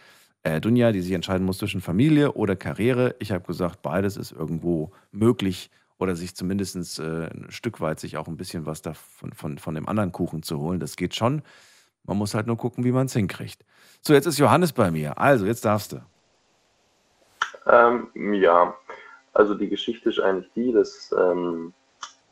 äh, 0.45 0.61
Dunja, 0.61 0.93
die 0.93 1.01
sich 1.01 1.15
entscheiden 1.15 1.45
muss 1.45 1.59
zwischen 1.59 1.81
Familie 1.81 2.35
oder 2.35 2.55
Karriere. 2.55 3.17
Ich 3.19 3.33
habe 3.33 3.45
gesagt, 3.45 3.83
beides 3.83 4.17
ist 4.17 4.31
irgendwo 4.31 4.93
möglich 5.11 5.73
oder 5.99 6.15
sich 6.15 6.37
zumindest 6.37 7.01
äh, 7.01 7.27
ein 7.27 7.47
Stück 7.49 7.81
weit 7.81 7.99
sich 7.99 8.19
auch 8.19 8.29
ein 8.29 8.37
bisschen 8.37 8.67
was 8.67 8.83
davon 8.83 9.33
von, 9.33 9.59
von 9.59 9.75
dem 9.75 9.89
anderen 9.89 10.13
Kuchen 10.13 10.45
zu 10.45 10.61
holen. 10.61 10.79
Das 10.79 10.95
geht 10.95 11.17
schon. 11.17 11.43
Man 12.05 12.19
muss 12.19 12.35
halt 12.35 12.47
nur 12.47 12.57
gucken, 12.57 12.85
wie 12.85 12.93
man 12.93 13.07
es 13.07 13.15
hinkriegt. 13.15 13.65
So, 14.05 14.15
jetzt 14.15 14.27
ist 14.27 14.39
Johannes 14.39 14.73
bei 14.73 14.91
mir. 14.91 15.17
Also, 15.17 15.47
jetzt 15.47 15.65
darfst 15.65 15.93
du. 15.93 16.01
ähm, 17.67 18.35
ja, 18.35 18.75
also 19.33 19.55
die 19.55 19.69
Geschichte 19.69 20.11
ist 20.11 20.19
eigentlich 20.19 20.51
die, 20.55 20.73
dass 20.73 21.15
ähm, 21.17 21.73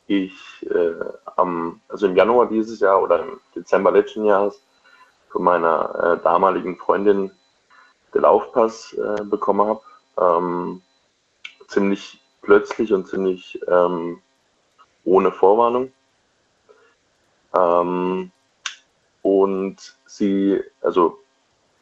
ich 0.07 0.33
äh, 0.69 0.93
am, 1.37 1.79
also 1.87 2.07
im 2.07 2.17
Januar 2.17 2.49
dieses 2.49 2.81
Jahr 2.81 3.01
oder 3.01 3.21
im 3.21 3.39
Dezember 3.55 3.91
letzten 3.91 4.25
Jahres 4.25 4.61
von 5.29 5.43
meiner 5.43 6.19
äh, 6.19 6.23
damaligen 6.23 6.75
Freundin 6.77 7.31
den 8.13 8.21
Laufpass 8.21 8.91
äh, 8.93 9.23
bekommen 9.23 9.61
habe. 9.65 9.81
Ähm, 10.17 10.81
ziemlich 11.69 12.21
plötzlich 12.41 12.91
und 12.91 13.07
ziemlich 13.07 13.57
ähm, 13.69 14.21
ohne 15.05 15.31
Vorwarnung. 15.31 15.93
Ähm, 17.55 18.31
und 19.21 19.95
sie, 20.05 20.61
also 20.81 21.20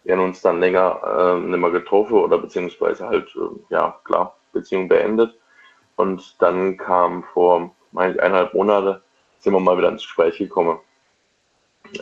wir 0.03 0.15
haben 0.15 0.23
uns 0.23 0.41
dann 0.41 0.59
länger 0.59 1.01
äh, 1.03 1.39
nicht 1.39 1.59
mehr 1.59 1.71
getroffen 1.71 2.13
oder 2.13 2.37
beziehungsweise 2.37 3.07
halt, 3.07 3.35
äh, 3.35 3.73
ja 3.73 3.99
klar, 4.03 4.35
Beziehung 4.53 4.87
beendet. 4.87 5.37
Und 5.95 6.41
dann 6.41 6.77
kam 6.77 7.23
vor 7.33 7.71
meine 7.91 8.13
ich, 8.13 8.21
eineinhalb 8.21 8.53
Monate, 8.53 9.01
sind 9.39 9.53
wir 9.53 9.59
mal 9.59 9.77
wieder 9.77 9.89
ins 9.89 10.03
Gespräch 10.03 10.37
gekommen. 10.37 10.79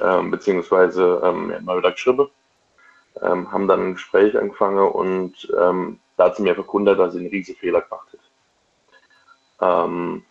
Ähm, 0.01 0.31
beziehungsweise 0.31 1.21
ähm, 1.23 1.49
wir 1.49 1.57
haben 1.57 1.65
mal 1.65 1.77
wieder 1.77 1.91
geschrieben, 1.91 2.29
ähm, 3.21 3.51
haben 3.51 3.67
dann 3.67 3.87
ein 3.87 3.93
Gespräch 3.93 4.37
angefangen 4.37 4.85
und 4.87 5.47
ähm, 5.57 5.99
da 6.17 6.25
hat 6.25 6.35
sie 6.35 6.43
mir 6.43 6.55
verkündet, 6.55 6.99
dass 6.99 7.13
sie 7.13 7.19
einen 7.19 7.29
riesen 7.29 7.55
Fehler 7.55 7.81
gemacht 7.81 8.09
hat. 9.59 9.85
Ähm, 9.85 10.25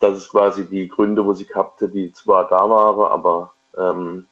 das 0.00 0.18
ist 0.18 0.30
quasi 0.30 0.66
die 0.66 0.88
Gründe, 0.88 1.24
wo 1.24 1.32
sie 1.32 1.46
gehabt 1.46 1.80
hat, 1.82 1.92
die 1.92 2.12
zwar 2.12 2.48
da 2.48 2.68
waren, 2.68 3.12
aber 3.12 3.52
ähm, 3.76 4.26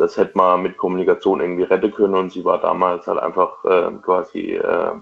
das 0.00 0.16
hätte 0.16 0.36
man 0.36 0.62
mit 0.62 0.78
Kommunikation 0.78 1.42
irgendwie 1.42 1.64
retten 1.64 1.92
können 1.92 2.14
und 2.14 2.32
sie 2.32 2.42
war 2.42 2.58
damals 2.58 3.06
halt 3.06 3.18
einfach 3.18 3.62
äh, 3.66 3.90
quasi 4.02 4.54
äh, 4.54 4.92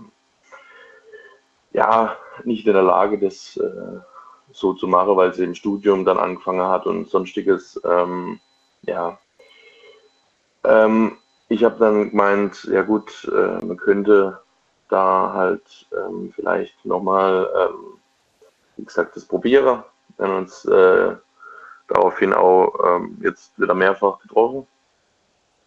ja 1.72 2.16
nicht 2.42 2.66
in 2.66 2.72
der 2.72 2.82
Lage, 2.82 3.16
das 3.18 3.56
äh, 3.58 4.00
so 4.50 4.72
zu 4.72 4.88
machen, 4.88 5.16
weil 5.16 5.32
sie 5.32 5.44
im 5.44 5.54
Studium 5.54 6.04
dann 6.04 6.18
angefangen 6.18 6.66
hat 6.66 6.86
und 6.86 7.08
sonstiges. 7.08 7.80
Ähm, 7.84 8.40
ja, 8.82 9.18
ähm, 10.64 11.18
ich 11.48 11.62
habe 11.62 11.78
dann 11.78 12.10
gemeint, 12.10 12.64
ja 12.64 12.82
gut, 12.82 13.30
äh, 13.32 13.64
man 13.64 13.76
könnte 13.76 14.40
da 14.88 15.32
halt 15.32 15.86
ähm, 15.96 16.32
vielleicht 16.34 16.84
nochmal, 16.84 17.48
ähm, 17.56 18.00
wie 18.76 18.84
gesagt, 18.84 19.14
das 19.14 19.24
probieren. 19.26 19.84
Wir 20.16 20.26
haben 20.26 20.38
uns 20.38 20.64
äh, 20.64 21.14
daraufhin 21.86 22.32
auch 22.32 22.74
ähm, 22.84 23.16
jetzt 23.22 23.56
wieder 23.60 23.74
mehrfach 23.74 24.18
getroffen. 24.18 24.66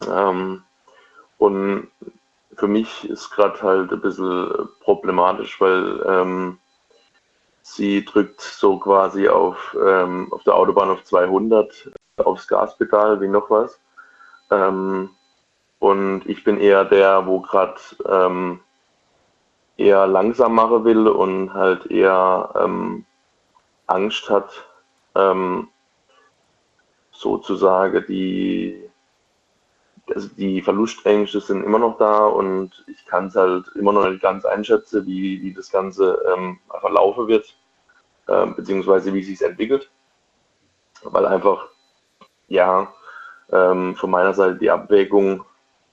Ähm, 0.07 0.63
und 1.37 1.89
für 2.55 2.67
mich 2.67 3.09
ist 3.09 3.29
gerade 3.31 3.61
halt 3.61 3.91
ein 3.91 4.01
bisschen 4.01 4.69
problematisch, 4.81 5.59
weil 5.59 6.03
ähm, 6.07 6.59
sie 7.61 8.03
drückt 8.05 8.41
so 8.41 8.77
quasi 8.77 9.27
auf, 9.27 9.75
ähm, 9.83 10.31
auf 10.31 10.43
der 10.43 10.55
Autobahn 10.55 10.89
auf 10.89 11.03
200 11.03 11.91
aufs 12.17 12.47
Gaspedal 12.47 13.21
wie 13.21 13.27
noch 13.27 13.49
was. 13.49 13.79
Ähm, 14.51 15.09
und 15.79 16.23
ich 16.27 16.43
bin 16.43 16.59
eher 16.59 16.85
der, 16.85 17.25
wo 17.25 17.39
gerade 17.39 17.79
ähm, 18.05 18.59
eher 19.77 20.05
langsam 20.05 20.53
machen 20.53 20.83
will 20.85 21.07
und 21.07 21.53
halt 21.53 21.87
eher 21.87 22.53
ähm, 22.55 23.05
Angst 23.87 24.29
hat, 24.29 24.67
sozusagen 27.11 28.05
die, 28.07 28.90
also 30.15 30.29
die 30.37 30.61
Verlustängste 30.61 31.41
sind 31.41 31.63
immer 31.63 31.79
noch 31.79 31.97
da 31.97 32.25
und 32.25 32.83
ich 32.87 33.05
kann 33.05 33.27
es 33.27 33.35
halt 33.35 33.67
immer 33.75 33.93
noch 33.93 34.09
nicht 34.09 34.21
ganz 34.21 34.45
einschätzen, 34.45 35.05
wie, 35.05 35.41
wie 35.41 35.53
das 35.53 35.71
Ganze 35.71 36.19
ähm, 36.33 36.59
verlaufen 36.79 37.27
wird, 37.27 37.55
äh, 38.27 38.45
beziehungsweise 38.47 39.13
wie 39.13 39.23
sich 39.23 39.41
entwickelt. 39.41 39.89
Weil 41.03 41.25
einfach, 41.25 41.67
ja, 42.47 42.93
ähm, 43.51 43.95
von 43.95 44.11
meiner 44.11 44.33
Seite 44.33 44.57
die 44.57 44.71
Abwägung 44.71 45.43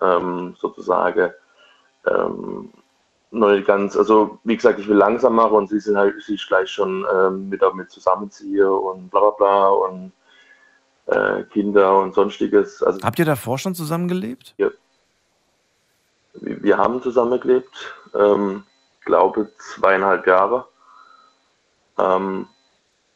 ähm, 0.01 0.55
sozusagen 0.59 1.33
ähm, 2.07 2.71
noch 3.31 3.51
nicht 3.51 3.66
ganz, 3.66 3.97
also 3.97 4.39
wie 4.45 4.57
gesagt, 4.57 4.79
ich 4.79 4.89
will 4.89 4.97
langsam 4.97 5.35
machen 5.35 5.57
und 5.57 5.69
sie 5.69 5.81
sind 5.81 5.97
halt 5.97 6.23
sich 6.23 6.47
gleich 6.47 6.71
schon 6.71 7.07
ähm, 7.12 7.49
mit 7.49 7.61
damit 7.62 7.91
zusammenziehen 7.91 8.66
und 8.66 9.11
bla 9.11 9.21
bla 9.21 9.31
bla 9.31 9.69
und 9.69 10.12
äh, 11.09 11.42
Kinder 11.44 11.98
und 11.98 12.14
sonstiges. 12.14 12.82
Also 12.82 13.00
Habt 13.02 13.18
ihr 13.18 13.24
davor 13.24 13.59
schon 13.59 13.74
zusammengelebt? 13.74 14.54
wir, 14.56 14.72
wir 16.62 16.78
haben 16.78 17.02
zusammengelebt, 17.02 17.94
ähm, 18.14 18.64
glaube 19.04 19.50
zweieinhalb 19.59 20.26
Jahre. 20.26 20.66
Ähm, 21.98 22.46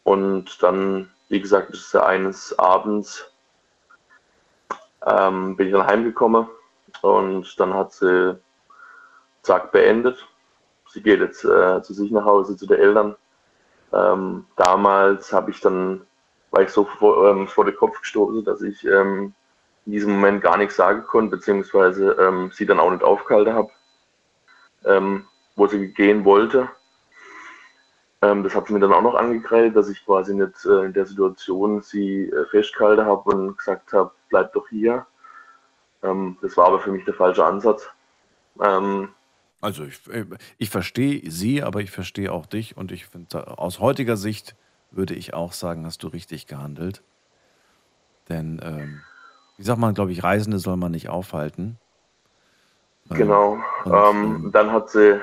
und 0.02 0.62
dann, 0.62 1.10
wie 1.28 1.40
gesagt, 1.40 1.70
ist 1.70 1.94
ja 1.94 2.04
eines 2.04 2.58
Abends 2.58 3.32
ähm, 5.06 5.56
bin 5.56 5.68
ich 5.68 5.72
dann 5.72 5.86
heimgekommen 5.86 6.46
und 7.02 7.58
dann 7.58 7.74
hat 7.74 7.92
sie 7.92 8.38
zack 9.42 9.72
beendet. 9.72 10.26
Sie 10.88 11.02
geht 11.02 11.20
jetzt 11.20 11.44
äh, 11.44 11.82
zu 11.82 11.94
sich 11.94 12.10
nach 12.10 12.24
Hause, 12.24 12.56
zu 12.56 12.66
den 12.66 12.78
Eltern. 12.78 13.16
Ähm, 13.92 14.46
damals 14.56 15.32
habe 15.32 15.50
ich 15.50 15.60
dann, 15.60 16.02
war 16.52 16.62
ich 16.62 16.70
so 16.70 16.84
vor, 16.84 17.28
ähm, 17.28 17.48
vor 17.48 17.64
den 17.64 17.74
Kopf 17.74 18.00
gestoßen, 18.00 18.44
dass 18.44 18.62
ich 18.62 18.84
ähm, 18.84 19.34
in 19.86 19.92
diesem 19.92 20.12
Moment 20.12 20.42
gar 20.42 20.56
nichts 20.58 20.76
sagen 20.76 21.02
konnte, 21.04 21.36
beziehungsweise 21.36 22.12
ähm, 22.20 22.50
sie 22.52 22.66
dann 22.66 22.78
auch 22.78 22.90
nicht 22.90 23.02
aufgehalten 23.02 23.54
habe, 23.54 23.70
ähm, 24.84 25.26
wo 25.56 25.66
sie 25.66 25.88
gehen 25.88 26.24
wollte. 26.24 26.68
Ähm, 28.20 28.44
das 28.44 28.54
hat 28.54 28.68
sie 28.68 28.74
mir 28.74 28.80
dann 28.80 28.92
auch 28.92 29.02
noch 29.02 29.14
angekreidet, 29.14 29.74
dass 29.74 29.88
ich 29.88 30.04
quasi 30.04 30.34
nicht 30.34 30.64
äh, 30.66 30.84
in 30.84 30.92
der 30.92 31.06
Situation 31.06 31.82
sie 31.82 32.28
äh, 32.28 32.46
festgehalten 32.50 33.04
habe 33.04 33.30
und 33.30 33.58
gesagt 33.58 33.92
habe, 33.92 34.12
bleib 34.28 34.52
doch 34.52 34.68
hier. 34.68 35.06
Ähm, 36.02 36.36
das 36.42 36.56
war 36.56 36.66
aber 36.66 36.80
für 36.80 36.92
mich 36.92 37.04
der 37.04 37.14
falsche 37.14 37.44
Ansatz. 37.44 37.88
Also 39.60 39.84
ich, 39.84 40.06
äh, 40.08 40.26
ich 40.58 40.70
verstehe 40.70 41.30
sie, 41.30 41.62
aber 41.62 41.80
ich 41.80 41.90
verstehe 41.90 42.30
auch 42.30 42.46
dich 42.46 42.76
und 42.76 42.92
ich 42.92 43.06
finde, 43.06 43.58
aus 43.58 43.80
heutiger 43.80 44.16
Sicht 44.16 44.54
würde 44.92 45.14
ich 45.14 45.34
auch 45.34 45.52
sagen, 45.52 45.84
hast 45.86 46.02
du 46.02 46.08
richtig 46.08 46.46
gehandelt. 46.46 47.02
Denn, 48.28 48.60
ähm, 48.62 49.00
wie 49.56 49.64
sagt 49.64 49.78
man, 49.78 49.94
glaube 49.94 50.12
ich, 50.12 50.22
Reisende 50.22 50.58
soll 50.58 50.76
man 50.76 50.92
nicht 50.92 51.08
aufhalten. 51.08 51.78
Ähm, 53.10 53.16
Genau. 53.16 53.58
und, 53.84 53.92
Ähm, 53.92 54.50
dann 54.52 54.70
hat 54.70 54.90
sie, 54.90 55.20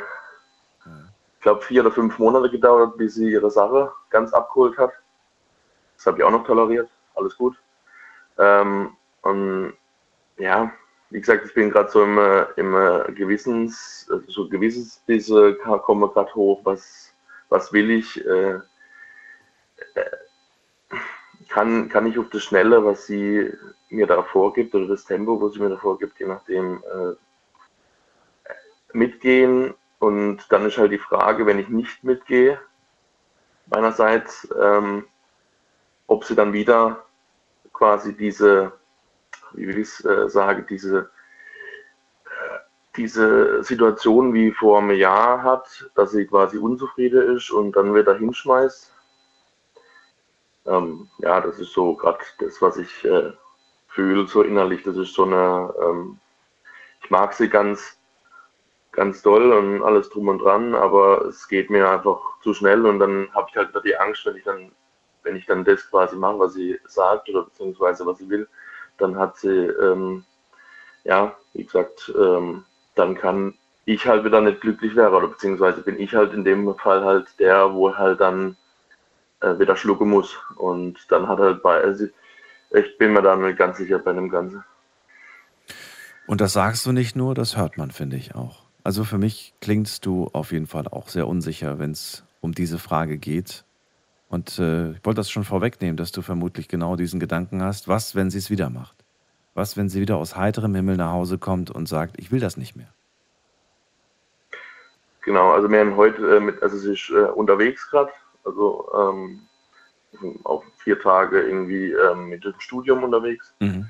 ich 1.35 1.41
glaube, 1.41 1.61
vier 1.61 1.81
oder 1.81 1.91
fünf 1.91 2.19
Monate 2.19 2.49
gedauert, 2.49 2.97
bis 2.97 3.15
sie 3.15 3.31
ihre 3.31 3.49
Sache 3.49 3.91
ganz 4.09 4.33
abgeholt 4.33 4.77
hat. 4.77 4.91
Das 5.95 6.05
habe 6.07 6.17
ich 6.17 6.23
auch 6.23 6.31
noch 6.31 6.45
toleriert. 6.45 6.89
Alles 7.15 7.35
gut. 7.37 7.55
Ähm, 8.37 8.95
und 9.21 9.73
ja, 10.37 10.71
wie 11.09 11.19
gesagt, 11.19 11.45
ich 11.45 11.53
bin 11.53 11.69
gerade 11.71 11.89
so 11.89 12.03
im, 12.03 12.17
äh, 12.17 12.43
im 12.55 12.75
äh, 12.75 13.11
Gewissens, 13.13 14.09
äh, 14.11 14.19
so 14.27 14.47
Gewissensbisse 14.47 15.55
kommen 15.55 16.01
wir 16.01 16.09
gerade 16.09 16.33
hoch. 16.35 16.61
Was, 16.63 17.13
was 17.49 17.73
will 17.73 17.89
ich? 17.91 18.25
Äh, 18.25 18.59
kann, 21.49 21.89
kann 21.89 22.05
ich 22.05 22.17
auf 22.17 22.29
das 22.29 22.43
Schnelle, 22.43 22.85
was 22.85 23.05
sie 23.05 23.51
mir 23.89 24.07
da 24.07 24.23
vorgibt, 24.23 24.75
oder 24.75 24.87
das 24.87 25.05
Tempo, 25.05 25.41
was 25.41 25.53
sie 25.53 25.59
mir 25.59 25.69
da 25.69 25.77
vorgibt, 25.77 26.19
je 26.19 26.27
nachdem, 26.27 26.83
äh, 26.83 27.15
mitgehen. 28.93 29.73
Und 29.99 30.45
dann 30.49 30.65
ist 30.65 30.77
halt 30.77 30.91
die 30.91 30.99
Frage, 30.99 31.45
wenn 31.45 31.59
ich 31.59 31.69
nicht 31.69 32.03
mitgehe, 32.03 32.59
meinerseits, 33.65 34.47
ähm, 34.59 35.05
ob 36.07 36.23
sie 36.23 36.35
dann 36.35 36.53
wieder 36.53 37.05
quasi 37.73 38.15
diese, 38.15 38.71
wie 39.53 39.67
will 39.67 39.79
ich 39.79 39.87
es 39.87 40.05
äh, 40.05 40.29
sagen, 40.29 40.65
diese, 40.69 41.09
diese 42.95 43.63
Situation 43.63 44.33
wie 44.33 44.51
vor 44.51 44.79
einem 44.79 44.91
Jahr 44.91 45.43
hat, 45.43 45.89
dass 45.95 46.11
sie 46.11 46.25
quasi 46.25 46.57
unzufrieden 46.57 47.35
ist 47.35 47.51
und 47.51 47.75
dann 47.75 47.93
wieder 47.93 48.15
hinschmeißt. 48.15 48.93
Ähm, 50.69 51.09
ja, 51.19 51.41
das 51.41 51.59
ist 51.59 51.73
so 51.73 51.95
gerade 51.95 52.19
das, 52.39 52.61
was 52.61 52.77
ich 52.77 53.03
äh, 53.05 53.31
fühle, 53.87 54.27
so 54.27 54.43
innerlich. 54.43 54.83
Das 54.83 54.95
ist 54.97 55.13
so 55.13 55.23
eine, 55.23 55.73
ähm, 55.81 56.19
ich 57.03 57.09
mag 57.09 57.33
sie 57.33 57.49
ganz, 57.49 57.97
ganz 58.91 59.21
doll 59.21 59.51
und 59.51 59.83
alles 59.83 60.09
drum 60.09 60.27
und 60.27 60.39
dran, 60.39 60.75
aber 60.75 61.25
es 61.25 61.47
geht 61.47 61.69
mir 61.69 61.89
einfach 61.89 62.19
zu 62.41 62.53
schnell 62.53 62.85
und 62.85 62.99
dann 62.99 63.29
habe 63.33 63.47
ich 63.49 63.57
halt 63.57 63.69
wieder 63.69 63.81
die 63.81 63.97
Angst, 63.97 64.25
wenn 64.25 64.35
ich 64.35 64.43
dann, 64.43 64.71
wenn 65.23 65.35
ich 65.35 65.45
dann 65.45 65.65
das 65.65 65.89
quasi 65.89 66.15
mache, 66.15 66.39
was 66.39 66.53
sie 66.53 66.79
sagt 66.85 67.29
oder 67.29 67.43
beziehungsweise 67.43 68.05
was 68.05 68.19
sie 68.19 68.29
will, 68.29 68.47
dann 68.97 69.17
hat 69.17 69.37
sie, 69.37 69.49
ähm, 69.49 70.23
ja, 71.03 71.35
wie 71.53 71.63
gesagt, 71.63 72.13
ähm, 72.17 72.63
dann 72.95 73.15
kann 73.15 73.55
ich 73.85 74.05
halt 74.05 74.23
wieder 74.23 74.41
nicht 74.41 74.61
glücklich 74.61 74.95
werden 74.95 75.15
oder 75.15 75.27
beziehungsweise 75.27 75.81
bin 75.81 75.99
ich 75.99 76.13
halt 76.13 76.33
in 76.33 76.43
dem 76.43 76.75
Fall 76.75 77.03
halt 77.03 77.27
der, 77.39 77.73
wo 77.73 77.95
halt 77.95 78.21
dann 78.21 78.55
äh, 79.41 79.57
wieder 79.59 79.75
schlucken 79.75 80.09
muss 80.09 80.37
und 80.55 80.97
dann 81.09 81.27
hat 81.27 81.39
halt 81.39 81.61
bei, 81.63 81.81
also 81.81 82.05
ich 82.71 82.97
bin 82.97 83.13
mir 83.13 83.21
da 83.21 83.35
nicht 83.35 83.57
ganz 83.57 83.77
sicher 83.77 83.99
bei 83.99 84.13
dem 84.13 84.29
Ganzen. 84.29 84.63
Und 86.27 86.41
das 86.41 86.53
sagst 86.53 86.85
du 86.85 86.91
nicht 86.91 87.15
nur, 87.15 87.33
das 87.33 87.57
hört 87.57 87.77
man, 87.77 87.91
finde 87.91 88.15
ich 88.15 88.35
auch. 88.35 88.63
Also 88.83 89.03
für 89.03 89.17
mich 89.17 89.53
klingst 89.61 90.05
du 90.05 90.29
auf 90.33 90.51
jeden 90.51 90.67
Fall 90.67 90.87
auch 90.87 91.09
sehr 91.09 91.27
unsicher, 91.27 91.79
wenn 91.79 91.91
es 91.91 92.23
um 92.41 92.53
diese 92.53 92.77
Frage 92.77 93.17
geht. 93.17 93.63
Und 94.29 94.59
äh, 94.59 94.91
ich 94.91 95.03
wollte 95.03 95.17
das 95.17 95.31
schon 95.31 95.43
vorwegnehmen, 95.43 95.97
dass 95.97 96.11
du 96.11 96.21
vermutlich 96.21 96.67
genau 96.67 96.95
diesen 96.95 97.19
Gedanken 97.19 97.63
hast. 97.63 97.87
Was, 97.87 98.15
wenn 98.15 98.29
sie 98.29 98.37
es 98.37 98.49
wieder 98.51 98.69
macht? 98.69 98.95
Was, 99.55 99.75
wenn 99.75 99.89
sie 99.89 100.01
wieder 100.01 100.17
aus 100.17 100.35
heiterem 100.35 100.75
Himmel 100.75 100.97
nach 100.97 101.11
Hause 101.11 101.39
kommt 101.39 101.71
und 101.71 101.87
sagt, 101.87 102.19
ich 102.19 102.31
will 102.31 102.39
das 102.39 102.55
nicht 102.55 102.75
mehr? 102.75 102.93
Genau, 105.21 105.51
also 105.51 105.69
wir 105.69 105.79
haben 105.79 105.95
heute 105.95 106.37
äh, 106.37 106.39
mit, 106.39 106.61
also 106.61 106.77
sie 106.77 106.93
ist 106.93 107.09
äh, 107.09 107.29
unterwegs 107.31 107.89
gerade, 107.89 108.11
also 108.43 108.89
ähm, 108.93 109.41
auf 110.43 110.63
vier 110.77 110.99
Tage 110.99 111.41
irgendwie 111.41 111.91
ähm, 111.91 112.29
mit 112.29 112.43
dem 112.43 112.59
Studium 112.59 113.03
unterwegs. 113.03 113.53
Mhm. 113.59 113.89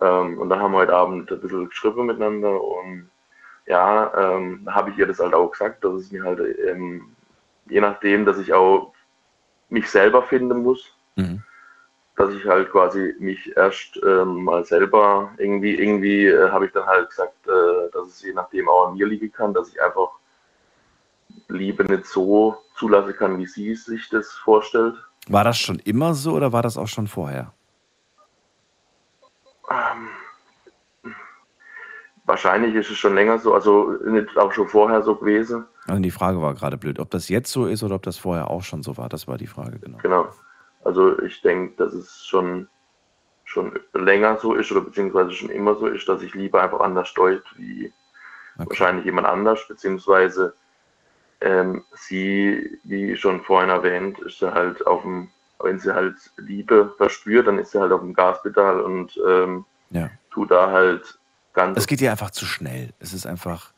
Ähm, 0.00 0.38
und 0.38 0.48
dann 0.48 0.60
haben 0.60 0.72
wir 0.72 0.78
heute 0.78 0.94
Abend 0.94 1.30
ein 1.30 1.40
bisschen 1.40 1.68
geschrieben 1.68 2.06
miteinander 2.06 2.60
und 2.62 3.10
ja, 3.66 4.12
ähm, 4.36 4.62
da 4.64 4.74
habe 4.74 4.90
ich 4.90 4.98
ihr 4.98 5.06
das 5.06 5.20
halt 5.20 5.34
auch 5.34 5.50
gesagt, 5.50 5.84
dass 5.84 5.94
es 5.94 6.10
mir 6.10 6.24
halt 6.24 6.40
ähm, 6.58 7.14
je 7.66 7.80
nachdem, 7.80 8.26
dass 8.26 8.38
ich 8.38 8.52
auch 8.52 8.92
mich 9.68 9.88
selber 9.88 10.22
finden 10.22 10.62
muss, 10.62 10.94
Mhm. 11.16 11.42
dass 12.16 12.32
ich 12.34 12.44
halt 12.46 12.70
quasi 12.70 13.14
mich 13.18 13.56
erst 13.56 14.00
ähm, 14.04 14.44
mal 14.44 14.64
selber 14.64 15.32
irgendwie, 15.38 15.74
irgendwie 15.74 16.26
äh, 16.26 16.50
habe 16.50 16.66
ich 16.66 16.72
dann 16.72 16.86
halt 16.86 17.10
gesagt, 17.10 17.46
äh, 17.46 17.90
dass 17.92 18.08
es 18.08 18.22
je 18.22 18.32
nachdem 18.32 18.68
auch 18.68 18.88
an 18.88 18.94
mir 18.94 19.06
liegen 19.06 19.30
kann, 19.30 19.54
dass 19.54 19.68
ich 19.68 19.80
einfach 19.80 20.10
Liebe 21.48 21.84
nicht 21.84 22.06
so 22.06 22.56
zulassen 22.76 23.14
kann, 23.16 23.38
wie 23.38 23.46
sie 23.46 23.74
sich 23.74 24.08
das 24.08 24.30
vorstellt. 24.32 24.94
War 25.28 25.44
das 25.44 25.58
schon 25.58 25.78
immer 25.80 26.14
so 26.14 26.32
oder 26.32 26.52
war 26.52 26.62
das 26.62 26.76
auch 26.76 26.88
schon 26.88 27.06
vorher? 27.06 27.52
Ähm, 29.70 30.08
wahrscheinlich 32.24 32.74
ist 32.74 32.90
es 32.90 32.98
schon 32.98 33.14
länger 33.14 33.38
so, 33.38 33.54
also 33.54 33.92
nicht 34.04 34.36
auch 34.36 34.52
schon 34.52 34.68
vorher 34.68 35.02
so 35.02 35.14
gewesen. 35.16 35.64
Also 35.86 36.02
die 36.02 36.10
Frage 36.10 36.40
war 36.40 36.54
gerade 36.54 36.76
blöd, 36.76 36.98
ob 36.98 37.10
das 37.10 37.28
jetzt 37.28 37.50
so 37.50 37.66
ist 37.66 37.82
oder 37.82 37.96
ob 37.96 38.02
das 38.02 38.16
vorher 38.18 38.50
auch 38.50 38.62
schon 38.62 38.82
so 38.82 38.96
war. 38.96 39.08
Das 39.08 39.26
war 39.28 39.38
die 39.38 39.46
Frage, 39.46 39.78
genau. 39.78 39.98
Genau. 39.98 40.28
Also 40.84 41.18
ich 41.20 41.40
denke, 41.42 41.76
dass 41.76 41.92
es 41.94 42.24
schon, 42.26 42.68
schon 43.44 43.78
länger 43.94 44.36
so 44.38 44.54
ist 44.54 44.70
oder 44.72 44.80
beziehungsweise 44.80 45.32
schon 45.32 45.50
immer 45.50 45.74
so 45.76 45.86
ist, 45.86 46.08
dass 46.08 46.22
ich 46.22 46.34
lieber 46.34 46.62
einfach 46.62 46.80
anders 46.80 47.08
steuert 47.08 47.44
wie 47.56 47.92
Okay. 48.58 48.68
wahrscheinlich 48.68 49.06
jemand 49.06 49.26
anders, 49.26 49.66
beziehungsweise 49.66 50.54
ähm, 51.42 51.84
sie, 51.94 52.78
wie 52.84 53.16
schon 53.16 53.42
vorhin 53.42 53.70
erwähnt, 53.70 54.18
ist 54.20 54.38
sie 54.38 54.52
halt 54.52 54.86
auf 54.86 55.02
dem, 55.02 55.30
wenn 55.60 55.78
sie 55.78 55.94
halt 55.94 56.16
Liebe 56.36 56.94
verspürt, 56.96 57.46
dann 57.46 57.58
ist 57.58 57.72
sie 57.72 57.80
halt 57.80 57.92
auf 57.92 58.00
dem 58.00 58.14
Gaspedal 58.14 58.80
und 58.80 59.18
ähm, 59.28 59.64
Ja. 59.90 60.10
tut 60.30 60.50
da 60.50 60.70
halt 60.70 61.18
ganz 61.52 61.78
Es 61.78 61.86
geht 61.86 62.00
ihr 62.00 62.10
einfach 62.10 62.30
zu 62.30 62.46
schnell. 62.46 62.90
Es 62.98 63.12
ist 63.12 63.26
einfach, 63.26 63.72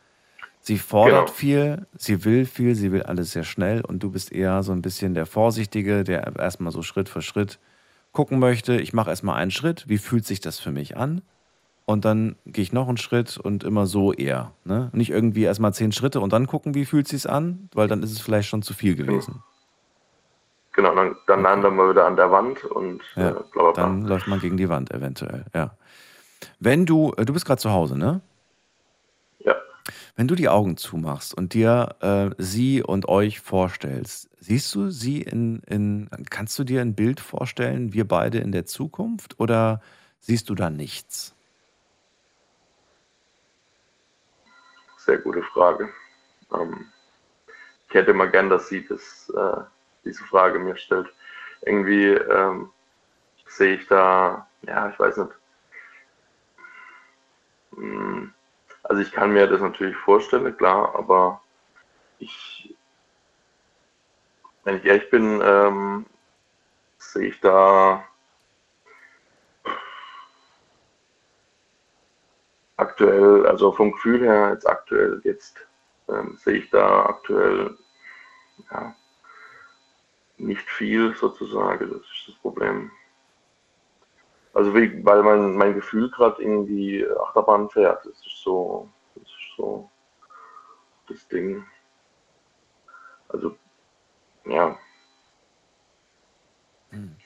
sie 0.61 0.79
fordert 0.79 1.27
Genau. 1.27 1.33
viel, 1.33 1.87
sie 1.97 2.25
will 2.25 2.47
viel, 2.47 2.75
sie 2.75 2.93
will 2.93 3.03
alles 3.03 3.33
sehr 3.33 3.45
schnell 3.45 3.81
und 3.83 4.03
du 4.03 4.11
bist 4.11 4.33
eher 4.33 4.63
so 4.63 4.73
ein 4.73 4.83
bisschen 4.83 5.15
der 5.15 5.27
Vorsichtige, 5.27 6.05
der 6.05 6.37
erstmal 6.37 6.73
so 6.73 6.83
Schritt 6.83 7.09
für 7.09 7.23
Schritt 7.23 7.59
gucken 8.13 8.39
möchte. 8.39 8.81
Ich 8.81 8.93
mache 8.93 9.11
erstmal 9.11 9.37
einen 9.37 9.51
Schritt, 9.51 9.89
wie 9.89 9.99
fühlt 9.99 10.25
sich 10.25 10.41
das 10.41 10.59
für 10.61 10.71
mich 10.71 10.97
an? 10.97 11.23
Und 11.87 12.05
dann 12.05 12.37
gehe 12.47 12.63
ich 12.63 12.73
noch 12.73 12.89
einen 12.89 12.97
Schritt 12.97 13.37
und 13.37 13.63
immer 13.63 13.87
so 13.87 14.13
eher. 14.13 14.53
Ne? 14.65 14.91
Nicht 14.93 15.11
irgendwie 15.11 15.43
erstmal 15.43 15.75
zehn 15.75 15.93
Schritte 15.93 16.21
und 16.21 16.33
dann 16.33 16.47
gucken, 16.47 16.75
wie 16.75 16.87
fühlt 16.87 17.09
sich's 17.09 17.27
an, 17.27 17.69
weil 17.75 17.89
dann 17.89 18.03
ist 18.03 18.11
es 18.11 18.21
vielleicht 18.21 18.49
schon 18.49 18.63
zu 18.63 18.73
viel 18.73 18.95
gewesen. 18.97 19.43
Genau, 20.73 20.95
dann, 20.95 21.15
dann 21.27 21.43
landen 21.43 21.77
wir 21.77 21.91
wieder 21.91 22.07
an 22.07 22.17
der 22.17 22.31
Wand 22.31 22.65
und 22.65 23.01
Ja, 23.15 23.29
äh, 23.29 23.33
bla 23.33 23.43
bla 23.53 23.71
bla. 23.71 23.73
Dann 23.73 24.03
läuft 24.07 24.27
man 24.27 24.41
gegen 24.41 24.57
die 24.57 24.69
Wand 24.69 24.91
eventuell, 24.93 25.45
ja. 25.55 25.77
Wenn 26.59 26.85
du, 26.87 27.13
äh, 27.17 27.25
du 27.25 27.33
bist 27.33 27.45
gerade 27.47 27.61
zu 27.61 27.71
Hause, 27.71 27.97
ne? 27.97 28.21
Ja. 29.39 29.55
Wenn 30.17 30.27
du 30.27 30.35
die 30.35 30.49
Augen 30.49 30.77
zumachst 30.77 31.37
und 31.37 31.55
dir 31.55 31.97
äh, 32.01 32.31
sie 32.39 32.83
und 32.83 33.09
euch 33.09 33.41
vorstellst, 33.41 34.31
siehst 34.41 34.75
du 34.75 34.91
sie 34.91 35.23
in, 35.23 35.61
in, 35.69 36.09
kannst 36.31 36.59
du 36.59 36.65
dir 36.65 36.81
ein 36.81 36.95
Bild 36.95 37.21
vorstellen, 37.21 37.93
wir 37.93 38.09
beide 38.09 38.39
in 38.39 38.51
der 38.51 38.67
Zukunft 38.67 39.39
oder 39.39 39.81
siehst 40.19 40.49
du 40.49 40.55
da 40.55 40.71
nichts? 40.71 41.34
Sehr 45.05 45.19
gute 45.19 45.43
Frage. 45.43 45.91
Ähm, 46.53 46.91
ich 47.89 47.95
hätte 47.95 48.15
mal 48.15 48.31
gern, 48.31 48.51
dass 48.51 48.69
sie 48.69 48.87
das, 48.87 49.31
äh, 49.31 49.63
diese 50.05 50.25
Frage 50.25 50.59
mir 50.59 50.77
stellt. 50.77 51.13
Irgendwie 51.63 52.09
ähm, 52.15 52.71
sehe 53.47 53.77
ich 53.77 53.87
da, 53.89 54.49
ja, 54.63 54.89
ich 54.91 54.99
weiß 54.99 55.19
nicht. 55.19 55.33
Hm, 57.77 58.33
Also 58.83 59.03
ich 59.03 59.13
kann 59.13 59.33
mir 59.33 59.47
das 59.47 59.61
natürlich 59.61 59.97
vorstellen, 59.97 60.57
klar, 60.57 60.95
aber 60.97 61.43
ich, 62.21 62.77
wenn 64.65 64.77
ich 64.79 64.85
ehrlich 64.85 65.11
bin, 65.11 65.41
ähm, 65.45 66.07
sehe 66.99 67.29
ich 67.29 67.41
da 67.41 68.05
aktuell, 72.95 73.45
also 73.47 73.73
vom 73.73 73.91
Gefühl 73.91 74.23
her 74.23 74.51
jetzt 74.53 74.69
aktuell, 74.69 75.21
jetzt 75.25 75.57
ähm, 76.09 76.37
sehe 76.37 76.59
ich 76.59 76.71
da 76.71 77.07
aktuell 77.07 77.77
ja, 78.71 78.95
nicht 80.39 80.69
viel 80.71 81.13
sozusagen, 81.17 81.91
das 81.91 82.03
ist 82.03 82.29
das 82.29 82.35
Problem. 82.37 82.93
Also 84.53 84.73
weil 84.73 85.23
mein, 85.25 85.57
mein 85.57 85.75
Gefühl 85.75 86.09
gerade 86.11 86.41
irgendwie 86.41 87.05
Achterbahn 87.27 87.69
fährt, 87.69 88.07
das 88.07 88.15
ist 88.15 88.43
so, 88.45 88.89
das 89.17 89.25
ist 89.25 89.57
so 89.57 89.91
das 91.09 91.27
Ding. 91.27 91.65
Also 93.29 93.57
ja. 94.45 94.79
Hm. 96.91 97.17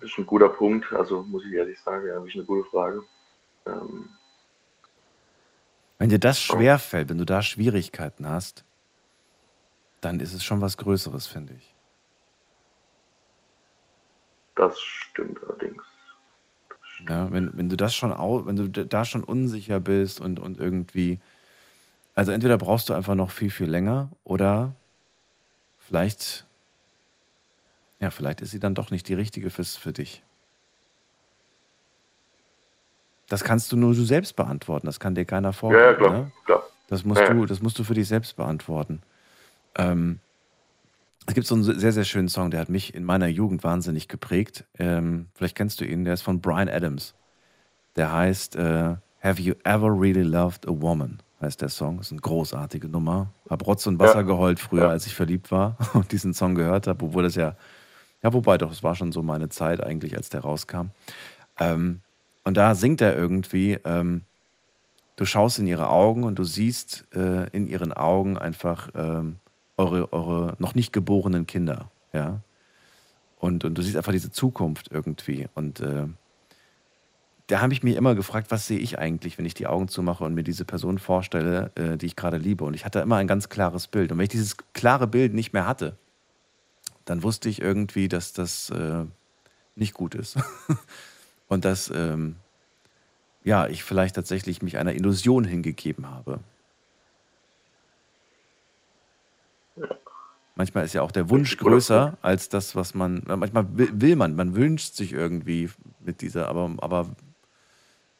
Das 0.00 0.10
ist 0.10 0.18
ein 0.18 0.26
guter 0.26 0.48
Punkt, 0.48 0.92
also 0.92 1.22
muss 1.22 1.44
ich 1.44 1.52
ehrlich 1.52 1.78
sagen, 1.80 2.08
ja, 2.08 2.20
ist 2.24 2.34
eine 2.34 2.44
gute 2.44 2.68
Frage. 2.68 3.04
Ähm, 3.66 4.08
Wenn 5.98 6.08
dir 6.08 6.18
das 6.18 6.40
schwerfällt, 6.40 7.08
wenn 7.08 7.18
du 7.18 7.24
da 7.24 7.42
Schwierigkeiten 7.42 8.28
hast, 8.28 8.64
dann 10.00 10.20
ist 10.20 10.32
es 10.32 10.42
schon 10.42 10.60
was 10.60 10.76
Größeres, 10.76 11.26
finde 11.26 11.54
ich. 11.54 11.72
das 14.62 14.78
stimmt 14.80 15.38
allerdings. 15.44 15.82
Ja, 17.08 17.32
wenn, 17.32 17.56
wenn 17.56 17.68
du 17.68 17.76
das 17.76 17.94
schon 17.94 18.12
au, 18.12 18.46
wenn 18.46 18.56
du 18.56 18.68
da 18.68 19.04
schon 19.04 19.24
unsicher 19.24 19.80
bist 19.80 20.20
und, 20.20 20.38
und 20.38 20.58
irgendwie, 20.58 21.18
also 22.14 22.30
entweder 22.32 22.58
brauchst 22.58 22.88
du 22.88 22.94
einfach 22.94 23.14
noch 23.14 23.30
viel, 23.30 23.50
viel 23.50 23.68
länger 23.68 24.10
oder 24.22 24.74
vielleicht, 25.78 26.46
ja, 27.98 28.10
vielleicht 28.10 28.40
ist 28.40 28.52
sie 28.52 28.60
dann 28.60 28.74
doch 28.74 28.90
nicht 28.90 29.08
die 29.08 29.14
richtige 29.14 29.50
fürs, 29.50 29.76
für 29.76 29.92
dich. 29.92 30.22
Das 33.32 33.42
kannst 33.44 33.72
du 33.72 33.76
nur 33.78 33.94
du 33.94 34.04
selbst 34.04 34.36
beantworten, 34.36 34.86
das 34.86 35.00
kann 35.00 35.14
dir 35.14 35.24
keiner 35.24 35.54
vorgeben. 35.54 35.82
Ja, 35.82 35.90
ja, 35.92 35.96
klar, 35.96 36.10
Ne? 36.12 36.32
klar. 36.44 36.62
Das 36.88 37.02
musst, 37.04 37.22
Ja, 37.22 37.28
ja. 37.28 37.32
du, 37.34 37.46
das 37.46 37.62
musst 37.62 37.78
du 37.78 37.84
für 37.84 37.94
dich 37.94 38.06
selbst 38.06 38.36
beantworten. 38.36 39.00
Ähm, 39.74 40.18
es 41.26 41.32
gibt 41.32 41.46
so 41.46 41.54
einen 41.54 41.64
sehr, 41.64 41.92
sehr 41.92 42.04
schönen 42.04 42.28
Song, 42.28 42.50
der 42.50 42.60
hat 42.60 42.68
mich 42.68 42.94
in 42.94 43.04
meiner 43.04 43.28
Jugend 43.28 43.64
wahnsinnig 43.64 44.08
geprägt. 44.08 44.64
Ähm, 44.78 45.28
vielleicht 45.34 45.56
kennst 45.56 45.80
du 45.80 45.86
ihn, 45.86 46.04
der 46.04 46.12
ist 46.12 46.20
von 46.22 46.42
Brian 46.42 46.68
Adams. 46.68 47.14
Der 47.96 48.12
heißt 48.12 48.56
äh, 48.56 48.96
Have 49.22 49.40
You 49.40 49.54
Ever 49.64 49.88
Really 49.98 50.22
Loved 50.24 50.68
a 50.68 50.72
Woman? 50.72 51.22
heißt 51.40 51.62
der 51.62 51.70
Song. 51.70 52.00
ist 52.00 52.12
eine 52.12 52.20
großartige 52.20 52.88
Nummer. 52.88 53.32
Hab 53.48 53.66
Rotz 53.66 53.86
und 53.86 53.98
Wasser 53.98 54.16
Ja. 54.20 54.22
geheult 54.22 54.60
früher, 54.60 54.90
als 54.90 55.06
ich 55.06 55.14
verliebt 55.14 55.50
war 55.50 55.78
und 55.94 56.12
diesen 56.12 56.34
Song 56.34 56.54
gehört 56.54 56.86
habe, 56.86 57.04
obwohl 57.06 57.22
das 57.22 57.34
ja, 57.34 57.56
ja, 58.22 58.32
wobei 58.34 58.58
doch, 58.58 58.70
es 58.70 58.82
war 58.82 58.94
schon 58.94 59.10
so 59.10 59.22
meine 59.22 59.48
Zeit 59.48 59.82
eigentlich, 59.82 60.16
als 60.18 60.28
der 60.28 60.40
rauskam. 60.42 60.88
Ähm, 61.58 62.00
und 62.44 62.56
da 62.56 62.74
singt 62.74 63.00
er 63.00 63.16
irgendwie, 63.16 63.78
ähm, 63.84 64.22
du 65.16 65.24
schaust 65.24 65.58
in 65.58 65.66
ihre 65.66 65.88
Augen 65.88 66.24
und 66.24 66.38
du 66.38 66.44
siehst 66.44 67.06
äh, 67.14 67.48
in 67.50 67.68
ihren 67.68 67.92
Augen 67.92 68.38
einfach 68.38 68.90
ähm, 68.94 69.36
eure, 69.76 70.12
eure 70.12 70.56
noch 70.58 70.74
nicht 70.74 70.92
geborenen 70.92 71.46
Kinder, 71.46 71.90
ja. 72.12 72.40
Und, 73.38 73.64
und 73.64 73.74
du 73.76 73.82
siehst 73.82 73.96
einfach 73.96 74.12
diese 74.12 74.30
Zukunft 74.30 74.92
irgendwie. 74.92 75.48
Und 75.54 75.80
äh, 75.80 76.06
da 77.48 77.60
habe 77.60 77.72
ich 77.72 77.82
mich 77.82 77.96
immer 77.96 78.14
gefragt, 78.14 78.52
was 78.52 78.68
sehe 78.68 78.78
ich 78.78 79.00
eigentlich, 79.00 79.36
wenn 79.36 79.46
ich 79.46 79.54
die 79.54 79.66
Augen 79.66 79.88
zumache 79.88 80.22
und 80.22 80.34
mir 80.34 80.44
diese 80.44 80.64
Person 80.64 80.98
vorstelle, 80.98 81.72
äh, 81.74 81.96
die 81.96 82.06
ich 82.06 82.14
gerade 82.14 82.36
liebe. 82.36 82.64
Und 82.64 82.74
ich 82.74 82.84
hatte 82.84 83.00
immer 83.00 83.16
ein 83.16 83.26
ganz 83.26 83.48
klares 83.48 83.88
Bild. 83.88 84.12
Und 84.12 84.18
wenn 84.18 84.24
ich 84.24 84.30
dieses 84.30 84.56
klare 84.74 85.08
Bild 85.08 85.34
nicht 85.34 85.52
mehr 85.52 85.66
hatte, 85.66 85.96
dann 87.04 87.24
wusste 87.24 87.48
ich 87.48 87.60
irgendwie, 87.60 88.06
dass 88.06 88.32
das 88.32 88.70
äh, 88.70 89.04
nicht 89.74 89.94
gut 89.94 90.14
ist. 90.14 90.38
und 91.52 91.66
dass 91.66 91.92
ähm, 91.94 92.36
ja, 93.44 93.66
ich 93.66 93.84
vielleicht 93.84 94.14
tatsächlich 94.14 94.62
mich 94.62 94.78
einer 94.78 94.94
Illusion 94.94 95.44
hingegeben 95.44 96.08
habe. 96.08 96.40
Manchmal 100.54 100.86
ist 100.86 100.94
ja 100.94 101.02
auch 101.02 101.12
der 101.12 101.28
Wunsch 101.28 101.58
größer 101.58 102.16
als 102.22 102.48
das, 102.48 102.74
was 102.74 102.94
man. 102.94 103.22
Manchmal 103.26 103.66
will, 103.70 104.16
man, 104.16 104.34
man 104.34 104.54
wünscht 104.54 104.94
sich 104.94 105.12
irgendwie 105.12 105.68
mit 106.00 106.22
dieser, 106.22 106.48
aber, 106.48 106.74
aber 106.78 107.10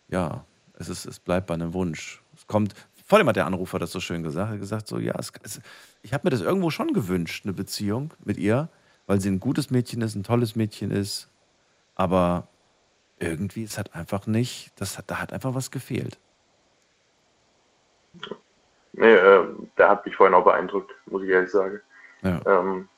ja, 0.08 0.44
es, 0.78 0.90
ist, 0.90 1.06
es 1.06 1.18
bleibt 1.18 1.46
bei 1.46 1.54
einem 1.54 1.72
Wunsch. 1.72 2.22
Es 2.36 2.46
kommt, 2.46 2.74
vor 3.06 3.18
dem 3.18 3.28
hat 3.28 3.36
der 3.36 3.46
Anrufer 3.46 3.78
das 3.78 3.92
so 3.92 4.00
schön 4.00 4.22
gesagt, 4.22 4.50
er 4.50 4.52
hat 4.52 4.60
gesagt, 4.60 4.88
so, 4.88 4.98
ja, 4.98 5.14
es, 5.18 5.32
es, 5.42 5.60
ich 6.02 6.12
habe 6.12 6.26
mir 6.26 6.30
das 6.30 6.42
irgendwo 6.42 6.70
schon 6.70 6.92
gewünscht, 6.92 7.46
eine 7.46 7.54
Beziehung 7.54 8.12
mit 8.24 8.36
ihr, 8.36 8.68
weil 9.06 9.22
sie 9.22 9.30
ein 9.30 9.40
gutes 9.40 9.70
Mädchen 9.70 10.02
ist, 10.02 10.16
ein 10.16 10.22
tolles 10.22 10.54
Mädchen 10.54 10.90
ist, 10.90 11.28
aber 11.94 12.48
irgendwie, 13.22 13.64
es 13.64 13.78
hat 13.78 13.94
einfach 13.94 14.26
nicht, 14.26 14.72
das 14.76 14.98
hat, 14.98 15.10
da 15.10 15.20
hat 15.20 15.32
einfach 15.32 15.54
was 15.54 15.70
gefehlt. 15.70 16.18
Nee, 18.92 19.14
äh, 19.14 19.46
der 19.78 19.88
hat 19.88 20.04
mich 20.04 20.16
vorhin 20.16 20.34
auch 20.34 20.44
beeindruckt, 20.44 20.90
muss 21.06 21.22
ich 21.22 21.30
ehrlich 21.30 21.50
sagen. 21.50 21.80
Ja. 22.22 22.40
Ähm, 22.46 22.88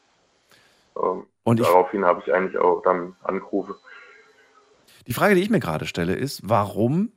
ähm, 0.97 1.27
Und 1.45 1.61
daraufhin 1.61 2.05
habe 2.05 2.23
ich 2.25 2.33
eigentlich 2.33 2.59
auch 2.59 2.83
dann 2.83 3.15
angerufen. 3.23 3.75
Die 5.07 5.13
Frage, 5.13 5.35
die 5.35 5.43
ich 5.43 5.51
mir 5.51 5.61
gerade 5.61 5.87
stelle, 5.87 6.15
ist, 6.15 6.41
warum, 6.45 7.13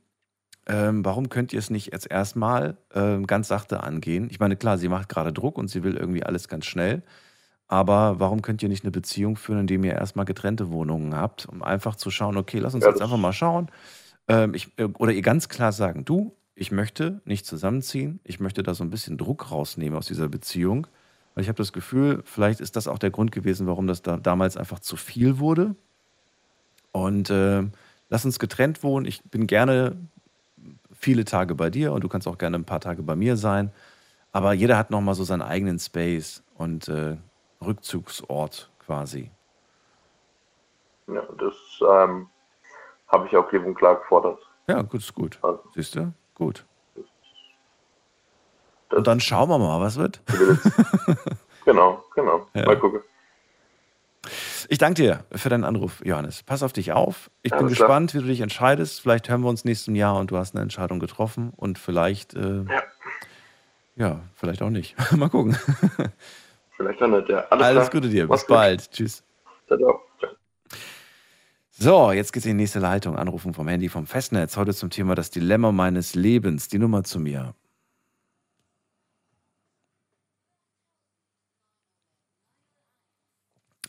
ähm, 0.66 1.04
warum 1.04 1.28
könnt 1.28 1.52
ihr 1.52 1.58
es 1.58 1.70
nicht 1.70 1.92
jetzt 1.92 2.10
erstmal 2.10 2.76
ähm, 2.94 3.26
ganz 3.26 3.48
sachte 3.48 3.82
angehen? 3.82 4.28
Ich 4.30 4.38
meine, 4.40 4.56
klar, 4.56 4.78
sie 4.78 4.88
macht 4.88 5.08
gerade 5.08 5.32
Druck 5.32 5.58
und 5.58 5.68
sie 5.68 5.82
will 5.82 5.96
irgendwie 5.96 6.22
alles 6.22 6.48
ganz 6.48 6.66
schnell. 6.66 7.02
Aber 7.68 8.18
warum 8.18 8.40
könnt 8.42 8.62
ihr 8.62 8.70
nicht 8.70 8.84
eine 8.84 8.90
Beziehung 8.90 9.36
führen, 9.36 9.60
indem 9.60 9.84
ihr 9.84 9.92
erstmal 9.92 10.24
getrennte 10.24 10.70
Wohnungen 10.70 11.14
habt, 11.14 11.46
um 11.46 11.62
einfach 11.62 11.96
zu 11.96 12.10
schauen, 12.10 12.38
okay, 12.38 12.58
lass 12.58 12.74
uns 12.74 12.84
Ja, 12.84 12.90
jetzt 12.90 13.02
einfach 13.02 13.18
mal 13.18 13.34
schauen. 13.34 13.70
Ähm, 14.26 14.54
ich, 14.54 14.72
äh, 14.78 14.84
oder 14.84 15.12
ihr 15.12 15.22
ganz 15.22 15.50
klar 15.50 15.72
sagen, 15.72 16.04
du, 16.06 16.34
ich 16.54 16.72
möchte 16.72 17.20
nicht 17.24 17.46
zusammenziehen, 17.46 18.20
ich 18.24 18.40
möchte 18.40 18.62
da 18.62 18.74
so 18.74 18.82
ein 18.84 18.90
bisschen 18.90 19.18
Druck 19.18 19.50
rausnehmen 19.50 19.98
aus 19.98 20.06
dieser 20.06 20.28
Beziehung. 20.28 20.86
Weil 21.34 21.42
ich 21.42 21.48
habe 21.48 21.58
das 21.58 21.72
Gefühl, 21.72 22.22
vielleicht 22.24 22.60
ist 22.60 22.74
das 22.74 22.88
auch 22.88 22.98
der 22.98 23.10
Grund 23.10 23.32
gewesen, 23.32 23.66
warum 23.66 23.86
das 23.86 24.02
da 24.02 24.16
damals 24.16 24.56
einfach 24.56 24.80
zu 24.80 24.96
viel 24.96 25.38
wurde. 25.38 25.76
Und 26.90 27.30
äh, 27.30 27.62
lass 28.08 28.24
uns 28.24 28.38
getrennt 28.38 28.82
wohnen. 28.82 29.06
Ich 29.06 29.22
bin 29.24 29.46
gerne 29.46 29.96
viele 30.92 31.24
Tage 31.24 31.54
bei 31.54 31.70
dir 31.70 31.92
und 31.92 32.02
du 32.02 32.08
kannst 32.08 32.26
auch 32.26 32.38
gerne 32.38 32.56
ein 32.56 32.64
paar 32.64 32.80
Tage 32.80 33.02
bei 33.02 33.14
mir 33.14 33.36
sein. 33.36 33.70
Aber 34.32 34.52
jeder 34.52 34.76
hat 34.76 34.90
nochmal 34.90 35.14
so 35.14 35.24
seinen 35.24 35.42
eigenen 35.42 35.78
Space 35.78 36.42
und 36.54 36.88
äh, 36.88 37.16
Rückzugsort 37.64 38.70
quasi. 38.78 39.30
Ja, 41.06 41.22
das 41.38 41.54
ähm, 41.80 42.28
habe 43.08 43.26
ich 43.26 43.36
auch 43.36 43.48
klipp 43.48 43.64
und 43.64 43.74
klar 43.74 43.96
gefordert. 43.96 44.38
Ja, 44.68 44.82
gut, 44.82 45.00
ist 45.00 45.14
gut. 45.14 45.38
Also, 45.42 45.62
Siehst 45.74 45.94
du? 45.94 46.12
Gut. 46.34 46.64
Und 48.90 49.06
dann 49.06 49.20
schauen 49.20 49.48
wir 49.48 49.58
mal, 49.58 49.80
was 49.80 49.96
wird. 49.98 50.20
genau, 51.64 52.04
genau. 52.14 52.46
Ja. 52.54 52.66
Mal 52.66 52.78
gucken. 52.78 53.00
Ich 54.70 54.78
danke 54.78 55.02
dir 55.02 55.24
für 55.32 55.48
deinen 55.48 55.64
Anruf, 55.64 56.02
Johannes. 56.04 56.42
Pass 56.42 56.62
auf 56.62 56.72
dich 56.72 56.92
auf. 56.92 57.30
Ich 57.42 57.52
bin 57.52 57.60
Alles 57.60 57.76
klar. 57.76 57.86
gespannt, 57.88 58.14
wie 58.14 58.18
du 58.18 58.24
dich 58.26 58.40
entscheidest. 58.40 59.00
Vielleicht 59.00 59.28
hören 59.28 59.40
wir 59.42 59.48
uns 59.48 59.64
nächstes 59.64 59.94
Jahr 59.94 60.16
und 60.16 60.30
du 60.30 60.36
hast 60.36 60.54
eine 60.54 60.62
Entscheidung 60.62 61.00
getroffen 61.00 61.52
und 61.56 61.78
vielleicht, 61.78 62.34
äh, 62.34 62.64
Ja. 62.64 62.82
ja, 63.96 64.20
vielleicht 64.34 64.60
auch 64.62 64.70
nicht. 64.70 64.94
mal 65.16 65.30
gucken. 65.30 65.56
Vielleicht 66.78 67.00
nicht, 67.00 67.28
ja. 67.28 67.40
Alles, 67.50 67.66
Alles. 67.66 67.90
Gute 67.90 68.08
dir. 68.08 68.28
Bis 68.28 68.42
gut. 68.42 68.48
bald. 68.48 68.88
Tschüss. 68.92 69.24
Ciao. 69.66 70.00
So, 71.70 72.12
jetzt 72.12 72.32
geht's 72.32 72.46
in 72.46 72.56
die 72.56 72.62
nächste 72.62 72.78
Leitung. 72.78 73.16
Anrufen 73.16 73.52
vom 73.52 73.66
Handy 73.66 73.88
vom 73.88 74.06
Festnetz. 74.06 74.56
Heute 74.56 74.72
zum 74.72 74.88
Thema 74.88 75.16
das 75.16 75.30
Dilemma 75.30 75.72
meines 75.72 76.14
Lebens. 76.14 76.68
Die 76.68 76.78
Nummer 76.78 77.02
zu 77.02 77.18
mir. 77.18 77.56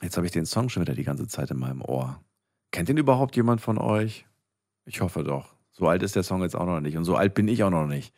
Jetzt 0.01 0.17
habe 0.17 0.25
ich 0.25 0.31
den 0.31 0.47
Song 0.47 0.69
schon 0.69 0.81
wieder 0.81 0.95
die 0.95 1.03
ganze 1.03 1.27
Zeit 1.27 1.51
in 1.51 1.59
meinem 1.59 1.83
Ohr. 1.83 2.19
Kennt 2.71 2.89
den 2.89 2.97
überhaupt 2.97 3.35
jemand 3.35 3.61
von 3.61 3.77
euch? 3.77 4.25
Ich 4.85 5.01
hoffe 5.01 5.23
doch. 5.23 5.53
So 5.71 5.87
alt 5.87 6.01
ist 6.01 6.15
der 6.15 6.23
Song 6.23 6.41
jetzt 6.41 6.55
auch 6.55 6.65
noch 6.65 6.79
nicht 6.79 6.97
und 6.97 7.05
so 7.05 7.15
alt 7.15 7.35
bin 7.35 7.47
ich 7.47 7.63
auch 7.63 7.69
noch 7.69 7.85
nicht. 7.85 8.13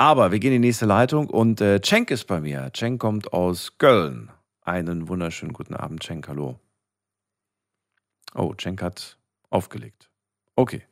Aber 0.00 0.30
wir 0.30 0.38
gehen 0.38 0.52
in 0.52 0.62
die 0.62 0.68
nächste 0.68 0.86
Leitung 0.86 1.28
und 1.28 1.60
äh, 1.60 1.80
Cenk 1.80 2.12
ist 2.12 2.28
bei 2.28 2.40
mir. 2.40 2.70
Cenk 2.72 3.00
kommt 3.00 3.32
aus 3.32 3.78
Köln. 3.78 4.30
Einen 4.62 5.08
wunderschönen 5.08 5.52
guten 5.52 5.74
Abend, 5.74 6.04
Cenk. 6.04 6.28
Hallo. 6.28 6.60
Oh, 8.36 8.54
Cenk 8.54 8.80
hat 8.80 9.18
aufgelegt. 9.50 10.08
Okay, 10.54 10.84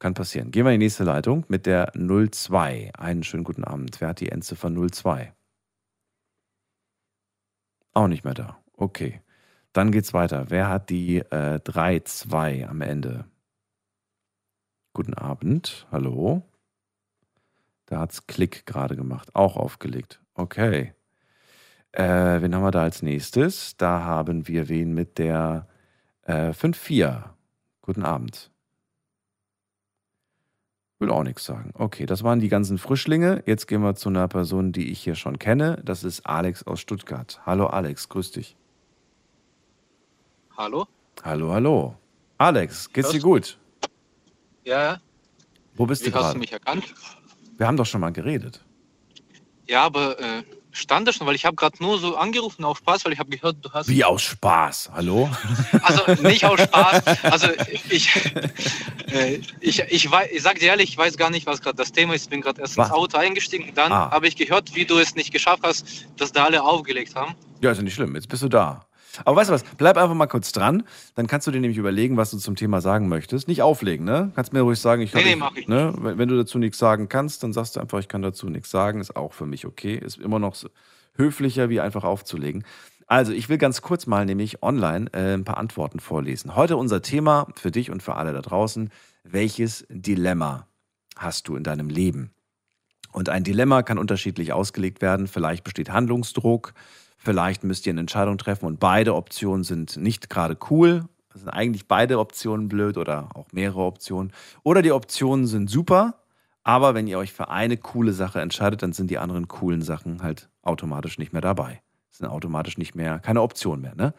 kann 0.00 0.14
passieren. 0.14 0.50
Gehen 0.50 0.64
wir 0.64 0.72
in 0.72 0.80
die 0.80 0.86
nächste 0.86 1.04
Leitung 1.04 1.44
mit 1.46 1.66
der 1.66 1.92
02. 1.94 2.90
Einen 2.98 3.22
schönen 3.22 3.44
guten 3.44 3.62
Abend. 3.62 4.00
Wer 4.00 4.08
hat 4.08 4.18
die 4.18 4.30
Endziffer 4.30 4.70
02? 4.70 5.32
Auch 7.92 8.08
nicht 8.08 8.24
mehr 8.24 8.34
da. 8.34 8.58
Okay. 8.72 9.20
Dann 9.72 9.92
geht's 9.92 10.14
weiter. 10.14 10.46
Wer 10.48 10.68
hat 10.68 10.90
die 10.90 11.18
äh, 11.18 11.60
3-2 11.60 12.66
am 12.66 12.80
Ende? 12.80 13.24
Guten 14.94 15.14
Abend. 15.14 15.86
Hallo. 15.92 16.42
Da 17.88 18.00
hat's 18.00 18.26
Klick 18.26 18.66
gerade 18.66 18.96
gemacht. 18.96 19.34
Auch 19.34 19.56
aufgelegt. 19.56 20.20
Okay. 20.34 20.92
Äh, 21.92 22.42
wen 22.42 22.54
haben 22.54 22.62
wir 22.62 22.70
da 22.70 22.82
als 22.82 23.00
nächstes? 23.00 23.78
Da 23.78 24.02
haben 24.02 24.46
wir 24.46 24.68
wen 24.68 24.92
mit 24.92 25.16
der 25.16 25.66
äh, 26.22 26.50
5-4. 26.50 27.30
Guten 27.80 28.04
Abend. 28.04 28.50
Will 30.98 31.10
auch 31.10 31.22
nichts 31.22 31.46
sagen. 31.46 31.70
Okay, 31.74 32.04
das 32.04 32.22
waren 32.24 32.40
die 32.40 32.50
ganzen 32.50 32.76
Frischlinge. 32.76 33.42
Jetzt 33.46 33.66
gehen 33.68 33.80
wir 33.80 33.94
zu 33.94 34.10
einer 34.10 34.28
Person, 34.28 34.72
die 34.72 34.90
ich 34.90 35.00
hier 35.00 35.14
schon 35.14 35.38
kenne. 35.38 35.80
Das 35.82 36.04
ist 36.04 36.26
Alex 36.26 36.64
aus 36.66 36.80
Stuttgart. 36.80 37.40
Hallo 37.46 37.68
Alex, 37.68 38.10
grüß 38.10 38.32
dich. 38.32 38.54
Hallo? 40.58 40.86
Hallo, 41.24 41.52
hallo. 41.52 41.96
Alex, 42.36 42.92
geht's 42.92 43.10
dir 43.10 43.20
gut? 43.20 43.56
Ja, 44.64 45.00
Wo 45.74 45.86
bist 45.86 46.04
wie 46.04 46.10
du 46.10 46.16
hast 46.16 46.20
du 46.20 46.26
gerade? 46.26 46.38
mich 46.40 46.52
erkannt? 46.52 46.94
Wir 47.58 47.66
haben 47.66 47.76
doch 47.76 47.86
schon 47.86 48.00
mal 48.00 48.10
geredet. 48.12 48.64
Ja, 49.68 49.82
aber 49.84 50.18
äh, 50.18 50.42
stand 50.70 51.06
da 51.08 51.12
schon, 51.12 51.26
weil 51.26 51.34
ich 51.34 51.44
habe 51.44 51.56
gerade 51.56 51.76
nur 51.82 51.98
so 51.98 52.16
angerufen 52.16 52.64
auf 52.64 52.78
Spaß, 52.78 53.04
weil 53.04 53.12
ich 53.12 53.18
habe 53.18 53.28
gehört, 53.30 53.56
du 53.62 53.70
hast. 53.72 53.88
Wie 53.88 54.02
aus 54.04 54.22
Spaß? 54.22 54.90
Hallo? 54.94 55.28
Also 55.82 56.22
nicht 56.22 56.44
aus 56.44 56.60
Spaß. 56.60 57.02
Also 57.24 57.48
ich, 57.90 58.08
äh, 59.12 59.40
ich, 59.60 59.80
ich, 59.80 60.10
weiß, 60.10 60.28
ich 60.32 60.42
sage 60.42 60.60
dir 60.60 60.66
ehrlich, 60.68 60.90
ich 60.90 60.96
weiß 60.98 61.16
gar 61.18 61.30
nicht, 61.30 61.46
was 61.46 61.60
gerade 61.60 61.76
das 61.76 61.92
Thema 61.92 62.14
ist. 62.14 62.24
Ich 62.24 62.30
bin 62.30 62.40
gerade 62.40 62.60
erst 62.60 62.76
Was? 62.76 62.88
ins 62.88 62.96
Auto 62.96 63.16
eingestiegen. 63.18 63.72
Dann 63.74 63.92
Ah. 63.92 64.10
habe 64.10 64.28
ich 64.28 64.36
gehört, 64.36 64.74
wie 64.74 64.84
du 64.86 64.98
es 64.98 65.14
nicht 65.16 65.32
geschafft 65.32 65.62
hast, 65.64 66.06
dass 66.16 66.32
da 66.32 66.44
alle 66.44 66.62
aufgelegt 66.62 67.14
haben. 67.14 67.34
Ja, 67.60 67.72
ist 67.72 67.78
ja 67.78 67.82
nicht 67.82 67.94
schlimm. 67.94 68.14
Jetzt 68.14 68.28
bist 68.28 68.42
du 68.42 68.48
da. 68.48 68.86
Aber 69.24 69.36
weißt 69.36 69.50
du 69.50 69.54
was? 69.54 69.64
Bleib 69.76 69.96
einfach 69.96 70.14
mal 70.14 70.26
kurz 70.26 70.52
dran. 70.52 70.84
Dann 71.14 71.26
kannst 71.26 71.46
du 71.46 71.50
dir 71.50 71.60
nämlich 71.60 71.78
überlegen, 71.78 72.16
was 72.16 72.30
du 72.30 72.38
zum 72.38 72.56
Thema 72.56 72.80
sagen 72.80 73.08
möchtest. 73.08 73.48
Nicht 73.48 73.62
auflegen, 73.62 74.04
ne? 74.04 74.32
Kannst 74.34 74.52
mir 74.52 74.60
ruhig 74.60 74.78
sagen, 74.80 75.02
ich 75.02 75.12
kann 75.12 75.22
Nee, 75.22 75.30
nee, 75.30 75.36
mach 75.36 75.56
ich 75.56 75.68
ne? 75.68 75.92
Wenn, 75.98 76.18
wenn 76.18 76.28
du 76.28 76.36
dazu 76.36 76.58
nichts 76.58 76.78
sagen 76.78 77.08
kannst, 77.08 77.42
dann 77.42 77.52
sagst 77.52 77.76
du 77.76 77.80
einfach, 77.80 77.98
ich 77.98 78.08
kann 78.08 78.22
dazu 78.22 78.48
nichts 78.48 78.70
sagen. 78.70 79.00
Ist 79.00 79.16
auch 79.16 79.32
für 79.32 79.46
mich 79.46 79.66
okay. 79.66 79.94
Ist 79.96 80.18
immer 80.18 80.38
noch 80.38 80.54
so 80.54 80.68
höflicher, 81.14 81.68
wie 81.68 81.80
einfach 81.80 82.04
aufzulegen. 82.04 82.64
Also, 83.06 83.32
ich 83.32 83.48
will 83.48 83.56
ganz 83.56 83.80
kurz 83.80 84.06
mal 84.06 84.26
nämlich 84.26 84.62
online 84.62 85.10
äh, 85.14 85.34
ein 85.34 85.44
paar 85.44 85.56
Antworten 85.56 85.98
vorlesen. 85.98 86.54
Heute 86.54 86.76
unser 86.76 87.00
Thema 87.00 87.48
für 87.56 87.70
dich 87.70 87.90
und 87.90 88.02
für 88.02 88.16
alle 88.16 88.32
da 88.32 88.42
draußen. 88.42 88.90
Welches 89.24 89.86
Dilemma 89.88 90.66
hast 91.16 91.48
du 91.48 91.56
in 91.56 91.64
deinem 91.64 91.88
Leben? 91.88 92.32
Und 93.12 93.30
ein 93.30 93.44
Dilemma 93.44 93.82
kann 93.82 93.98
unterschiedlich 93.98 94.52
ausgelegt 94.52 95.00
werden. 95.00 95.26
Vielleicht 95.26 95.64
besteht 95.64 95.90
Handlungsdruck, 95.90 96.74
vielleicht 97.18 97.64
müsst 97.64 97.86
ihr 97.86 97.92
eine 97.92 98.00
Entscheidung 98.00 98.38
treffen 98.38 98.64
und 98.64 98.80
beide 98.80 99.14
Optionen 99.14 99.64
sind 99.64 99.96
nicht 99.96 100.30
gerade 100.30 100.56
cool. 100.70 101.04
Es 101.34 101.40
sind 101.40 101.50
eigentlich 101.50 101.86
beide 101.86 102.18
Optionen 102.18 102.68
blöd 102.68 102.96
oder 102.96 103.28
auch 103.34 103.46
mehrere 103.52 103.82
Optionen. 103.82 104.32
Oder 104.62 104.82
die 104.82 104.92
Optionen 104.92 105.46
sind 105.46 105.68
super, 105.68 106.14
aber 106.64 106.94
wenn 106.94 107.06
ihr 107.06 107.18
euch 107.18 107.32
für 107.32 107.48
eine 107.48 107.76
coole 107.76 108.12
Sache 108.12 108.40
entscheidet, 108.40 108.82
dann 108.82 108.92
sind 108.92 109.10
die 109.10 109.18
anderen 109.18 109.48
coolen 109.48 109.82
Sachen 109.82 110.22
halt 110.22 110.48
automatisch 110.62 111.18
nicht 111.18 111.32
mehr 111.32 111.42
dabei. 111.42 111.80
Sind 112.10 112.26
automatisch 112.26 112.78
nicht 112.78 112.96
mehr, 112.96 113.20
keine 113.20 113.42
Option 113.42 113.80
mehr. 113.80 113.94
Ne? 113.94 114.12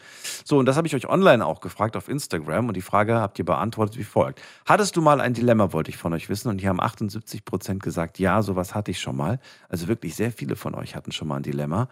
So, 0.46 0.58
und 0.58 0.66
das 0.66 0.78
habe 0.78 0.88
ich 0.88 0.96
euch 0.96 1.10
online 1.10 1.46
auch 1.46 1.60
gefragt 1.60 1.98
auf 1.98 2.08
Instagram 2.08 2.70
und 2.70 2.78
die 2.78 2.82
Frage 2.82 3.16
habt 3.16 3.38
ihr 3.40 3.46
beantwortet 3.46 3.98
wie 3.98 4.04
folgt. 4.06 4.42
Hattest 4.66 4.96
du 4.96 5.02
mal 5.02 5.20
ein 5.20 5.34
Dilemma, 5.34 5.74
wollte 5.74 5.90
ich 5.90 5.98
von 5.98 6.14
euch 6.14 6.30
wissen. 6.30 6.48
Und 6.48 6.60
hier 6.60 6.70
haben 6.70 6.80
78 6.80 7.44
Prozent 7.44 7.84
gesagt, 7.84 8.18
ja, 8.18 8.42
sowas 8.42 8.74
hatte 8.74 8.92
ich 8.92 9.02
schon 9.02 9.18
mal. 9.18 9.40
Also 9.68 9.90
wirklich 9.90 10.16
sehr 10.16 10.32
viele 10.32 10.56
von 10.56 10.76
euch 10.76 10.96
hatten 10.96 11.12
schon 11.12 11.28
mal 11.28 11.36
ein 11.36 11.44
Dilemma. 11.44 11.90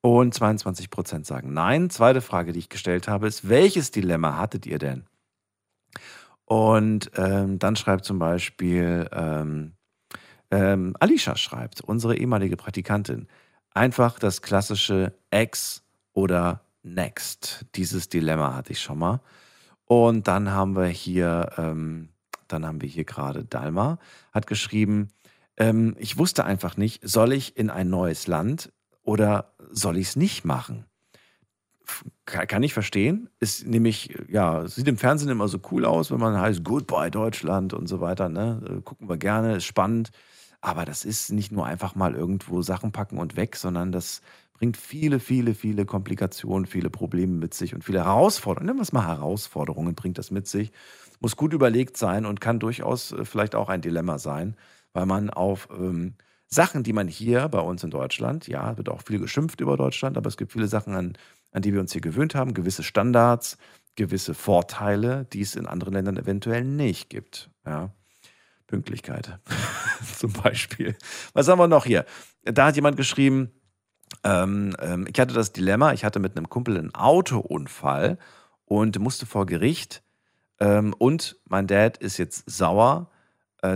Und 0.00 0.34
22 0.34 0.90
Prozent 0.90 1.26
sagen 1.26 1.52
nein. 1.52 1.90
Zweite 1.90 2.20
Frage, 2.20 2.52
die 2.52 2.60
ich 2.60 2.68
gestellt 2.68 3.08
habe, 3.08 3.26
ist, 3.26 3.48
welches 3.48 3.90
Dilemma 3.90 4.36
hattet 4.36 4.66
ihr 4.66 4.78
denn? 4.78 5.04
Und 6.44 7.10
ähm, 7.16 7.58
dann 7.58 7.74
schreibt 7.74 8.04
zum 8.04 8.18
Beispiel 8.18 9.08
ähm, 9.12 9.72
ähm, 10.50 10.94
Alicia 11.00 11.36
schreibt, 11.36 11.80
unsere 11.80 12.16
ehemalige 12.16 12.56
Praktikantin, 12.56 13.26
einfach 13.74 14.18
das 14.18 14.42
klassische 14.42 15.12
Ex 15.30 15.82
oder 16.12 16.62
Next. 16.82 17.66
Dieses 17.74 18.08
Dilemma 18.08 18.54
hatte 18.54 18.72
ich 18.72 18.80
schon 18.80 18.98
mal. 18.98 19.20
Und 19.84 20.28
dann 20.28 20.50
haben 20.50 20.76
wir 20.76 20.86
hier, 20.86 21.50
ähm, 21.56 22.10
dann 22.48 22.64
haben 22.64 22.80
wir 22.80 22.88
hier 22.88 23.04
gerade 23.04 23.44
Dalma, 23.44 23.98
hat 24.32 24.46
geschrieben, 24.46 25.08
ähm, 25.56 25.96
ich 25.98 26.16
wusste 26.16 26.44
einfach 26.44 26.76
nicht, 26.76 27.06
soll 27.08 27.32
ich 27.32 27.56
in 27.56 27.70
ein 27.70 27.88
neues 27.88 28.26
Land 28.26 28.72
oder 29.06 29.54
soll 29.70 29.96
ich 29.96 30.08
es 30.08 30.16
nicht 30.16 30.44
machen? 30.44 30.84
Kann, 32.24 32.64
ich 32.64 32.74
verstehen. 32.74 33.30
Ist 33.38 33.64
nämlich, 33.64 34.12
ja, 34.28 34.66
sieht 34.66 34.88
im 34.88 34.98
Fernsehen 34.98 35.30
immer 35.30 35.46
so 35.46 35.60
cool 35.70 35.84
aus, 35.84 36.10
wenn 36.10 36.18
man 36.18 36.38
heißt 36.38 36.64
Goodbye 36.64 37.12
Deutschland 37.12 37.72
und 37.72 37.86
so 37.86 38.00
weiter. 38.00 38.28
Ne? 38.28 38.60
Äh, 38.68 38.80
Gucken 38.82 39.08
wir 39.08 39.16
gerne, 39.16 39.56
ist 39.56 39.64
spannend. 39.64 40.10
Aber 40.60 40.84
das 40.84 41.04
ist 41.04 41.30
nicht 41.30 41.52
nur 41.52 41.64
einfach 41.64 41.94
mal 41.94 42.16
irgendwo 42.16 42.62
Sachen 42.62 42.90
packen 42.90 43.18
und 43.18 43.36
weg, 43.36 43.54
sondern 43.54 43.92
das 43.92 44.22
bringt 44.54 44.76
viele, 44.76 45.20
viele, 45.20 45.54
viele 45.54 45.84
Komplikationen, 45.84 46.66
viele 46.66 46.90
Probleme 46.90 47.34
mit 47.34 47.54
sich 47.54 47.74
und 47.74 47.84
viele 47.84 48.04
Herausforderungen. 48.04 48.66
Nennen 48.66 48.78
wir 48.78 48.82
es 48.82 48.92
mal 48.92 49.06
Herausforderungen, 49.06 49.94
bringt 49.94 50.18
das 50.18 50.32
mit 50.32 50.48
sich. 50.48 50.72
Muss 51.20 51.36
gut 51.36 51.52
überlegt 51.52 51.96
sein 51.96 52.26
und 52.26 52.40
kann 52.40 52.58
durchaus 52.58 53.12
äh, 53.12 53.24
vielleicht 53.24 53.54
auch 53.54 53.68
ein 53.68 53.82
Dilemma 53.82 54.18
sein, 54.18 54.56
weil 54.92 55.06
man 55.06 55.30
auf 55.30 55.68
ähm, 55.70 56.14
Sachen, 56.56 56.82
die 56.82 56.92
man 56.92 57.06
hier 57.06 57.48
bei 57.48 57.60
uns 57.60 57.84
in 57.84 57.90
Deutschland, 57.90 58.48
ja, 58.48 58.76
wird 58.76 58.88
auch 58.88 59.02
viel 59.02 59.20
geschimpft 59.20 59.60
über 59.60 59.76
Deutschland, 59.76 60.16
aber 60.16 60.26
es 60.26 60.36
gibt 60.36 60.52
viele 60.52 60.66
Sachen, 60.66 60.94
an, 60.94 61.12
an 61.52 61.62
die 61.62 61.72
wir 61.72 61.80
uns 61.80 61.92
hier 61.92 62.00
gewöhnt 62.00 62.34
haben, 62.34 62.54
gewisse 62.54 62.82
Standards, 62.82 63.58
gewisse 63.94 64.34
Vorteile, 64.34 65.26
die 65.32 65.42
es 65.42 65.54
in 65.54 65.66
anderen 65.66 65.94
Ländern 65.94 66.16
eventuell 66.16 66.64
nicht 66.64 67.10
gibt. 67.10 67.50
Ja. 67.64 67.90
Pünktlichkeit 68.66 69.38
zum 70.18 70.32
Beispiel. 70.32 70.96
Was 71.34 71.46
haben 71.46 71.58
wir 71.58 71.68
noch 71.68 71.84
hier? 71.84 72.04
Da 72.42 72.66
hat 72.66 72.76
jemand 72.76 72.96
geschrieben, 72.96 73.52
ähm, 74.24 74.74
ähm, 74.80 75.06
ich 75.12 75.20
hatte 75.20 75.34
das 75.34 75.52
Dilemma, 75.52 75.92
ich 75.92 76.04
hatte 76.04 76.18
mit 76.18 76.36
einem 76.36 76.48
Kumpel 76.48 76.78
einen 76.78 76.94
Autounfall 76.94 78.18
und 78.64 78.98
musste 78.98 79.26
vor 79.26 79.46
Gericht. 79.46 80.02
Ähm, 80.58 80.94
und 80.98 81.36
mein 81.44 81.66
Dad 81.66 81.98
ist 81.98 82.16
jetzt 82.16 82.50
sauer, 82.50 83.10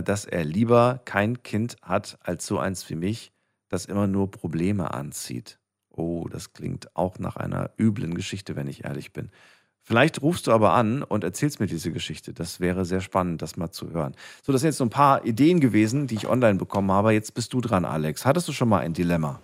dass 0.03 0.25
er 0.25 0.43
lieber 0.43 1.01
kein 1.05 1.43
Kind 1.43 1.77
hat 1.81 2.17
als 2.21 2.45
so 2.45 2.59
eins 2.59 2.89
wie 2.89 2.95
mich, 2.95 3.31
das 3.69 3.85
immer 3.85 4.07
nur 4.07 4.31
Probleme 4.31 4.93
anzieht. 4.93 5.59
Oh, 5.89 6.27
das 6.29 6.53
klingt 6.53 6.95
auch 6.95 7.19
nach 7.19 7.35
einer 7.35 7.71
üblen 7.77 8.15
Geschichte, 8.15 8.55
wenn 8.55 8.67
ich 8.67 8.85
ehrlich 8.85 9.11
bin. 9.11 9.29
Vielleicht 9.83 10.21
rufst 10.21 10.47
du 10.47 10.51
aber 10.51 10.73
an 10.73 11.03
und 11.03 11.23
erzählst 11.23 11.59
mir 11.59 11.65
diese 11.67 11.91
Geschichte. 11.91 12.33
Das 12.33 12.59
wäre 12.59 12.85
sehr 12.85 13.01
spannend, 13.01 13.41
das 13.41 13.57
mal 13.57 13.71
zu 13.71 13.91
hören. 13.91 14.15
So, 14.43 14.51
das 14.51 14.61
sind 14.61 14.69
jetzt 14.69 14.77
so 14.77 14.85
ein 14.85 14.91
paar 14.91 15.25
Ideen 15.25 15.59
gewesen, 15.59 16.07
die 16.07 16.15
ich 16.15 16.27
online 16.27 16.59
bekommen 16.59 16.91
habe. 16.91 17.11
Jetzt 17.13 17.33
bist 17.33 17.51
du 17.53 17.61
dran, 17.61 17.83
Alex. 17.83 18.25
Hattest 18.25 18.47
du 18.47 18.53
schon 18.53 18.69
mal 18.69 18.79
ein 18.79 18.93
Dilemma? 18.93 19.41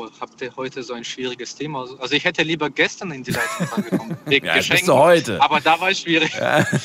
Boah, 0.00 0.10
habt 0.18 0.40
ihr 0.40 0.50
heute 0.56 0.82
so 0.82 0.94
ein 0.94 1.04
schwieriges 1.04 1.54
Thema? 1.54 1.80
Also 1.98 2.14
ich 2.14 2.24
hätte 2.24 2.42
lieber 2.42 2.70
gestern 2.70 3.10
in 3.10 3.22
die 3.22 3.32
Leitung 3.32 3.66
reingekommen. 3.66 4.16
Wegen 4.24 4.46
Ja, 4.46 4.56
jetzt 4.56 4.70
bist 4.70 4.80
Geschenken. 4.84 4.96
du 4.96 4.98
heute. 4.98 5.42
Aber 5.42 5.60
da 5.60 5.78
war 5.78 5.90
es 5.90 6.00
schwierig. 6.00 6.32
Ja. 6.34 6.64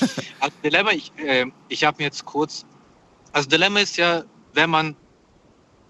Also 0.42 0.58
Dilemma, 0.64 0.92
ich, 0.92 1.14
äh, 1.18 1.46
ich 1.70 1.86
habe 1.86 1.98
mir 1.98 2.04
jetzt 2.04 2.26
kurz. 2.26 2.66
Also 3.32 3.48
Dilemma 3.48 3.80
ist 3.80 3.96
ja, 3.96 4.26
wenn 4.54 4.70
man 4.70 4.98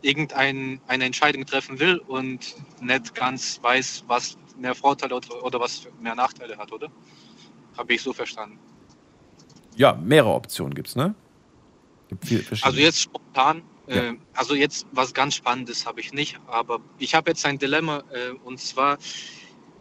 irgendeine 0.04 0.80
eine 0.86 1.04
Entscheidung 1.06 1.48
treffen 1.48 1.80
will 1.80 1.98
und 1.98 2.56
nicht 2.80 3.16
ganz 3.16 3.60
weiß, 3.64 4.04
was 4.06 4.38
mehr 4.60 4.76
Vorteile 4.76 5.16
oder, 5.16 5.44
oder 5.44 5.60
was 5.60 5.88
mehr 6.00 6.14
Nachteile 6.14 6.56
hat, 6.58 6.72
oder? 6.72 6.90
Habe 7.76 7.96
ich 7.96 8.04
so 8.04 8.14
verstanden. 8.14 8.60
Ja, 9.76 9.94
mehrere 9.94 10.34
Optionen 10.36 10.76
gibt 10.76 10.90
es, 10.90 10.96
ne? 10.96 11.16
Gibt. 12.08 12.64
Also 12.64 12.80
jetzt 12.80 13.02
spontan, 13.02 13.64
Ja. 13.88 13.96
äh, 13.96 14.18
also 14.34 14.56
jetzt 14.56 14.88
was 14.92 15.14
ganz 15.14 15.36
Spannendes 15.36 15.86
habe 15.86 16.00
ich 16.00 16.14
nicht, 16.14 16.40
aber 16.48 16.80
ich 16.98 17.14
habe 17.16 17.32
jetzt 17.32 17.46
ein 17.46 17.58
Dilemma 17.58 18.04
äh, 18.12 18.32
und 18.44 18.60
zwar, 18.60 18.98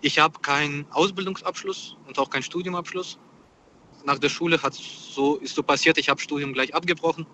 ich 0.01 0.19
habe 0.19 0.39
keinen 0.41 0.87
Ausbildungsabschluss 0.91 1.97
und 2.07 2.19
auch 2.19 2.31
keinen 2.31 2.43
Studiumabschluss. 2.43 3.19
Nach 4.05 4.19
der 4.19 4.29
Schule 4.29 4.63
hat 4.63 4.75
so, 4.75 5.37
ist 5.37 5.55
so 5.55 5.63
passiert, 5.63 5.97
ich 5.97 6.11
habe 6.11 6.21
Studium 6.21 6.53
gleich 6.53 6.75
abgebrochen, 6.75 7.27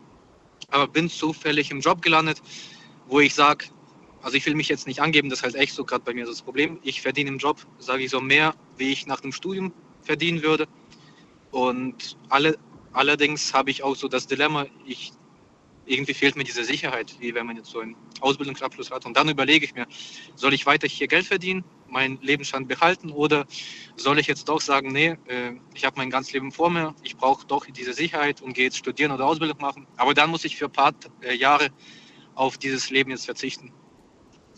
aber 0.70 0.86
bin 0.86 1.10
zufällig 1.10 1.70
im 1.70 1.80
Job 1.80 2.00
gelandet, 2.02 2.40
wo 3.08 3.18
ich 3.18 3.34
sage, 3.34 3.66
also 4.22 4.36
ich 4.36 4.46
will 4.46 4.54
mich 4.54 4.68
jetzt 4.68 4.86
nicht 4.86 5.00
angeben, 5.00 5.30
das 5.30 5.40
ist 5.40 5.44
halt 5.44 5.54
echt 5.56 5.74
so 5.74 5.84
gerade 5.84 6.04
bei 6.04 6.14
mir 6.14 6.26
so 6.26 6.32
das 6.32 6.42
Problem. 6.42 6.78
Ich 6.82 7.00
verdiene 7.00 7.30
im 7.30 7.38
Job, 7.38 7.58
sage 7.78 8.04
ich 8.04 8.10
so, 8.10 8.20
mehr, 8.20 8.54
wie 8.76 8.92
ich 8.92 9.06
nach 9.06 9.20
dem 9.20 9.32
Studium 9.32 9.72
verdienen 10.02 10.42
würde. 10.42 10.68
Und 11.50 12.16
alle, 12.28 12.58
allerdings 12.92 13.52
habe 13.54 13.70
ich 13.70 13.82
auch 13.82 13.96
so 13.96 14.08
das 14.08 14.26
Dilemma, 14.26 14.66
ich, 14.84 15.12
irgendwie 15.90 16.14
fehlt 16.14 16.36
mir 16.36 16.44
diese 16.44 16.64
Sicherheit, 16.64 17.16
wie 17.20 17.34
wenn 17.34 17.46
man 17.46 17.56
jetzt 17.56 17.70
so 17.70 17.80
einen 17.80 17.96
Ausbildungsabschluss 18.20 18.90
hat. 18.90 19.06
Und 19.06 19.16
dann 19.16 19.28
überlege 19.28 19.64
ich 19.64 19.74
mir, 19.74 19.86
soll 20.36 20.54
ich 20.54 20.64
weiter 20.66 20.86
hier 20.86 21.08
Geld 21.08 21.26
verdienen, 21.26 21.64
meinen 21.88 22.18
Lebensstand 22.22 22.68
behalten 22.68 23.10
oder 23.10 23.46
soll 23.96 24.18
ich 24.18 24.26
jetzt 24.28 24.48
doch 24.48 24.60
sagen, 24.60 24.92
nee, 24.92 25.16
äh, 25.26 25.52
ich 25.74 25.84
habe 25.84 25.96
mein 25.98 26.08
ganzes 26.10 26.32
Leben 26.32 26.52
vor 26.52 26.70
mir, 26.70 26.94
ich 27.02 27.16
brauche 27.16 27.46
doch 27.46 27.66
diese 27.66 27.92
Sicherheit 27.92 28.40
und 28.40 28.52
gehe 28.54 28.64
jetzt 28.64 28.76
studieren 28.76 29.10
oder 29.12 29.26
Ausbildung 29.26 29.58
machen. 29.60 29.86
Aber 29.96 30.14
dann 30.14 30.30
muss 30.30 30.44
ich 30.44 30.56
für 30.56 30.66
ein 30.66 30.72
paar 30.72 30.92
äh, 31.22 31.34
Jahre 31.34 31.68
auf 32.34 32.56
dieses 32.58 32.90
Leben 32.90 33.10
jetzt 33.10 33.24
verzichten. 33.24 33.72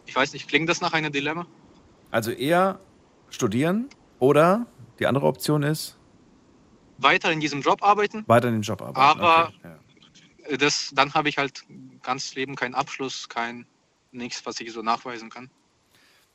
Ich 0.07 0.15
weiß 0.15 0.33
nicht, 0.35 0.49
klingt 0.49 0.69
das 0.69 0.81
nach 0.81 0.93
einem 0.93 1.13
Dilemma? 1.13 1.47
Also 2.11 2.31
eher 2.31 2.81
studieren 3.31 3.89
oder 4.19 4.67
die 4.99 5.07
andere 5.07 5.27
Option 5.27 5.63
ist 5.63 5.99
Weiter 6.99 7.33
in 7.33 7.41
diesem 7.41 7.63
Job 7.63 7.83
arbeiten, 7.83 8.23
weiter 8.27 8.49
in 8.49 8.55
den 8.55 8.63
Job 8.63 8.83
arbeiten. 8.83 8.99
Aber- 9.21 9.49
Okay, 9.49 9.57
ja. 9.65 9.79
Das, 10.57 10.93
dann 10.95 11.15
habe 11.15 11.29
ich 11.29 11.39
halt 11.39 11.65
ganz 12.03 12.35
Leben 12.35 12.55
keinen 12.57 12.75
Abschluss, 12.75 13.29
kein 13.29 13.67
nichts, 14.13 14.45
was 14.45 14.61
ich 14.61 14.73
so 14.73 14.83
nachweisen 14.83 15.31
kann. 15.31 15.51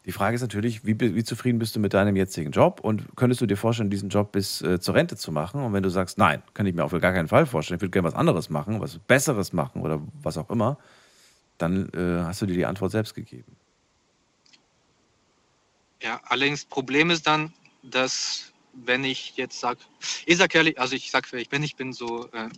Die 0.05 0.13
Frage 0.13 0.35
ist 0.35 0.41
natürlich, 0.41 0.85
wie, 0.85 0.97
wie 0.99 1.23
zufrieden 1.23 1.59
bist 1.59 1.75
du 1.75 1.81
mit 1.81 1.93
deinem 1.93 2.15
jetzigen 2.15 2.51
Job 2.51 2.79
und 2.81 3.05
könntest 3.17 3.41
du 3.41 3.45
dir 3.45 3.57
vorstellen, 3.57 3.89
diesen 3.89 4.07
Job 4.07 4.31
bis 4.31 4.61
äh, 4.61 4.79
zur 4.79 4.95
Rente 4.95 5.17
zu 5.17 5.33
machen? 5.33 5.61
Und 5.61 5.73
wenn 5.73 5.83
du 5.83 5.89
sagst, 5.89 6.17
nein, 6.17 6.41
kann 6.53 6.65
ich 6.65 6.73
mir 6.73 6.85
auf 6.85 6.91
gar 6.91 7.01
keinen 7.01 7.27
Fall 7.27 7.45
vorstellen, 7.45 7.77
ich 7.77 7.81
würde 7.81 7.91
gerne 7.91 8.07
was 8.07 8.15
anderes 8.15 8.49
machen, 8.49 8.79
was 8.79 8.99
Besseres 8.99 9.51
machen 9.51 9.81
oder 9.81 10.01
was 10.23 10.37
auch 10.37 10.49
immer, 10.49 10.77
dann 11.57 11.89
äh, 11.89 12.23
hast 12.23 12.41
du 12.41 12.45
dir 12.45 12.55
die 12.55 12.65
Antwort 12.65 12.91
selbst 12.91 13.15
gegeben. 13.15 13.57
Ja, 16.01 16.21
allerdings 16.23 16.63
Problem 16.63 17.09
ist 17.09 17.27
dann, 17.27 17.51
dass 17.83 18.53
wenn 18.73 19.03
ich 19.03 19.35
jetzt 19.35 19.59
sage, 19.59 19.79
ich 20.25 20.37
sag 20.37 20.53
ehrlich, 20.55 20.79
also 20.79 20.95
ich 20.95 21.11
sag, 21.11 21.29
wer 21.33 21.41
ich 21.41 21.49
bin, 21.49 21.63
ich 21.63 21.75
bin 21.75 21.91
so 21.91 22.29
äh, 22.31 22.49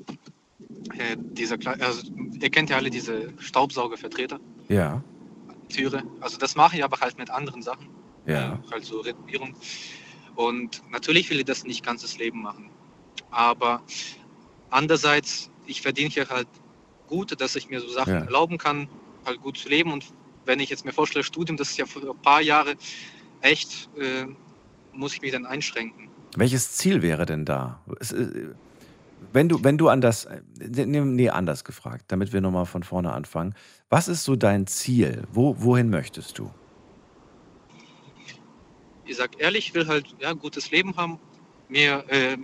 äh, 0.98 1.16
dieser, 1.18 1.58
also 1.80 2.12
ihr 2.42 2.50
kennt 2.50 2.70
ja 2.70 2.78
alle 2.78 2.90
diese 2.90 3.34
Staubsaugervertreter. 3.40 4.40
Ja. 4.70 5.04
führe. 5.70 6.04
Also 6.20 6.38
das 6.38 6.56
mache 6.56 6.78
ich 6.78 6.84
aber 6.84 7.00
halt 7.00 7.18
mit 7.18 7.30
anderen 7.30 7.62
Sachen. 7.62 7.88
Ja. 8.26 8.54
Äh, 8.54 8.72
halt 8.72 8.86
so 8.86 9.00
Renovierung. 9.02 9.56
Und 10.36 10.82
natürlich 10.92 11.30
will 11.30 11.40
ich 11.40 11.46
das 11.46 11.64
nicht 11.64 11.86
ganzes 11.86 12.18
Leben 12.18 12.42
machen. 12.42 12.70
Aber 13.32 13.82
andererseits, 14.70 15.50
ich 15.66 15.82
verdiene 15.82 16.10
hier 16.10 16.28
halt 16.30 16.48
gut, 17.08 17.40
dass 17.40 17.56
ich 17.56 17.70
mir 17.70 17.82
so 17.82 17.90
Sachen 17.90 18.14
Ja. 18.14 18.20
erlauben 18.22 18.58
kann, 18.58 18.88
halt 19.26 19.42
gut 19.42 19.58
zu 19.58 19.70
leben. 19.70 19.92
Und 19.92 20.06
wenn 20.46 20.60
ich 20.60 20.70
jetzt 20.70 20.86
mir 20.86 20.92
vorstelle, 20.94 21.24
Studium, 21.24 21.58
das 21.58 21.72
ist 21.72 21.78
ja 21.78 21.86
für 21.86 22.00
ein 22.12 22.22
paar 22.22 22.42
Jahre 22.42 22.76
echt, 23.42 23.90
äh, 23.98 24.26
muss 24.94 25.14
ich 25.14 25.22
mich 25.22 25.32
dann 25.32 25.46
einschränken. 25.46 26.10
Welches 26.36 26.74
Ziel 26.74 27.02
wäre 27.02 27.26
denn 27.26 27.46
da? 27.46 27.82
Wenn 29.32 29.50
du, 29.50 29.64
wenn 29.64 29.78
du 29.78 29.90
an 29.90 30.02
das, 30.02 30.26
äh, 30.26 30.42
nee, 30.60 31.30
anders 31.30 31.64
gefragt, 31.64 32.06
damit 32.08 32.34
wir 32.34 32.42
nochmal 32.42 32.66
von 32.66 32.84
vorne 32.84 33.14
anfangen. 33.14 33.54
Was 33.90 34.08
ist 34.08 34.24
so 34.24 34.36
dein 34.36 34.68
Ziel? 34.68 35.24
Wo, 35.32 35.56
wohin 35.60 35.90
möchtest 35.90 36.40
du? 36.40 36.52
Ich 39.06 39.18
sag 39.18 39.40
ehrlich, 39.40 39.70
ich 39.70 39.74
will 39.74 39.88
halt 39.88 40.16
ja, 40.20 40.30
ein 40.30 40.40
gutes 40.40 40.72
Leben 40.72 40.96
haben, 40.96 41.20
mir 41.68 42.04
äh, 42.10 42.38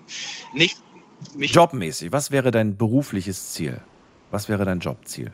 nicht 0.53 0.77
mich 1.35 1.53
Jobmäßig, 1.53 2.11
was 2.11 2.31
wäre 2.31 2.51
dein 2.51 2.77
berufliches 2.77 3.53
Ziel? 3.53 3.81
Was 4.31 4.49
wäre 4.49 4.65
dein 4.65 4.79
Jobziel? 4.79 5.31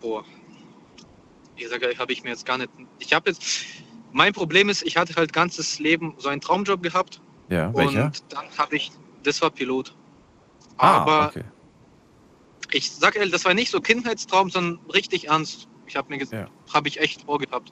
Boah. 0.00 0.24
Ich 1.56 1.68
sage 1.68 1.94
habe 1.98 2.12
ich 2.12 2.24
mir 2.24 2.30
jetzt 2.30 2.46
gar 2.46 2.58
nicht. 2.58 2.70
Ich 2.98 3.12
habe 3.12 3.30
jetzt. 3.30 3.42
Mein 4.12 4.32
Problem 4.32 4.68
ist, 4.68 4.82
ich 4.82 4.96
hatte 4.96 5.14
halt 5.14 5.32
ganzes 5.32 5.78
Leben 5.78 6.14
so 6.18 6.28
einen 6.28 6.40
Traumjob 6.40 6.82
gehabt. 6.82 7.20
Ja, 7.50 7.74
welcher? 7.74 8.06
Und 8.06 8.22
dann 8.30 8.46
habe 8.56 8.76
ich. 8.76 8.90
Das 9.22 9.42
war 9.42 9.50
Pilot. 9.50 9.94
Ah, 10.78 11.02
Aber 11.02 11.26
okay. 11.28 11.44
ich 12.72 12.90
sage 12.90 13.18
ehrlich, 13.18 13.32
das 13.32 13.44
war 13.44 13.52
nicht 13.52 13.70
so 13.70 13.80
Kindheitstraum, 13.82 14.48
sondern 14.48 14.78
richtig 14.94 15.28
ernst. 15.28 15.68
Ich 15.86 15.94
habe 15.96 16.08
mir 16.08 16.16
gesagt, 16.18 16.48
Ja. 16.48 16.72
habe 16.74 16.88
ich 16.88 16.98
echt 17.00 17.22
vorgehabt. 17.24 17.70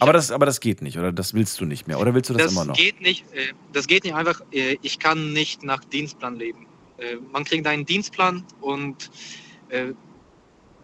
Aber 0.00 0.12
das, 0.12 0.30
aber 0.30 0.44
das 0.46 0.60
geht 0.60 0.82
nicht, 0.82 0.98
oder 0.98 1.10
das 1.10 1.32
willst 1.34 1.58
du 1.60 1.64
nicht 1.64 1.88
mehr? 1.88 1.98
Oder 1.98 2.12
willst 2.14 2.28
du 2.30 2.34
das, 2.34 2.42
Das 2.44 2.52
immer 2.52 2.66
noch? 2.66 2.76
geht 2.76 3.00
nicht. 3.00 3.24
Äh, 3.32 3.54
das 3.72 3.86
geht 3.86 4.04
nicht 4.04 4.14
einfach. 4.14 4.42
Äh, 4.52 4.76
ich 4.82 4.98
kann 4.98 5.32
nicht 5.32 5.62
nach 5.64 5.82
Dienstplan 5.84 6.36
leben. 6.36 6.66
Äh, 6.98 7.16
man 7.32 7.44
kriegt 7.44 7.66
einen 7.66 7.86
Dienstplan 7.86 8.44
und 8.60 9.10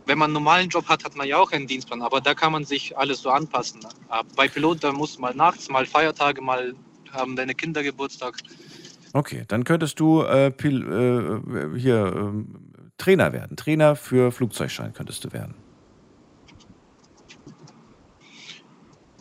wenn 0.07 0.19
man 0.19 0.27
einen 0.27 0.35
normalen 0.35 0.69
Job 0.69 0.87
hat, 0.89 1.05
hat 1.07 1.17
man 1.17 1.27
ja 1.27 1.39
auch 1.39 1.51
einen 1.53 1.67
Dienstplan. 1.67 2.03
Aber 2.03 2.21
da 2.21 2.35
kann 2.35 2.53
man 2.53 2.65
sich 2.67 2.97
alles 2.99 3.23
so 3.23 3.31
anpassen. 3.31 3.81
Bei 4.37 4.47
Pilot, 4.47 4.85
da 4.85 4.93
muss 4.93 5.19
mal 5.19 5.35
nachts, 5.35 5.71
mal 5.71 5.87
Feiertage, 5.87 6.43
mal 6.43 6.75
haben 7.15 7.37
deine 7.37 7.55
Kinder 7.55 7.83
Geburtstag. 7.83 8.37
Okay, 9.13 9.45
dann 9.49 9.65
könntest 9.65 10.01
du 10.01 10.23
äh, 10.23 10.51
Pil, 10.51 10.83
äh, 10.83 11.79
hier 11.79 12.13
ähm, 12.17 12.73
Trainer 12.99 13.33
werden. 13.33 13.57
Trainer 13.57 13.97
für 13.97 14.33
Flugzeugschein 14.33 14.93
könntest 14.93 15.25
du 15.25 15.33
werden. 15.33 15.55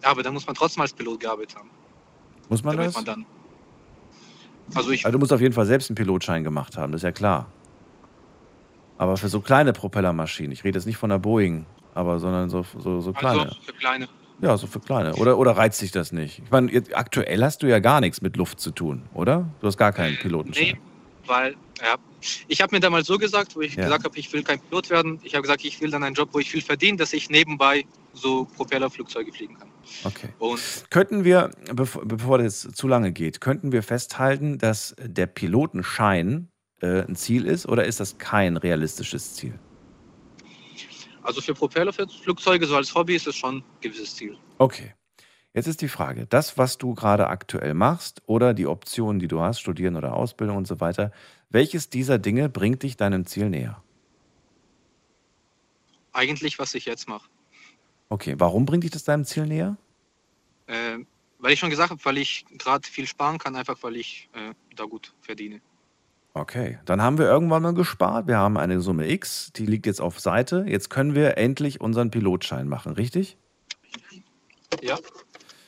Aber 0.01 0.23
da 0.23 0.31
muss 0.31 0.45
man 0.45 0.55
trotzdem 0.55 0.81
als 0.81 0.93
Pilot 0.93 1.21
gearbeitet 1.21 1.55
haben. 1.55 1.69
Muss 2.49 2.63
man 2.63 2.75
damit 2.75 2.89
das? 2.89 2.95
man 2.95 3.05
dann. 3.05 3.25
Also 4.75 4.91
ich, 4.91 5.05
Also 5.05 5.17
du 5.17 5.19
musst 5.19 5.31
auf 5.31 5.41
jeden 5.41 5.53
Fall 5.53 5.65
selbst 5.65 5.89
einen 5.89 5.95
Pilotschein 5.95 6.43
gemacht 6.43 6.77
haben, 6.77 6.91
das 6.91 6.99
ist 6.99 7.03
ja 7.03 7.11
klar. 7.11 7.47
Aber 8.97 9.17
für 9.17 9.27
so 9.27 9.41
kleine 9.41 9.73
Propellermaschinen, 9.73 10.51
ich 10.51 10.63
rede 10.63 10.77
jetzt 10.77 10.85
nicht 10.85 10.97
von 10.97 11.09
der 11.09 11.19
Boeing, 11.19 11.65
aber 11.93 12.19
sondern 12.19 12.49
so, 12.49 12.65
so, 12.77 13.01
so 13.01 13.13
kleine. 13.13 13.41
also 13.41 13.55
für 13.61 13.73
kleine. 13.73 14.07
Ja, 14.41 14.57
so 14.57 14.67
für 14.67 14.79
kleine. 14.79 15.15
Oder, 15.15 15.37
oder 15.37 15.51
reizt 15.51 15.81
dich 15.81 15.91
das 15.91 16.11
nicht? 16.11 16.39
Ich 16.39 16.51
meine, 16.51 16.71
jetzt, 16.71 16.95
aktuell 16.95 17.43
hast 17.43 17.63
du 17.63 17.67
ja 17.67 17.79
gar 17.79 18.01
nichts 18.01 18.21
mit 18.21 18.35
Luft 18.35 18.59
zu 18.59 18.71
tun, 18.71 19.07
oder? 19.13 19.49
Du 19.59 19.67
hast 19.67 19.77
gar 19.77 19.93
keinen 19.93 20.17
Pilotenschein. 20.17 20.65
Nee, 20.65 20.75
weil, 21.27 21.55
ja, 21.81 21.95
ich 22.47 22.61
habe 22.61 22.75
mir 22.75 22.79
damals 22.79 23.07
so 23.07 23.17
gesagt, 23.17 23.55
wo 23.55 23.61
ich 23.61 23.75
Ja. 23.75 23.83
gesagt 23.83 24.05
habe, 24.05 24.17
ich 24.17 24.31
will 24.33 24.43
kein 24.43 24.59
Pilot 24.59 24.89
werden. 24.89 25.19
Ich 25.23 25.33
habe 25.33 25.43
gesagt, 25.43 25.63
ich 25.63 25.79
will 25.81 25.91
dann 25.91 26.03
einen 26.03 26.15
Job, 26.15 26.29
wo 26.33 26.39
ich 26.39 26.49
viel 26.49 26.61
verdiene, 26.61 26.97
dass 26.97 27.13
ich 27.13 27.29
nebenbei 27.29 27.85
so 28.13 28.45
Propellerflugzeuge 28.45 29.31
fliegen 29.31 29.57
kann. 29.57 29.69
Okay. 30.03 30.29
Und 30.39 30.59
Könnten 30.89 31.23
wir, 31.23 31.51
bevor, 31.73 32.05
bevor 32.05 32.37
das 32.37 32.61
zu 32.61 32.87
lange 32.87 33.11
geht, 33.11 33.41
könnten 33.41 33.71
wir 33.71 33.83
festhalten, 33.83 34.57
dass 34.57 34.95
der 34.99 35.27
Pilotenschein 35.27 36.49
äh, 36.81 37.03
ein 37.03 37.15
Ziel 37.15 37.45
ist 37.45 37.65
oder 37.67 37.85
ist 37.85 37.99
das 37.99 38.17
kein 38.17 38.57
realistisches 38.57 39.35
Ziel? 39.35 39.59
Also 41.23 41.41
für 41.41 41.53
Propellerflugzeuge, 41.53 42.65
so 42.65 42.75
als 42.75 42.93
Hobby, 42.93 43.15
ist 43.15 43.27
es 43.27 43.35
schon 43.35 43.57
ein 43.57 43.63
gewisses 43.81 44.15
Ziel. 44.15 44.37
Okay. 44.57 44.93
Jetzt 45.55 45.67
ist 45.67 45.81
die 45.81 45.87
Frage, 45.87 46.25
das, 46.25 46.57
was 46.57 46.79
du 46.79 46.95
gerade 46.95 47.27
aktuell 47.27 47.75
machst 47.75 48.23
oder 48.25 48.55
die 48.55 48.65
Optionen, 48.65 49.19
die 49.19 49.27
du 49.27 49.39
hast, 49.39 49.59
Studieren 49.59 49.95
oder 49.95 50.15
Ausbildung 50.15 50.57
und 50.57 50.67
so 50.67 50.79
weiter, 50.79 51.11
welches 51.49 51.89
dieser 51.89 52.17
Dinge 52.17 52.49
bringt 52.49 52.81
dich 52.81 52.97
deinem 52.97 53.27
Ziel 53.27 53.49
näher? 53.49 53.83
Eigentlich, 56.11 56.57
was 56.57 56.73
ich 56.73 56.85
jetzt 56.85 57.07
mache. 57.07 57.29
Okay, 58.09 58.35
warum 58.37 58.65
bringt 58.65 58.83
dich 58.83 58.91
das 58.91 59.03
deinem 59.03 59.25
Ziel 59.25 59.45
näher? 59.45 59.77
Äh, 60.65 60.99
weil 61.37 61.53
ich 61.53 61.59
schon 61.59 61.69
gesagt 61.69 61.91
habe, 61.91 62.03
weil 62.03 62.17
ich 62.17 62.45
gerade 62.57 62.87
viel 62.87 63.05
sparen 63.05 63.37
kann, 63.37 63.55
einfach 63.55 63.77
weil 63.81 63.95
ich 63.95 64.29
äh, 64.33 64.53
da 64.75 64.85
gut 64.85 65.13
verdiene. 65.21 65.61
Okay, 66.35 66.79
dann 66.85 67.01
haben 67.01 67.19
wir 67.19 67.25
irgendwann 67.25 67.61
mal 67.61 67.73
gespart. 67.73 68.27
Wir 68.27 68.37
haben 68.37 68.57
eine 68.57 68.81
Summe 68.81 69.09
X, 69.09 69.51
die 69.55 69.67
liegt 69.67 69.85
jetzt 69.85 70.01
auf 70.01 70.19
Seite. 70.19 70.65
Jetzt 70.67 70.89
können 70.89 71.13
wir 71.13 71.37
endlich 71.37 71.79
unseren 71.79 72.09
Pilotschein 72.09 72.67
machen, 72.67 72.93
richtig? 72.93 73.37
Ja. 74.81 74.97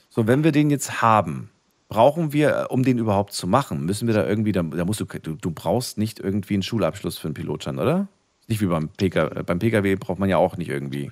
So, 0.10 0.26
wenn 0.26 0.44
wir 0.44 0.52
den 0.52 0.72
jetzt 0.72 1.04
haben, 1.04 1.52
brauchen 1.88 2.34
wir, 2.34 2.68
um 2.70 2.84
den 2.84 2.98
überhaupt 2.98 3.34
zu 3.34 3.46
machen, 3.46 3.86
müssen 3.86 4.08
wir 4.08 4.16
da 4.16 4.28
irgendwie, 4.28 4.54
da, 4.54 4.64
musst 4.64 5.00
du, 5.00 5.06
du, 5.06 5.36
du 5.36 5.52
brauchst 5.52 6.00
nicht 6.00 6.20
irgendwie 6.20 6.56
einen 6.56 6.64
Schulabschluss 6.64 7.20
für 7.20 7.28
einen 7.28 7.36
Pilotschein, 7.36 7.78
oder? 7.78 8.08
Nicht 8.48 8.62
wie 8.62 8.66
beim 8.66 8.90
PKW. 8.90 9.44
Beim 9.44 9.60
PKW 9.60 9.96
braucht 9.96 10.18
man 10.18 10.30
ja 10.30 10.38
auch 10.38 10.58
nicht 10.58 10.70
irgendwie 10.70 11.12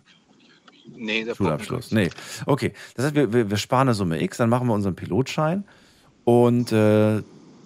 Nee, 0.95 1.23
der 1.23 1.35
Schulabschluss. 1.35 1.91
Nee. 1.91 2.09
Okay, 2.45 2.73
das 2.95 3.05
heißt, 3.05 3.15
wir, 3.15 3.33
wir, 3.33 3.49
wir 3.49 3.57
sparen 3.57 3.87
eine 3.87 3.93
Summe 3.95 4.21
X, 4.21 4.37
dann 4.37 4.49
machen 4.49 4.67
wir 4.67 4.73
unseren 4.73 4.95
Pilotschein. 4.95 5.63
Und 6.23 6.71
äh, 6.71 7.21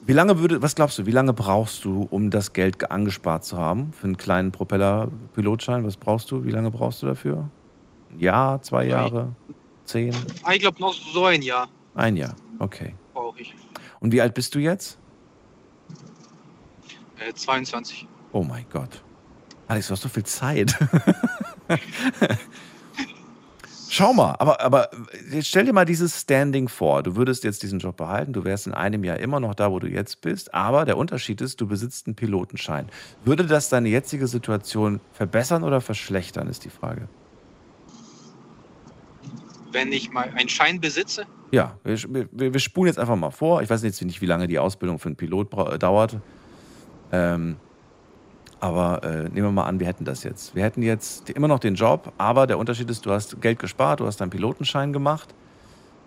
wie 0.08 0.14
lange 0.14 0.40
würde, 0.40 0.62
was 0.62 0.74
glaubst 0.76 0.98
du, 0.98 1.06
wie 1.06 1.12
lange 1.12 1.34
brauchst 1.34 1.84
du, 1.86 2.08
um 2.10 2.30
das 2.32 2.54
Geld 2.54 2.80
ge- 2.80 2.88
angespart 2.90 3.44
zu 3.46 3.58
haben 3.58 3.92
für 3.94 4.06
einen 4.06 4.18
kleinen 4.18 4.52
Propeller-Pilotschein? 4.52 5.86
Was 5.86 5.98
brauchst 5.98 6.32
du? 6.32 6.44
Wie 6.46 6.52
lange 6.52 6.72
brauchst 6.72 7.02
du 7.04 7.08
dafür? 7.08 7.50
Ein 8.12 8.20
Jahr, 8.20 8.62
zwei 8.62 8.86
Jahre, 8.86 9.36
zehn? 9.86 10.16
Ich 10.54 10.60
glaube, 10.60 10.80
noch 10.80 10.94
so 10.94 11.26
ein 11.26 11.42
Jahr 11.42 11.68
Ein 11.94 12.16
Jahr, 12.16 12.36
okay. 12.60 12.96
brauche 13.14 13.42
ich. 13.42 13.54
Und 14.00 14.12
wie 14.14 14.22
alt 14.22 14.34
bist 14.34 14.56
du 14.56 14.60
jetzt? 14.60 14.98
Äh, 17.20 17.34
22. 17.34 18.08
Oh 18.32 18.44
mein 18.44 18.66
Gott. 18.72 19.04
Alex, 19.68 19.88
du 19.88 19.94
hast 19.94 20.02
so 20.04 20.10
viel 20.10 20.24
Zeit. 20.24 20.74
Schau 23.98 24.14
mal, 24.14 24.36
aber, 24.38 24.62
aber 24.62 24.92
jetzt 25.32 25.48
stell 25.48 25.66
dir 25.66 25.74
mal 25.74 25.84
dieses 25.84 26.22
Standing 26.22 26.68
vor. 26.68 27.02
Du 27.02 27.16
würdest 27.16 27.44
jetzt 27.44 27.64
diesen 27.64 27.80
Job 27.80 27.98
behalten, 27.98 28.32
du 28.32 28.44
wärst 28.44 28.68
in 28.68 28.76
einem 28.76 29.04
Jahr 29.04 29.18
immer 29.18 29.40
noch 29.40 29.56
da, 29.56 29.72
wo 29.72 29.80
du 29.80 29.88
jetzt 29.88 30.22
bist, 30.22 30.54
aber 30.54 30.86
der 30.86 30.98
Unterschied 31.00 31.42
ist, 31.42 31.60
du 31.60 31.66
besitzt 31.66 32.06
einen 32.06 32.16
Pilotenschein. 32.16 32.90
Würde 33.26 33.48
das 33.48 33.70
deine 33.70 33.90
jetzige 33.90 34.28
Situation 34.28 35.00
verbessern 35.14 35.64
oder 35.64 35.82
verschlechtern, 35.82 36.48
ist 36.48 36.64
die 36.64 36.70
Frage. 36.70 37.10
Wenn 39.72 39.92
ich 39.92 40.12
mal 40.12 40.32
einen 40.36 40.50
Schein 40.50 40.80
besitze, 40.80 41.26
Ja, 41.50 41.80
wir, 41.84 41.98
wir, 42.32 42.54
wir 42.54 42.60
spulen 42.60 42.90
jetzt 42.90 43.00
einfach 43.00 43.16
mal 43.16 43.32
vor. 43.32 43.64
Ich 43.64 43.70
weiß 43.72 43.82
jetzt 43.82 44.00
nicht, 44.04 44.22
wie 44.22 44.28
lange 44.28 44.46
die 44.46 44.60
Ausbildung 44.60 45.00
für 45.00 45.08
einen 45.08 45.16
Pilot 45.16 45.52
dauert. 45.82 46.18
Ähm, 47.12 47.56
aber 48.60 49.04
äh, 49.04 49.24
nehmen 49.24 49.48
wir 49.48 49.52
mal 49.52 49.66
an, 49.66 49.80
wir 49.80 49.88
hätten 49.88 50.06
das 50.06 50.24
jetzt. 50.24 50.56
Wir 50.56 50.64
hätten 50.64 50.82
jetzt 50.82 51.30
immer 51.30 51.48
noch 51.48 51.60
den 51.60 51.76
Job, 51.76 52.14
aber 52.18 52.48
der 52.48 52.58
Unterschied 52.58 52.90
ist, 52.90 53.06
du 53.06 53.12
hast 53.12 53.42
Geld 53.42 53.60
gespart, 53.60 54.00
du 54.00 54.06
hast 54.06 54.22
deinen 54.22 54.30
Pilotenschein 54.30 54.94
gemacht. 54.94 55.34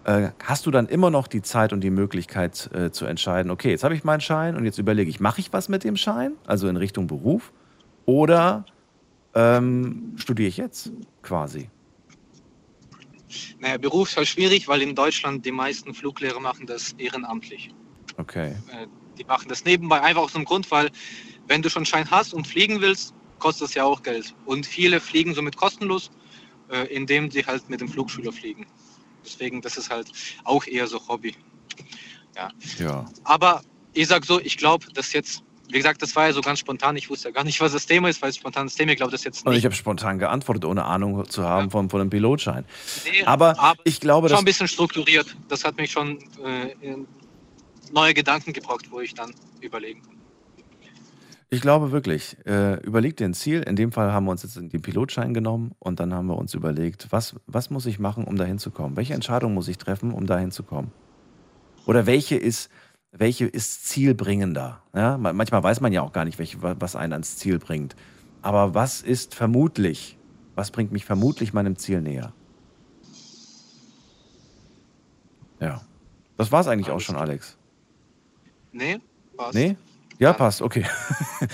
Äh, 0.04 0.30
hast 0.42 0.66
du 0.66 0.70
dann 0.70 0.86
immer 0.86 1.10
noch 1.10 1.26
die 1.26 1.42
Zeit 1.42 1.72
und 1.72 1.82
die 1.82 1.90
Möglichkeit 1.90 2.70
äh, 2.74 2.90
zu 2.90 3.06
entscheiden, 3.06 3.50
okay, 3.50 3.70
jetzt 3.70 3.84
habe 3.84 3.94
ich 3.94 4.04
meinen 4.04 4.20
Schein 4.20 4.56
und 4.56 4.64
jetzt 4.64 4.78
überlege 4.78 5.10
ich, 5.10 5.20
mache 5.20 5.40
ich 5.40 5.52
was 5.52 5.68
mit 5.68 5.84
dem 5.84 5.96
Schein, 5.96 6.32
also 6.46 6.68
in 6.68 6.76
Richtung 6.76 7.06
Beruf, 7.06 7.52
oder 8.06 8.64
ähm, 9.34 10.14
studiere 10.16 10.48
ich 10.48 10.56
jetzt 10.56 10.90
quasi? 11.22 11.68
naja, 13.60 13.76
Beruf 13.78 14.10
ist 14.10 14.16
halt 14.16 14.28
schwierig, 14.28 14.68
weil 14.68 14.82
in 14.82 14.94
Deutschland 14.94 15.44
die 15.44 15.52
meisten 15.52 15.94
Fluglehrer 15.94 16.40
machen 16.40 16.66
das 16.66 16.92
ehrenamtlich. 16.98 17.72
Okay. 18.16 18.54
Äh, 18.72 18.86
die 19.18 19.24
machen 19.24 19.48
das 19.48 19.64
nebenbei 19.64 20.00
einfach 20.00 20.22
aus 20.22 20.32
dem 20.32 20.44
Grund, 20.44 20.70
weil 20.70 20.90
wenn 21.50 21.62
du 21.62 21.68
schon 21.68 21.84
Schein 21.84 22.08
hast 22.10 22.32
und 22.32 22.46
fliegen 22.46 22.80
willst, 22.80 23.12
kostet 23.40 23.68
das 23.68 23.74
ja 23.74 23.84
auch 23.84 24.02
Geld. 24.02 24.34
Und 24.46 24.64
viele 24.64 25.00
fliegen 25.00 25.34
somit 25.34 25.56
kostenlos, 25.56 26.10
äh, 26.70 26.86
indem 26.94 27.28
sie 27.30 27.44
halt 27.44 27.68
mit 27.68 27.80
dem 27.80 27.88
Flugschüler 27.88 28.32
fliegen. 28.32 28.66
Deswegen, 29.24 29.60
das 29.60 29.76
ist 29.76 29.90
halt 29.90 30.12
auch 30.44 30.64
eher 30.66 30.86
so 30.86 31.00
Hobby. 31.08 31.34
Ja. 32.36 32.50
Ja. 32.78 33.04
Aber 33.24 33.62
ich 33.92 34.06
sag 34.06 34.24
so, 34.24 34.40
ich 34.40 34.56
glaube, 34.58 34.86
dass 34.94 35.12
jetzt, 35.12 35.42
wie 35.68 35.78
gesagt, 35.78 36.00
das 36.02 36.14
war 36.14 36.28
ja 36.28 36.32
so 36.32 36.40
ganz 36.40 36.60
spontan. 36.60 36.96
Ich 36.96 37.10
wusste 37.10 37.28
ja 37.28 37.32
gar 37.34 37.42
nicht, 37.42 37.60
was 37.60 37.72
das 37.72 37.84
Thema 37.84 38.08
ist, 38.08 38.22
weil 38.22 38.30
es 38.30 38.36
spontan 38.36 38.68
das 38.68 38.76
Thema, 38.76 38.92
ich 38.92 38.98
glaube, 38.98 39.10
das 39.10 39.24
jetzt 39.24 39.44
Und 39.44 39.50
nicht. 39.50 39.58
ich 39.58 39.64
habe 39.64 39.74
spontan 39.74 40.20
geantwortet, 40.20 40.64
ohne 40.64 40.84
Ahnung 40.84 41.28
zu 41.28 41.42
haben 41.42 41.70
von, 41.72 41.90
von 41.90 42.00
einem 42.00 42.10
Pilotschein. 42.10 42.64
Nee, 43.04 43.24
Aber, 43.24 43.74
ich 43.82 43.98
glaube, 43.98 44.28
schon 44.28 44.38
ein 44.38 44.44
bisschen 44.44 44.68
strukturiert. 44.68 45.36
Das 45.48 45.64
hat 45.64 45.76
mich 45.78 45.90
schon 45.90 46.18
äh, 46.44 46.76
in 46.80 47.08
neue 47.92 48.14
Gedanken 48.14 48.52
gebracht, 48.52 48.86
wo 48.90 49.00
ich 49.00 49.14
dann 49.14 49.34
überlegen 49.60 50.00
kann. 50.02 50.19
Ich 51.52 51.60
glaube 51.60 51.90
wirklich. 51.90 52.36
Äh, 52.46 52.74
überleg 52.84 53.16
dir 53.16 53.24
ein 53.24 53.34
Ziel. 53.34 53.62
In 53.62 53.74
dem 53.74 53.90
Fall 53.90 54.12
haben 54.12 54.24
wir 54.24 54.30
uns 54.30 54.44
jetzt 54.44 54.54
den 54.56 54.70
Pilotschein 54.70 55.34
genommen 55.34 55.72
und 55.80 55.98
dann 55.98 56.14
haben 56.14 56.28
wir 56.28 56.38
uns 56.38 56.54
überlegt, 56.54 57.08
was, 57.10 57.34
was 57.46 57.70
muss 57.70 57.86
ich 57.86 57.98
machen, 57.98 58.24
um 58.24 58.36
dahin 58.36 58.58
zu 58.58 58.70
kommen? 58.70 58.96
Welche 58.96 59.14
Entscheidung 59.14 59.54
muss 59.54 59.66
ich 59.66 59.76
treffen, 59.76 60.12
um 60.12 60.26
dahin 60.26 60.52
zu 60.52 60.62
kommen? 60.62 60.92
Oder 61.86 62.06
welche 62.06 62.36
ist, 62.36 62.70
welche 63.10 63.46
ist 63.46 63.88
zielbringender? 63.88 64.80
Ja? 64.94 65.18
Ma- 65.18 65.32
Manchmal 65.32 65.62
weiß 65.64 65.80
man 65.80 65.92
ja 65.92 66.02
auch 66.02 66.12
gar 66.12 66.24
nicht, 66.24 66.38
welche, 66.38 66.62
wa- 66.62 66.76
was 66.78 66.94
einen 66.94 67.14
ans 67.14 67.36
Ziel 67.36 67.58
bringt. 67.58 67.96
Aber 68.42 68.74
was 68.74 69.02
ist 69.02 69.34
vermutlich, 69.34 70.16
was 70.54 70.70
bringt 70.70 70.92
mich 70.92 71.04
vermutlich 71.04 71.52
meinem 71.52 71.74
Ziel 71.76 72.00
näher? 72.00 72.32
Ja. 75.58 75.80
Das 76.36 76.52
war 76.52 76.60
es 76.60 76.68
eigentlich 76.68 76.90
auch 76.90 77.00
schon, 77.00 77.16
Alex. 77.16 77.58
Nee, 78.72 78.98
passt. 79.36 79.54
Nee? 79.54 79.76
Ja, 80.20 80.32
passt, 80.34 80.60
okay. 80.62 80.86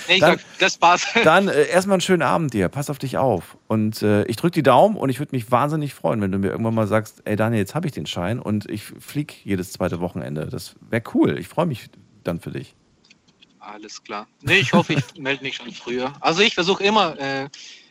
Nee, 0.08 0.14
ich 0.14 0.20
Dann- 0.20 0.38
sag, 0.38 0.44
das 0.58 0.76
passt. 0.76 1.06
Dann 1.24 1.46
äh, 1.48 1.68
erstmal 1.68 1.94
einen 1.94 2.00
schönen 2.00 2.22
Abend 2.22 2.52
dir. 2.52 2.68
Pass 2.68 2.90
auf 2.90 2.98
dich 2.98 3.16
auf. 3.16 3.56
Und 3.68 4.02
äh, 4.02 4.24
ich 4.24 4.34
drücke 4.36 4.50
die 4.54 4.62
Daumen 4.64 4.96
und 4.96 5.08
ich 5.08 5.20
würde 5.20 5.34
mich 5.34 5.50
wahnsinnig 5.52 5.94
freuen, 5.94 6.20
wenn 6.20 6.32
du 6.32 6.38
mir 6.38 6.48
irgendwann 6.50 6.74
mal 6.74 6.88
sagst, 6.88 7.22
ey 7.26 7.36
Daniel, 7.36 7.60
jetzt 7.60 7.74
habe 7.76 7.86
ich 7.86 7.92
den 7.92 8.06
Schein 8.06 8.40
und 8.40 8.68
ich 8.68 8.82
fliege 8.82 9.32
jedes 9.44 9.70
zweite 9.72 10.00
Wochenende. 10.00 10.46
Das 10.48 10.74
wäre 10.90 11.02
cool. 11.14 11.38
Ich 11.38 11.46
freue 11.48 11.66
mich 11.66 11.88
dann 12.24 12.40
für 12.40 12.50
dich. 12.50 12.74
Alles 13.60 14.02
klar. 14.02 14.26
Nee, 14.42 14.58
ich 14.58 14.72
hoffe, 14.72 14.94
ich 14.94 15.04
melde 15.18 15.44
mich 15.44 15.56
schon 15.56 15.70
früher. 15.72 16.12
Also 16.20 16.42
ich 16.42 16.54
versuche 16.54 16.82
immer, 16.82 17.18
äh, 17.20 17.48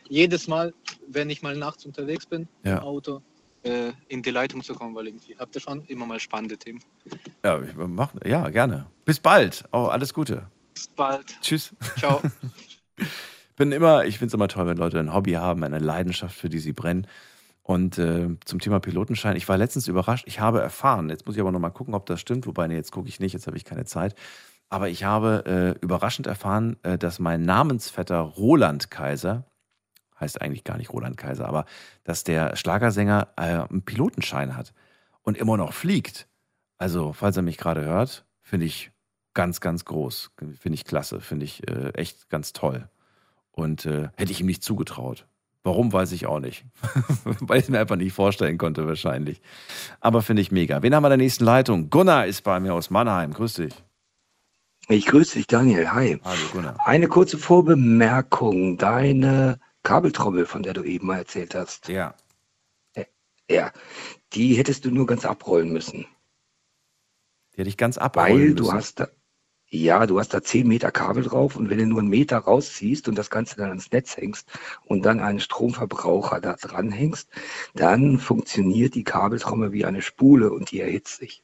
jedes 0.08 0.46
Mal, 0.46 0.74
wenn 1.08 1.30
ich 1.30 1.40
mal 1.42 1.56
nachts 1.56 1.84
unterwegs 1.86 2.26
bin 2.26 2.48
Ja. 2.64 2.76
im 2.78 2.82
Auto, 2.84 3.22
äh, 3.62 3.92
in 4.08 4.22
die 4.22 4.30
Leitung 4.30 4.62
zu 4.62 4.74
kommen, 4.74 4.94
weil 4.94 5.06
irgendwie 5.08 5.36
habt 5.38 5.54
ihr 5.54 5.60
schon 5.60 5.84
immer 5.86 6.04
mal 6.06 6.20
spannende 6.20 6.56
Themen. 6.58 6.80
Ja, 7.42 7.60
ich 7.62 7.74
mach, 7.74 8.12
ja, 8.24 8.48
gerne. 8.50 8.86
Bis 9.06 9.18
bald. 9.18 9.64
Oh, 9.72 9.86
alles 9.86 10.12
Gute. 10.14 10.46
Bis 10.76 10.88
bald. 10.88 11.40
Tschüss. 11.40 11.74
Ciao. 11.96 12.20
bin 13.56 13.72
immer, 13.72 14.04
ich 14.04 14.18
finde 14.18 14.28
es 14.28 14.34
immer 14.34 14.46
toll, 14.46 14.66
wenn 14.66 14.76
Leute 14.76 15.00
ein 15.00 15.14
Hobby 15.14 15.32
haben, 15.32 15.64
eine 15.64 15.78
Leidenschaft, 15.78 16.36
für 16.36 16.50
die 16.50 16.58
sie 16.58 16.74
brennen. 16.74 17.06
Und 17.62 17.96
äh, 17.96 18.28
zum 18.44 18.60
Thema 18.60 18.78
Pilotenschein, 18.78 19.36
ich 19.36 19.48
war 19.48 19.56
letztens 19.56 19.88
überrascht, 19.88 20.26
ich 20.28 20.38
habe 20.38 20.60
erfahren, 20.60 21.08
jetzt 21.08 21.24
muss 21.24 21.34
ich 21.34 21.40
aber 21.40 21.50
noch 21.50 21.60
mal 21.60 21.70
gucken, 21.70 21.94
ob 21.94 22.04
das 22.04 22.20
stimmt, 22.20 22.46
wobei, 22.46 22.68
nee, 22.68 22.76
jetzt 22.76 22.92
gucke 22.92 23.08
ich 23.08 23.20
nicht, 23.20 23.32
jetzt 23.32 23.46
habe 23.46 23.56
ich 23.56 23.64
keine 23.64 23.86
Zeit. 23.86 24.14
Aber 24.68 24.90
ich 24.90 25.04
habe 25.04 25.44
äh, 25.80 25.82
überraschend 25.82 26.26
erfahren, 26.26 26.76
äh, 26.82 26.98
dass 26.98 27.20
mein 27.20 27.40
Namensvetter 27.40 28.20
Roland 28.20 28.90
Kaiser, 28.90 29.46
heißt 30.20 30.42
eigentlich 30.42 30.62
gar 30.62 30.76
nicht 30.76 30.92
Roland 30.92 31.16
Kaiser, 31.16 31.48
aber 31.48 31.64
dass 32.04 32.22
der 32.22 32.54
Schlagersänger 32.54 33.28
äh, 33.36 33.62
einen 33.70 33.82
Pilotenschein 33.82 34.58
hat 34.58 34.74
und 35.22 35.38
immer 35.38 35.56
noch 35.56 35.72
fliegt. 35.72 36.28
Also, 36.76 37.14
falls 37.14 37.38
er 37.38 37.42
mich 37.42 37.56
gerade 37.56 37.82
hört, 37.82 38.26
finde 38.42 38.66
ich 38.66 38.92
ganz, 39.36 39.60
ganz 39.60 39.84
groß. 39.84 40.32
Finde 40.58 40.74
ich 40.74 40.84
klasse, 40.84 41.20
finde 41.20 41.44
ich 41.44 41.68
äh, 41.68 41.90
echt 41.90 42.28
ganz 42.28 42.52
toll. 42.52 42.88
Und 43.52 43.86
äh, 43.86 44.08
hätte 44.16 44.32
ich 44.32 44.40
ihm 44.40 44.46
nicht 44.46 44.64
zugetraut. 44.64 45.26
Warum, 45.62 45.92
weiß 45.92 46.12
ich 46.12 46.26
auch 46.26 46.40
nicht. 46.40 46.64
Weil 47.40 47.58
ich 47.58 47.64
es 47.64 47.70
mir 47.70 47.78
einfach 47.78 47.96
nicht 47.96 48.12
vorstellen 48.12 48.58
konnte, 48.58 48.86
wahrscheinlich. 48.86 49.40
Aber 50.00 50.22
finde 50.22 50.42
ich 50.42 50.50
mega. 50.50 50.82
Wen 50.82 50.94
haben 50.94 51.02
wir 51.02 51.08
in 51.08 51.18
der 51.18 51.24
nächsten 51.24 51.44
Leitung? 51.44 51.90
Gunnar 51.90 52.26
ist 52.26 52.42
bei 52.42 52.58
mir 52.60 52.74
aus 52.74 52.90
Mannheim. 52.90 53.32
Grüß 53.32 53.54
dich. 53.54 53.74
Ich 54.88 55.06
grüße 55.06 55.38
dich, 55.38 55.46
Daniel. 55.46 55.92
Hi. 55.92 56.20
Hallo, 56.24 56.40
Gunnar. 56.52 56.76
Eine 56.84 57.08
kurze 57.08 57.38
Vorbemerkung. 57.38 58.78
Deine 58.78 59.58
Kabeltrommel, 59.82 60.46
von 60.46 60.62
der 60.62 60.74
du 60.74 60.82
eben 60.82 61.08
mal 61.08 61.18
erzählt 61.18 61.54
hast. 61.54 61.88
Ja. 61.88 62.14
Ja, 63.48 63.72
die 64.32 64.54
hättest 64.54 64.84
du 64.84 64.90
nur 64.90 65.06
ganz 65.06 65.24
abrollen 65.24 65.72
müssen. 65.72 66.06
Die 67.54 67.58
hätte 67.58 67.68
ich 67.68 67.76
ganz 67.76 67.96
abrollen 67.96 68.32
Weil 68.32 68.40
müssen. 68.50 68.56
du 68.56 68.72
hast 68.72 69.00
da, 69.00 69.08
ja, 69.68 70.06
du 70.06 70.18
hast 70.18 70.32
da 70.32 70.42
10 70.42 70.66
Meter 70.68 70.90
Kabel 70.92 71.24
drauf 71.24 71.56
und 71.56 71.70
wenn 71.70 71.78
du 71.78 71.86
nur 71.86 71.98
einen 72.00 72.08
Meter 72.08 72.38
rausziehst 72.38 73.08
und 73.08 73.16
das 73.16 73.30
Ganze 73.30 73.56
dann 73.56 73.68
ans 73.70 73.90
Netz 73.90 74.16
hängst 74.16 74.48
und 74.84 75.04
dann 75.04 75.20
einen 75.20 75.40
Stromverbraucher 75.40 76.40
da 76.40 76.54
dran 76.54 76.90
hängst, 76.90 77.28
dann 77.74 78.18
funktioniert 78.18 78.94
die 78.94 79.04
Kabeltrommel 79.04 79.72
wie 79.72 79.84
eine 79.84 80.02
Spule 80.02 80.52
und 80.52 80.70
die 80.70 80.80
erhitzt 80.80 81.18
sich. 81.18 81.42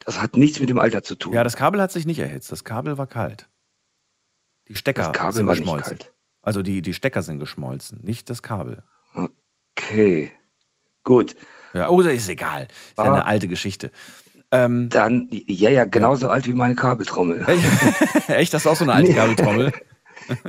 Das 0.00 0.20
hat 0.20 0.36
nichts 0.36 0.58
mit 0.60 0.68
dem 0.68 0.78
Alter 0.78 1.02
zu 1.02 1.14
tun. 1.14 1.32
Ja, 1.32 1.44
das 1.44 1.56
Kabel 1.56 1.80
hat 1.80 1.92
sich 1.92 2.06
nicht 2.06 2.18
erhitzt. 2.18 2.50
Das 2.50 2.64
Kabel 2.64 2.98
war 2.98 3.06
kalt. 3.06 3.48
Die 4.68 4.74
Stecker 4.74 5.04
Das 5.04 5.12
Kabel 5.12 5.32
sind 5.34 5.46
war 5.46 5.54
nicht 5.54 5.62
geschmolzen. 5.62 5.98
kalt. 5.98 6.12
Also 6.42 6.62
die, 6.62 6.80
die 6.82 6.94
Stecker 6.94 7.22
sind 7.22 7.38
geschmolzen, 7.38 8.00
nicht 8.02 8.30
das 8.30 8.42
Kabel. 8.42 8.82
Okay, 9.76 10.32
gut. 11.04 11.36
Ja, 11.74 11.88
oh, 11.90 12.02
das 12.02 12.14
ist 12.14 12.28
egal. 12.28 12.62
Ist 12.64 12.98
ja 12.98 13.04
Ah. 13.04 13.12
eine 13.14 13.24
alte 13.26 13.46
Geschichte. 13.46 13.90
Ähm, 14.52 14.88
Dann, 14.88 15.28
ja, 15.30 15.70
ja, 15.70 15.84
genauso 15.84 16.28
alt 16.28 16.46
wie 16.46 16.52
meine 16.54 16.74
Kabeltrommel. 16.74 17.46
Echt? 18.28 18.52
Das 18.52 18.62
ist 18.62 18.66
auch 18.66 18.76
so 18.76 18.84
eine 18.84 18.94
alte 18.94 19.14
Kabeltrommel? 19.14 19.72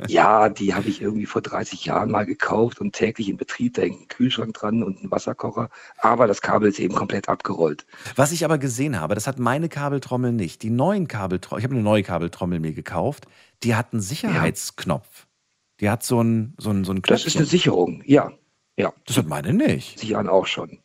Ja, 0.06 0.48
die 0.48 0.74
habe 0.74 0.88
ich 0.88 1.00
irgendwie 1.00 1.26
vor 1.26 1.42
30 1.42 1.84
Jahren 1.86 2.10
mal 2.10 2.26
gekauft 2.26 2.80
und 2.80 2.92
täglich 2.92 3.28
in 3.28 3.36
Betrieb. 3.36 3.74
Da 3.74 3.82
hängt 3.82 4.02
ein 4.02 4.08
Kühlschrank 4.08 4.54
dran 4.54 4.82
und 4.82 5.02
ein 5.02 5.10
Wasserkocher. 5.10 5.70
Aber 5.98 6.26
das 6.26 6.42
Kabel 6.42 6.68
ist 6.68 6.78
eben 6.78 6.94
komplett 6.94 7.28
abgerollt. 7.28 7.86
Was 8.14 8.32
ich 8.32 8.44
aber 8.44 8.58
gesehen 8.58 9.00
habe, 9.00 9.14
das 9.14 9.26
hat 9.26 9.38
meine 9.38 9.68
Kabeltrommel 9.68 10.32
nicht. 10.32 10.62
Die 10.62 10.70
neuen 10.70 11.08
Kabeltrommel, 11.08 11.60
ich 11.60 11.64
habe 11.64 11.74
eine 11.74 11.82
neue 11.82 12.02
Kabeltrommel 12.02 12.60
mir 12.60 12.72
gekauft, 12.72 13.26
die 13.62 13.74
hat 13.74 13.92
einen 13.92 14.02
Sicherheitsknopf. 14.02 15.26
Die 15.80 15.90
hat 15.90 16.04
so 16.04 16.20
einen 16.20 16.54
so 16.58 16.70
einen, 16.70 16.84
so 16.84 16.92
einen 16.92 17.02
Das 17.02 17.20
ist 17.20 17.34
eine 17.34 17.44
Knöpfchen. 17.44 17.46
Sicherung, 17.46 18.02
ja. 18.04 18.30
ja. 18.76 18.92
Das 19.06 19.16
hat 19.16 19.26
meine 19.26 19.52
nicht. 19.52 19.98
Sie 19.98 20.14
an 20.14 20.28
auch 20.28 20.46
schon. 20.46 20.78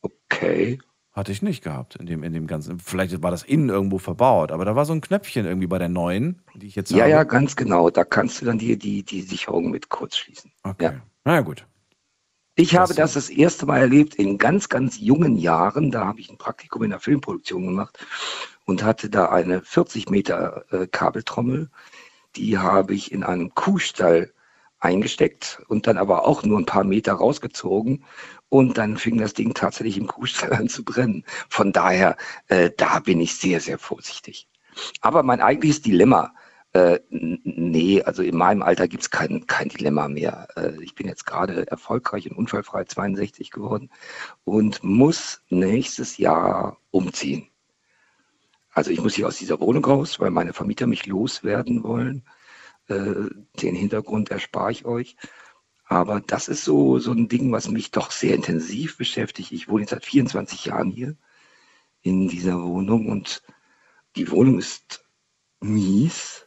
Okay. 0.00 0.80
Hatte 1.20 1.32
ich 1.32 1.42
nicht 1.42 1.62
gehabt 1.62 1.96
in 1.96 2.06
dem, 2.06 2.22
in 2.22 2.32
dem 2.32 2.46
ganzen. 2.46 2.78
Vielleicht 2.78 3.22
war 3.22 3.30
das 3.30 3.42
innen 3.42 3.68
irgendwo 3.68 3.98
verbaut, 3.98 4.50
aber 4.52 4.64
da 4.64 4.74
war 4.74 4.86
so 4.86 4.94
ein 4.94 5.02
Knöpfchen 5.02 5.44
irgendwie 5.44 5.66
bei 5.66 5.76
der 5.76 5.90
neuen, 5.90 6.40
die 6.54 6.66
ich 6.66 6.74
jetzt 6.74 6.90
Ja, 6.92 7.00
habe. 7.00 7.10
ja, 7.10 7.24
ganz 7.24 7.56
genau. 7.56 7.90
Da 7.90 8.04
kannst 8.04 8.40
du 8.40 8.46
dann 8.46 8.56
die, 8.56 8.78
die, 8.78 9.02
die 9.02 9.20
Sicherung 9.20 9.70
mit 9.70 9.90
kurz 9.90 10.16
schließen. 10.16 10.50
Okay. 10.62 10.84
Ja. 10.84 10.94
Na 11.26 11.34
ja, 11.34 11.40
gut. 11.42 11.66
Ich 12.54 12.74
habe 12.74 12.94
das 12.94 13.12
das 13.12 13.28
erste 13.28 13.66
Mal 13.66 13.80
erlebt 13.80 14.14
in 14.14 14.38
ganz, 14.38 14.70
ganz 14.70 14.98
jungen 14.98 15.36
Jahren. 15.36 15.90
Da 15.90 16.06
habe 16.06 16.20
ich 16.20 16.30
ein 16.30 16.38
Praktikum 16.38 16.84
in 16.84 16.90
der 16.90 17.00
Filmproduktion 17.00 17.66
gemacht 17.66 17.98
und 18.64 18.82
hatte 18.82 19.10
da 19.10 19.26
eine 19.28 19.60
40 19.60 20.08
Meter 20.08 20.64
äh, 20.70 20.86
Kabeltrommel. 20.86 21.68
Die 22.36 22.56
habe 22.56 22.94
ich 22.94 23.12
in 23.12 23.24
einem 23.24 23.54
Kuhstall 23.54 24.32
eingesteckt 24.78 25.60
und 25.68 25.86
dann 25.86 25.98
aber 25.98 26.26
auch 26.26 26.44
nur 26.44 26.58
ein 26.58 26.64
paar 26.64 26.84
Meter 26.84 27.12
rausgezogen. 27.12 28.04
Und 28.50 28.76
dann 28.76 28.98
fing 28.98 29.16
das 29.16 29.32
Ding 29.32 29.54
tatsächlich 29.54 29.96
im 29.96 30.08
Kuhstall 30.08 30.52
an 30.52 30.68
zu 30.68 30.84
brennen. 30.84 31.24
Von 31.48 31.72
daher, 31.72 32.16
äh, 32.48 32.70
da 32.76 32.98
bin 32.98 33.20
ich 33.20 33.36
sehr, 33.36 33.60
sehr 33.60 33.78
vorsichtig. 33.78 34.48
Aber 35.00 35.22
mein 35.22 35.40
eigentliches 35.40 35.82
Dilemma, 35.82 36.34
äh, 36.72 37.00
nee, 37.10 38.02
also 38.02 38.22
in 38.22 38.36
meinem 38.36 38.62
Alter 38.62 38.88
gibt's 38.88 39.10
kein, 39.10 39.46
kein 39.46 39.68
Dilemma 39.68 40.08
mehr. 40.08 40.48
Äh, 40.56 40.82
ich 40.82 40.94
bin 40.94 41.06
jetzt 41.06 41.26
gerade 41.26 41.66
erfolgreich 41.68 42.30
und 42.30 42.36
unfallfrei 42.36 42.84
62 42.84 43.50
geworden 43.50 43.90
und 44.44 44.82
muss 44.84 45.42
nächstes 45.48 46.18
Jahr 46.18 46.76
umziehen. 46.90 47.48
Also 48.72 48.90
ich 48.90 49.00
muss 49.00 49.14
hier 49.14 49.26
aus 49.26 49.38
dieser 49.38 49.60
Wohnung 49.60 49.84
raus, 49.84 50.20
weil 50.20 50.30
meine 50.30 50.52
Vermieter 50.52 50.86
mich 50.86 51.06
loswerden 51.06 51.82
wollen. 51.82 52.24
Äh, 52.88 53.30
den 53.62 53.74
Hintergrund 53.74 54.30
erspare 54.30 54.72
ich 54.72 54.84
euch. 54.84 55.16
Aber 55.90 56.20
das 56.20 56.46
ist 56.46 56.64
so, 56.64 57.00
so 57.00 57.10
ein 57.10 57.26
Ding, 57.26 57.50
was 57.50 57.68
mich 57.68 57.90
doch 57.90 58.12
sehr 58.12 58.36
intensiv 58.36 58.96
beschäftigt. 58.96 59.50
Ich 59.50 59.68
wohne 59.68 59.80
jetzt 59.80 59.90
seit 59.90 60.04
24 60.04 60.66
Jahren 60.66 60.88
hier 60.88 61.16
in 62.00 62.28
dieser 62.28 62.62
Wohnung 62.62 63.08
und 63.08 63.42
die 64.14 64.30
Wohnung 64.30 64.60
ist 64.60 65.04
mies. 65.58 66.46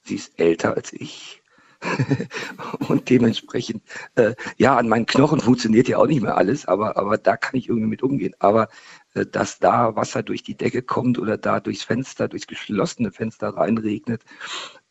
Sie 0.00 0.14
ist 0.14 0.40
älter 0.40 0.74
als 0.74 0.94
ich. 0.94 1.42
und 2.88 3.10
dementsprechend, 3.10 3.82
äh, 4.14 4.34
ja, 4.56 4.78
an 4.78 4.88
meinen 4.88 5.04
Knochen 5.04 5.40
funktioniert 5.40 5.86
ja 5.86 5.98
auch 5.98 6.06
nicht 6.06 6.22
mehr 6.22 6.38
alles, 6.38 6.64
aber, 6.64 6.96
aber 6.96 7.18
da 7.18 7.36
kann 7.36 7.56
ich 7.56 7.68
irgendwie 7.68 7.88
mit 7.88 8.02
umgehen. 8.02 8.34
Aber 8.38 8.68
äh, 9.12 9.26
dass 9.26 9.58
da 9.58 9.94
Wasser 9.94 10.22
durch 10.22 10.42
die 10.42 10.56
Decke 10.56 10.80
kommt 10.80 11.18
oder 11.18 11.36
da 11.36 11.60
durchs 11.60 11.82
Fenster, 11.82 12.28
durchs 12.28 12.46
geschlossene 12.46 13.12
Fenster 13.12 13.50
reinregnet, 13.50 14.24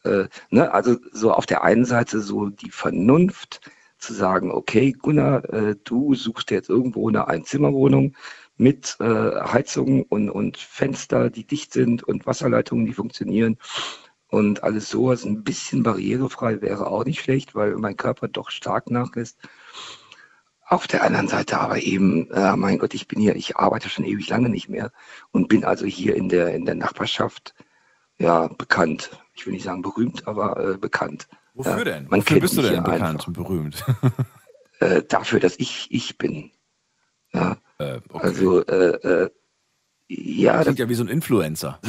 äh, 0.03 0.27
ne, 0.49 0.71
also 0.73 0.97
so 1.11 1.31
auf 1.31 1.45
der 1.45 1.63
einen 1.63 1.85
Seite 1.85 2.21
so 2.21 2.49
die 2.49 2.71
Vernunft 2.71 3.61
zu 3.97 4.13
sagen, 4.13 4.51
okay, 4.51 4.91
Gunnar, 4.91 5.45
äh, 5.53 5.75
du 5.83 6.13
suchst 6.15 6.51
jetzt 6.51 6.69
irgendwo 6.69 7.07
eine 7.07 7.27
Einzimmerwohnung 7.27 8.15
mit 8.57 8.97
äh, 8.99 9.05
Heizung 9.05 10.03
und, 10.03 10.29
und 10.29 10.57
Fenster, 10.57 11.29
die 11.29 11.45
dicht 11.45 11.73
sind 11.73 12.03
und 12.03 12.25
Wasserleitungen, 12.25 12.85
die 12.85 12.93
funktionieren 12.93 13.57
und 14.33 14.63
alles 14.63 14.89
sowas 14.89 15.25
ein 15.25 15.43
bisschen 15.43 15.83
barrierefrei 15.83 16.59
wäre 16.61 16.87
auch 16.87 17.05
nicht 17.05 17.21
schlecht, 17.21 17.53
weil 17.53 17.75
mein 17.75 17.97
Körper 17.97 18.27
doch 18.27 18.49
stark 18.49 18.89
nachlässt. 18.89 19.37
Auf 20.65 20.87
der 20.87 21.03
anderen 21.03 21.27
Seite 21.27 21.59
aber 21.59 21.77
eben, 21.77 22.31
äh, 22.31 22.55
mein 22.55 22.79
Gott, 22.79 22.95
ich 22.95 23.07
bin 23.07 23.19
hier, 23.19 23.35
ich 23.35 23.57
arbeite 23.57 23.89
schon 23.89 24.05
ewig 24.05 24.29
lange 24.29 24.49
nicht 24.49 24.69
mehr 24.69 24.91
und 25.31 25.49
bin 25.49 25.63
also 25.63 25.85
hier 25.85 26.15
in 26.15 26.29
der, 26.29 26.55
in 26.55 26.65
der 26.65 26.73
Nachbarschaft 26.73 27.53
ja 28.17 28.47
bekannt. 28.47 29.11
Ich 29.33 29.45
will 29.45 29.53
nicht 29.53 29.63
sagen 29.63 29.81
berühmt, 29.81 30.27
aber 30.27 30.73
äh, 30.73 30.77
bekannt. 30.77 31.27
Wofür 31.53 31.79
ja, 31.79 31.83
denn? 31.83 32.07
Man 32.07 32.21
Wofür 32.21 32.39
bist 32.39 32.57
du 32.57 32.61
denn 32.61 32.83
bekannt 32.83 33.03
einfach. 33.03 33.27
und 33.27 33.33
berühmt? 33.33 33.83
Äh, 34.79 35.03
dafür, 35.07 35.39
dass 35.39 35.57
ich 35.59 35.87
ich 35.91 36.17
bin. 36.17 36.51
Ja. 37.31 37.57
Äh, 37.77 38.01
okay. 38.09 38.27
Also 38.27 38.65
äh, 38.65 39.23
äh, 39.23 39.29
ja, 40.07 40.61
Klingt 40.61 40.79
ja 40.79 40.89
wie 40.89 40.95
so 40.95 41.03
ein 41.03 41.09
Influencer. 41.09 41.79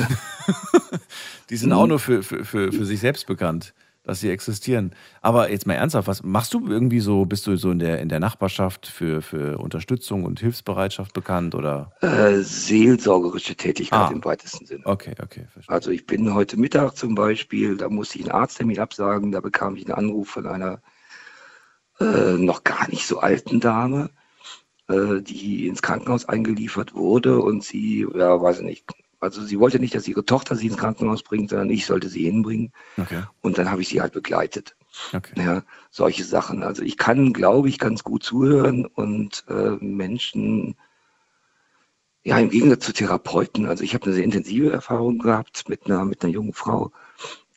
Die 1.51 1.57
sind 1.57 1.73
auch 1.73 1.87
nur 1.87 1.99
für, 1.99 2.23
für, 2.23 2.45
für, 2.45 2.71
für 2.73 2.85
sich 2.85 3.01
selbst 3.01 3.27
bekannt, 3.27 3.75
dass 4.05 4.21
sie 4.21 4.31
existieren. 4.31 4.95
Aber 5.23 5.51
jetzt 5.51 5.67
mal 5.67 5.75
ernsthaft, 5.75 6.07
was 6.09 6.23
machst 6.23 6.53
du 6.55 6.67
irgendwie 6.69 7.01
so, 7.01 7.25
bist 7.25 7.47
du 7.47 7.57
so 7.57 7.71
in 7.71 7.79
der, 7.79 8.01
in 8.01 8.09
der 8.09 8.21
Nachbarschaft 8.21 8.87
für, 8.87 9.23
für 9.23 9.59
Unterstützung 9.59 10.25
und 10.25 10.41
Hilfsbereitschaft 10.41 11.13
bekannt 11.15 11.55
oder? 11.55 11.91
Äh, 12.03 12.41
seelsorgerische 12.41 13.57
Tätigkeit 13.57 14.11
Ah. 14.11 14.11
im 14.13 14.25
weitesten 14.25 14.67
Sinne. 14.67 14.83
Okay, 14.85 15.15
okay, 15.23 15.47
verstehe. 15.53 15.75
Also 15.75 15.91
ich 15.91 16.07
bin 16.07 16.33
heute 16.35 16.59
Mittag 16.59 16.97
zum 16.97 17.15
Beispiel, 17.15 17.77
da 17.77 17.89
musste 17.89 18.19
ich 18.19 18.25
einen 18.25 18.33
Arzttermin 18.35 18.79
absagen, 18.79 19.33
da 19.33 19.41
bekam 19.41 19.77
ich 19.77 19.87
einen 19.87 19.95
Anruf 19.95 20.29
von 20.29 20.47
einer 20.47 20.81
äh, 22.01 22.33
noch 22.35 22.65
gar 22.65 22.89
nicht 22.91 23.07
so 23.07 23.21
alten 23.21 23.61
Dame, 23.61 24.11
äh, 24.89 25.21
die 25.23 25.67
ins 25.69 25.81
Krankenhaus 25.81 26.27
eingeliefert 26.29 26.95
wurde 26.95 27.39
und 27.41 27.63
sie, 27.65 28.07
ja, 28.15 28.41
weiß 28.41 28.59
ich 28.59 28.65
nicht, 28.65 28.87
also 29.25 29.43
sie 29.43 29.59
wollte 29.59 29.81
nicht, 29.81 29.95
dass 29.95 30.07
ihre 30.09 30.25
Tochter 30.25 30.55
sie 30.57 30.69
ins 30.69 30.77
Krankenhaus 30.77 31.23
bringt, 31.23 31.51
sondern 31.51 31.71
ich 31.71 31.87
sollte 31.87 32.09
sie 32.09 32.25
hinbringen 32.25 32.73
Okay, 32.97 33.23
und 33.43 33.59
dann 33.59 33.71
habe 33.71 33.83
ich 33.83 33.89
sie 33.89 34.01
halt 34.01 34.13
begleitet. 34.13 34.77
okay. 35.13 35.33
Ja, 35.37 35.63
solche 35.91 36.25
Sachen. 36.25 36.63
Also 36.63 36.83
ich 36.83 36.97
kann, 36.97 37.33
glaube 37.33 37.69
ich, 37.69 37.79
ganz 37.79 38.05
gut 38.05 38.23
zuhören 38.23 38.87
und 38.87 39.45
äh, 39.49 39.77
Menschen, 39.81 40.77
ja, 42.23 42.39
im 42.39 42.51
Gegensatz 42.51 42.87
zu 42.87 42.93
Therapeuten, 42.93 43.67
also 43.67 43.85
ich 43.85 43.95
habe 43.95 44.07
eine 44.07 44.15
sehr 44.15 44.25
intensive 44.25 44.71
Erfahrung 44.73 45.19
gehabt 45.19 45.69
mit 45.69 45.87
einer, 45.87 46.05
mit 46.05 46.23
einer 46.23 46.33
jungen 46.33 46.55
Frau, 46.55 46.93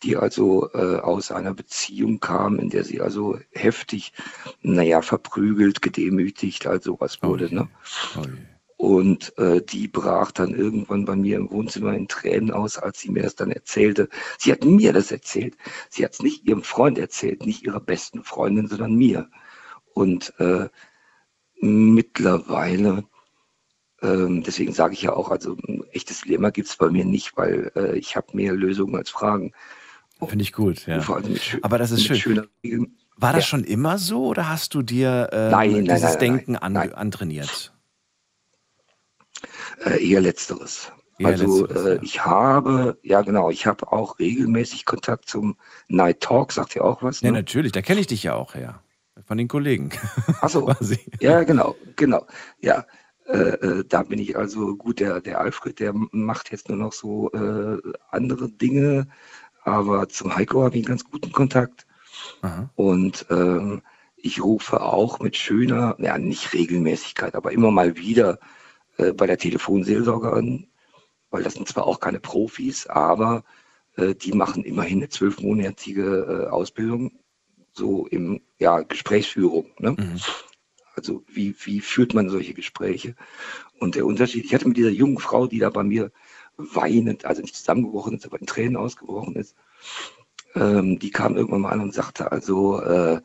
die 0.03 0.17
also 0.17 0.69
äh, 0.73 0.97
aus 0.97 1.31
einer 1.31 1.53
Beziehung 1.53 2.19
kam, 2.19 2.59
in 2.59 2.69
der 2.69 2.83
sie 2.83 3.01
also 3.01 3.39
heftig, 3.51 4.13
naja, 4.61 5.01
verprügelt, 5.01 5.81
gedemütigt, 5.81 6.67
also 6.67 6.97
was 6.99 7.23
wurde, 7.23 7.53
ne? 7.53 7.69
Oh 8.17 8.21
je. 8.23 8.56
Und 8.79 9.35
äh, 9.39 9.61
die 9.63 9.87
brach 9.87 10.31
dann 10.31 10.53
irgendwann 10.53 11.05
bei 11.05 11.15
mir 11.15 11.37
im 11.37 11.49
Wohnzimmer 11.49 11.93
in 11.95 12.07
Tränen 12.07 12.51
aus, 12.51 12.77
als 12.77 12.99
sie 12.99 13.09
mir 13.09 13.23
das 13.23 13.35
dann 13.35 13.49
erzählte. 13.51 14.07
Sie 14.37 14.51
hat 14.51 14.63
mir 14.63 14.93
das 14.93 15.11
erzählt. 15.11 15.57
Sie 15.89 16.05
hat 16.05 16.13
es 16.13 16.21
nicht 16.21 16.45
ihrem 16.45 16.61
Freund 16.61 16.99
erzählt, 16.99 17.43
nicht 17.45 17.63
ihrer 17.63 17.79
besten 17.79 18.23
Freundin, 18.23 18.67
sondern 18.67 18.93
mir. 18.93 19.29
Und 19.95 20.31
äh, 20.39 20.69
mittlerweile, 21.59 23.03
ähm, 24.03 24.43
deswegen 24.43 24.73
sage 24.73 24.93
ich 24.93 25.01
ja 25.01 25.13
auch, 25.13 25.31
also 25.31 25.57
ein 25.67 25.83
echtes 25.91 26.21
Dilemma 26.21 26.51
gibt 26.51 26.69
es 26.69 26.75
bei 26.75 26.89
mir 26.91 27.03
nicht, 27.05 27.35
weil 27.35 27.71
äh, 27.75 27.97
ich 27.97 28.15
habe 28.15 28.27
mehr 28.33 28.53
Lösungen 28.53 28.95
als 28.95 29.09
Fragen. 29.09 29.53
Finde 30.23 30.43
ich 30.43 30.53
gut, 30.53 30.85
ja. 30.85 30.99
Vor 31.01 31.15
allem 31.17 31.33
mit 31.33 31.41
schö- 31.41 31.59
Aber 31.63 31.79
das 31.79 31.91
ist 31.91 32.03
schön. 32.05 32.47
War 33.15 33.33
das 33.33 33.45
Ja. 33.45 33.47
schon 33.47 33.63
immer 33.63 33.97
so 33.97 34.25
oder 34.27 34.49
hast 34.49 34.75
du 34.75 34.83
dir 34.83 35.29
ähm, 35.31 35.49
Nein, 35.51 35.71
nein, 35.71 35.85
dieses 35.85 36.11
nein, 36.11 36.19
Denken 36.19 36.55
an, 36.55 36.77
antrainiert? 36.77 37.73
Äh, 39.83 40.07
eher 40.07 40.21
letzteres. 40.21 40.91
Eher 41.19 41.27
also 41.29 41.65
letzteres, 41.65 41.85
äh, 41.85 41.95
ja. 41.95 42.01
ich 42.01 42.25
habe, 42.25 42.97
ja 43.03 43.21
genau, 43.21 43.49
ich 43.49 43.65
habe 43.65 43.91
auch 43.91 44.19
regelmäßig 44.19 44.85
Kontakt 44.85 45.29
zum 45.29 45.57
Night 45.87 46.21
Talk, 46.21 46.51
sagt 46.51 46.75
ihr 46.75 46.83
auch 46.83 47.03
was? 47.03 47.21
Ja, 47.21 47.31
Ne? 47.31 47.37
natürlich, 47.39 47.71
da 47.71 47.81
kenne 47.81 47.99
ich 47.99 48.07
dich 48.07 48.23
ja 48.23 48.35
auch 48.35 48.55
her. 48.55 48.81
Von 49.25 49.37
den 49.37 49.47
Kollegen. 49.47 49.89
Achso, 50.41 50.71
ja 51.19 51.43
genau, 51.43 51.75
genau. 51.95 52.27
Ja, 52.61 52.85
äh, 53.27 53.33
äh, 53.33 53.83
da 53.87 54.03
bin 54.03 54.19
ich 54.19 54.37
also 54.37 54.75
gut, 54.77 54.99
der, 54.99 55.19
der 55.19 55.41
Alfred, 55.41 55.79
der 55.79 55.91
macht 55.93 56.51
jetzt 56.51 56.69
nur 56.69 56.77
noch 56.77 56.93
so 56.93 57.31
äh, 57.31 57.77
andere 58.09 58.49
Dinge, 58.49 59.07
aber 59.63 60.07
zum 60.07 60.35
Heiko 60.35 60.63
habe 60.63 60.77
ich 60.77 60.85
einen 60.85 60.97
ganz 60.97 61.03
guten 61.03 61.31
Kontakt. 61.31 61.85
Aha. 62.41 62.69
Und 62.75 63.25
ähm, 63.29 63.81
ich 64.15 64.41
rufe 64.41 64.81
auch 64.81 65.19
mit 65.19 65.35
schöner, 65.35 65.95
ja 65.99 66.17
nicht 66.17 66.53
Regelmäßigkeit, 66.53 67.35
aber 67.35 67.51
immer 67.51 67.71
mal 67.71 67.97
wieder 67.97 68.39
äh, 68.97 69.13
bei 69.13 69.27
der 69.27 69.37
Telefonseelsorge 69.37 70.31
an, 70.31 70.67
weil 71.29 71.43
das 71.43 71.53
sind 71.53 71.67
zwar 71.67 71.85
auch 71.85 71.99
keine 71.99 72.19
Profis, 72.19 72.87
aber 72.87 73.43
äh, 73.95 74.15
die 74.15 74.33
machen 74.33 74.63
immerhin 74.63 74.99
eine 74.99 75.09
zwölfmonatige 75.09 76.47
äh, 76.47 76.49
Ausbildung, 76.49 77.11
so 77.73 78.07
im 78.07 78.41
ja, 78.59 78.81
Gesprächsführung. 78.81 79.71
Ne? 79.79 79.91
Mhm. 79.91 80.19
Also 80.95 81.23
wie, 81.27 81.55
wie 81.63 81.79
führt 81.79 82.13
man 82.13 82.29
solche 82.29 82.53
Gespräche? 82.53 83.15
Und 83.79 83.95
der 83.95 84.05
Unterschied, 84.05 84.45
ich 84.45 84.53
hatte 84.55 84.67
mit 84.67 84.77
dieser 84.77 84.89
jungen 84.89 85.19
Frau, 85.19 85.45
die 85.45 85.59
da 85.59 85.69
bei 85.69 85.83
mir 85.83 86.11
weinend, 86.57 87.25
also 87.25 87.41
nicht 87.41 87.55
zusammengebrochen 87.55 88.17
ist, 88.17 88.25
aber 88.25 88.39
in 88.39 88.47
Tränen 88.47 88.77
ausgebrochen 88.77 89.35
ist, 89.35 89.55
ähm, 90.55 90.97
die 90.97 91.11
kam 91.11 91.35
irgendwann 91.37 91.61
mal 91.61 91.71
an 91.71 91.81
und 91.81 91.93
sagte, 91.93 92.31
also 92.31 92.81
äh, 92.81 93.21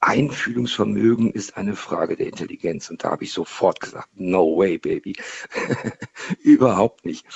Einfühlungsvermögen 0.00 1.32
ist 1.32 1.56
eine 1.56 1.74
Frage 1.74 2.16
der 2.16 2.26
Intelligenz. 2.26 2.90
Und 2.90 3.02
da 3.04 3.10
habe 3.10 3.24
ich 3.24 3.32
sofort 3.32 3.80
gesagt, 3.80 4.08
no 4.14 4.56
way, 4.56 4.78
baby. 4.78 5.16
Überhaupt 6.42 7.04
nicht. 7.04 7.26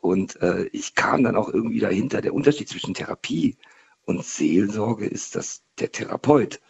Und 0.00 0.40
äh, 0.42 0.64
ich 0.72 0.94
kam 0.94 1.24
dann 1.24 1.36
auch 1.36 1.48
irgendwie 1.48 1.80
dahinter, 1.80 2.20
der 2.20 2.34
Unterschied 2.34 2.68
zwischen 2.68 2.94
Therapie 2.94 3.56
und 4.04 4.24
Seelsorge 4.24 5.06
ist, 5.06 5.36
dass 5.36 5.62
der 5.78 5.92
Therapeut, 5.92 6.60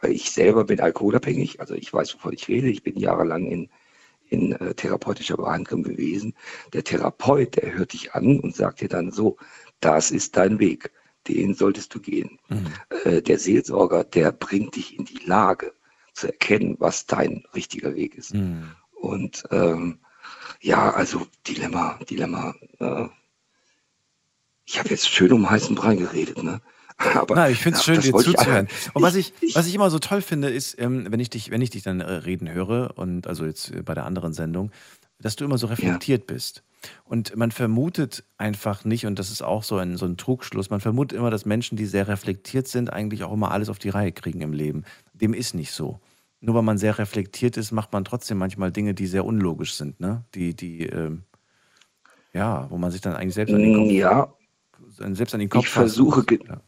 weil 0.00 0.12
ich 0.12 0.30
selber 0.30 0.64
bin 0.64 0.80
alkoholabhängig, 0.80 1.60
also 1.60 1.74
ich 1.74 1.92
weiß, 1.92 2.14
wovon 2.14 2.32
ich 2.32 2.48
rede, 2.48 2.68
ich 2.68 2.82
bin 2.82 2.98
jahrelang 2.98 3.46
in, 3.46 3.70
in 4.28 4.52
äh, 4.52 4.74
therapeutischer 4.74 5.36
Behandlung 5.36 5.82
gewesen. 5.82 6.34
Der 6.72 6.82
Therapeut, 6.82 7.56
der 7.56 7.74
hört 7.74 7.92
dich 7.92 8.14
an 8.14 8.40
und 8.40 8.56
sagt 8.56 8.80
dir 8.80 8.88
dann 8.88 9.12
so, 9.12 9.36
das 9.80 10.10
ist 10.10 10.36
dein 10.36 10.58
Weg, 10.58 10.90
den 11.28 11.54
solltest 11.54 11.94
du 11.94 12.00
gehen. 12.00 12.38
Mhm. 12.48 12.66
Äh, 13.04 13.22
der 13.22 13.38
Seelsorger, 13.38 14.04
der 14.04 14.32
bringt 14.32 14.76
dich 14.76 14.98
in 14.98 15.04
die 15.04 15.20
Lage 15.24 15.72
zu 16.14 16.26
erkennen, 16.26 16.76
was 16.78 17.06
dein 17.06 17.44
richtiger 17.54 17.94
Weg 17.94 18.14
ist. 18.16 18.34
Mhm. 18.34 18.70
Und 18.92 19.44
ähm, 19.50 19.98
ja, 20.60 20.90
also 20.90 21.26
Dilemma, 21.46 21.98
Dilemma. 22.08 22.54
Äh, 22.78 23.06
ich 24.64 24.78
habe 24.78 24.90
jetzt 24.90 25.08
schön 25.08 25.32
um 25.32 25.48
heißen 25.50 25.74
Brei 25.74 25.96
geredet, 25.96 26.42
ne? 26.42 26.60
Aber 27.14 27.34
Na, 27.34 27.48
ich 27.50 27.58
finde 27.58 27.78
es 27.78 27.84
schön, 27.84 28.00
dir 28.00 28.12
wollte 28.12 28.30
ich- 28.30 28.36
zuzuhören. 28.36 28.68
Und 28.94 29.02
was 29.02 29.14
ich, 29.16 29.32
was 29.54 29.66
ich 29.66 29.74
immer 29.74 29.90
so 29.90 29.98
toll 29.98 30.22
finde, 30.22 30.50
ist, 30.50 30.78
ähm, 30.78 31.06
wenn 31.10 31.20
ich 31.20 31.30
dich, 31.30 31.50
wenn 31.50 31.62
ich 31.62 31.70
dich 31.70 31.82
dann 31.82 32.00
äh, 32.00 32.04
reden 32.12 32.50
höre 32.52 32.96
und 32.96 33.26
also 33.26 33.44
jetzt 33.44 33.70
äh, 33.72 33.82
bei 33.82 33.94
der 33.94 34.04
anderen 34.06 34.34
Sendung, 34.34 34.70
dass 35.22 35.36
du 35.36 35.44
immer 35.44 35.58
so 35.58 35.66
reflektiert 35.68 36.26
bist. 36.26 36.62
Und 37.04 37.36
man 37.36 37.52
vermutet 37.52 38.24
einfach 38.38 38.84
nicht, 38.84 39.06
und 39.06 39.18
das 39.18 39.30
ist 39.30 39.42
auch 39.42 39.62
so 39.62 39.76
ein, 39.76 39.96
so 39.96 40.04
ein 40.04 40.16
Trugschluss, 40.16 40.70
man 40.70 40.80
vermutet 40.80 41.16
immer, 41.16 41.30
dass 41.30 41.46
Menschen, 41.46 41.76
die 41.76 41.86
sehr 41.86 42.08
reflektiert 42.08 42.68
sind, 42.68 42.92
eigentlich 42.92 43.24
auch 43.24 43.32
immer 43.32 43.52
alles 43.52 43.68
auf 43.68 43.78
die 43.78 43.88
Reihe 43.88 44.12
kriegen 44.12 44.40
im 44.40 44.52
Leben. 44.52 44.84
Dem 45.14 45.32
ist 45.32 45.54
nicht 45.54 45.72
so. 45.72 46.00
Nur 46.40 46.56
weil 46.56 46.62
man 46.62 46.76
sehr 46.76 46.98
reflektiert 46.98 47.56
ist, 47.56 47.70
macht 47.70 47.92
man 47.92 48.04
trotzdem 48.04 48.38
manchmal 48.38 48.72
Dinge, 48.72 48.94
die 48.94 49.06
sehr 49.06 49.24
unlogisch 49.24 49.74
sind, 49.74 50.00
ne? 50.00 50.24
Die, 50.34 50.56
die, 50.56 50.86
ähm, 50.86 51.22
ja, 52.32 52.68
wo 52.68 52.78
man 52.78 52.90
sich 52.90 53.00
dann 53.00 53.14
eigentlich 53.14 53.34
selbst 53.34 53.54
an 53.54 53.60
den 53.60 53.76
Kopf, 53.76 53.90
Ja, 53.92 54.34
selbst 55.14 55.34
an 55.34 55.40
den 55.40 55.48
Kopf 55.48 55.66
ich 55.66 55.70
versuche, 55.70 56.24
Ja. 56.48 56.60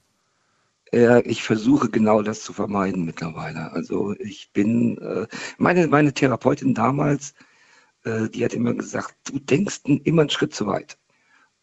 Ja, 0.93 1.18
ich 1.18 1.43
versuche 1.43 1.89
genau 1.89 2.22
das 2.22 2.44
zu 2.44 2.52
vermeiden 2.52 3.05
mittlerweile. 3.05 3.72
Also 3.72 4.14
ich 4.20 4.52
bin, 4.52 4.97
äh, 4.98 5.26
meine, 5.59 5.89
meine 5.89 6.12
Therapeutin 6.12 6.72
damals, 6.72 7.35
äh, 8.05 8.28
die 8.28 8.44
hat 8.44 8.55
immer 8.55 8.74
gesagt, 8.74 9.14
du 9.24 9.39
denkst 9.39 9.81
immer 9.85 10.22
einen 10.22 10.31
Schritt 10.31 10.55
zu 10.55 10.66
weit. 10.66 10.98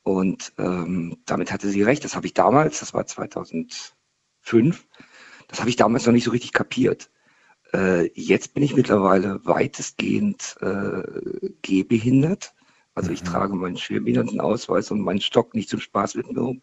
Und 0.03 0.53
ähm, 0.57 1.17
damit 1.25 1.51
hatte 1.51 1.69
sie 1.69 1.83
recht. 1.83 2.03
Das 2.03 2.15
habe 2.15 2.25
ich 2.25 2.33
damals, 2.33 2.79
das 2.79 2.93
war 2.93 3.05
2005, 3.05 4.87
das 5.47 5.59
habe 5.59 5.69
ich 5.69 5.75
damals 5.75 6.05
noch 6.05 6.13
nicht 6.13 6.23
so 6.23 6.31
richtig 6.31 6.53
kapiert. 6.53 7.11
Äh, 7.73 8.09
jetzt 8.19 8.53
bin 8.53 8.63
ich 8.63 8.75
mittlerweile 8.75 9.45
weitestgehend 9.45 10.57
äh, 10.61 11.03
gehbehindert. 11.61 12.53
Also 12.95 13.11
ich 13.11 13.21
Mhm. 13.21 13.27
trage 13.27 13.55
meinen 13.55 13.77
Schwerbehindertenausweis 13.77 14.91
und 14.91 15.01
meinen 15.01 15.21
Stock 15.21 15.53
nicht 15.53 15.69
zum 15.69 15.79
Spaß 15.79 16.15
mit 16.15 16.31
mir 16.31 16.41
um. 16.41 16.61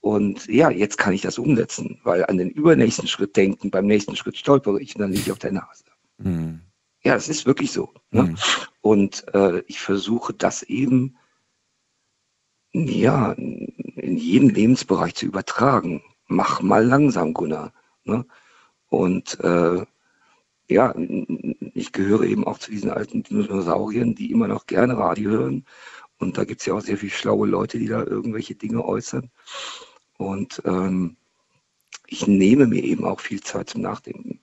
Und 0.00 0.46
ja, 0.46 0.70
jetzt 0.70 0.98
kann 0.98 1.12
ich 1.12 1.20
das 1.20 1.38
umsetzen, 1.38 2.00
weil 2.04 2.24
an 2.26 2.38
den 2.38 2.50
übernächsten 2.50 3.08
Schritt 3.08 3.36
denken, 3.36 3.70
beim 3.70 3.86
nächsten 3.86 4.16
Schritt 4.16 4.36
stolpere 4.36 4.80
ich 4.80 4.94
und 4.94 5.02
dann 5.02 5.10
liege 5.10 5.22
ich 5.22 5.32
auf 5.32 5.38
der 5.38 5.52
Nase. 5.52 5.84
Mhm. 6.18 6.60
Ja, 7.02 7.14
das 7.14 7.28
ist 7.28 7.46
wirklich 7.46 7.70
so. 7.70 7.92
Ne? 8.10 8.22
Mhm. 8.22 8.36
Und 8.86 9.26
äh, 9.34 9.64
ich 9.66 9.80
versuche 9.80 10.32
das 10.32 10.62
eben, 10.62 11.16
ja, 12.72 13.32
in 13.32 14.16
jeden 14.16 14.48
Lebensbereich 14.48 15.16
zu 15.16 15.26
übertragen. 15.26 16.04
Mach 16.28 16.62
mal 16.62 16.86
langsam, 16.86 17.34
Gunnar. 17.34 17.72
Ne? 18.04 18.24
Und 18.88 19.40
äh, 19.40 19.84
ja, 20.68 20.94
ich 21.74 21.90
gehöre 21.90 22.22
eben 22.26 22.46
auch 22.46 22.58
zu 22.58 22.70
diesen 22.70 22.90
alten 22.92 23.24
Dinosauriern, 23.24 24.14
die 24.14 24.30
immer 24.30 24.46
noch 24.46 24.66
gerne 24.66 24.96
Radio 24.96 25.30
hören. 25.30 25.66
Und 26.20 26.38
da 26.38 26.44
gibt 26.44 26.60
es 26.60 26.66
ja 26.66 26.74
auch 26.74 26.80
sehr 26.80 26.96
viele 26.96 27.10
schlaue 27.10 27.48
Leute, 27.48 27.80
die 27.80 27.88
da 27.88 28.04
irgendwelche 28.04 28.54
Dinge 28.54 28.84
äußern. 28.84 29.32
Und 30.16 30.62
ähm, 30.64 31.16
ich 32.06 32.28
nehme 32.28 32.68
mir 32.68 32.84
eben 32.84 33.04
auch 33.04 33.18
viel 33.18 33.40
Zeit 33.40 33.70
zum 33.70 33.80
Nachdenken. 33.80 34.38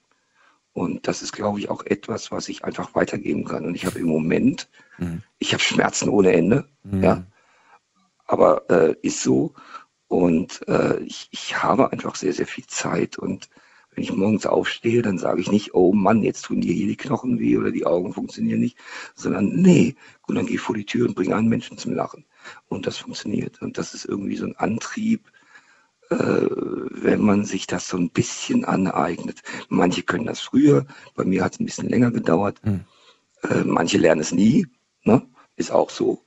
Und 0.74 1.06
das 1.06 1.22
ist, 1.22 1.32
glaube 1.32 1.60
ich, 1.60 1.70
auch 1.70 1.86
etwas, 1.86 2.32
was 2.32 2.48
ich 2.48 2.64
einfach 2.64 2.94
weitergeben 2.96 3.44
kann. 3.44 3.64
Und 3.64 3.76
ich 3.76 3.86
habe 3.86 4.00
im 4.00 4.06
Moment, 4.08 4.68
Mhm. 4.98 5.22
ich 5.38 5.52
habe 5.52 5.62
Schmerzen 5.62 6.08
ohne 6.08 6.32
Ende, 6.32 6.68
Mhm. 6.82 7.02
ja, 7.02 7.26
aber 8.26 8.68
äh, 8.70 8.94
ist 9.02 9.22
so. 9.22 9.54
Und 10.08 10.66
äh, 10.68 10.98
ich, 11.04 11.28
ich 11.30 11.62
habe 11.62 11.92
einfach 11.92 12.16
sehr, 12.16 12.32
sehr 12.32 12.46
viel 12.46 12.66
Zeit. 12.66 13.18
Und 13.18 13.48
wenn 13.92 14.02
ich 14.02 14.12
morgens 14.12 14.46
aufstehe, 14.46 15.02
dann 15.02 15.18
sage 15.18 15.40
ich 15.40 15.50
nicht, 15.50 15.74
oh 15.74 15.92
Mann, 15.92 16.22
jetzt 16.24 16.42
tun 16.42 16.60
dir 16.60 16.74
hier 16.74 16.88
die 16.88 16.96
Knochen 16.96 17.38
weh 17.38 17.56
oder 17.56 17.70
die 17.70 17.86
Augen 17.86 18.12
funktionieren 18.12 18.60
nicht, 18.60 18.76
sondern 19.14 19.54
nee, 19.54 19.94
gut, 20.22 20.36
dann 20.36 20.46
geh 20.46 20.58
vor 20.58 20.74
die 20.74 20.86
Tür 20.86 21.06
und 21.06 21.14
bring 21.14 21.32
einen 21.32 21.48
Menschen 21.48 21.78
zum 21.78 21.94
Lachen. 21.94 22.24
Und 22.68 22.86
das 22.88 22.98
funktioniert. 22.98 23.62
Und 23.62 23.78
das 23.78 23.94
ist 23.94 24.04
irgendwie 24.06 24.36
so 24.36 24.46
ein 24.46 24.56
Antrieb, 24.56 25.30
wenn 26.16 27.20
man 27.20 27.44
sich 27.44 27.66
das 27.66 27.88
so 27.88 27.96
ein 27.96 28.10
bisschen 28.10 28.64
aneignet. 28.64 29.42
Manche 29.68 30.02
können 30.02 30.26
das 30.26 30.40
früher, 30.40 30.86
bei 31.14 31.24
mir 31.24 31.44
hat 31.44 31.54
es 31.54 31.60
ein 31.60 31.66
bisschen 31.66 31.88
länger 31.88 32.10
gedauert. 32.10 32.60
Hm. 32.62 32.84
Äh, 33.42 33.64
manche 33.64 33.98
lernen 33.98 34.20
es 34.20 34.32
nie, 34.32 34.66
ne? 35.04 35.22
ist 35.56 35.70
auch 35.70 35.90
so. 35.90 36.22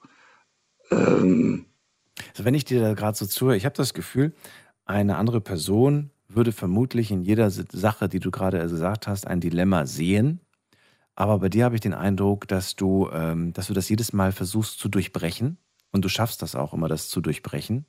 Ähm, 0.91 1.65
Also 2.31 2.45
wenn 2.45 2.53
ich 2.53 2.65
dir 2.65 2.81
da 2.81 2.93
gerade 2.93 3.17
so 3.17 3.25
zuhöre, 3.25 3.57
ich 3.57 3.65
habe 3.65 3.75
das 3.75 3.93
Gefühl, 3.93 4.33
eine 4.85 5.17
andere 5.17 5.41
Person 5.41 6.11
würde 6.27 6.51
vermutlich 6.51 7.11
in 7.11 7.23
jeder 7.23 7.49
Sache, 7.49 8.09
die 8.09 8.19
du 8.19 8.31
gerade 8.31 8.59
gesagt 8.59 9.07
hast, 9.07 9.27
ein 9.27 9.39
Dilemma 9.39 9.85
sehen. 9.85 10.41
Aber 11.15 11.39
bei 11.39 11.49
dir 11.49 11.65
habe 11.65 11.75
ich 11.75 11.81
den 11.81 11.93
Eindruck, 11.93 12.47
dass 12.47 12.75
du, 12.75 13.09
ähm, 13.11 13.53
dass 13.53 13.67
du 13.67 13.73
das 13.73 13.89
jedes 13.89 14.13
Mal 14.13 14.31
versuchst 14.31 14.79
zu 14.79 14.89
durchbrechen. 14.89 15.57
Und 15.91 16.03
du 16.05 16.09
schaffst 16.09 16.41
das 16.41 16.55
auch 16.55 16.73
immer, 16.73 16.87
das 16.87 17.09
zu 17.09 17.21
durchbrechen. 17.21 17.85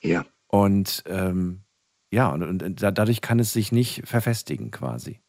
ja. 0.00 0.24
Und 0.50 1.04
ähm, 1.06 1.62
ja, 2.10 2.28
und, 2.28 2.42
und 2.42 2.82
da, 2.82 2.90
dadurch 2.90 3.20
kann 3.20 3.38
es 3.38 3.52
sich 3.52 3.70
nicht 3.70 4.02
verfestigen 4.04 4.70
quasi. 4.70 5.20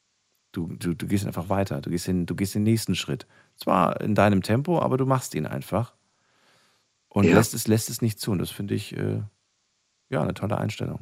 Du, 0.51 0.67
du, 0.67 0.95
du 0.95 1.07
gehst 1.07 1.25
einfach 1.27 1.47
weiter, 1.47 1.79
du 1.79 1.91
gehst, 1.91 2.07
in, 2.07 2.25
du 2.25 2.35
gehst 2.35 2.55
den 2.55 2.63
nächsten 2.63 2.95
Schritt. 2.95 3.27
Zwar 3.55 4.01
in 4.01 4.15
deinem 4.15 4.41
Tempo, 4.41 4.81
aber 4.81 4.97
du 4.97 5.05
machst 5.05 5.35
ihn 5.35 5.45
einfach. 5.45 5.93
Und 7.07 7.25
Ja. 7.25 7.35
lässt, 7.35 7.53
es, 7.53 7.67
lässt 7.67 7.89
es 7.89 8.01
nicht 8.01 8.19
zu. 8.19 8.31
Und 8.31 8.39
das 8.39 8.49
finde 8.49 8.73
ich 8.73 8.97
äh, 8.97 9.21
ja 10.09 10.21
eine 10.21 10.33
tolle 10.33 10.57
Einstellung. 10.57 11.01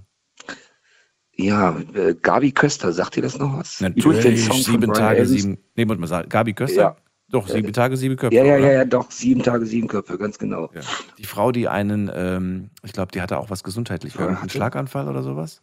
Ja, 1.33 1.79
äh, 1.93 2.15
Gabi 2.15 2.51
Köster, 2.51 2.91
sagt 2.91 3.15
dir 3.15 3.21
das 3.21 3.39
noch 3.39 3.57
was? 3.57 3.79
Natürlich, 3.79 4.51
sieben 4.65 4.93
Tage, 4.93 5.25
sieben. 5.25 5.57
Nee, 5.75 5.85
muss 5.85 5.97
man 5.97 6.09
sagen, 6.09 6.27
Gabi 6.27 6.53
Köster? 6.53 6.81
Ja. 6.81 6.97
Doch, 7.31 7.47
sieben 7.47 7.69
Äh, 7.69 7.72
Tage, 7.72 7.95
sieben 7.97 8.15
Köpfe. 8.18 8.35
Ja, 8.35 8.43
ja, 8.43 8.56
oder? 8.57 8.68
ja, 8.68 8.72
ja, 8.73 8.85
doch, 8.85 9.11
sieben 9.11 9.43
Tage, 9.43 9.65
sieben 9.65 9.88
Köpfe, 9.88 10.18
ganz 10.18 10.39
genau. 10.39 10.72
Ja. 10.73 10.81
Die 11.18 11.26
Frau, 11.26 11.51
die 11.51 11.68
einen, 11.68 12.10
ähm, 12.14 12.72
ich 12.84 12.93
glaube, 12.93 13.11
die 13.11 13.22
hatte 13.22 13.38
auch 13.38 13.49
was 13.49 13.64
gesundheitlich, 13.64 14.15
Ja, 14.15 14.41
hatte. 14.41 14.49
Schlaganfall 14.49 15.07
oder 15.07 15.23
sowas? 15.23 15.61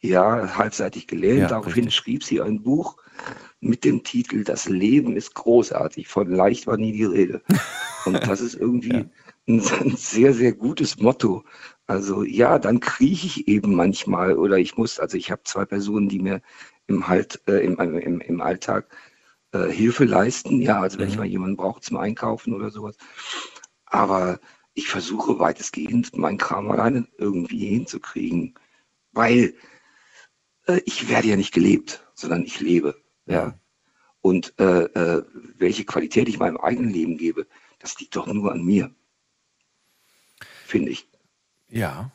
Ja, 0.00 0.58
halbseitig 0.58 1.06
gelähmt. 1.06 1.40
Ja, 1.40 1.48
Daraufhin 1.48 1.84
richtig. 1.84 1.94
schrieb 1.94 2.24
sie 2.24 2.40
ein 2.42 2.62
Buch 2.62 2.96
mit 3.60 3.84
dem 3.84 4.02
Titel 4.02 4.44
Das 4.44 4.68
Leben 4.68 5.16
ist 5.16 5.34
großartig. 5.34 6.08
Von 6.08 6.30
leicht 6.30 6.66
war 6.66 6.76
nie 6.76 6.92
die 6.92 7.04
Rede. 7.04 7.42
Und 8.04 8.26
das 8.26 8.40
ist 8.42 8.54
irgendwie 8.54 8.92
ein, 8.92 9.10
ein 9.46 9.96
sehr, 9.96 10.34
sehr 10.34 10.52
gutes 10.52 10.98
Motto. 10.98 11.44
Also 11.86 12.22
ja, 12.22 12.58
dann 12.58 12.80
krieche 12.80 13.26
ich 13.26 13.48
eben 13.48 13.74
manchmal 13.74 14.36
oder 14.36 14.58
ich 14.58 14.76
muss, 14.76 14.98
also 14.98 15.16
ich 15.16 15.30
habe 15.30 15.42
zwei 15.44 15.64
Personen, 15.64 16.08
die 16.08 16.18
mir 16.18 16.42
im 16.86 17.08
halt 17.08 17.40
äh, 17.48 17.64
im, 17.64 17.78
im, 17.78 18.20
im 18.20 18.40
Alltag 18.42 18.88
äh, 19.54 19.70
Hilfe 19.70 20.04
leisten. 20.04 20.60
Ja, 20.60 20.80
also 20.82 20.98
wenn 20.98 21.08
ich 21.08 21.14
Mhm. 21.14 21.20
mal 21.20 21.26
jemanden 21.26 21.56
brauche 21.56 21.80
zum 21.80 21.96
Einkaufen 21.96 22.52
oder 22.52 22.70
sowas. 22.70 22.96
Aber 23.86 24.40
ich 24.74 24.88
versuche 24.88 25.38
weitestgehend 25.38 26.16
meinen 26.16 26.38
Kram 26.38 26.70
alleine 26.70 27.06
irgendwie 27.16 27.66
hinzukriegen, 27.68 28.54
weil 29.12 29.54
äh, 30.66 30.80
ich 30.84 31.08
werde 31.08 31.28
ja 31.28 31.36
nicht 31.36 31.54
gelebt, 31.54 32.04
sondern 32.14 32.42
ich 32.44 32.60
lebe. 32.60 33.00
Ja. 33.26 33.58
Und 34.20 34.54
äh, 34.58 34.84
äh, 34.84 35.24
welche 35.58 35.84
Qualität 35.84 36.28
ich 36.28 36.38
meinem 36.38 36.56
eigenen 36.56 36.90
Leben 36.90 37.16
gebe, 37.16 37.46
das 37.78 37.98
liegt 38.00 38.16
doch 38.16 38.26
nur 38.26 38.50
an 38.52 38.64
mir. 38.64 38.94
Finde 40.64 40.90
ich. 40.90 41.08
Ja. 41.68 42.10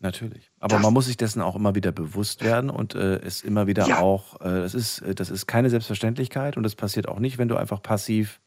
Natürlich. 0.00 0.47
Aber 0.60 0.74
Das- 0.76 0.82
man 0.82 0.92
muss 0.92 1.06
sich 1.06 1.16
dessen 1.16 1.40
auch 1.42 1.54
immer 1.56 1.74
wieder 1.74 1.92
bewusst 1.92 2.42
werden 2.42 2.68
und 2.70 2.94
äh, 2.94 3.20
es 3.20 3.42
immer 3.42 3.66
wieder 3.66 3.86
Ja. 3.86 4.00
auch, 4.00 4.40
äh, 4.40 4.44
das, 4.60 4.74
ist, 4.74 5.00
äh, 5.00 5.14
das 5.14 5.30
ist 5.30 5.46
keine 5.46 5.70
Selbstverständlichkeit 5.70 6.56
und 6.56 6.62
das 6.64 6.74
passiert 6.74 7.08
auch 7.08 7.20
nicht, 7.20 7.38
wenn 7.38 7.48
du 7.48 7.56
einfach 7.56 7.82
passiv 7.82 8.40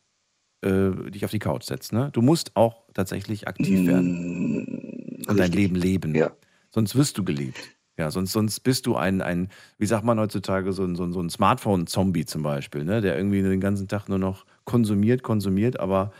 äh, 0.63 0.91
dich 1.09 1.25
auf 1.25 1.31
die 1.31 1.39
Couch 1.39 1.63
setzt. 1.63 1.91
Ne? 1.93 2.09
Du 2.13 2.21
musst 2.21 2.55
auch 2.55 2.83
tatsächlich 2.93 3.47
aktiv 3.47 3.88
werden 3.88 5.23
und 5.27 5.39
dein 5.39 5.51
Leben 5.51 5.75
leben. 5.75 6.13
Ja. 6.13 6.31
Sonst 6.69 6.95
wirst 6.95 7.17
du 7.17 7.23
gelebt. 7.23 7.57
Ja, 7.97 8.09
sonst, 8.11 8.31
sonst 8.31 8.59
bist 8.61 8.85
du 8.85 8.95
ein, 8.95 9.21
ein, 9.21 9.49
wie 9.77 9.85
sagt 9.85 10.03
man 10.05 10.19
heutzutage, 10.19 10.71
so 10.73 10.83
ein, 10.83 10.95
so 10.95 11.03
ein, 11.03 11.13
so 11.13 11.21
ein 11.21 11.29
Smartphone-Zombie 11.29 12.25
zum 12.25 12.41
Beispiel, 12.43 12.83
ne? 12.83 13.01
der 13.01 13.15
irgendwie 13.17 13.41
den 13.41 13.59
ganzen 13.59 13.88
Tag 13.88 14.07
nur 14.07 14.17
noch 14.19 14.45
konsumiert, 14.65 15.23
konsumiert, 15.23 15.79
aber 15.79 16.11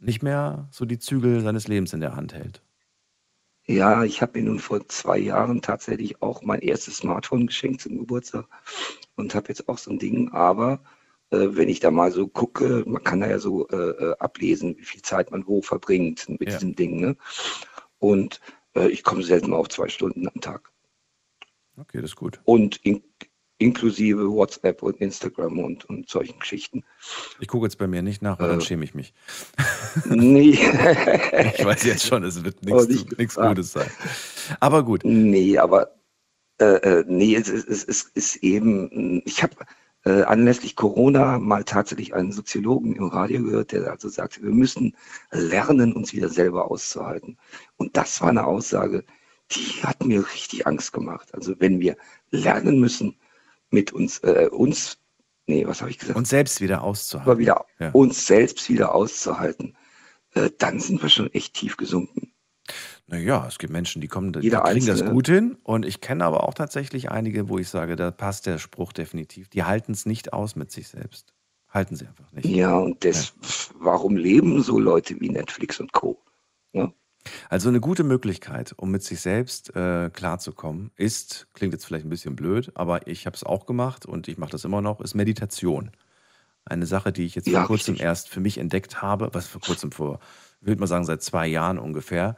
nicht 0.00 0.22
mehr 0.22 0.68
so 0.70 0.84
die 0.84 0.98
Zügel 0.98 1.40
seines 1.42 1.68
Lebens 1.68 1.92
in 1.92 2.00
der 2.00 2.16
Hand 2.16 2.34
hält. 2.34 2.62
Ja, 3.66 4.02
ich 4.04 4.20
habe 4.22 4.40
mir 4.40 4.46
nun 4.46 4.58
vor 4.58 4.86
zwei 4.88 5.18
Jahren 5.18 5.62
tatsächlich 5.62 6.20
auch 6.20 6.42
mein 6.42 6.60
erstes 6.60 6.98
Smartphone 6.98 7.46
geschenkt 7.46 7.80
zum 7.82 7.98
Geburtstag 7.98 8.46
und 9.14 9.34
habe 9.34 9.48
jetzt 9.48 9.68
auch 9.68 9.78
so 9.78 9.90
ein 9.90 9.98
Ding. 9.98 10.32
Aber 10.32 10.82
äh, 11.30 11.48
wenn 11.50 11.68
ich 11.68 11.78
da 11.80 11.90
mal 11.90 12.10
so 12.10 12.26
gucke, 12.26 12.82
man 12.86 13.04
kann 13.04 13.20
da 13.20 13.28
ja 13.28 13.38
so 13.38 13.68
äh, 13.68 13.76
äh, 13.76 14.16
ablesen, 14.18 14.76
wie 14.78 14.84
viel 14.84 15.02
Zeit 15.02 15.30
man 15.30 15.46
wo 15.46 15.62
verbringt 15.62 16.28
mit 16.28 16.42
Ja. 16.48 16.54
diesem 16.54 16.74
Ding. 16.74 17.00
Ne? 17.00 17.16
Und 17.98 18.40
äh, 18.74 18.88
ich 18.88 19.04
komme 19.04 19.22
selten 19.22 19.50
mal 19.50 19.58
auf 19.58 19.68
zwei 19.68 19.88
Stunden 19.88 20.26
am 20.26 20.40
Tag. 20.40 20.72
Okay, 21.76 22.00
das 22.00 22.10
ist 22.10 22.16
gut. 22.16 22.40
Und 22.44 22.76
in, 22.84 23.02
inklusive 23.58 24.28
WhatsApp 24.30 24.82
und 24.82 24.96
Instagram 25.00 25.58
und, 25.60 25.84
und 25.84 26.08
solchen 26.08 26.38
Geschichten. 26.40 26.82
Ich 27.40 27.48
gucke 27.48 27.66
jetzt 27.66 27.78
bei 27.78 27.86
mir 27.86 28.02
nicht 28.02 28.22
nach, 28.22 28.38
weil 28.40 28.48
dann 28.48 28.58
Äh, 28.58 28.62
schäme 28.62 28.84
ich 28.84 28.94
mich. 28.94 29.14
Nee. 30.06 30.50
ich 31.56 31.64
weiß 31.64 31.84
jetzt 31.84 32.06
schon, 32.06 32.24
es 32.24 32.42
wird 32.44 32.62
nichts 32.64 32.88
nicht 32.88 33.18
nichts 33.18 33.34
gefragt. 33.34 33.56
Gutes 33.56 33.72
sein. 33.72 33.90
Aber 34.60 34.82
gut. 34.84 35.02
Nee, 35.04 35.58
aber 35.58 35.94
äh, 36.58 36.64
äh, 36.76 37.04
nee, 37.06 37.34
es, 37.36 37.48
ist- 37.48 37.68
es, 37.68 37.84
es 37.84 38.02
ist 38.14 38.36
eben, 38.36 39.22
ich 39.24 39.42
habe 39.42 39.54
äh, 40.04 40.22
anlässlich 40.22 40.74
Corona 40.74 41.38
mal 41.38 41.62
tatsächlich 41.62 42.14
einen 42.14 42.32
Soziologen 42.32 42.96
im 42.96 43.04
Radio 43.04 43.42
gehört, 43.44 43.70
der 43.72 43.88
also 43.88 44.08
sagte, 44.08 44.42
wir 44.42 44.50
müssen 44.50 44.96
lernen, 45.30 45.92
uns 45.92 46.12
wieder 46.12 46.28
selber 46.28 46.68
auszuhalten. 46.70 47.38
Und 47.76 47.96
das 47.96 48.20
war 48.20 48.30
eine 48.30 48.44
Aussage, 48.44 49.04
die 49.52 49.82
hat 49.84 50.04
mir 50.04 50.24
richtig 50.26 50.66
Angst 50.66 50.92
gemacht. 50.92 51.32
Also 51.34 51.54
wenn 51.60 51.78
wir 51.78 51.96
lernen 52.30 52.80
müssen, 52.80 53.16
mit 53.72 53.92
uns, 53.92 54.18
äh, 54.20 54.48
uns, 54.50 54.98
nee, 55.46 55.66
was 55.66 55.80
habe 55.80 55.90
ich 55.90 55.98
gesagt? 55.98 56.16
Uns 56.18 56.28
selbst 56.30 56.60
wieder 56.60 56.82
auszuhalten. 56.82 57.30
Aber 57.30 57.38
wieder 57.38 57.64
Ja. 57.78 57.90
uns 57.90 58.26
selbst 58.26 58.68
wieder 58.68 58.94
auszuhalten, 58.94 59.76
äh, 60.34 60.50
dann 60.58 60.80
sind 60.80 61.02
wir 61.02 61.08
schon 61.08 61.32
echt 61.32 61.54
tief 61.54 61.76
gesunken. 61.76 62.32
Naja, 63.06 63.44
es 63.48 63.58
gibt 63.58 63.72
Menschen, 63.72 64.00
die 64.00 64.08
kommen, 64.08 64.32
die 64.32 64.40
Jeder 64.40 64.60
kriegen 64.62 64.86
das 64.86 65.00
Einzelne. 65.00 65.12
gut 65.12 65.26
hin. 65.26 65.58
Und 65.64 65.84
ich 65.84 66.00
kenne 66.00 66.24
aber 66.24 66.44
auch 66.48 66.54
tatsächlich 66.54 67.10
einige, 67.10 67.48
wo 67.48 67.58
ich 67.58 67.68
sage, 67.68 67.96
da 67.96 68.10
passt 68.10 68.46
der 68.46 68.58
Spruch 68.58 68.92
definitiv. 68.92 69.48
Die 69.48 69.64
halten 69.64 69.92
es 69.92 70.06
nicht 70.06 70.32
aus 70.32 70.54
mit 70.56 70.70
sich 70.70 70.88
selbst. 70.88 71.34
Halten 71.68 71.96
sie 71.96 72.06
einfach 72.06 72.30
nicht. 72.32 72.46
Ja, 72.46 72.76
und 72.76 73.04
das, 73.04 73.34
warum 73.78 74.16
leben 74.16 74.62
so 74.62 74.78
Leute 74.78 75.20
wie 75.20 75.28
Netflix 75.30 75.80
und 75.80 75.92
Co.? 75.92 76.22
Ja? 76.72 76.92
Also 77.50 77.68
eine 77.68 77.80
gute 77.80 78.04
Möglichkeit, 78.04 78.74
um 78.76 78.90
mit 78.90 79.02
sich 79.02 79.20
selbst 79.20 79.74
äh, 79.76 80.10
klarzukommen, 80.10 80.90
ist, 80.96 81.48
klingt 81.54 81.72
jetzt 81.72 81.84
vielleicht 81.86 82.06
ein 82.06 82.10
bisschen 82.10 82.36
blöd, 82.36 82.72
aber 82.74 83.06
ich 83.06 83.26
habe 83.26 83.36
es 83.36 83.44
auch 83.44 83.66
gemacht 83.66 84.06
und 84.06 84.28
ich 84.28 84.38
mache 84.38 84.50
das 84.52 84.64
immer 84.64 84.80
noch, 84.82 85.00
ist 85.00 85.14
Meditation. 85.14 85.90
Eine 86.64 86.86
Sache, 86.86 87.12
die 87.12 87.24
ich 87.26 87.34
jetzt 87.34 87.50
vor 87.50 87.52
Ja, 87.52 87.66
kurzem 87.66 87.96
richtig. 87.96 88.06
erst 88.06 88.28
für 88.28 88.40
mich 88.40 88.58
entdeckt 88.58 89.02
habe, 89.02 89.30
was 89.32 89.46
vor 89.48 89.60
kurzem 89.60 89.92
vor, 89.92 90.20
ich 90.60 90.66
würde 90.68 90.80
mal 90.80 90.86
sagen, 90.86 91.04
seit 91.04 91.22
zwei 91.22 91.46
Jahren 91.48 91.78
ungefähr, 91.78 92.36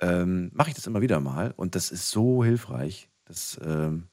ähm, 0.00 0.50
mache 0.54 0.70
ich 0.70 0.76
das 0.76 0.86
immer 0.86 1.02
wieder 1.02 1.20
mal 1.20 1.52
und 1.56 1.74
das 1.74 1.90
ist 1.90 2.10
so 2.10 2.44
hilfreich. 2.44 3.10
Das, 3.26 3.58
ähm, 3.64 4.08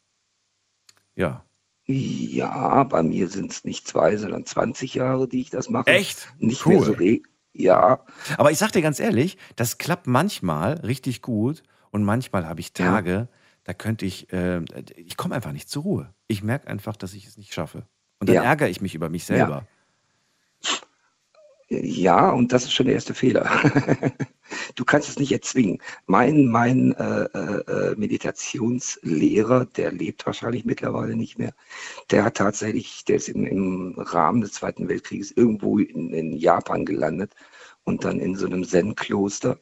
ja. 1.16 1.44
Ja, 1.86 2.84
bei 2.86 3.04
mir 3.04 3.28
sind 3.30 3.52
es 3.52 3.64
nicht 3.66 3.88
zwei, 3.88 4.16
sondern 4.18 4.46
20 4.46 4.94
Jahre, 4.96 5.28
die 5.28 5.42
ich 5.42 5.50
das 5.50 5.70
mache. 5.70 5.86
Echt? 5.92 6.34
Nicht 6.40 6.66
Cool. 6.66 6.74
mehr 6.76 6.82
so 6.82 6.92
reg. 6.94 7.28
Ja, 7.54 8.04
Aber 8.38 8.52
ich 8.52 8.58
sag 8.58 8.72
dir 8.72 8.82
ganz 8.82 9.00
ehrlich, 9.00 9.38
das 9.56 9.78
klappt 9.78 10.08
manchmal 10.08 10.74
richtig 10.80 11.22
gut 11.22 11.64
und 11.92 12.04
manchmal 12.04 12.48
habe 12.48 12.60
ich 12.60 12.74
Tage, 12.74 13.28
da 13.64 13.74
könnte 13.74 14.06
ich, 14.06 14.32
äh, 14.34 14.62
ich 14.96 15.18
komme 15.18 15.36
einfach 15.36 15.52
nicht 15.52 15.70
zur 15.70 15.84
Ruhe. 15.84 16.14
Ich 16.28 16.42
merke 16.44 16.68
einfach, 16.68 16.96
dass 16.98 17.14
ich 17.14 17.28
es 17.28 17.38
nicht 17.38 17.54
schaffe. 17.54 17.86
Und 18.20 18.28
dann 18.28 18.36
Ja. 18.38 18.44
ärgere 18.44 18.70
ich 18.70 18.82
mich 18.82 18.96
über 18.96 19.10
mich 19.10 19.26
selber. 19.26 19.68
ja, 20.62 20.72
und 22.32 22.52
das 22.52 22.64
ist 22.64 22.74
schon 22.74 22.86
der 22.86 22.96
erste 22.96 23.14
Fehler. 23.14 23.50
du 24.76 24.86
kannst 24.86 25.10
es 25.10 25.20
nicht 25.20 25.32
erzwingen. 25.32 25.80
Mein, 26.06 26.48
mein 26.48 26.94
äh, 26.94 27.24
äh, 27.24 27.96
Meditationslehrer, 27.96 29.66
der 29.66 29.92
lebt 29.92 30.26
wahrscheinlich 30.26 30.66
mittlerweile 30.66 31.16
nicht 31.16 31.38
mehr, 31.40 31.54
der 32.12 32.26
hat 32.26 32.36
tatsächlich, 32.36 33.06
der 33.06 33.18
ist 33.18 33.30
im, 33.30 33.46
im 33.46 33.96
Rahmen 33.98 34.42
des 34.42 34.54
Zweiten 34.54 34.88
Weltkrieges 34.88 35.32
irgendwo 35.32 35.80
in, 35.80 36.14
in 36.14 36.34
Japan 36.34 36.86
gelandet 36.86 37.34
und 37.84 38.04
dann 38.04 38.20
in 38.20 38.36
so 38.36 38.46
einem 38.46 38.64
Zen-Kloster. 38.64 39.60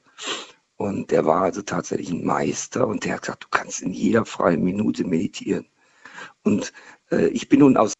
Und 0.77 1.11
der 1.11 1.25
war 1.25 1.43
also 1.43 1.61
tatsächlich 1.61 2.09
ein 2.09 2.25
Meister 2.25 2.87
und 2.87 3.05
der 3.05 3.13
hat 3.13 3.21
gesagt, 3.21 3.43
du 3.43 3.47
kannst 3.51 3.81
in 3.81 3.93
jeder 3.93 4.25
freien 4.25 4.63
Minute 4.63 5.05
meditieren. 5.05 5.67
Und 6.43 6.73
äh, 7.11 7.27
ich 7.27 7.49
bin 7.49 7.59
nun 7.59 7.77
aus 7.77 7.93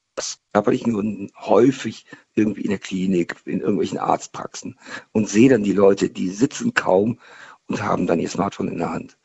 körperlichen 0.53 0.93
Gründen 0.93 1.31
häufig 1.37 2.05
irgendwie 2.33 2.61
in 2.61 2.69
der 2.69 2.79
Klinik, 2.79 3.35
in 3.45 3.61
irgendwelchen 3.61 3.97
Arztpraxen 3.97 4.79
und 5.11 5.29
sehe 5.29 5.49
dann 5.49 5.63
die 5.63 5.73
Leute, 5.73 6.09
die 6.09 6.29
sitzen 6.29 6.73
kaum 6.73 7.19
und 7.67 7.83
haben 7.83 8.07
dann 8.07 8.19
ihr 8.19 8.29
Smartphone 8.29 8.69
in 8.69 8.77
der 8.77 8.91
Hand. 8.91 9.17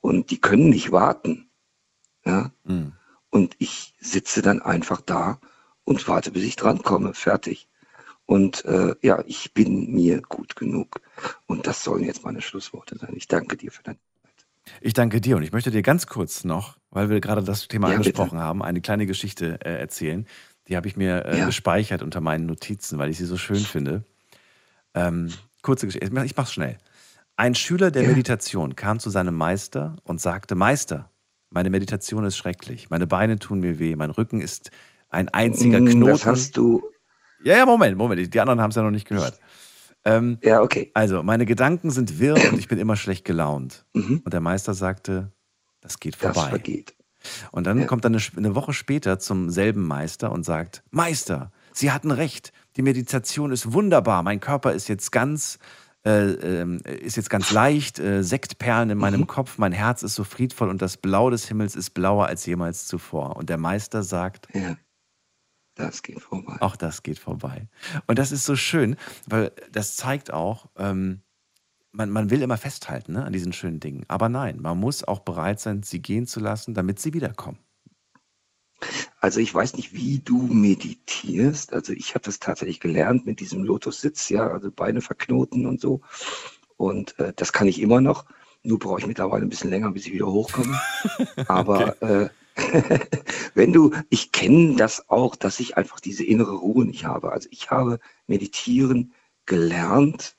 Und 0.00 0.30
die 0.30 0.40
können 0.40 0.68
nicht 0.68 0.92
warten. 0.92 1.50
Ja? 2.24 2.52
Mhm. 2.64 2.92
Und 3.30 3.56
ich 3.58 3.94
sitze 3.98 4.42
dann 4.42 4.62
einfach 4.62 5.00
da 5.00 5.40
und 5.84 6.06
warte, 6.08 6.30
bis 6.30 6.44
ich 6.44 6.56
drankomme, 6.56 7.14
fertig. 7.14 7.68
Und 8.26 8.64
äh, 8.64 8.94
ja, 9.02 9.22
ich 9.26 9.52
bin 9.52 9.92
mir 9.92 10.22
gut 10.22 10.56
genug. 10.56 11.00
Und 11.46 11.66
das 11.66 11.84
sollen 11.84 12.04
jetzt 12.04 12.24
meine 12.24 12.42
Schlussworte 12.42 12.96
sein. 12.96 13.14
Ich 13.16 13.28
danke 13.28 13.56
dir 13.56 13.70
für 13.70 13.82
deine 13.82 13.98
Ich 14.80 14.92
danke 14.94 15.20
dir 15.20 15.36
und 15.36 15.42
ich 15.42 15.52
möchte 15.52 15.70
dir 15.70 15.82
ganz 15.82 16.06
kurz 16.06 16.44
noch, 16.44 16.78
weil 16.90 17.08
wir 17.10 17.20
gerade 17.20 17.42
das 17.42 17.68
Thema 17.68 17.88
Ja, 17.88 17.94
angesprochen 17.96 18.30
bitte. 18.38 18.42
haben, 18.42 18.62
eine 18.62 18.80
kleine 18.80 19.06
Geschichte 19.06 19.58
äh, 19.64 19.78
erzählen. 19.78 20.26
Die 20.68 20.76
habe 20.76 20.88
ich 20.88 20.96
mir 20.96 21.24
äh, 21.26 21.38
Ja. 21.40 21.46
gespeichert 21.46 22.02
unter 22.02 22.20
meinen 22.20 22.46
Notizen, 22.46 22.98
weil 22.98 23.10
ich 23.10 23.18
sie 23.18 23.26
so 23.26 23.36
schön 23.36 23.58
finde. 23.58 24.04
Ähm, 24.94 25.32
kurze 25.62 25.86
Geschichte, 25.86 26.06
ich 26.06 26.12
mach- 26.12 26.24
ich 26.24 26.36
mach's 26.36 26.52
schnell. 26.52 26.78
Ein 27.36 27.54
Schüler 27.54 27.90
der 27.90 28.02
Ja. 28.04 28.08
Meditation 28.08 28.76
kam 28.76 28.98
zu 29.00 29.10
seinem 29.10 29.34
Meister 29.34 29.96
und 30.04 30.20
sagte: 30.20 30.54
Meister, 30.54 31.10
meine 31.50 31.68
Meditation 31.68 32.24
ist 32.24 32.36
schrecklich. 32.36 32.90
Meine 32.90 33.06
Beine 33.06 33.38
tun 33.38 33.60
mir 33.60 33.78
weh. 33.78 33.96
Mein 33.96 34.10
Rücken 34.10 34.40
ist 34.40 34.70
ein 35.10 35.28
einziger 35.28 35.80
Mm, 35.80 35.86
Knoten. 35.86 36.12
Das 36.12 36.26
hast 36.26 36.56
du. 36.56 36.82
Ja, 37.42 37.56
ja, 37.58 37.66
Moment, 37.66 37.98
Moment. 37.98 38.32
Die 38.32 38.40
anderen 38.40 38.60
haben 38.60 38.70
es 38.70 38.76
ja 38.76 38.82
noch 38.82 38.90
nicht 38.90 39.06
gehört. 39.08 39.38
Ähm, 40.04 40.38
Ja, 40.42 40.60
okay. 40.62 40.90
also, 40.94 41.22
meine 41.22 41.46
Gedanken 41.46 41.90
sind 41.90 42.18
wirr 42.18 42.44
und 42.44 42.58
ich 42.58 42.68
bin 42.68 42.78
immer 42.78 42.96
schlecht 42.96 43.24
gelaunt. 43.24 43.84
Mhm. 43.94 44.20
Und 44.24 44.32
der 44.34 44.40
Meister 44.40 44.74
sagte, 44.74 45.32
das 45.80 45.98
geht 46.00 46.14
Das 46.22 46.34
vorbei. 46.34 46.50
vergeht. 46.50 46.94
Und 47.52 47.66
dann 47.66 47.80
Ja. 47.80 47.86
kommt 47.86 48.04
er 48.04 48.08
eine, 48.10 48.18
eine 48.36 48.54
Woche 48.54 48.72
später 48.74 49.18
zum 49.18 49.48
selben 49.50 49.86
Meister 49.86 50.30
und 50.30 50.44
sagt, 50.44 50.82
Meister, 50.90 51.52
Sie 51.72 51.90
hatten 51.90 52.10
recht, 52.12 52.52
die 52.76 52.82
Meditation 52.82 53.50
ist 53.50 53.72
wunderbar, 53.72 54.22
mein 54.22 54.38
Körper 54.40 54.72
ist 54.74 54.88
jetzt 54.88 55.10
ganz, 55.10 55.58
äh, 56.06 56.32
ähm, 56.60 56.78
ist 56.84 57.16
jetzt 57.16 57.30
ganz 57.30 57.50
leicht, 57.50 57.98
äh, 57.98 58.22
Sektperlen 58.22 58.90
in 58.90 58.98
meinem 58.98 59.22
Mhm. 59.22 59.26
Kopf, 59.26 59.58
mein 59.58 59.72
Herz 59.72 60.02
ist 60.04 60.14
so 60.14 60.22
friedvoll 60.22 60.68
und 60.68 60.82
das 60.82 60.98
Blau 60.98 61.30
des 61.30 61.48
Himmels 61.48 61.74
ist 61.74 61.90
blauer 61.90 62.26
als 62.26 62.44
jemals 62.46 62.86
zuvor. 62.86 63.36
Und 63.36 63.48
der 63.48 63.56
Meister 63.58 64.02
sagt, 64.04 64.48
Ja. 64.54 64.76
Das 65.74 66.02
geht 66.02 66.20
vorbei. 66.20 66.56
auch 66.60 66.76
das 66.76 67.02
geht 67.02 67.18
vorbei. 67.18 67.68
Und 68.06 68.18
das 68.18 68.30
ist 68.30 68.44
so 68.44 68.54
schön, 68.54 68.96
weil 69.26 69.52
das 69.72 69.96
zeigt 69.96 70.32
auch, 70.32 70.68
ähm, 70.76 71.22
man, 71.90 72.10
man 72.10 72.30
will 72.30 72.42
immer 72.42 72.58
festhalten 72.58 73.12
ne, 73.12 73.24
an 73.24 73.32
diesen 73.32 73.52
schönen 73.52 73.80
Dingen. 73.80 74.04
Aber 74.08 74.28
nein, 74.28 74.60
man 74.60 74.78
muss 74.78 75.04
auch 75.04 75.20
bereit 75.20 75.60
sein, 75.60 75.82
sie 75.82 76.00
gehen 76.00 76.26
zu 76.26 76.40
lassen, 76.40 76.74
damit 76.74 76.98
sie 77.00 77.14
wiederkommen. 77.14 77.58
Also 79.20 79.40
ich 79.40 79.54
weiß 79.54 79.76
nicht, 79.76 79.94
wie 79.94 80.18
du 80.18 80.42
meditierst. 80.42 81.72
Also 81.72 81.92
ich 81.92 82.14
habe 82.14 82.24
das 82.24 82.40
tatsächlich 82.40 82.80
gelernt 82.80 83.26
mit 83.26 83.40
diesem 83.40 83.64
Lotus-Sitz, 83.64 84.28
ja, 84.28 84.48
also 84.48 84.70
Beine 84.70 85.00
verknoten 85.00 85.66
und 85.66 85.80
so. 85.80 86.02
Und 86.76 87.18
äh, 87.18 87.32
das 87.34 87.52
kann 87.52 87.66
ich 87.66 87.80
immer 87.80 88.00
noch. 88.00 88.26
Nur 88.62 88.78
brauche 88.78 89.00
ich 89.00 89.06
mittlerweile 89.06 89.44
ein 89.44 89.48
bisschen 89.48 89.70
länger, 89.70 89.90
bis 89.92 90.06
ich 90.06 90.12
wieder 90.12 90.26
hochkomme. 90.26 90.78
Aber 91.48 92.02
äh, 92.02 92.28
wenn 93.54 93.72
du, 93.72 93.92
ich 94.10 94.32
kenne 94.32 94.76
das 94.76 95.08
auch, 95.08 95.36
dass 95.36 95.60
ich 95.60 95.76
einfach 95.76 96.00
diese 96.00 96.24
innere 96.24 96.54
Ruhe 96.54 96.84
nicht 96.84 97.04
habe. 97.04 97.32
Also 97.32 97.48
ich 97.50 97.70
habe 97.70 97.98
Meditieren 98.26 99.12
gelernt 99.46 100.36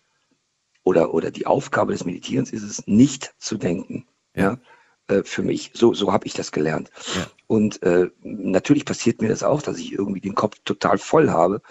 oder, 0.83 1.13
oder 1.13 1.31
die 1.31 1.45
Aufgabe 1.45 1.91
des 1.91 2.05
Meditierens 2.05 2.51
ist 2.51 2.63
es, 2.63 2.87
nicht 2.87 3.33
zu 3.37 3.57
denken. 3.57 4.07
Ja. 4.35 4.59
Äh, 5.07 5.23
für 5.23 5.43
mich. 5.43 5.71
So, 5.73 5.93
so 5.93 6.11
habe 6.11 6.25
ich 6.25 6.33
das 6.33 6.51
gelernt. 6.51 6.89
Ja. 7.15 7.27
Und 7.47 7.81
äh, 7.83 8.09
natürlich 8.23 8.85
passiert 8.85 9.21
mir 9.21 9.29
das 9.29 9.43
auch, 9.43 9.61
dass 9.61 9.77
ich 9.77 9.91
irgendwie 9.91 10.21
den 10.21 10.35
Kopf 10.35 10.57
total 10.65 10.97
voll 10.97 11.29
habe 11.29 11.61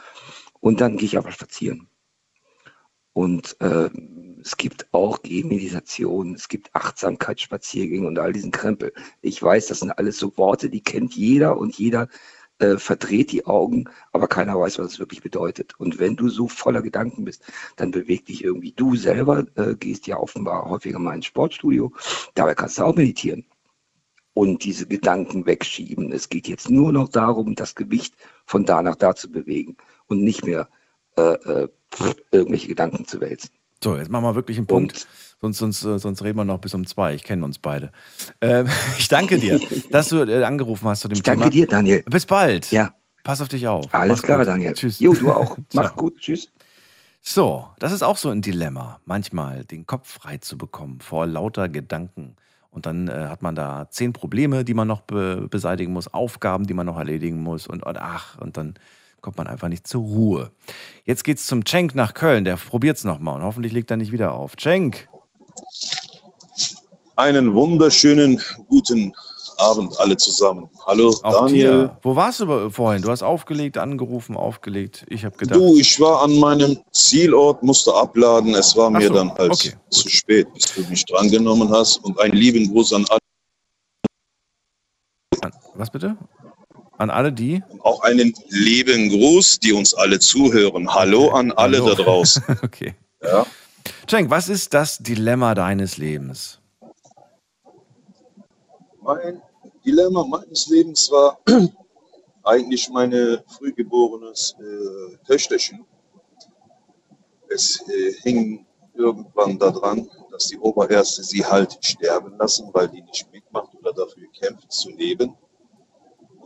und 0.60 0.80
dann 0.80 0.96
gehe 0.96 1.06
ich 1.06 1.16
einfach 1.16 1.32
spazieren. 1.32 1.88
Und 3.12 3.60
äh, 3.60 3.90
es 4.44 4.58
gibt 4.58 4.86
auch 4.92 5.22
Gehmeditation, 5.22 6.34
es 6.34 6.48
gibt 6.48 6.74
Achtsamkeitsspaziergänge 6.74 8.06
und 8.06 8.18
all 8.18 8.32
diesen 8.32 8.50
Krempel. 8.50 8.92
Ich 9.22 9.42
weiß, 9.42 9.68
das 9.68 9.80
sind 9.80 9.92
alles 9.92 10.18
so 10.18 10.36
Worte, 10.36 10.68
die 10.68 10.82
kennt 10.82 11.14
jeder 11.16 11.56
und 11.56 11.76
jeder 11.78 12.08
äh, 12.58 12.76
verdreht 12.76 13.32
die 13.32 13.46
Augen, 13.46 13.88
aber 14.12 14.28
keiner 14.28 14.60
weiß, 14.60 14.78
was 14.78 14.92
es 14.92 14.98
wirklich 14.98 15.22
bedeutet. 15.22 15.74
Und 15.78 15.98
wenn 15.98 16.16
du 16.16 16.28
so 16.28 16.46
voller 16.46 16.82
Gedanken 16.82 17.24
bist, 17.24 17.42
dann 17.76 17.90
beweg 17.90 18.26
dich 18.26 18.44
irgendwie. 18.44 18.72
Du 18.72 18.96
selber 18.96 19.46
äh, 19.56 19.74
gehst 19.76 20.06
ja 20.06 20.18
offenbar 20.18 20.68
häufiger 20.68 20.98
mal 20.98 21.14
ins 21.14 21.26
Sportstudio, 21.26 21.92
dabei 22.34 22.54
kannst 22.54 22.78
du 22.78 22.82
auch 22.84 22.94
meditieren 22.94 23.46
und 24.34 24.64
diese 24.64 24.86
Gedanken 24.86 25.46
wegschieben. 25.46 26.12
Es 26.12 26.28
geht 26.28 26.48
jetzt 26.48 26.68
nur 26.68 26.92
noch 26.92 27.08
darum, 27.08 27.54
das 27.54 27.74
Gewicht 27.74 28.14
von 28.44 28.66
da 28.66 28.82
nach 28.82 28.96
da 28.96 29.14
zu 29.14 29.30
bewegen 29.30 29.76
und 30.06 30.22
nicht 30.22 30.44
mehr 30.44 30.68
äh, 31.16 31.22
äh, 31.22 31.68
irgendwelche 32.30 32.68
Gedanken 32.68 33.06
zu 33.06 33.20
wälzen. 33.20 33.50
So, 33.84 33.98
jetzt 33.98 34.10
machen 34.10 34.24
wir 34.24 34.34
wirklich 34.34 34.56
einen 34.56 34.66
Punkt. 34.66 35.06
Sonst, 35.42 35.58
sonst, 35.58 35.84
äh, 35.84 35.98
sonst 35.98 36.24
reden 36.24 36.38
wir 36.38 36.46
noch 36.46 36.58
bis 36.58 36.72
um 36.72 36.86
zwei. 36.86 37.12
Ich 37.12 37.22
kenne 37.22 37.44
uns 37.44 37.58
beide. 37.58 37.92
Ähm, 38.40 38.66
ich 38.98 39.08
danke 39.08 39.38
dir, 39.38 39.60
dass 39.90 40.08
du 40.08 40.24
äh, 40.24 40.42
angerufen 40.42 40.88
hast 40.88 41.00
zu 41.00 41.08
dem 41.08 41.16
Ich 41.16 41.22
danke 41.22 41.42
Thema. 41.42 41.50
dir, 41.50 41.66
Daniel. 41.66 42.02
Bis 42.04 42.24
bald. 42.24 42.70
Ja. 42.70 42.94
Pass 43.24 43.42
auf 43.42 43.48
dich 43.48 43.68
auf. 43.68 43.92
Alles 43.92 44.08
Mach's 44.08 44.22
klar, 44.22 44.38
gut. 44.38 44.46
Daniel. 44.46 44.72
Tschüss. 44.72 45.00
Jo, 45.00 45.12
du 45.12 45.30
auch. 45.30 45.58
Mach 45.74 45.94
gut. 45.96 46.16
Tschüss. 46.16 46.50
So, 47.20 47.66
das 47.78 47.92
ist 47.92 48.02
auch 48.02 48.16
so 48.16 48.30
ein 48.30 48.40
Dilemma, 48.40 49.00
manchmal 49.04 49.66
den 49.66 49.84
Kopf 49.84 50.10
frei 50.10 50.38
zu 50.38 50.56
bekommen 50.56 51.00
vor 51.02 51.26
lauter 51.26 51.68
Gedanken. 51.68 52.36
Und 52.70 52.86
dann 52.86 53.08
äh, 53.08 53.26
hat 53.28 53.42
man 53.42 53.54
da 53.54 53.88
zehn 53.90 54.14
Probleme, 54.14 54.64
die 54.64 54.72
man 54.72 54.88
noch 54.88 55.02
be 55.02 55.46
beseitigen 55.50 55.92
muss, 55.92 56.08
Aufgaben, 56.08 56.66
die 56.66 56.74
man 56.74 56.86
noch 56.86 56.96
erledigen 56.96 57.42
muss 57.42 57.66
und, 57.66 57.84
und 57.84 57.98
ach, 57.98 58.38
und 58.38 58.56
dann 58.56 58.76
kommt 59.24 59.38
man 59.38 59.46
einfach 59.46 59.68
nicht 59.68 59.86
zur 59.86 60.02
Ruhe. 60.02 60.50
Jetzt 61.06 61.24
geht's 61.24 61.46
zum 61.46 61.64
Cenk 61.64 61.94
nach 61.94 62.12
Köln, 62.12 62.44
der 62.44 62.56
probiert's 62.58 63.04
nochmal 63.04 63.36
und 63.36 63.42
hoffentlich 63.42 63.72
legt 63.72 63.90
er 63.90 63.96
nicht 63.96 64.12
wieder 64.12 64.34
auf. 64.34 64.54
Cenk! 64.58 65.08
Einen 67.16 67.54
wunderschönen 67.54 68.38
guten 68.68 69.14
Abend 69.56 69.98
alle 69.98 70.18
zusammen. 70.18 70.68
Hallo 70.84 71.14
Auch 71.22 71.46
Daniel. 71.46 71.70
dir. 71.70 71.98
Wo 72.02 72.16
warst 72.16 72.40
du 72.40 72.68
vorhin? 72.68 73.00
Du 73.00 73.10
hast 73.10 73.22
aufgelegt, 73.22 73.78
angerufen, 73.78 74.36
aufgelegt. 74.36 75.06
Ich 75.08 75.24
habe 75.24 75.36
gedacht. 75.38 75.58
Du, 75.58 75.78
ich 75.78 75.98
war 75.98 76.22
an 76.22 76.36
meinem 76.38 76.78
Zielort, 76.90 77.62
musste 77.62 77.94
abladen. 77.94 78.54
Es 78.54 78.76
war 78.76 78.88
Ach 78.88 78.98
mir 78.98 79.08
so, 79.08 79.14
dann 79.14 79.32
halt 79.36 79.52
okay, 79.52 79.72
zu 79.88 80.06
spät, 80.10 80.52
bis 80.52 80.74
du 80.74 80.82
mich 80.90 81.02
drangenommen 81.06 81.70
hast. 81.70 82.04
Und 82.04 82.20
einen 82.20 82.34
lieben 82.34 82.70
Gruß 82.70 82.92
an 82.92 83.06
alle, 83.08 83.20
Was 85.76 85.90
bitte? 85.90 86.18
An 86.96 87.10
alle 87.10 87.32
die? 87.32 87.62
auch 87.80 88.00
einen 88.02 88.32
lieben 88.48 89.08
Gruß, 89.10 89.58
die 89.60 89.72
uns 89.72 89.94
alle 89.94 90.18
zuhören. 90.20 90.94
Hallo 90.94 91.30
an 91.30 91.52
alle 91.52 91.78
Hallo. 91.78 91.94
da 91.94 91.94
draußen. 92.02 92.42
okay. 92.62 92.94
Ja. 93.22 93.46
Cenk, 94.06 94.30
was 94.30 94.48
ist 94.48 94.74
das 94.74 94.98
Dilemma 94.98 95.54
deines 95.54 95.96
Lebens? 95.96 96.60
Mein 99.02 99.42
Dilemma 99.84 100.24
meines 100.24 100.66
Lebens 100.68 101.10
war 101.10 101.38
eigentlich 102.44 102.88
meine 102.90 103.42
frühgeborenes 103.48 104.54
äh, 104.60 105.16
Töchterchen. 105.26 105.84
Es 107.48 107.82
äh, 107.88 108.12
hing 108.22 108.64
irgendwann 108.94 109.58
daran, 109.58 110.08
dass 110.30 110.46
die 110.48 110.58
Oberärzte 110.58 111.22
sie 111.22 111.44
halt 111.44 111.76
sterben 111.82 112.36
lassen, 112.38 112.70
weil 112.72 112.88
die 112.88 113.02
nicht 113.02 113.30
mitmacht 113.32 113.74
oder 113.74 113.92
dafür 113.92 114.26
kämpft 114.32 114.72
zu 114.72 114.90
leben. 114.90 115.34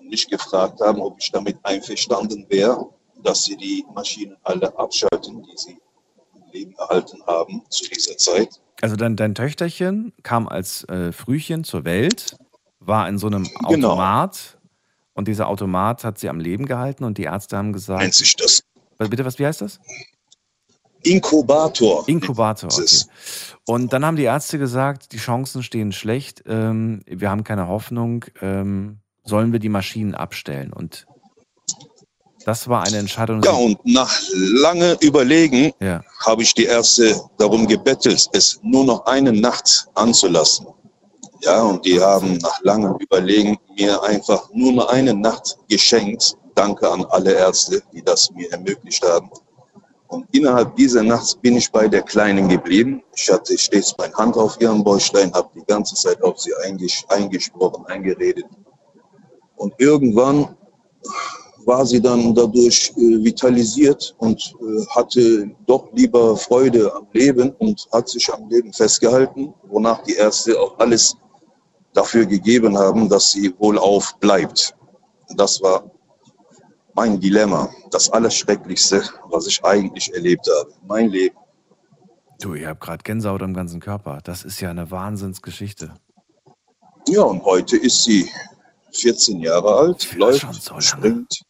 Mich 0.09 0.29
gefragt 0.29 0.81
haben, 0.81 1.01
ob 1.01 1.19
ich 1.21 1.31
damit 1.33 1.57
einverstanden 1.63 2.47
wäre, 2.49 2.89
dass 3.23 3.45
sie 3.45 3.57
die 3.57 3.85
Maschinen 3.95 4.37
alle 4.43 4.77
abschalten, 4.79 5.43
die 5.43 5.57
sie 5.57 5.79
im 6.35 6.53
Leben 6.53 6.75
erhalten 6.79 7.23
haben 7.27 7.63
zu 7.69 7.89
dieser 7.89 8.17
Zeit. 8.17 8.61
Also 8.81 8.97
dein, 8.97 9.17
dein 9.17 9.35
Töchterchen 9.35 10.13
kam 10.23 10.49
als 10.49 10.85
äh, 10.85 11.13
Frühchen 11.13 11.65
zur 11.65 11.85
Welt, 11.85 12.37
war 12.81 13.09
in 13.09 13.19
so 13.19 13.27
einem 13.27 13.49
Genau. 13.69 13.91
Automat 13.93 14.59
und 15.15 15.27
dieser 15.27 15.49
Automat 15.49 16.05
hat 16.05 16.19
sie 16.19 16.29
am 16.29 16.39
Leben 16.39 16.67
gehalten 16.67 17.05
und 17.05 17.19
die 17.19 17.25
Ärzte 17.25 17.57
haben 17.57 17.73
gesagt. 17.73 18.01
Nennt 18.01 18.15
sich 18.15 18.37
das 18.37 18.63
Bitte, 18.99 19.25
was, 19.25 19.39
wie 19.39 19.47
heißt 19.47 19.61
das? 19.61 19.81
Inkubator. 21.03 22.09
Inkubator, 22.09 22.71
okay. 22.73 23.05
Und 23.67 23.93
dann 23.93 24.05
haben 24.05 24.17
die 24.17 24.25
Ärzte 24.25 24.59
gesagt, 24.59 25.13
die 25.13 25.19
Chancen 25.19 25.63
stehen 25.63 25.93
schlecht, 25.93 26.43
ähm, 26.47 27.03
wir 27.07 27.31
haben 27.31 27.45
keine 27.45 27.69
Hoffnung, 27.69 28.25
ähm, 28.41 28.99
sollen 29.29 29.53
wir 29.53 29.61
die 29.61 29.69
Maschinen 29.69 30.15
abstellen? 30.15 30.73
Und 30.73 31.07
das 32.45 32.69
war 32.69 32.85
eine 32.85 32.97
Entscheidung. 32.99 33.43
Ja, 33.43 33.53
und 33.53 33.85
nach 33.85 34.11
lange 34.33 34.97
Überlegen 35.01 35.73
Ja. 35.81 36.03
habe 36.25 36.43
ich 36.43 36.55
die 36.55 36.65
Ärzte 36.65 37.21
darum 37.37 37.67
gebettelt, 37.67 38.29
es 38.33 38.59
nur 38.63 38.85
noch 38.85 39.05
eine 39.07 39.33
Nacht 39.33 39.87
anzulassen. 39.95 40.67
Ja, 41.43 41.63
und 41.63 41.85
die 41.85 42.01
haben 42.01 42.39
nach 42.39 42.61
langem 42.63 42.97
Überlegen 42.99 43.59
mir 43.77 44.03
einfach 44.03 44.49
nur 44.53 44.73
noch 44.73 44.89
eine 44.89 45.15
Nacht 45.15 45.57
geschenkt. 45.69 46.35
Danke 46.55 46.91
an 46.91 47.05
alle 47.11 47.33
Ärzte, 47.35 47.83
die 47.93 48.03
das 48.03 48.31
mir 48.33 48.51
ermöglicht 48.51 49.05
haben. 49.07 49.31
Und 50.09 50.27
innerhalb 50.33 50.75
dieser 50.77 51.03
Nacht 51.03 51.41
bin 51.43 51.57
ich 51.57 51.71
bei 51.71 51.87
der 51.87 52.03
Kleinen 52.03 52.49
geblieben. 52.49 53.03
Ich 53.15 53.31
hatte 53.31 53.57
stets 53.59 53.95
meine 53.99 54.15
Hand 54.15 54.37
auf 54.37 54.59
ihren 54.61 54.83
Bäuchlein, 54.83 55.33
habe 55.35 55.51
die 55.55 55.65
ganze 55.67 55.95
Zeit 55.95 56.21
auf 56.23 56.41
sie 56.41 56.53
einges 56.65 57.05
eingesprochen, 57.09 57.85
eingeredet. 57.87 58.47
Und 59.59 59.75
irgendwann 59.79 60.57
war 61.67 61.85
sie 61.85 62.01
dann 62.01 62.35
dadurch 62.35 62.93
äh, 62.97 63.23
vitalisiert 63.23 64.15
und 64.19 64.55
äh, 64.61 64.87
hatte 64.91 65.51
doch 65.67 65.93
lieber 65.93 66.37
Freude 66.37 66.95
am 66.95 67.07
Leben 67.13 67.51
und 67.59 67.87
hat 67.93 68.09
sich 68.09 68.33
am 68.33 68.49
Leben 68.49 68.73
festgehalten, 68.73 69.53
wonach 69.69 70.03
die 70.05 70.15
Ärzte 70.15 70.59
auch 70.59 70.79
alles 70.79 71.17
dafür 71.93 72.25
gegeben 72.25 72.79
haben, 72.79 73.09
dass 73.09 73.33
sie 73.33 73.55
wohlauf 73.59 74.17
bleibt. 74.19 74.75
Das 75.37 75.61
war 75.61 75.85
mein 76.95 77.21
Dilemma, 77.21 77.69
das 77.91 78.11
Allerschrecklichste, 78.11 79.03
was 79.29 79.47
ich 79.47 79.63
eigentlich 79.65 80.13
erlebt 80.15 80.49
habe. 80.59 80.73
Mein 80.87 81.11
Leben. 81.11 81.37
Du, 82.41 82.55
ich 82.55 82.67
habe 82.67 82.79
gerade 82.79 83.03
Gänsehaut 83.03 83.43
am 83.43 83.53
ganzen 83.53 83.81
Körper. 83.81 84.21
Das 84.25 84.45
ist 84.45 84.61
ja 84.61 84.71
eine 84.71 84.91
Wahnsinnsgeschichte. 84.91 85.93
Ja, 87.09 87.23
und 87.23 87.45
heute 87.45 87.77
ist 87.77 88.05
sie 88.05 88.29
14 88.93 89.40
Jahre 89.40 89.74
alt, 89.74 90.15
läuft, 90.15 90.47
so 90.62 90.81
springt, 90.81 91.43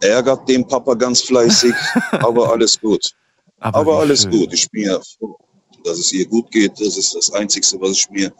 ärgert 0.00 0.48
den 0.48 0.66
Papa 0.66 0.94
ganz 0.94 1.22
fleißig, 1.22 1.74
aber 2.12 2.50
alles 2.52 2.80
gut. 2.80 3.12
Aber 3.58 3.78
Aber, 3.78 3.98
alles 4.00 4.22
schön. 4.22 4.30
gut. 4.30 4.52
Ich 4.54 4.70
bin 4.70 4.84
ja 4.84 4.98
froh, 5.18 5.36
dass 5.84 5.98
es 5.98 6.12
ihr 6.12 6.26
gut 6.26 6.50
geht. 6.50 6.72
Das 6.80 6.96
ist 6.96 7.14
das 7.14 7.30
Einzige, 7.32 7.66
was 7.80 7.92
ich 7.92 8.10
mir 8.10 8.32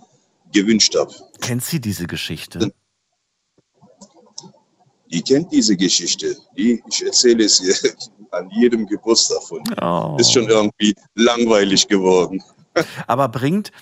gewünscht 0.52 0.96
habe. 0.96 1.14
Kennt 1.40 1.62
sie 1.62 1.80
diese 1.80 2.06
Geschichte? 2.06 2.72
Die 5.12 5.22
kennt 5.22 5.52
diese 5.52 5.76
Geschichte. 5.76 6.36
Die, 6.56 6.82
ich 6.88 7.04
erzähle 7.04 7.44
es 7.44 7.60
ihr 7.60 7.74
an 8.30 8.48
jedem 8.50 8.86
Geburtstag 8.86 9.42
von. 9.42 9.62
Oh. 9.82 10.16
Ist 10.18 10.32
schon 10.32 10.48
irgendwie 10.48 10.94
langweilig 11.14 11.86
geworden. 11.88 12.42
Aber 13.06 13.28
bringt, 13.28 13.72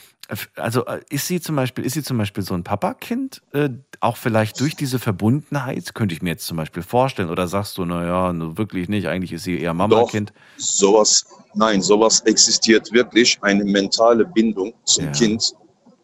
also 0.56 0.84
äh, 0.84 1.00
ist 1.10 1.26
sie 1.26 1.40
zum 1.40 1.56
Beispiel, 1.56 1.84
ist 1.84 1.94
sie 1.94 2.02
zum 2.02 2.18
Beispiel 2.18 2.42
so 2.42 2.54
ein 2.54 2.64
Papakind, 2.64 3.42
äh, 3.52 3.70
auch 4.00 4.16
vielleicht 4.16 4.60
durch 4.60 4.76
diese 4.76 4.98
Verbundenheit, 4.98 5.94
könnte 5.94 6.14
ich 6.14 6.22
mir 6.22 6.30
jetzt 6.30 6.46
zum 6.46 6.56
Beispiel 6.56 6.82
vorstellen, 6.82 7.30
oder 7.30 7.48
sagst 7.48 7.78
du, 7.78 7.84
naja, 7.84 8.32
wirklich 8.56 8.88
nicht, 8.88 9.08
eigentlich 9.08 9.32
ist 9.32 9.44
sie 9.44 9.58
eher 9.58 9.74
Mama-Kind? 9.74 10.32
Sowas, 10.56 11.24
nein, 11.54 11.80
sowas 11.80 12.20
existiert 12.20 12.92
wirklich. 12.92 13.38
Eine 13.42 13.64
mentale 13.64 14.24
Bindung 14.24 14.74
zum 14.84 15.10
Kind, 15.12 15.52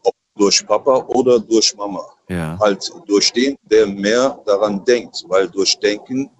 ob 0.02 0.14
durch 0.36 0.66
Papa 0.66 1.04
oder 1.08 1.38
durch 1.38 1.74
Mama. 1.76 2.02
Ja. 2.28 2.58
Halt 2.60 2.90
durch 3.06 3.32
den, 3.32 3.56
der 3.70 3.86
mehr 3.86 4.40
daran 4.46 4.84
denkt, 4.84 5.24
weil 5.28 5.48
durch 5.48 5.78
Denken 5.78 6.30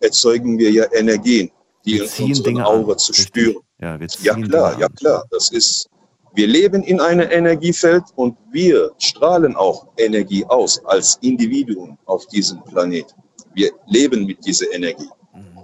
erzeugen 0.00 0.58
wir 0.58 0.70
ja 0.70 0.84
Energien, 0.92 1.50
die 1.84 1.94
Wir 1.94 2.18
in 2.18 2.24
unserem 2.26 2.44
Dinge 2.44 2.66
Aura 2.66 2.92
an, 2.92 2.98
zu 2.98 3.14
spüren. 3.14 3.62
Ja, 3.80 3.98
Ja 4.20 4.34
klar, 4.34 4.78
ja 4.78 4.88
klar. 4.88 5.24
Das 5.30 5.50
ist, 5.50 5.88
wir 6.34 6.46
leben 6.46 6.82
in 6.82 7.00
einem 7.00 7.28
Energiefeld 7.30 8.04
und 8.14 8.36
wir 8.52 8.92
strahlen 8.98 9.56
auch 9.56 9.88
Energie 9.96 10.44
aus 10.46 10.84
als 10.84 11.18
Individuum 11.22 11.98
auf 12.06 12.26
diesem 12.28 12.62
Planet. 12.64 13.06
Wir 13.54 13.72
leben 13.88 14.26
mit 14.26 14.44
dieser 14.46 14.72
Energie, 14.72 15.08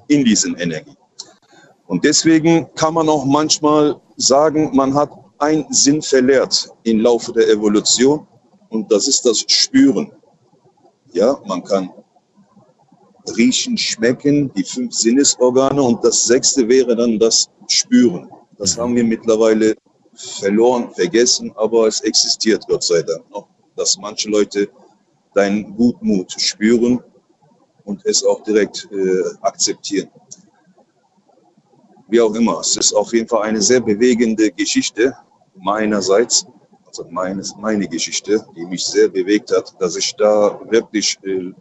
in 0.09 0.25
diesen 0.25 0.57
Energie. 0.57 0.97
Und 1.87 2.05
deswegen 2.05 2.67
kann 2.75 2.95
man 2.95 3.09
auch 3.09 3.25
manchmal 3.25 4.01
sagen, 4.17 4.75
man 4.75 4.93
hat 4.95 5.11
einen 5.39 5.73
Sinn 5.73 6.03
verlehrt 6.03 6.69
im 6.83 7.01
Laufe 7.01 7.33
der 7.33 7.49
Evolution 7.49 8.27
und 8.71 8.91
das 8.91 9.07
ist 9.07 9.25
das 9.25 9.45
Spüren. 9.47 10.11
Ja, 11.13 11.39
man 11.47 11.63
kann 11.63 11.91
riechen, 13.37 13.77
schmecken, 13.79 14.53
die 14.55 14.65
fünf 14.65 14.95
Sinnesorgane 14.95 15.81
und 15.81 16.05
das 16.05 16.25
sechste 16.25 16.69
wäre 16.69 16.97
dann 16.97 17.19
das 17.19 17.49
Spüren. 17.69 18.29
Das 18.59 18.77
haben 18.77 18.97
wir 18.97 19.05
mittlerweile 19.05 19.77
verloren, 20.17 20.93
vergessen, 20.95 21.53
aber 21.57 21.87
es 21.87 22.01
existiert 22.01 22.67
Gott 22.67 22.83
sei 22.83 23.03
Dank 23.03 23.29
noch, 23.31 23.49
dass 23.77 23.99
manche 23.99 24.29
Leute 24.31 24.69
deinen 25.35 25.77
Gutmut 25.77 26.33
spüren 26.33 27.03
und 27.85 28.05
es 28.07 28.25
auch 28.25 28.43
direkt 28.43 28.89
äh, 28.91 29.23
akzeptieren. 29.43 30.11
Wie 32.09 32.21
auch 32.21 32.35
immer, 32.35 32.61
es 32.61 32.77
ist 32.77 32.93
auf 32.93 33.13
jeden 33.13 33.29
Fall 33.29 33.43
eine 33.43 33.61
sehr 33.61 33.81
bewegende 33.81 34.51
Geschichte 34.51 35.15
meinerseits, 35.57 36.47
also 36.87 37.05
meines, 37.11 37.55
meine 37.57 37.89
Geschichte, 37.89 38.45
die 38.57 38.65
mich 38.67 38.85
sehr 38.85 39.09
bewegt 39.09 39.51
hat, 39.55 39.75
dass 39.81 39.97
ich 39.97 40.15
da 40.17 40.61
wirklich 40.71 41.19
äh, 41.25 41.53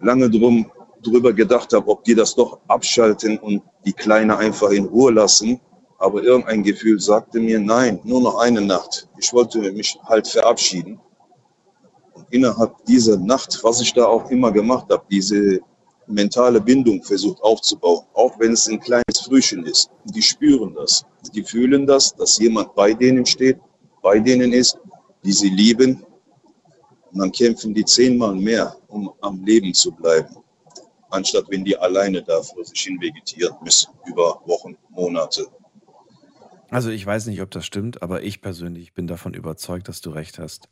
lange 0.00 0.30
drum, 0.30 0.70
drüber 1.02 1.32
gedacht 1.32 1.72
habe, 1.72 1.88
ob 1.88 2.04
die 2.04 2.14
das 2.14 2.34
doch 2.34 2.60
abschalten 2.68 3.38
und 3.38 3.62
die 3.84 3.92
Kleine 3.92 4.36
einfach 4.36 4.70
in 4.70 4.86
Ruhe 4.86 5.12
lassen. 5.12 5.60
Aber 5.98 6.22
irgendein 6.22 6.62
Gefühl 6.62 7.00
sagte 7.00 7.40
mir, 7.40 7.58
nein, 7.58 8.00
nur 8.04 8.20
noch 8.20 8.38
eine 8.38 8.60
Nacht. 8.60 9.08
Ich 9.18 9.32
wollte 9.32 9.72
mich 9.72 9.98
halt 10.04 10.26
verabschieden. 10.28 11.00
Und 12.12 12.26
innerhalb 12.30 12.84
dieser 12.84 13.16
Nacht, 13.16 13.58
was 13.62 13.80
ich 13.80 13.92
da 13.92 14.06
auch 14.06 14.30
immer 14.30 14.52
gemacht 14.52 14.86
habe, 14.90 15.04
diese 15.10 15.60
mentale 16.06 16.60
Bindung 16.60 17.02
versucht 17.02 17.42
aufzubauen, 17.42 18.04
auch 18.14 18.38
wenn 18.38 18.52
es 18.52 18.68
ein 18.68 18.80
kleines 18.80 19.20
Frühchen 19.24 19.64
ist. 19.64 19.90
Die 20.04 20.22
spüren 20.22 20.74
das. 20.74 21.04
Die 21.34 21.42
fühlen 21.42 21.86
das, 21.86 22.14
dass 22.14 22.38
jemand 22.38 22.74
bei 22.74 22.92
denen 22.94 23.26
steht, 23.26 23.58
bei 24.02 24.18
denen 24.18 24.52
ist, 24.52 24.78
die 25.24 25.32
sie 25.32 25.48
lieben. 25.48 26.04
Und 27.12 27.18
dann 27.18 27.32
kämpfen 27.32 27.74
die 27.74 27.84
zehnmal 27.84 28.34
mehr, 28.34 28.76
um 28.88 29.12
am 29.20 29.42
Leben 29.44 29.72
zu 29.74 29.90
bleiben, 29.90 30.36
anstatt 31.10 31.46
wenn 31.48 31.64
die 31.64 31.76
alleine 31.76 32.22
da 32.22 32.42
vor 32.42 32.64
sich 32.64 32.80
hin 32.80 33.00
vegetieren 33.00 33.56
müssen, 33.62 33.90
über 34.06 34.40
Wochen, 34.44 34.76
Monate. 34.90 35.46
Also 36.70 36.90
ich 36.90 37.06
weiß 37.06 37.26
nicht, 37.26 37.40
ob 37.42 37.50
das 37.50 37.64
stimmt, 37.64 38.02
aber 38.02 38.22
ich 38.22 38.40
persönlich 38.40 38.92
bin 38.92 39.06
davon 39.06 39.34
überzeugt, 39.34 39.88
dass 39.88 40.00
du 40.00 40.10
recht 40.10 40.38
hast. 40.38 40.68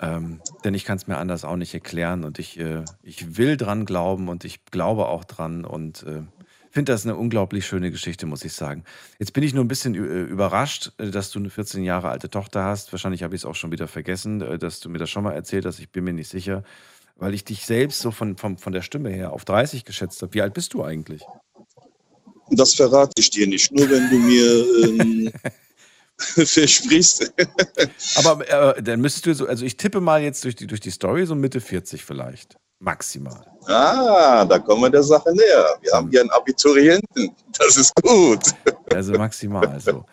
Ähm, 0.00 0.40
denn 0.64 0.74
ich 0.74 0.84
kann 0.84 0.96
es 0.96 1.06
mir 1.06 1.18
anders 1.18 1.44
auch 1.44 1.56
nicht 1.56 1.74
erklären 1.74 2.24
und 2.24 2.38
ich, 2.38 2.58
äh, 2.58 2.84
ich 3.02 3.36
will 3.36 3.56
dran 3.56 3.84
glauben 3.84 4.28
und 4.28 4.44
ich 4.44 4.64
glaube 4.66 5.08
auch 5.08 5.24
dran 5.24 5.64
und 5.64 6.04
äh, 6.04 6.22
finde 6.70 6.92
das 6.92 7.04
eine 7.04 7.16
unglaublich 7.16 7.66
schöne 7.66 7.90
Geschichte, 7.90 8.26
muss 8.26 8.44
ich 8.44 8.54
sagen. 8.54 8.84
Jetzt 9.18 9.32
bin 9.32 9.42
ich 9.42 9.52
nur 9.52 9.64
ein 9.64 9.68
bisschen 9.68 9.94
äh, 9.94 9.98
überrascht, 9.98 10.92
äh, 10.98 11.10
dass 11.10 11.30
du 11.30 11.38
eine 11.38 11.50
14 11.50 11.84
Jahre 11.84 12.08
alte 12.08 12.30
Tochter 12.30 12.64
hast. 12.64 12.92
Wahrscheinlich 12.92 13.22
habe 13.22 13.34
ich 13.34 13.42
es 13.42 13.44
auch 13.44 13.54
schon 13.54 13.72
wieder 13.72 13.88
vergessen, 13.88 14.40
äh, 14.40 14.58
dass 14.58 14.80
du 14.80 14.88
mir 14.88 14.98
das 14.98 15.10
schon 15.10 15.24
mal 15.24 15.32
erzählt 15.32 15.66
hast. 15.66 15.80
Ich 15.80 15.90
bin 15.90 16.04
mir 16.04 16.14
nicht 16.14 16.28
sicher, 16.28 16.62
weil 17.16 17.34
ich 17.34 17.44
dich 17.44 17.66
selbst 17.66 18.00
so 18.00 18.10
von, 18.10 18.38
von, 18.38 18.56
von 18.56 18.72
der 18.72 18.82
Stimme 18.82 19.10
her 19.10 19.32
auf 19.32 19.44
30 19.44 19.84
geschätzt 19.84 20.22
habe. 20.22 20.32
Wie 20.32 20.40
alt 20.40 20.54
bist 20.54 20.72
du 20.72 20.82
eigentlich? 20.82 21.22
Das 22.50 22.74
verrate 22.74 23.12
ich 23.18 23.30
dir 23.30 23.46
nicht, 23.46 23.70
nur 23.72 23.88
wenn 23.88 24.10
du 24.10 24.16
mir 24.18 25.00
ähm, 25.00 25.32
versprichst. 26.18 27.32
Aber 28.16 28.76
äh, 28.76 28.82
dann 28.82 29.00
müsstest 29.00 29.26
du 29.26 29.34
so, 29.34 29.46
also 29.46 29.64
ich 29.64 29.76
tippe 29.76 30.00
mal 30.00 30.22
jetzt 30.22 30.44
durch 30.44 30.56
die, 30.56 30.66
durch 30.66 30.80
die 30.80 30.90
Story 30.90 31.26
so 31.26 31.34
Mitte 31.34 31.60
40 31.60 32.04
vielleicht. 32.04 32.56
Maximal. 32.82 33.44
Ah, 33.66 34.44
da 34.46 34.58
kommen 34.58 34.82
wir 34.82 34.90
der 34.90 35.02
Sache 35.02 35.30
näher. 35.34 35.76
Wir 35.82 35.92
haben 35.92 36.08
hier 36.10 36.20
einen 36.22 36.30
Abiturienten. 36.30 37.30
Das 37.58 37.76
ist 37.76 37.92
gut. 38.02 38.40
Also 38.92 39.12
maximal 39.12 39.78
so. 39.80 40.04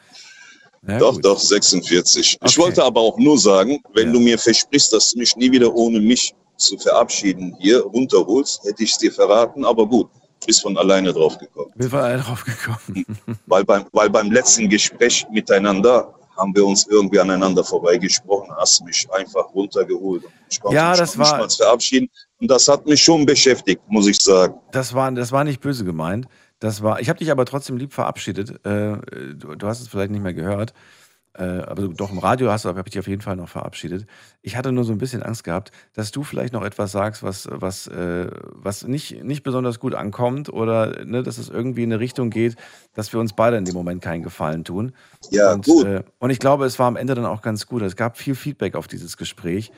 Ja, 0.87 0.99
doch, 0.99 1.15
gut. 1.15 1.25
doch, 1.25 1.39
46. 1.39 2.19
Ich 2.19 2.37
Okay. 2.39 2.57
wollte 2.61 2.83
aber 2.83 3.01
auch 3.01 3.17
nur 3.17 3.37
sagen, 3.39 3.81
wenn 3.93 4.13
du 4.13 4.19
mir 4.19 4.37
versprichst, 4.37 4.93
dass 4.93 5.11
du 5.11 5.19
mich 5.19 5.35
nie 5.35 5.51
wieder 5.51 5.73
ohne 5.73 5.99
mich 5.99 6.35
zu 6.57 6.77
verabschieden 6.77 7.55
hier 7.59 7.81
runterholst, 7.81 8.63
hätte 8.65 8.83
ich 8.83 8.91
es 8.91 8.97
dir 8.99 9.11
verraten, 9.11 9.65
aber 9.65 9.87
gut, 9.87 10.09
bist 10.45 10.61
von 10.61 10.77
alleine 10.77 11.11
drauf 11.13 11.37
gekommen. 11.37 11.71
Wir 11.75 11.91
waren 11.91 12.03
alle 12.05 12.21
drauf 12.21 12.43
gekommen. 12.45 13.05
Weil 13.47 13.63
beim, 13.65 13.85
weil 13.91 14.09
beim 14.09 14.31
letzten 14.31 14.69
Gespräch 14.69 15.25
miteinander 15.31 16.13
haben 16.37 16.55
wir 16.55 16.65
uns 16.65 16.85
irgendwie 16.87 17.19
aneinander 17.19 17.63
vorbeigesprochen, 17.63 18.55
hast 18.57 18.83
mich 18.85 19.07
einfach 19.11 19.45
runtergeholt. 19.55 20.23
und 20.23 20.31
Ich 20.49 20.59
konnte 20.61 20.75
Ja, 20.75 20.91
mich 20.91 20.99
das 20.99 21.17
nicht 21.17 21.31
war- 21.31 21.39
mal 21.39 21.49
verabschieden. 21.49 22.09
Und 22.39 22.51
das 22.51 22.67
hat 22.67 22.85
mich 22.85 23.01
schon 23.01 23.25
beschäftigt, 23.25 23.81
muss 23.87 24.05
ich 24.07 24.17
sagen. 24.21 24.53
Das 24.71 24.93
war, 24.93 25.11
das 25.11 25.31
war 25.31 25.43
nicht 25.43 25.59
böse 25.59 25.83
gemeint. 25.83 26.27
Das 26.59 26.83
war, 26.83 26.99
ich 26.99 27.09
habe 27.09 27.17
dich 27.17 27.31
aber 27.31 27.45
trotzdem 27.45 27.77
lieb 27.77 27.93
verabschiedet. 27.93 28.63
Äh, 28.65 28.97
du, 29.35 29.55
du 29.55 29.67
hast 29.67 29.81
es 29.81 29.87
vielleicht 29.87 30.11
nicht 30.11 30.21
mehr 30.21 30.33
gehört. 30.35 30.73
Äh, 31.37 31.61
aber 31.67 31.87
doch 31.89 32.11
im 32.11 32.17
Radio 32.17 32.49
hast 32.49 32.65
du, 32.65 32.69
habe 32.69 32.81
ich 32.85 32.85
dich 32.85 32.99
auf 32.99 33.07
jeden 33.07 33.21
Fall 33.21 33.35
noch 33.35 33.47
verabschiedet. 33.47 34.07
Ich 34.41 34.55
hatte 34.55 34.71
nur 34.71 34.83
so 34.83 34.91
ein 34.91 34.97
bisschen 34.97 35.21
Angst 35.21 35.43
gehabt, 35.43 35.71
dass 35.93 36.11
du 36.11 36.23
vielleicht 36.23 36.51
noch 36.51 36.63
etwas 36.63 36.91
sagst, 36.91 37.21
was, 37.21 37.47
was, 37.51 37.87
äh, 37.87 38.27
was 38.53 38.87
nicht, 38.87 39.23
nicht 39.23 39.43
besonders 39.43 39.79
gut 39.79 39.93
ankommt 39.93 40.51
oder 40.51 41.05
ne, 41.05 41.21
dass 41.21 41.37
es 41.37 41.49
irgendwie 41.49 41.83
in 41.83 41.93
eine 41.93 41.99
Richtung 41.99 42.31
geht, 42.31 42.55
dass 42.95 43.13
wir 43.13 43.19
uns 43.19 43.33
beide 43.33 43.57
in 43.57 43.65
dem 43.65 43.75
Moment 43.75 44.01
keinen 44.01 44.23
Gefallen 44.23 44.63
tun. 44.63 44.93
Ja, 45.29 45.53
und, 45.53 45.65
gut. 45.65 45.85
Äh, 45.85 46.03
und 46.17 46.31
ich 46.31 46.39
glaube, 46.39 46.65
es 46.65 46.79
war 46.79 46.87
am 46.87 46.95
Ende 46.95 47.13
dann 47.13 47.25
auch 47.25 47.43
ganz 47.43 47.67
gut. 47.67 47.83
Es 47.83 47.95
gab 47.95 48.17
viel 48.17 48.33
Feedback 48.33 48.75
auf 48.75 48.87
dieses 48.87 49.15
Gespräch. 49.15 49.71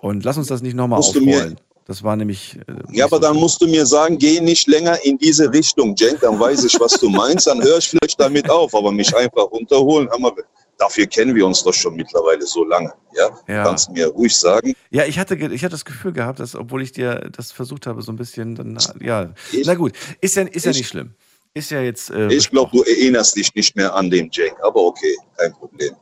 Und 0.00 0.22
lass 0.24 0.36
uns 0.36 0.48
das 0.48 0.60
nicht 0.60 0.74
nochmal 0.74 0.98
aufrollen. 0.98 1.56
Das 1.86 2.02
war 2.02 2.16
nämlich. 2.16 2.58
Äh, 2.66 2.74
Ja, 2.92 3.06
aber 3.06 3.20
dann 3.20 3.36
musst 3.36 3.62
du 3.62 3.66
mir 3.66 3.86
sagen, 3.86 4.18
geh 4.18 4.40
nicht 4.40 4.66
länger 4.66 5.02
in 5.04 5.16
diese 5.16 5.50
Richtung, 5.50 5.96
Cenk, 5.96 6.20
dann 6.20 6.38
weiß 6.38 6.64
ich, 6.64 6.78
was 6.78 6.92
du 7.00 7.08
meinst, 7.08 7.46
dann 7.46 7.62
höre 7.62 7.78
ich 7.78 7.88
vielleicht 7.88 8.20
damit 8.20 8.50
auf, 8.50 8.74
aber 8.74 8.92
mich 8.92 9.16
einfach 9.16 9.50
runterholen, 9.50 10.08
hör 10.10 10.18
mal, 10.18 10.32
dafür 10.78 11.06
kennen 11.06 11.34
wir 11.34 11.46
uns 11.46 11.62
doch 11.62 11.74
schon 11.74 11.96
mittlerweile 11.96 12.46
so 12.46 12.64
lange, 12.64 12.92
ja? 13.16 13.30
Ja. 13.48 13.64
Kannst 13.64 13.90
mir 13.90 14.08
ruhig 14.08 14.36
sagen. 14.36 14.74
Ja, 14.90 15.04
ich 15.04 15.18
hatte, 15.18 15.34
ich 15.34 15.62
hatte 15.64 15.72
das 15.72 15.84
Gefühl 15.84 16.12
gehabt, 16.12 16.38
dass, 16.40 16.54
obwohl 16.54 16.82
ich 16.82 16.92
dir 16.92 17.30
das 17.36 17.52
versucht 17.52 17.86
habe, 17.86 18.02
so 18.02 18.12
ein 18.12 18.16
bisschen, 18.16 18.54
dann, 18.54 18.78
ja. 19.00 19.32
Na 19.64 19.74
gut, 19.74 19.92
ist 20.20 20.36
ja, 20.36 20.42
ist 20.42 20.64
ja 20.64 20.70
ich- 20.72 20.78
nicht 20.78 20.88
schlimm. 20.88 21.14
Ist 21.54 21.70
ja 21.70 21.80
jetzt. 21.80 22.10
Äh, 22.10 22.30
Ich 22.34 22.50
glaube, 22.50 22.70
du 22.70 22.82
erinnerst 22.82 23.34
dich 23.34 23.54
nicht 23.54 23.74
mehr 23.76 23.94
an 23.94 24.10
den 24.10 24.30
Cenk, 24.30 24.54
aber 24.62 24.78
okay, 24.82 25.16
kein 25.38 25.52
Problem. 25.54 25.94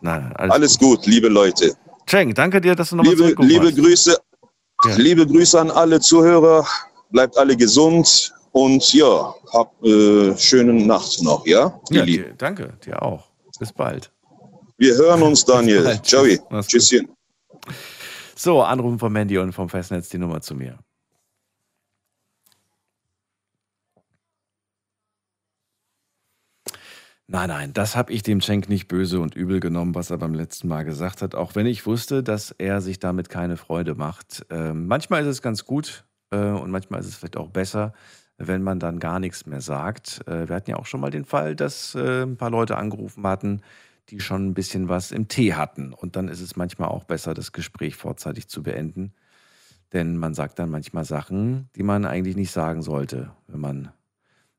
Nein, 0.00 0.32
alles, 0.34 0.52
Alles 0.54 0.78
gut, 0.78 1.06
liebe 1.06 1.28
Leute. 1.28 1.76
Cenk, 2.08 2.34
danke 2.34 2.60
dir, 2.60 2.74
dass 2.74 2.90
du 2.90 2.96
nochmal 2.96 3.14
Liebe, 3.14 3.40
liebe 3.44 3.66
hast. 3.68 3.76
Grüße, 3.76 4.16
liebe 4.96 5.24
Grüße 5.24 5.60
an 5.60 5.70
alle 5.70 6.00
Zuhörer, 6.00 6.66
bleibt 7.10 7.36
alle 7.38 7.56
gesund 7.56 8.32
und 8.50 8.92
ja, 8.92 9.32
habt 9.52 9.86
äh, 9.86 10.36
schöne 10.36 10.72
Nacht 10.72 11.22
noch, 11.22 11.46
ja? 11.46 11.80
Ja, 11.90 12.04
dir, 12.04 12.34
danke, 12.36 12.72
dir 12.84 13.00
auch. 13.00 13.27
Bis 13.58 13.72
bald. 13.72 14.12
Wir 14.76 14.94
hören 14.94 15.22
uns, 15.22 15.44
Daniel. 15.46 16.00
Joey. 16.04 16.40
Tschüsschen. 16.62 17.08
So, 18.36 18.62
Anrufen 18.62 18.98
vom 18.98 19.12
Mandy 19.12 19.38
und 19.38 19.52
vom 19.52 19.68
Festnetz 19.68 20.08
die 20.08 20.18
Nummer 20.18 20.40
zu 20.40 20.54
mir. 20.54 20.78
Nein, 27.30 27.48
nein, 27.50 27.72
das 27.74 27.94
habe 27.94 28.10
ich 28.12 28.22
dem 28.22 28.40
Cenk 28.40 28.70
nicht 28.70 28.88
böse 28.88 29.20
und 29.20 29.34
übel 29.34 29.60
genommen, 29.60 29.94
was 29.94 30.08
er 30.08 30.16
beim 30.16 30.32
letzten 30.32 30.66
Mal 30.66 30.84
gesagt 30.84 31.20
hat, 31.20 31.34
auch 31.34 31.54
wenn 31.56 31.66
ich 31.66 31.84
wusste, 31.84 32.22
dass 32.22 32.52
er 32.52 32.80
sich 32.80 33.00
damit 33.00 33.28
keine 33.28 33.58
Freude 33.58 33.94
macht. 33.94 34.46
Ähm, 34.48 34.86
manchmal 34.86 35.22
ist 35.22 35.28
es 35.28 35.42
ganz 35.42 35.66
gut 35.66 36.06
äh, 36.30 36.38
und 36.38 36.70
manchmal 36.70 37.00
ist 37.00 37.08
es 37.08 37.16
vielleicht 37.16 37.36
auch 37.36 37.50
besser, 37.50 37.92
wenn 38.38 38.62
man 38.62 38.78
dann 38.78 39.00
gar 39.00 39.18
nichts 39.18 39.46
mehr 39.46 39.60
sagt. 39.60 40.22
Äh, 40.26 40.48
wir 40.48 40.56
hatten 40.56 40.70
ja 40.70 40.76
auch 40.76 40.86
schon 40.86 41.00
mal 41.00 41.10
den 41.10 41.24
Fall, 41.24 41.56
dass 41.56 41.94
äh, 41.94 42.22
ein 42.22 42.36
paar 42.36 42.50
Leute 42.50 42.78
angerufen 42.78 43.26
hatten, 43.26 43.60
die 44.08 44.20
schon 44.20 44.46
ein 44.46 44.54
bisschen 44.54 44.88
was 44.88 45.12
im 45.12 45.28
Tee 45.28 45.54
hatten. 45.54 45.92
Und 45.92 46.16
dann 46.16 46.28
ist 46.28 46.40
es 46.40 46.56
manchmal 46.56 46.88
auch 46.88 47.04
besser, 47.04 47.34
das 47.34 47.52
Gespräch 47.52 47.96
vorzeitig 47.96 48.48
zu 48.48 48.62
beenden. 48.62 49.12
Denn 49.92 50.16
man 50.16 50.34
sagt 50.34 50.58
dann 50.58 50.70
manchmal 50.70 51.04
Sachen, 51.04 51.68
die 51.76 51.82
man 51.82 52.04
eigentlich 52.04 52.36
nicht 52.36 52.52
sagen 52.52 52.82
sollte, 52.82 53.30
wenn 53.48 53.60
man 53.60 53.88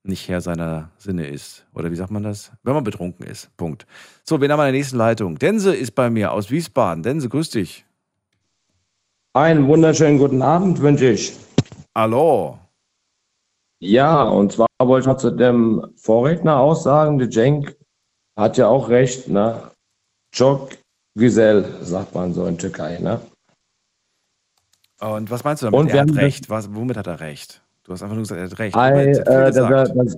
nicht 0.04 0.28
Herr 0.28 0.42
seiner 0.42 0.92
Sinne 0.98 1.28
ist. 1.28 1.66
Oder 1.74 1.92
wie 1.92 1.96
sagt 1.96 2.12
man 2.12 2.24
das? 2.24 2.52
Wenn 2.64 2.74
man 2.74 2.84
betrunken 2.84 3.26
ist. 3.26 3.56
Punkt. 3.58 3.86
So, 4.24 4.42
wen 4.42 4.52
haben 4.52 4.60
wir 4.60 4.68
in 4.68 4.74
der 4.74 4.80
nächsten 4.80 4.98
Leitung? 4.98 5.38
Dense 5.38 5.76
ist 5.76 5.92
bei 5.92 6.10
mir 6.10 6.32
aus 6.32 6.52
Wiesbaden. 6.52 7.04
Dense, 7.04 7.30
grüß 7.30 7.52
dich. 7.52 7.86
Einen 9.34 9.68
wunderschönen 9.68 10.18
guten 10.18 10.42
Abend 10.42 10.82
wünsche 10.82 11.12
ich. 11.12 11.34
Hallo. 11.94 12.58
Ja, 13.80 14.24
und 14.24 14.52
zwar 14.52 14.68
wollte 14.82 15.04
ich 15.04 15.08
noch 15.08 15.18
zu 15.18 15.32
dem 15.32 15.94
Vorredner 15.96 16.60
aussagen, 16.60 17.18
der 17.18 17.30
Cenk 17.30 17.76
hat 18.38 18.58
ja 18.58 18.68
auch 18.68 18.90
recht, 18.90 19.28
ne? 19.30 19.72
Çok 20.32 20.72
güzel, 21.18 21.66
sagt 21.82 22.14
man 22.14 22.34
so 22.34 22.46
in 22.46 22.58
Türkei, 22.58 23.00
ne? 23.00 23.20
Und 25.00 25.32
was 25.32 25.44
meinst 25.44 25.64
du 25.64 25.68
damit? 25.68 25.80
Und 25.80 25.90
er 25.90 26.02
hat 26.02 26.16
recht. 26.16 26.50
Was, 26.50 26.74
womit 26.74 26.98
hat 26.98 27.08
er 27.08 27.20
recht? 27.20 27.62
Du 27.84 27.94
hast 27.94 28.04
einfach 28.04 28.16
nur 28.16 28.24
gesagt, 28.24 28.40
er 28.40 28.50
hat 28.50 28.60
recht. 28.60 28.76
Jetzt 28.76 29.28
äh, 29.28 29.62
er, 29.62 29.84
dass, 29.86 30.18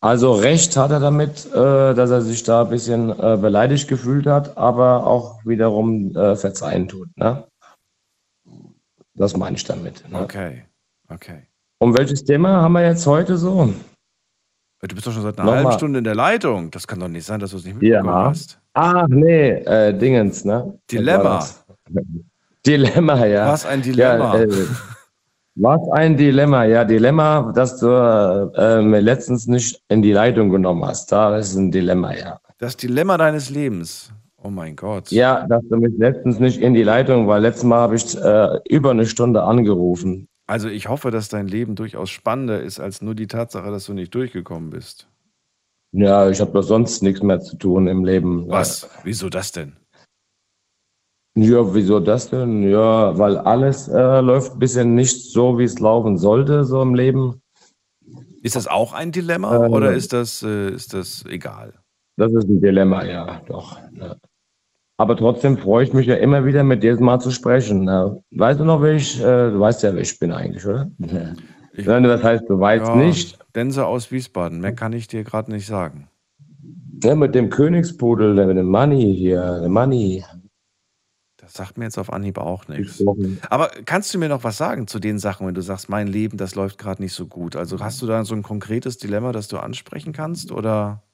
also 0.00 0.32
recht 0.34 0.76
hat 0.76 0.90
er 0.90 1.00
damit, 1.00 1.46
äh, 1.46 1.94
dass 1.94 2.10
er 2.10 2.22
sich 2.22 2.42
da 2.42 2.62
ein 2.62 2.70
bisschen 2.70 3.10
äh, 3.10 3.36
beleidigt 3.36 3.88
gefühlt 3.88 4.26
hat, 4.26 4.56
aber 4.56 5.06
auch 5.06 5.44
wiederum 5.44 6.14
äh, 6.16 6.36
verzeihen 6.36 6.88
tut, 6.88 7.08
ne? 7.16 7.46
Das 9.14 9.36
meine 9.36 9.56
ich 9.56 9.64
damit. 9.64 10.08
Ne? 10.08 10.20
Okay, 10.20 10.64
okay. 11.08 11.46
Und 11.80 11.96
welches 11.96 12.24
Thema 12.24 12.62
haben 12.62 12.72
wir 12.72 12.84
jetzt 12.86 13.06
heute 13.06 13.36
so? 13.36 13.72
Du 14.80 14.94
bist 14.94 15.06
doch 15.06 15.12
schon 15.12 15.22
seit 15.22 15.38
einer 15.38 15.46
Nochmal. 15.46 15.64
halben 15.64 15.78
Stunde 15.78 15.98
in 15.98 16.04
der 16.04 16.14
Leitung. 16.14 16.70
Das 16.70 16.86
kann 16.86 17.00
doch 17.00 17.08
nicht 17.08 17.24
sein, 17.24 17.40
dass 17.40 17.50
du 17.50 17.56
es 17.56 17.64
nicht 17.64 17.80
mitbekommen 17.80 18.08
Ja. 18.08 18.24
hast. 18.26 18.60
Ach 18.74 19.06
nee, 19.08 19.50
äh, 19.50 19.92
Dingens, 19.96 20.44
ne? 20.44 20.78
Dilemma. 20.90 21.44
Dilemma, 22.66 23.26
ja. 23.26 23.48
Was 23.48 23.66
ein 23.66 23.82
Dilemma. 23.82 24.36
Ja, 24.36 24.42
äh, 24.44 24.48
was 25.56 25.80
ein 25.92 26.16
Dilemma, 26.16 26.64
ja. 26.64 26.84
Dilemma, 26.84 27.52
dass 27.54 27.78
du 27.78 27.86
äh, 27.88 28.82
mir 28.82 29.00
letztens 29.00 29.46
nicht 29.48 29.82
in 29.88 30.02
die 30.02 30.12
Leitung 30.12 30.50
genommen 30.50 30.84
hast. 30.84 31.10
Da 31.10 31.36
ist 31.36 31.56
ein 31.56 31.70
Dilemma, 31.72 32.14
ja. 32.14 32.38
Das 32.58 32.76
Dilemma 32.76 33.16
deines 33.16 33.50
Lebens. 33.50 34.12
Oh 34.42 34.50
mein 34.50 34.76
Gott. 34.76 35.10
Ja, 35.10 35.44
dass 35.48 35.62
du 35.68 35.76
mich 35.76 35.92
letztens 35.98 36.38
nicht 36.38 36.60
in 36.60 36.74
die 36.74 36.84
Leitung, 36.84 37.26
weil 37.26 37.42
letztes 37.42 37.64
Mal 37.64 37.80
habe 37.80 37.96
ich 37.96 38.16
äh, 38.16 38.58
über 38.68 38.90
eine 38.90 39.06
Stunde 39.06 39.42
angerufen. 39.42 40.28
Also 40.48 40.68
ich 40.68 40.88
hoffe, 40.88 41.10
dass 41.10 41.28
dein 41.28 41.46
Leben 41.46 41.76
durchaus 41.76 42.08
spannender 42.08 42.62
ist 42.62 42.80
als 42.80 43.02
nur 43.02 43.14
die 43.14 43.26
Tatsache, 43.26 43.70
dass 43.70 43.84
du 43.84 43.92
nicht 43.92 44.14
durchgekommen 44.14 44.70
bist. 44.70 45.06
Ja, 45.92 46.28
ich 46.30 46.40
habe 46.40 46.52
doch 46.52 46.62
sonst 46.62 47.02
nichts 47.02 47.22
mehr 47.22 47.40
zu 47.40 47.56
tun 47.56 47.86
im 47.86 48.04
Leben. 48.04 48.48
Was? 48.48 48.88
Wieso 49.04 49.28
das 49.28 49.52
denn? 49.52 49.76
Ja, 51.36 51.74
wieso 51.74 52.00
das 52.00 52.30
denn? 52.30 52.62
Ja, 52.62 53.16
weil 53.18 53.36
alles 53.36 53.88
äh, 53.88 54.20
läuft 54.20 54.52
ein 54.54 54.58
bisschen 54.58 54.94
nicht 54.94 55.30
so, 55.30 55.58
wie 55.58 55.64
es 55.64 55.78
laufen 55.78 56.16
sollte, 56.16 56.64
so 56.64 56.80
im 56.80 56.94
Leben. 56.94 57.42
Ist 58.42 58.56
das 58.56 58.66
auch 58.66 58.94
ein 58.94 59.12
Dilemma 59.12 59.66
Ähm. 59.66 59.72
oder 59.72 59.92
ist 59.92 60.14
das, 60.14 60.42
äh, 60.42 60.70
ist 60.70 60.94
das 60.94 61.24
egal? 61.26 61.74
Das 62.16 62.32
ist 62.32 62.48
ein 62.48 62.60
Dilemma, 62.60 63.04
ja, 63.04 63.42
doch. 63.46 63.78
Ja. 63.92 64.16
Aber 65.00 65.16
trotzdem 65.16 65.56
freue 65.56 65.84
ich 65.84 65.92
mich 65.92 66.06
ja 66.08 66.16
immer 66.16 66.44
wieder, 66.44 66.64
mit 66.64 66.82
dir 66.82 67.00
mal 67.00 67.20
zu 67.20 67.30
sprechen. 67.30 67.86
Weißt 67.86 68.58
du 68.58 68.64
noch, 68.64 68.82
wer 68.82 68.94
ich, 68.94 69.20
äh, 69.20 69.50
du 69.50 69.60
weißt 69.60 69.84
ja, 69.84 69.94
wer 69.94 70.02
ich 70.02 70.18
bin 70.18 70.32
eigentlich, 70.32 70.66
oder? 70.66 70.90
Nein, 70.98 72.02
das 72.02 72.22
heißt, 72.24 72.44
du 72.48 72.58
weißt 72.58 72.84
Ja, 72.84 72.96
nicht. 72.96 73.38
Dense 73.54 73.86
aus 73.86 74.10
Wiesbaden. 74.10 74.60
Mehr 74.60 74.74
kann 74.74 74.92
ich 74.92 75.06
dir 75.06 75.22
gerade 75.22 75.52
nicht 75.52 75.66
sagen. 75.66 76.08
Ja, 77.04 77.14
mit 77.14 77.36
dem 77.36 77.48
Königspudel, 77.48 78.34
mit 78.44 78.56
dem 78.56 78.66
Money 78.66 79.14
hier, 79.16 79.60
dem 79.60 79.72
Money. 79.72 80.24
Das 81.36 81.52
sagt 81.54 81.78
mir 81.78 81.84
jetzt 81.84 81.96
auf 81.96 82.12
Anhieb 82.12 82.36
auch 82.36 82.66
nichts. 82.66 83.02
Aber 83.48 83.70
kannst 83.84 84.12
du 84.12 84.18
mir 84.18 84.28
noch 84.28 84.42
was 84.42 84.58
sagen 84.58 84.88
zu 84.88 84.98
den 84.98 85.20
Sachen, 85.20 85.46
wenn 85.46 85.54
du 85.54 85.62
sagst, 85.62 85.88
mein 85.88 86.08
Leben, 86.08 86.36
das 86.36 86.56
läuft 86.56 86.76
gerade 86.76 87.00
nicht 87.00 87.14
so 87.14 87.26
gut? 87.26 87.54
Also 87.54 87.78
hast 87.78 88.02
du 88.02 88.06
da 88.06 88.24
so 88.24 88.34
ein 88.34 88.42
konkretes 88.42 88.98
Dilemma, 88.98 89.30
das 89.30 89.46
du 89.46 89.58
ansprechen 89.58 90.12
kannst? 90.12 90.50
Oder 90.50 91.04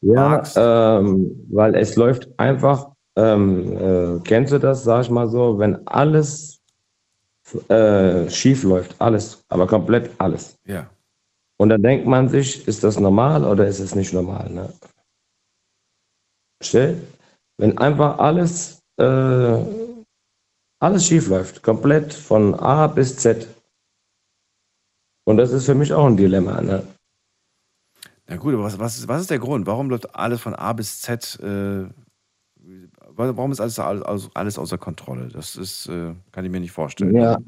Ja, 0.00 0.42
ähm, 0.56 1.46
weil 1.50 1.76
es 1.76 1.94
läuft 1.94 2.28
einfach, 2.36 2.92
ähm, 3.18 3.76
äh, 3.76 4.20
kennst 4.20 4.52
du 4.52 4.58
das, 4.58 4.84
sag 4.84 5.02
ich 5.02 5.10
mal 5.10 5.28
so, 5.28 5.58
wenn 5.58 5.84
alles 5.88 6.60
äh, 7.68 8.30
schief 8.30 8.62
läuft, 8.62 8.94
alles, 9.00 9.44
aber 9.48 9.66
komplett 9.66 10.10
alles. 10.18 10.56
Ja. 10.64 10.88
Und 11.60 11.70
dann 11.70 11.82
denkt 11.82 12.06
man 12.06 12.28
sich, 12.28 12.66
ist 12.68 12.84
das 12.84 13.00
normal 13.00 13.44
oder 13.44 13.66
ist 13.66 13.80
es 13.80 13.96
nicht 13.96 14.12
normal? 14.12 14.48
Ne? 14.50 14.72
Stell, 16.62 17.02
wenn 17.56 17.76
einfach 17.78 18.18
alles, 18.18 18.80
äh, 19.00 19.58
alles 20.80 21.04
schief 21.04 21.26
läuft, 21.28 21.62
komplett 21.64 22.14
von 22.14 22.54
A 22.54 22.86
bis 22.86 23.16
Z. 23.16 23.48
Und 25.24 25.38
das 25.38 25.50
ist 25.50 25.66
für 25.66 25.74
mich 25.74 25.92
auch 25.92 26.06
ein 26.06 26.16
Dilemma. 26.16 26.60
Ne? 26.60 26.86
Na 28.28 28.36
gut, 28.36 28.54
aber 28.54 28.62
was, 28.62 28.78
was, 28.78 28.98
ist, 28.98 29.08
was 29.08 29.22
ist 29.22 29.30
der 29.30 29.40
Grund? 29.40 29.66
Warum 29.66 29.90
läuft 29.90 30.14
alles 30.14 30.40
von 30.40 30.54
A 30.54 30.72
bis 30.72 31.00
Z? 31.00 31.40
Äh, 31.42 31.88
warum 33.18 33.52
ist 33.52 33.60
alles, 33.60 33.78
alles, 33.78 34.30
alles 34.34 34.58
außer 34.58 34.78
Kontrolle? 34.78 35.28
Das 35.28 35.56
ist, 35.56 35.88
äh, 35.88 36.14
kann 36.32 36.44
ich 36.44 36.50
mir 36.50 36.60
nicht 36.60 36.72
vorstellen. 36.72 37.14
Ja. 37.14 37.38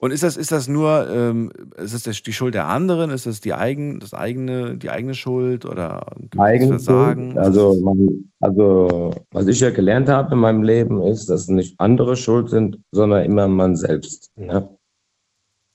Und 0.00 0.12
ist 0.12 0.22
das, 0.22 0.36
ist 0.36 0.52
das 0.52 0.68
nur, 0.68 1.08
ähm, 1.10 1.50
ist 1.76 2.06
das 2.06 2.22
die 2.22 2.32
Schuld 2.32 2.54
der 2.54 2.66
anderen? 2.66 3.10
Ist 3.10 3.26
das 3.26 3.40
die, 3.40 3.52
eigen, 3.52 3.98
das 3.98 4.14
eigene, 4.14 4.76
die 4.76 4.90
eigene 4.90 5.14
Schuld 5.14 5.64
oder 5.64 6.06
ein 6.12 6.28
gewisses 6.30 6.38
Eigenschuld. 6.38 6.82
Versagen? 6.82 7.38
Also, 7.38 7.80
man, 7.80 8.30
also, 8.38 9.12
was 9.32 9.48
ich 9.48 9.58
ja 9.58 9.70
gelernt 9.70 10.08
habe 10.08 10.34
in 10.34 10.40
meinem 10.40 10.62
Leben, 10.62 11.02
ist, 11.02 11.28
dass 11.28 11.48
nicht 11.48 11.80
andere 11.80 12.16
schuld 12.16 12.48
sind, 12.48 12.78
sondern 12.92 13.24
immer 13.24 13.48
man 13.48 13.74
selbst. 13.74 14.30
Ne? 14.36 14.68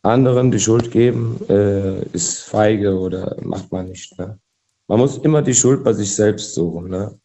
Anderen 0.04 0.52
die 0.52 0.60
Schuld 0.60 0.92
geben, 0.92 1.40
äh, 1.50 2.04
ist 2.14 2.44
feige 2.44 2.98
oder 2.98 3.36
macht 3.42 3.74
man 3.74 3.90
nicht. 3.90 4.18
Ne? 4.18 4.40
Man 4.88 5.00
muss 5.00 5.18
immer 5.18 5.42
die 5.42 5.54
Schuld 5.54 5.84
bei 5.84 5.92
sich 5.92 6.16
selbst 6.16 6.54
suchen. 6.54 6.90
Ne? 6.90 7.20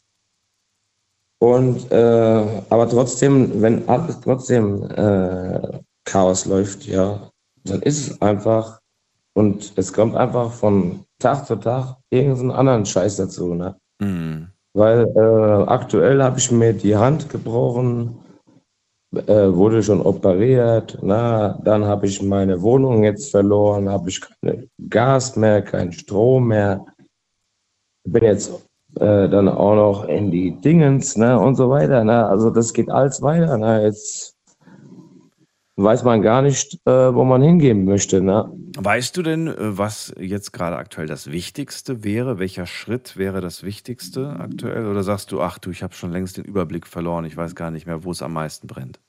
Und, 1.40 1.90
äh, 1.92 2.62
aber 2.68 2.88
trotzdem, 2.88 3.62
wenn 3.62 3.88
alles 3.88 4.20
trotzdem 4.20 4.82
äh, 4.90 5.80
Chaos 6.04 6.46
läuft, 6.46 6.86
ja, 6.86 7.30
dann 7.64 7.82
ist 7.82 8.08
es 8.08 8.22
einfach 8.22 8.80
und 9.34 9.72
es 9.76 9.92
kommt 9.92 10.16
einfach 10.16 10.52
von 10.52 11.04
Tag 11.20 11.46
zu 11.46 11.56
Tag 11.56 11.96
irgendeinen 12.10 12.50
anderen 12.50 12.86
Scheiß 12.86 13.16
dazu, 13.16 13.54
ne? 13.54 13.76
Mhm. 14.00 14.48
Weil 14.74 15.06
äh, 15.14 15.70
aktuell 15.70 16.22
habe 16.22 16.38
ich 16.38 16.50
mir 16.50 16.72
die 16.72 16.96
Hand 16.96 17.28
gebrochen, 17.28 18.18
äh, 19.14 19.52
wurde 19.52 19.82
schon 19.82 20.02
operiert, 20.02 20.98
na, 21.02 21.58
dann 21.64 21.84
habe 21.84 22.06
ich 22.06 22.20
meine 22.22 22.60
Wohnung 22.62 23.04
jetzt 23.04 23.30
verloren, 23.30 23.88
habe 23.88 24.10
ich 24.10 24.20
kein 24.20 24.68
Gas 24.88 25.36
mehr, 25.36 25.62
kein 25.62 25.92
Strom 25.92 26.48
mehr. 26.48 26.84
Bin 28.04 28.24
jetzt 28.24 28.67
äh, 29.00 29.28
dann 29.28 29.48
auch 29.48 29.74
noch 29.74 30.04
in 30.04 30.30
die 30.30 30.52
Dingens, 30.52 31.16
ne, 31.16 31.38
und 31.38 31.54
so 31.56 31.70
weiter, 31.70 32.04
ne? 32.04 32.26
Also 32.26 32.50
das 32.50 32.72
geht 32.72 32.90
alles 32.90 33.22
weiter, 33.22 33.58
ne? 33.58 33.82
Jetzt 33.82 34.36
weiß 35.76 36.02
man 36.02 36.22
gar 36.22 36.42
nicht, 36.42 36.74
äh, 36.86 37.14
wo 37.14 37.24
man 37.24 37.40
hingehen 37.40 37.84
möchte, 37.84 38.20
ne? 38.20 38.52
Weißt 38.76 39.16
du 39.16 39.22
denn, 39.22 39.48
äh, 39.48 39.54
was 39.58 40.12
jetzt 40.18 40.52
gerade 40.52 40.76
aktuell 40.76 41.06
das 41.06 41.30
Wichtigste 41.30 42.04
wäre? 42.04 42.38
Welcher 42.38 42.66
Schritt 42.66 43.16
wäre 43.16 43.40
das 43.40 43.62
Wichtigste 43.62 44.36
aktuell? 44.38 44.86
Oder 44.86 45.02
sagst 45.02 45.32
du, 45.32 45.40
ach 45.40 45.58
du, 45.58 45.70
ich 45.70 45.82
habe 45.82 45.94
schon 45.94 46.12
längst 46.12 46.36
den 46.36 46.44
Überblick 46.44 46.86
verloren, 46.86 47.24
ich 47.24 47.36
weiß 47.36 47.54
gar 47.54 47.70
nicht 47.70 47.86
mehr, 47.86 48.04
wo 48.04 48.10
es 48.10 48.22
am 48.22 48.32
meisten 48.32 48.66
brennt? 48.66 49.00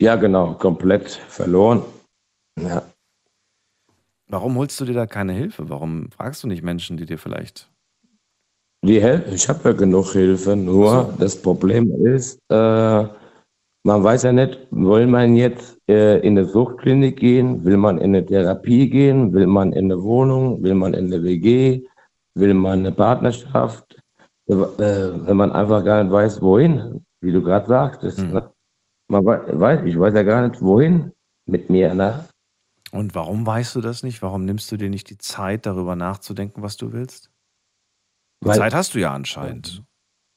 Ja, 0.00 0.16
genau, 0.16 0.54
komplett 0.54 1.10
verloren. 1.10 1.82
Ja. 2.60 2.82
Warum 4.26 4.56
holst 4.56 4.80
du 4.80 4.84
dir 4.84 4.94
da 4.94 5.06
keine 5.06 5.32
Hilfe? 5.32 5.68
Warum 5.68 6.10
fragst 6.10 6.42
du 6.42 6.48
nicht 6.48 6.62
Menschen, 6.62 6.96
die 6.96 7.06
dir 7.06 7.18
vielleicht. 7.18 7.71
Die 8.84 9.00
Hel 9.00 9.24
ich 9.32 9.48
habe 9.48 9.60
ja 9.70 9.72
genug 9.72 10.12
Hilfe, 10.12 10.56
nur 10.56 11.14
das 11.18 11.40
Problem 11.40 11.90
ist, 12.04 12.40
äh, 12.50 13.06
man 13.84 14.04
weiß 14.04 14.24
ja 14.24 14.32
nicht, 14.32 14.58
will 14.70 15.06
man 15.06 15.36
jetzt 15.36 15.78
äh, 15.88 16.18
in 16.20 16.36
eine 16.38 16.46
Suchtklinik 16.46 17.16
gehen, 17.16 17.64
will 17.64 17.76
man 17.76 17.98
in 17.98 18.14
eine 18.14 18.24
Therapie 18.26 18.88
gehen, 18.90 19.32
will 19.32 19.46
man 19.46 19.72
in 19.72 19.86
eine 19.86 20.02
Wohnung, 20.02 20.62
will 20.62 20.74
man 20.74 20.94
in 20.94 21.06
eine 21.06 21.22
WG, 21.22 21.82
will 22.34 22.54
man 22.54 22.80
eine 22.80 22.92
Partnerschaft, 22.92 24.00
äh, 24.48 24.54
wenn 24.54 25.36
man 25.36 25.52
einfach 25.52 25.84
gar 25.84 26.02
nicht 26.02 26.12
weiß, 26.12 26.42
wohin, 26.42 27.04
wie 27.20 27.32
du 27.32 27.42
gerade 27.42 27.66
sagtest. 27.66 28.18
Ne? 28.18 28.50
Man 29.08 29.24
wei- 29.24 29.60
weiß, 29.60 29.80
ich 29.84 29.98
weiß 29.98 30.14
ja 30.14 30.22
gar 30.22 30.48
nicht, 30.48 30.60
wohin 30.60 31.12
mit 31.46 31.70
mir. 31.70 31.92
Ne? 31.94 32.24
Und 32.92 33.14
warum 33.14 33.46
weißt 33.46 33.74
du 33.76 33.80
das 33.80 34.02
nicht? 34.02 34.22
Warum 34.22 34.44
nimmst 34.44 34.70
du 34.70 34.76
dir 34.76 34.90
nicht 34.90 35.10
die 35.10 35.18
Zeit, 35.18 35.66
darüber 35.66 35.96
nachzudenken, 35.96 36.62
was 36.62 36.76
du 36.76 36.92
willst? 36.92 37.31
Weil- 38.44 38.58
Zeit 38.58 38.74
hast 38.74 38.94
du 38.94 38.98
ja 39.00 39.12
anscheinend. 39.12 39.82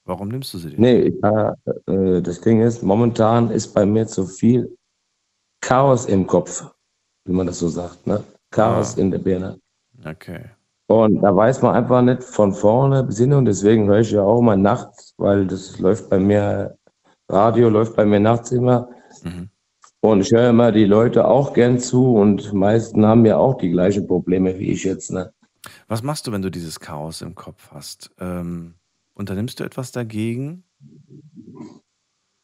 Warum 0.06 0.28
nimmst 0.28 0.54
du 0.54 0.60
sie 0.60 0.70
dir? 0.70 0.80
Nee, 0.80 1.08
äh, 1.88 2.22
das 2.22 2.40
Ding 2.42 2.62
ist, 2.62 2.84
momentan 2.84 3.50
ist 3.50 3.74
bei 3.74 3.86
mir 3.86 4.06
zu 4.06 4.26
viel 4.28 4.76
Chaos 5.62 6.06
im 6.06 6.28
Kopf, 6.28 6.64
wie 7.26 7.34
man 7.34 7.48
das 7.48 7.58
so 7.60 7.68
sagt, 7.70 8.06
ne? 8.06 8.24
Chaos 8.52 8.96
Ah. 8.98 9.02
in 9.02 9.10
der 9.12 9.18
Birne. 9.18 9.60
Okay. 10.06 10.42
Und 10.88 11.22
da 11.24 11.36
weiß 11.36 11.64
man 11.64 11.74
einfach 11.74 12.04
nicht 12.04 12.24
von 12.24 12.54
vorne 12.54 13.04
bis 13.04 13.18
hin 13.18 13.34
und 13.34 13.46
deswegen 13.46 13.88
höre 13.88 14.02
ich 14.02 14.12
ja 14.12 14.22
auch 14.22 14.42
mal 14.42 14.56
nachts, 14.58 15.16
weil 15.18 15.48
das 15.48 15.80
läuft 15.80 16.10
bei 16.12 16.20
mir, 16.20 16.78
Radio 17.28 17.70
läuft 17.70 17.96
bei 17.96 18.06
mir 18.06 18.20
nachts 18.20 18.52
immer. 18.52 18.88
Mhm. 19.24 19.50
Und 20.02 20.22
ich 20.22 20.32
höre 20.32 20.52
immer 20.52 20.72
die 20.72 20.86
Leute 20.86 21.26
auch 21.28 21.54
gern 21.54 21.80
zu 21.80 22.14
und 22.16 22.54
meisten 22.54 23.04
haben 23.08 23.26
ja 23.26 23.38
auch 23.38 23.56
die 23.58 23.72
gleichen 23.72 24.06
Probleme 24.06 24.60
wie 24.60 24.70
ich 24.74 24.84
jetzt, 24.84 25.10
ne? 25.12 25.34
Was 25.88 26.04
machst 26.04 26.28
du, 26.28 26.32
wenn 26.32 26.42
du 26.42 26.52
dieses 26.52 26.80
Chaos 26.80 27.22
im 27.22 27.36
Kopf 27.36 27.72
hast? 27.72 28.12
Ähm, 28.20 28.76
unternimmst 29.14 29.60
du 29.60 29.64
etwas 29.64 29.92
dagegen? 29.92 30.64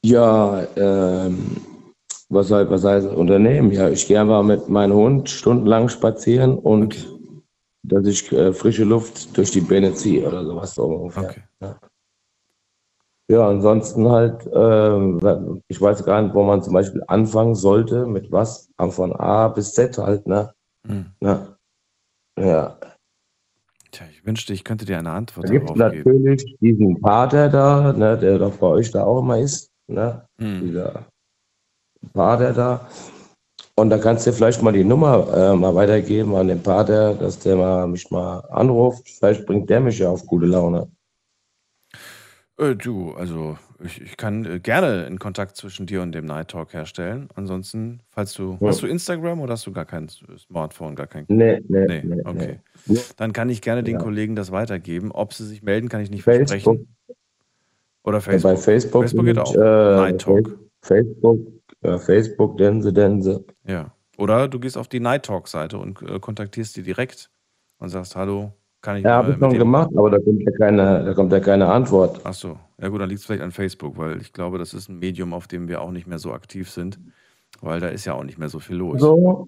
Ja, 0.03 0.65
ähm, 0.75 1.57
was 2.29 2.47
soll, 2.47 2.69
was 2.69 2.83
heißt 2.83 3.07
Unternehmen? 3.07 3.71
Ja, 3.71 3.89
ich 3.89 4.07
gehe 4.07 4.19
einfach 4.19 4.43
mit 4.43 4.69
meinem 4.69 4.93
Hund 4.93 5.29
stundenlang 5.29 5.89
spazieren 5.89 6.57
und 6.57 7.07
dass 7.83 8.05
ich 8.07 8.31
äh, 8.31 8.53
frische 8.53 8.83
Luft 8.83 9.35
durch 9.37 9.51
die 9.51 9.61
Beine 9.61 9.93
ziehe 9.93 10.27
oder 10.27 10.45
sowas 10.45 10.75
so 10.75 10.85
ungefähr. 10.85 11.35
Ja. 11.61 11.79
ja, 13.29 13.49
ansonsten 13.49 14.09
halt, 14.09 14.45
äh, 14.47 15.61
ich 15.67 15.81
weiß 15.81 16.05
gar 16.05 16.21
nicht, 16.21 16.33
wo 16.33 16.43
man 16.43 16.63
zum 16.63 16.73
Beispiel 16.73 17.03
anfangen 17.07 17.55
sollte, 17.55 18.05
mit 18.05 18.31
was, 18.31 18.69
von 18.89 19.15
A 19.15 19.47
bis 19.49 19.73
Z 19.73 19.97
halt, 19.97 20.27
ne? 20.27 20.53
Hm. 20.87 21.11
Ja. 21.21 21.57
Ja. 22.39 22.77
Ich 24.21 24.27
wünschte, 24.27 24.53
ich 24.53 24.63
könnte 24.63 24.85
dir 24.85 24.99
eine 24.99 25.09
Antwort 25.09 25.47
Da 25.47 25.51
gibt 25.51 25.71
es 25.71 25.75
darauf 25.75 25.93
geben. 25.93 26.23
natürlich 26.23 26.55
diesen 26.59 27.01
Pater 27.01 27.49
da, 27.49 27.91
ne, 27.91 28.15
der 28.19 28.37
doch 28.37 28.55
bei 28.57 28.67
euch 28.67 28.91
da 28.91 29.03
auch 29.03 29.21
immer 29.21 29.39
ist, 29.39 29.71
ne? 29.87 30.23
Hm. 30.39 30.61
Dieser 30.61 31.07
Pater 32.13 32.53
da. 32.53 32.87
Und 33.75 33.89
da 33.89 33.97
kannst 33.97 34.27
du 34.27 34.33
vielleicht 34.33 34.61
mal 34.61 34.73
die 34.73 34.83
Nummer 34.83 35.27
äh, 35.35 35.55
mal 35.55 35.73
weitergeben 35.73 36.35
an 36.35 36.49
den 36.49 36.61
Pater, 36.61 37.15
dass 37.15 37.39
der 37.39 37.55
mal, 37.55 37.87
mich 37.87 38.11
mal 38.11 38.41
anruft. 38.51 39.09
Vielleicht 39.09 39.47
bringt 39.47 39.71
der 39.71 39.79
mich 39.79 39.97
ja 39.97 40.09
auf 40.09 40.23
gute 40.27 40.45
Laune. 40.45 40.87
Äh, 42.59 42.75
du, 42.75 43.13
also 43.13 43.57
ich, 43.83 44.01
ich 44.01 44.17
kann 44.17 44.45
äh, 44.45 44.59
gerne 44.59 45.05
einen 45.05 45.19
Kontakt 45.19 45.55
zwischen 45.57 45.85
dir 45.85 46.01
und 46.01 46.11
dem 46.13 46.25
Night 46.25 46.49
Talk 46.49 46.73
herstellen. 46.73 47.29
Ansonsten, 47.35 48.01
falls 48.09 48.33
du. 48.33 48.57
Ja. 48.59 48.67
Hast 48.67 48.81
du 48.81 48.87
Instagram 48.87 49.39
oder 49.41 49.53
hast 49.53 49.65
du 49.67 49.71
gar 49.71 49.85
kein 49.85 50.07
Smartphone, 50.09 50.95
gar 50.95 51.07
kein. 51.07 51.25
Nee, 51.27 51.61
nee, 51.67 52.01
nee, 52.03 52.21
okay. 52.25 52.59
nee. 52.85 52.99
Dann 53.17 53.33
kann 53.33 53.49
ich 53.49 53.61
gerne 53.61 53.83
den 53.83 53.95
Ja. 53.95 54.01
Kollegen 54.01 54.35
das 54.35 54.51
weitergeben. 54.51 55.11
Ob 55.11 55.33
sie 55.33 55.45
sich 55.45 55.63
melden, 55.63 55.89
kann 55.89 56.01
ich 56.01 56.09
nicht 56.09 56.23
Facebook. 56.23 56.49
versprechen. 56.49 56.87
Oder 58.03 58.17
Ja, 58.17 58.21
Facebook. 58.21 58.51
bei 58.51 58.57
Facebook, 58.57 59.01
Facebook 59.03 59.25
geht 59.25 59.37
auch. 59.39 59.55
äh, 59.55 59.59
Night 59.95 60.21
Talk. 60.21 60.57
Facebook, 60.81 61.39
ja, 61.83 61.97
Facebook, 61.99 62.57
Dense, 62.57 62.91
Dense. 62.91 63.43
Ja. 63.67 63.93
Oder 64.17 64.47
du 64.47 64.59
gehst 64.59 64.77
auf 64.77 64.87
die 64.87 64.99
Night 64.99 65.25
Talk-Seite 65.25 65.77
und 65.77 66.01
äh, 66.01 66.19
kontaktierst 66.19 66.75
die 66.77 66.83
direkt 66.83 67.29
und 67.77 67.89
sagst, 67.89 68.15
hallo, 68.15 68.53
kann 68.81 68.97
ich 68.97 69.03
Ja, 69.03 69.11
habe 69.17 69.31
ich 69.31 69.37
schon 69.37 69.57
gemacht, 69.57 69.89
aber 69.95 70.09
da 70.09 70.19
kommt 70.19 70.41
ja 70.41 70.51
keine, 70.57 71.03
da 71.03 71.13
kommt 71.13 71.31
ja 71.31 71.39
keine 71.39 71.67
Antwort. 71.67 72.21
Ach 72.23 72.33
so. 72.33 72.57
Ja 72.81 72.89
gut, 72.89 73.01
dann 73.01 73.09
liegt 73.09 73.19
es 73.21 73.25
vielleicht 73.25 73.43
an 73.43 73.51
Facebook, 73.51 73.97
weil 73.97 74.19
ich 74.19 74.33
glaube, 74.33 74.57
das 74.57 74.73
ist 74.73 74.89
ein 74.89 74.99
Medium, 74.99 75.33
auf 75.33 75.47
dem 75.47 75.67
wir 75.67 75.81
auch 75.81 75.91
nicht 75.91 76.07
mehr 76.07 76.19
so 76.19 76.33
aktiv 76.33 76.69
sind, 76.69 76.99
weil 77.61 77.79
da 77.79 77.89
ist 77.89 78.05
ja 78.05 78.13
auch 78.13 78.23
nicht 78.23 78.39
mehr 78.39 78.49
so 78.49 78.59
viel 78.59 78.77
los. 78.77 78.99
So, 78.99 79.47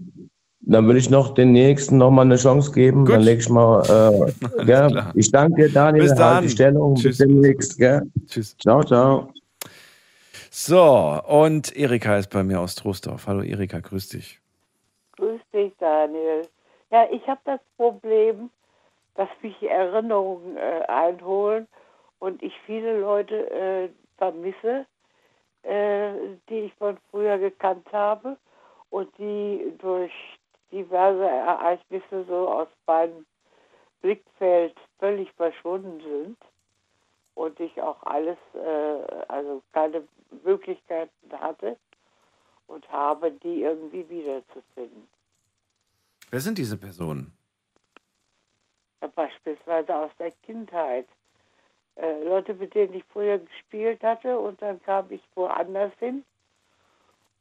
dann 0.66 0.88
will 0.88 0.96
ich 0.96 1.10
noch 1.10 1.34
den 1.34 1.52
nächsten 1.52 1.98
noch 1.98 2.12
mal 2.12 2.22
eine 2.22 2.38
Chance 2.38 2.72
geben. 2.72 3.06
Dann 3.06 3.22
leg 3.22 3.40
ich 3.40 3.50
mal. 3.50 3.82
Äh, 3.82 4.64
klar. 4.64 5.12
Ich 5.16 5.32
danke 5.32 5.64
dir, 5.64 5.74
Daniel. 5.74 6.04
Bis 6.04 6.12
halt 6.12 6.20
dann. 6.20 6.44
die 6.44 6.50
Stellung. 6.50 6.96
Tschüss. 6.96 7.18
Bis 7.18 7.28
demnächst. 7.28 7.78
Gell? 7.78 8.04
Tschüss. 8.28 8.56
Ciao, 8.58 8.84
ciao. 8.84 9.34
So, 10.52 11.20
und 11.28 11.76
Erika 11.76 12.16
ist 12.18 12.30
bei 12.30 12.44
mir 12.44 12.60
aus 12.60 12.76
Trostorf. 12.76 13.28
Hallo 13.28 13.42
Erika, 13.42 13.80
grüß 13.80 14.10
dich. 14.10 14.40
Grüß 15.18 15.42
dich, 15.52 15.74
Daniel. 15.80 16.44
Ja, 16.92 17.08
ich 17.12 17.28
habe 17.28 17.42
das 17.46 17.60
Problem, 17.76 18.52
dass 19.16 19.30
mich 19.42 19.62
Erinnerungen 19.64 20.58
äh, 20.58 20.84
einholen 20.88 21.68
und 22.20 22.42
ich 22.42 22.54
viele 22.66 23.00
Leute 23.00 23.50
äh, 23.52 23.90
vermisse, 24.18 24.86
äh, 25.64 26.14
die 26.50 26.60
ich 26.66 26.74
von 26.76 26.98
früher 27.12 27.38
gekannt 27.38 27.88
habe 27.92 28.38
und 28.90 29.16
die 29.18 29.74
durch 29.80 30.14
diverse 30.72 31.26
Ereignisse 31.26 32.26
so 32.28 32.48
aus 32.50 32.68
meinem 32.88 33.26
Blickfeld 34.02 34.76
völlig 35.00 35.32
verschwunden 35.34 36.02
sind 36.02 36.38
und 37.36 37.60
ich 37.60 37.82
auch 37.82 38.02
alles, 38.04 38.38
äh, 38.54 39.26
also 39.28 39.62
keine 39.72 40.04
Möglichkeiten 40.44 41.12
hatte 41.32 41.78
und 42.68 42.90
habe, 42.92 43.32
die 43.32 43.62
irgendwie 43.62 44.08
wiederzufinden. 44.10 45.08
Wer 46.32 46.40
sind 46.40 46.58
diese 46.58 46.78
Personen? 46.78 47.38
Ja, 49.04 49.10
beispielsweise 49.14 49.94
aus 49.94 50.12
der 50.18 50.32
Kindheit. 50.46 51.06
Äh, 51.98 52.24
Leute, 52.24 52.54
mit 52.54 52.74
denen 52.74 52.94
ich 52.94 53.04
früher 53.12 53.38
gespielt 53.38 54.02
hatte 54.02 54.40
und 54.40 54.62
dann 54.62 54.82
kam 54.84 55.12
ich 55.12 55.22
woanders 55.36 55.92
hin. 56.00 56.24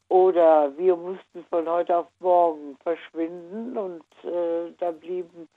Oder 0.08 0.76
wir 0.76 0.96
mussten 0.96 1.44
von 1.44 1.68
heute 1.68 1.98
auf 1.98 2.08
morgen 2.18 2.76
verschwinden 2.78 3.78
und 3.78 4.04
äh, 4.24 4.72
da 4.78 4.90
blieben 4.90 5.48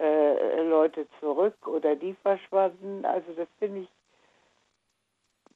äh, 0.00 0.62
Leute 0.62 1.06
zurück 1.20 1.64
oder 1.68 1.94
die 1.94 2.14
verschwanden. 2.14 3.04
Also 3.04 3.32
das 3.34 3.48
finde 3.60 3.82
ich, 3.82 3.88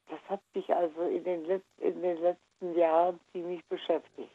das 0.08 0.20
hat 0.28 0.40
mich 0.54 0.72
also 0.72 1.02
in 1.02 1.24
den, 1.24 1.44
Letz 1.46 1.64
in 1.78 2.00
den 2.00 2.16
letzten 2.22 2.78
Jahren 2.78 3.18
ziemlich 3.32 3.64
beschäftigt. 3.64 4.30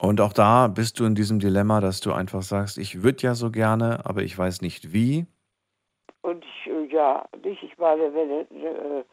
Und 0.00 0.20
auch 0.20 0.32
da 0.32 0.68
bist 0.68 1.00
du 1.00 1.04
in 1.04 1.14
diesem 1.14 1.40
Dilemma, 1.40 1.80
dass 1.80 2.00
du 2.00 2.12
einfach 2.12 2.42
sagst, 2.42 2.78
ich 2.78 3.02
würde 3.02 3.22
ja 3.22 3.34
so 3.34 3.50
gerne, 3.50 4.00
aber 4.04 4.22
ich 4.22 4.38
weiß 4.38 4.62
nicht 4.62 4.92
wie. 4.92 5.26
Und 6.22 6.44
ich, 6.44 6.70
äh, 6.70 6.84
ja, 6.86 7.24
nicht, 7.44 7.62
ich 7.62 7.76
meine, 7.78 8.14
wenn 8.14 8.28
du 8.28 8.66
äh, 8.66 9.04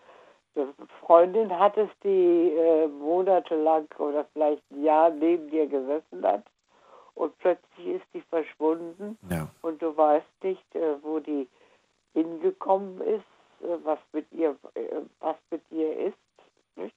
eine 0.55 0.73
Freundin 1.01 1.57
hattest, 1.57 1.93
die 2.03 2.51
äh, 2.55 2.87
monatelang 2.87 3.87
oder 3.97 4.25
vielleicht 4.33 4.61
ein 4.71 4.83
Jahr 4.83 5.09
neben 5.09 5.49
dir 5.49 5.67
gesessen 5.67 6.23
hat 6.23 6.43
und 7.15 7.37
plötzlich 7.39 7.87
ist 7.87 8.05
die 8.13 8.21
verschwunden 8.21 9.17
Ja. 9.29 9.47
und 9.61 9.81
du 9.81 9.95
weißt 9.95 10.25
nicht, 10.43 10.75
äh, 10.75 10.95
wo 11.01 11.19
die 11.19 11.47
hingekommen 12.13 13.01
ist, 13.01 13.25
äh, 13.61 13.77
was 13.83 13.99
mit 14.13 14.25
ihr, 14.31 14.55
äh, 14.75 15.01
was 15.19 15.35
mit 15.51 15.61
ihr 15.71 15.97
ist. 16.07 16.17
Nicht? 16.75 16.95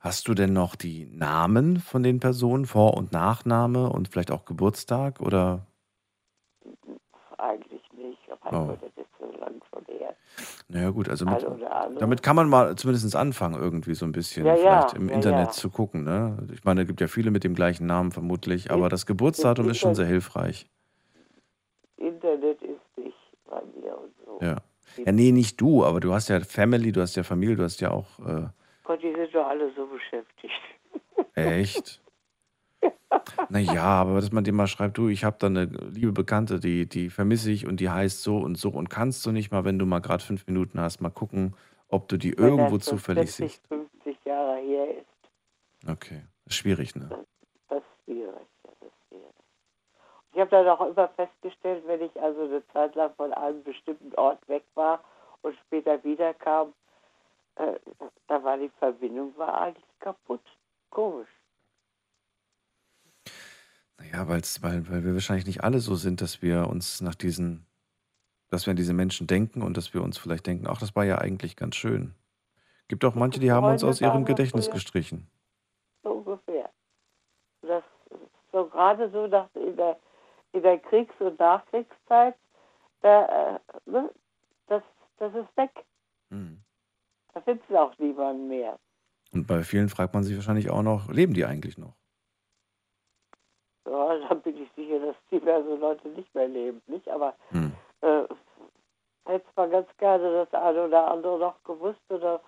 Hast 0.00 0.28
du 0.28 0.34
denn 0.34 0.54
noch 0.54 0.76
die 0.76 1.04
Namen 1.12 1.78
von 1.78 2.02
den 2.02 2.20
Personen, 2.20 2.64
Vor- 2.64 2.96
und 2.96 3.12
Nachname 3.12 3.90
und 3.90 4.08
vielleicht 4.08 4.30
auch 4.30 4.46
Geburtstag 4.46 5.20
oder? 5.20 5.66
Eigentlich 7.36 7.82
nicht, 7.92 8.18
Oh. 8.50 8.76
das 8.80 8.90
ist 8.96 9.06
so 9.18 9.26
lang 9.38 9.60
von 9.70 9.84
her. 9.86 10.16
Naja 10.68 10.90
gut, 10.90 11.08
also 11.08 11.26
mit, 11.26 11.44
andere. 11.44 11.98
damit 11.98 12.22
kann 12.22 12.34
man 12.34 12.48
mal 12.48 12.74
zumindest 12.76 13.14
anfangen, 13.14 13.60
irgendwie 13.60 13.94
so 13.94 14.06
ein 14.06 14.12
bisschen 14.12 14.46
Ja, 14.46 14.54
ja, 14.54 14.60
vielleicht 14.80 14.94
im 14.94 15.08
ja, 15.10 15.14
Internet 15.14 15.46
ja. 15.48 15.50
zu 15.52 15.68
gucken. 15.68 16.04
Ne? 16.04 16.46
Ich 16.52 16.64
meine, 16.64 16.80
es 16.82 16.86
gibt 16.86 17.00
ja 17.02 17.06
viele 17.06 17.30
mit 17.30 17.44
dem 17.44 17.54
gleichen 17.54 17.86
Namen 17.86 18.10
vermutlich, 18.10 18.70
aber 18.70 18.88
das 18.88 19.04
Geburtsdatum 19.04 19.68
ist 19.68 19.78
schon 19.78 19.94
sehr 19.94 20.06
hilfreich. 20.06 20.66
Internet 21.98 22.62
ist 22.62 22.80
nicht 23.04 23.16
bei 23.48 23.60
mir 23.78 23.98
und 23.98 24.12
so. 24.24 24.38
Ja. 24.40 24.56
Ja, 25.04 25.12
nee, 25.12 25.30
nicht 25.30 25.60
du, 25.60 25.84
aber 25.84 26.00
du 26.00 26.12
hast 26.12 26.28
ja 26.28 26.40
Family, 26.40 26.90
du 26.90 27.00
hast 27.02 27.14
ja 27.16 27.22
Familie, 27.22 27.56
du 27.56 27.62
hast 27.62 27.80
ja 27.80 27.90
auch 27.92 28.18
äh, 28.26 28.48
Gott, 28.90 29.04
die 29.04 29.14
sind 29.14 29.32
doch 29.32 29.46
alle 29.46 29.70
so 29.76 29.86
beschäftigt. 29.86 30.60
Echt? 31.34 32.02
Naja, 33.50 33.82
aber 33.82 34.14
dass 34.14 34.32
man 34.32 34.42
dir 34.42 34.54
mal 34.54 34.66
schreibt, 34.66 34.96
du, 34.96 35.08
ich 35.08 35.24
habe 35.24 35.36
da 35.38 35.48
eine 35.48 35.64
liebe 35.64 36.12
Bekannte, 36.12 36.58
die, 36.60 36.88
die 36.88 37.10
vermisse 37.10 37.50
ich 37.50 37.66
und 37.66 37.78
die 37.78 37.90
heißt 37.90 38.22
so 38.22 38.38
und 38.38 38.56
so 38.56 38.70
und 38.70 38.88
kannst 38.88 39.26
du 39.26 39.32
nicht 39.32 39.50
mal, 39.50 39.64
wenn 39.64 39.78
du 39.78 39.84
mal 39.84 39.98
gerade 39.98 40.24
fünf 40.24 40.46
Minuten 40.46 40.80
hast, 40.80 41.00
mal 41.00 41.10
gucken, 41.10 41.54
ob 41.88 42.08
du 42.08 42.16
die 42.16 42.36
Wenn 42.38 42.46
irgendwo 42.46 42.78
das 42.78 42.86
zufällig 42.86 43.30
40, 43.32 43.36
siehst. 43.36 43.66
50 43.66 44.24
Jahre 44.24 44.56
her 44.60 44.98
ist, 44.98 45.88
Okay, 45.88 46.22
ist 46.46 46.54
schwierig, 46.54 46.94
ne? 46.94 47.08
das 47.68 47.78
ist 47.78 47.84
schwierig. 48.04 48.46
Das 48.62 48.72
ist 48.80 49.08
schwierig. 49.08 49.34
Ich 50.32 50.40
habe 50.40 50.50
dann 50.50 50.68
auch 50.68 50.80
immer 50.80 51.08
festgestellt, 51.08 51.82
wenn 51.86 52.00
ich 52.00 52.20
also 52.20 52.44
eine 52.44 52.66
Zeit 52.68 52.94
lang 52.94 53.12
von 53.16 53.32
einem 53.34 53.62
bestimmten 53.62 54.14
Ort 54.14 54.40
weg 54.48 54.64
war 54.74 55.04
und 55.42 55.54
später 55.66 56.02
wiederkam, 56.02 56.72
äh, 57.60 57.78
da 58.28 58.42
war 58.42 58.56
die 58.56 58.70
Verbindung 58.78 59.36
war 59.36 59.60
eigentlich 59.60 59.84
kaputt. 59.98 60.42
Komisch. 60.90 61.28
Naja, 63.98 64.26
weil's, 64.28 64.62
weil, 64.62 64.88
weil 64.88 65.04
wir 65.04 65.14
wahrscheinlich 65.14 65.46
nicht 65.46 65.62
alle 65.62 65.78
so 65.78 65.94
sind, 65.94 66.20
dass 66.22 66.40
wir 66.42 66.68
uns 66.68 67.00
nach 67.00 67.14
diesen, 67.14 67.66
dass 68.48 68.66
wir 68.66 68.70
an 68.70 68.76
diese 68.76 68.94
Menschen 68.94 69.26
denken 69.26 69.62
und 69.62 69.76
dass 69.76 69.92
wir 69.92 70.02
uns 70.02 70.16
vielleicht 70.16 70.46
denken, 70.46 70.66
ach, 70.68 70.80
das 70.80 70.96
war 70.96 71.04
ja 71.04 71.18
eigentlich 71.18 71.56
ganz 71.56 71.76
schön. 71.76 72.14
Gibt 72.88 73.04
auch 73.04 73.14
manche, 73.14 73.38
die 73.38 73.52
haben 73.52 73.66
uns 73.66 73.84
aus 73.84 74.00
ihrem 74.00 74.24
Gedächtnis 74.24 74.66
früher. 74.66 74.74
gestrichen. 74.74 75.30
So 76.02 76.10
ungefähr. 76.12 76.70
Das 77.62 77.84
ist 78.10 78.18
so 78.52 78.66
gerade 78.66 79.10
so 79.10 79.26
nach, 79.26 79.48
in, 79.54 79.76
der, 79.76 79.98
in 80.52 80.62
der 80.62 80.78
Kriegs- 80.78 81.14
und 81.20 81.38
Nachkriegszeit 81.38 82.34
da, 83.02 83.54
äh, 83.54 83.58
ne, 83.86 84.10
das, 84.66 84.82
das 85.18 85.34
ist 85.34 85.56
weg. 85.56 85.70
Mhm. 86.30 86.62
Da 87.46 87.54
du 87.54 87.80
auch 87.80 87.96
niemanden 87.98 88.48
mehr. 88.48 88.78
Und 89.32 89.46
bei 89.46 89.62
vielen 89.62 89.88
fragt 89.88 90.14
man 90.14 90.24
sich 90.24 90.36
wahrscheinlich 90.36 90.70
auch 90.70 90.82
noch, 90.82 91.08
leben 91.08 91.34
die 91.34 91.44
eigentlich 91.44 91.78
noch? 91.78 91.94
Ja, 93.86 94.18
da 94.28 94.34
bin 94.34 94.56
ich 94.56 94.70
sicher, 94.76 94.98
dass 95.00 95.16
diverse 95.30 95.74
Leute 95.76 96.08
nicht 96.08 96.34
mehr 96.34 96.48
leben, 96.48 96.82
nicht? 96.86 97.08
Aber 97.08 97.34
Hm. 97.50 97.72
äh, 98.02 98.22
hätte 99.26 99.46
mal 99.56 99.70
ganz 99.70 99.88
gerne 99.98 100.32
das 100.32 100.60
eine 100.60 100.84
oder 100.86 101.10
andere 101.10 101.38
noch 101.38 101.62
gewusst 101.64 102.00
oder 102.08 102.40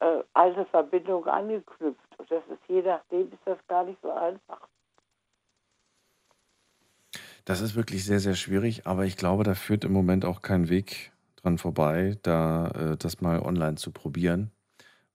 äh, 0.00 0.22
alte 0.32 0.64
Verbindungen 0.66 1.28
angeknüpft. 1.28 2.18
Und 2.18 2.30
das 2.30 2.42
ist 2.48 2.60
je 2.68 2.82
nachdem 2.82 3.30
ist 3.32 3.42
das 3.44 3.58
gar 3.68 3.84
nicht 3.84 4.00
so 4.02 4.10
einfach. 4.10 4.68
Das 7.44 7.60
ist 7.60 7.74
wirklich 7.74 8.04
sehr, 8.04 8.20
sehr 8.20 8.34
schwierig, 8.34 8.86
aber 8.86 9.04
ich 9.04 9.16
glaube, 9.16 9.44
da 9.44 9.54
führt 9.54 9.84
im 9.84 9.92
Moment 9.92 10.24
auch 10.24 10.42
kein 10.42 10.68
Weg 10.68 11.12
dran 11.42 11.58
vorbei, 11.58 12.16
da 12.22 12.68
äh, 12.68 12.96
das 12.96 13.20
mal 13.20 13.40
online 13.40 13.76
zu 13.76 13.90
probieren. 13.90 14.50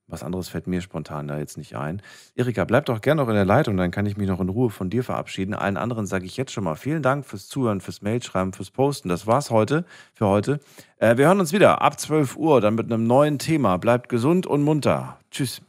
Was 0.10 0.24
anderes 0.24 0.48
fällt 0.48 0.68
mir 0.68 0.80
spontan 0.80 1.28
da 1.28 1.38
jetzt 1.38 1.58
nicht 1.58 1.76
ein. 1.76 2.02
Erika, 2.34 2.64
bleib 2.64 2.86
doch 2.86 3.02
gerne 3.02 3.22
noch 3.22 3.28
in 3.28 3.36
der 3.36 3.44
Leitung, 3.44 3.76
dann 3.76 3.92
kann 3.92 4.06
ich 4.06 4.16
mich 4.16 4.30
noch 4.30 4.40
in 4.40 4.48
Ruhe 4.48 4.70
von 4.70 4.90
dir 4.90 5.04
verabschieden. 5.04 5.54
Allen 5.54 5.76
anderen 5.76 6.06
sage 6.06 6.26
ich 6.26 6.38
jetzt 6.38 6.54
schon 6.54 6.64
mal 6.64 6.76
vielen 6.76 7.04
Dank 7.04 7.26
fürs 7.26 7.50
Zuhören, 7.50 7.82
fürs 7.82 8.02
Mailschreiben, 8.02 8.54
fürs 8.54 8.72
Posten. 8.72 9.10
Das 9.10 9.28
war's 9.28 9.52
heute 9.52 9.84
für 10.14 10.28
heute. 10.28 10.60
Äh, 10.98 11.18
wir 11.18 11.28
hören 11.28 11.42
uns 11.42 11.52
wieder 11.52 11.82
ab 11.82 12.00
12 12.00 12.38
Uhr, 12.38 12.62
dann 12.62 12.76
mit 12.76 12.86
einem 12.86 13.06
neuen 13.06 13.38
Thema. 13.38 13.78
Bleibt 13.78 14.08
gesund 14.08 14.48
und 14.48 14.64
munter. 14.64 15.20
Tschüss. 15.30 15.62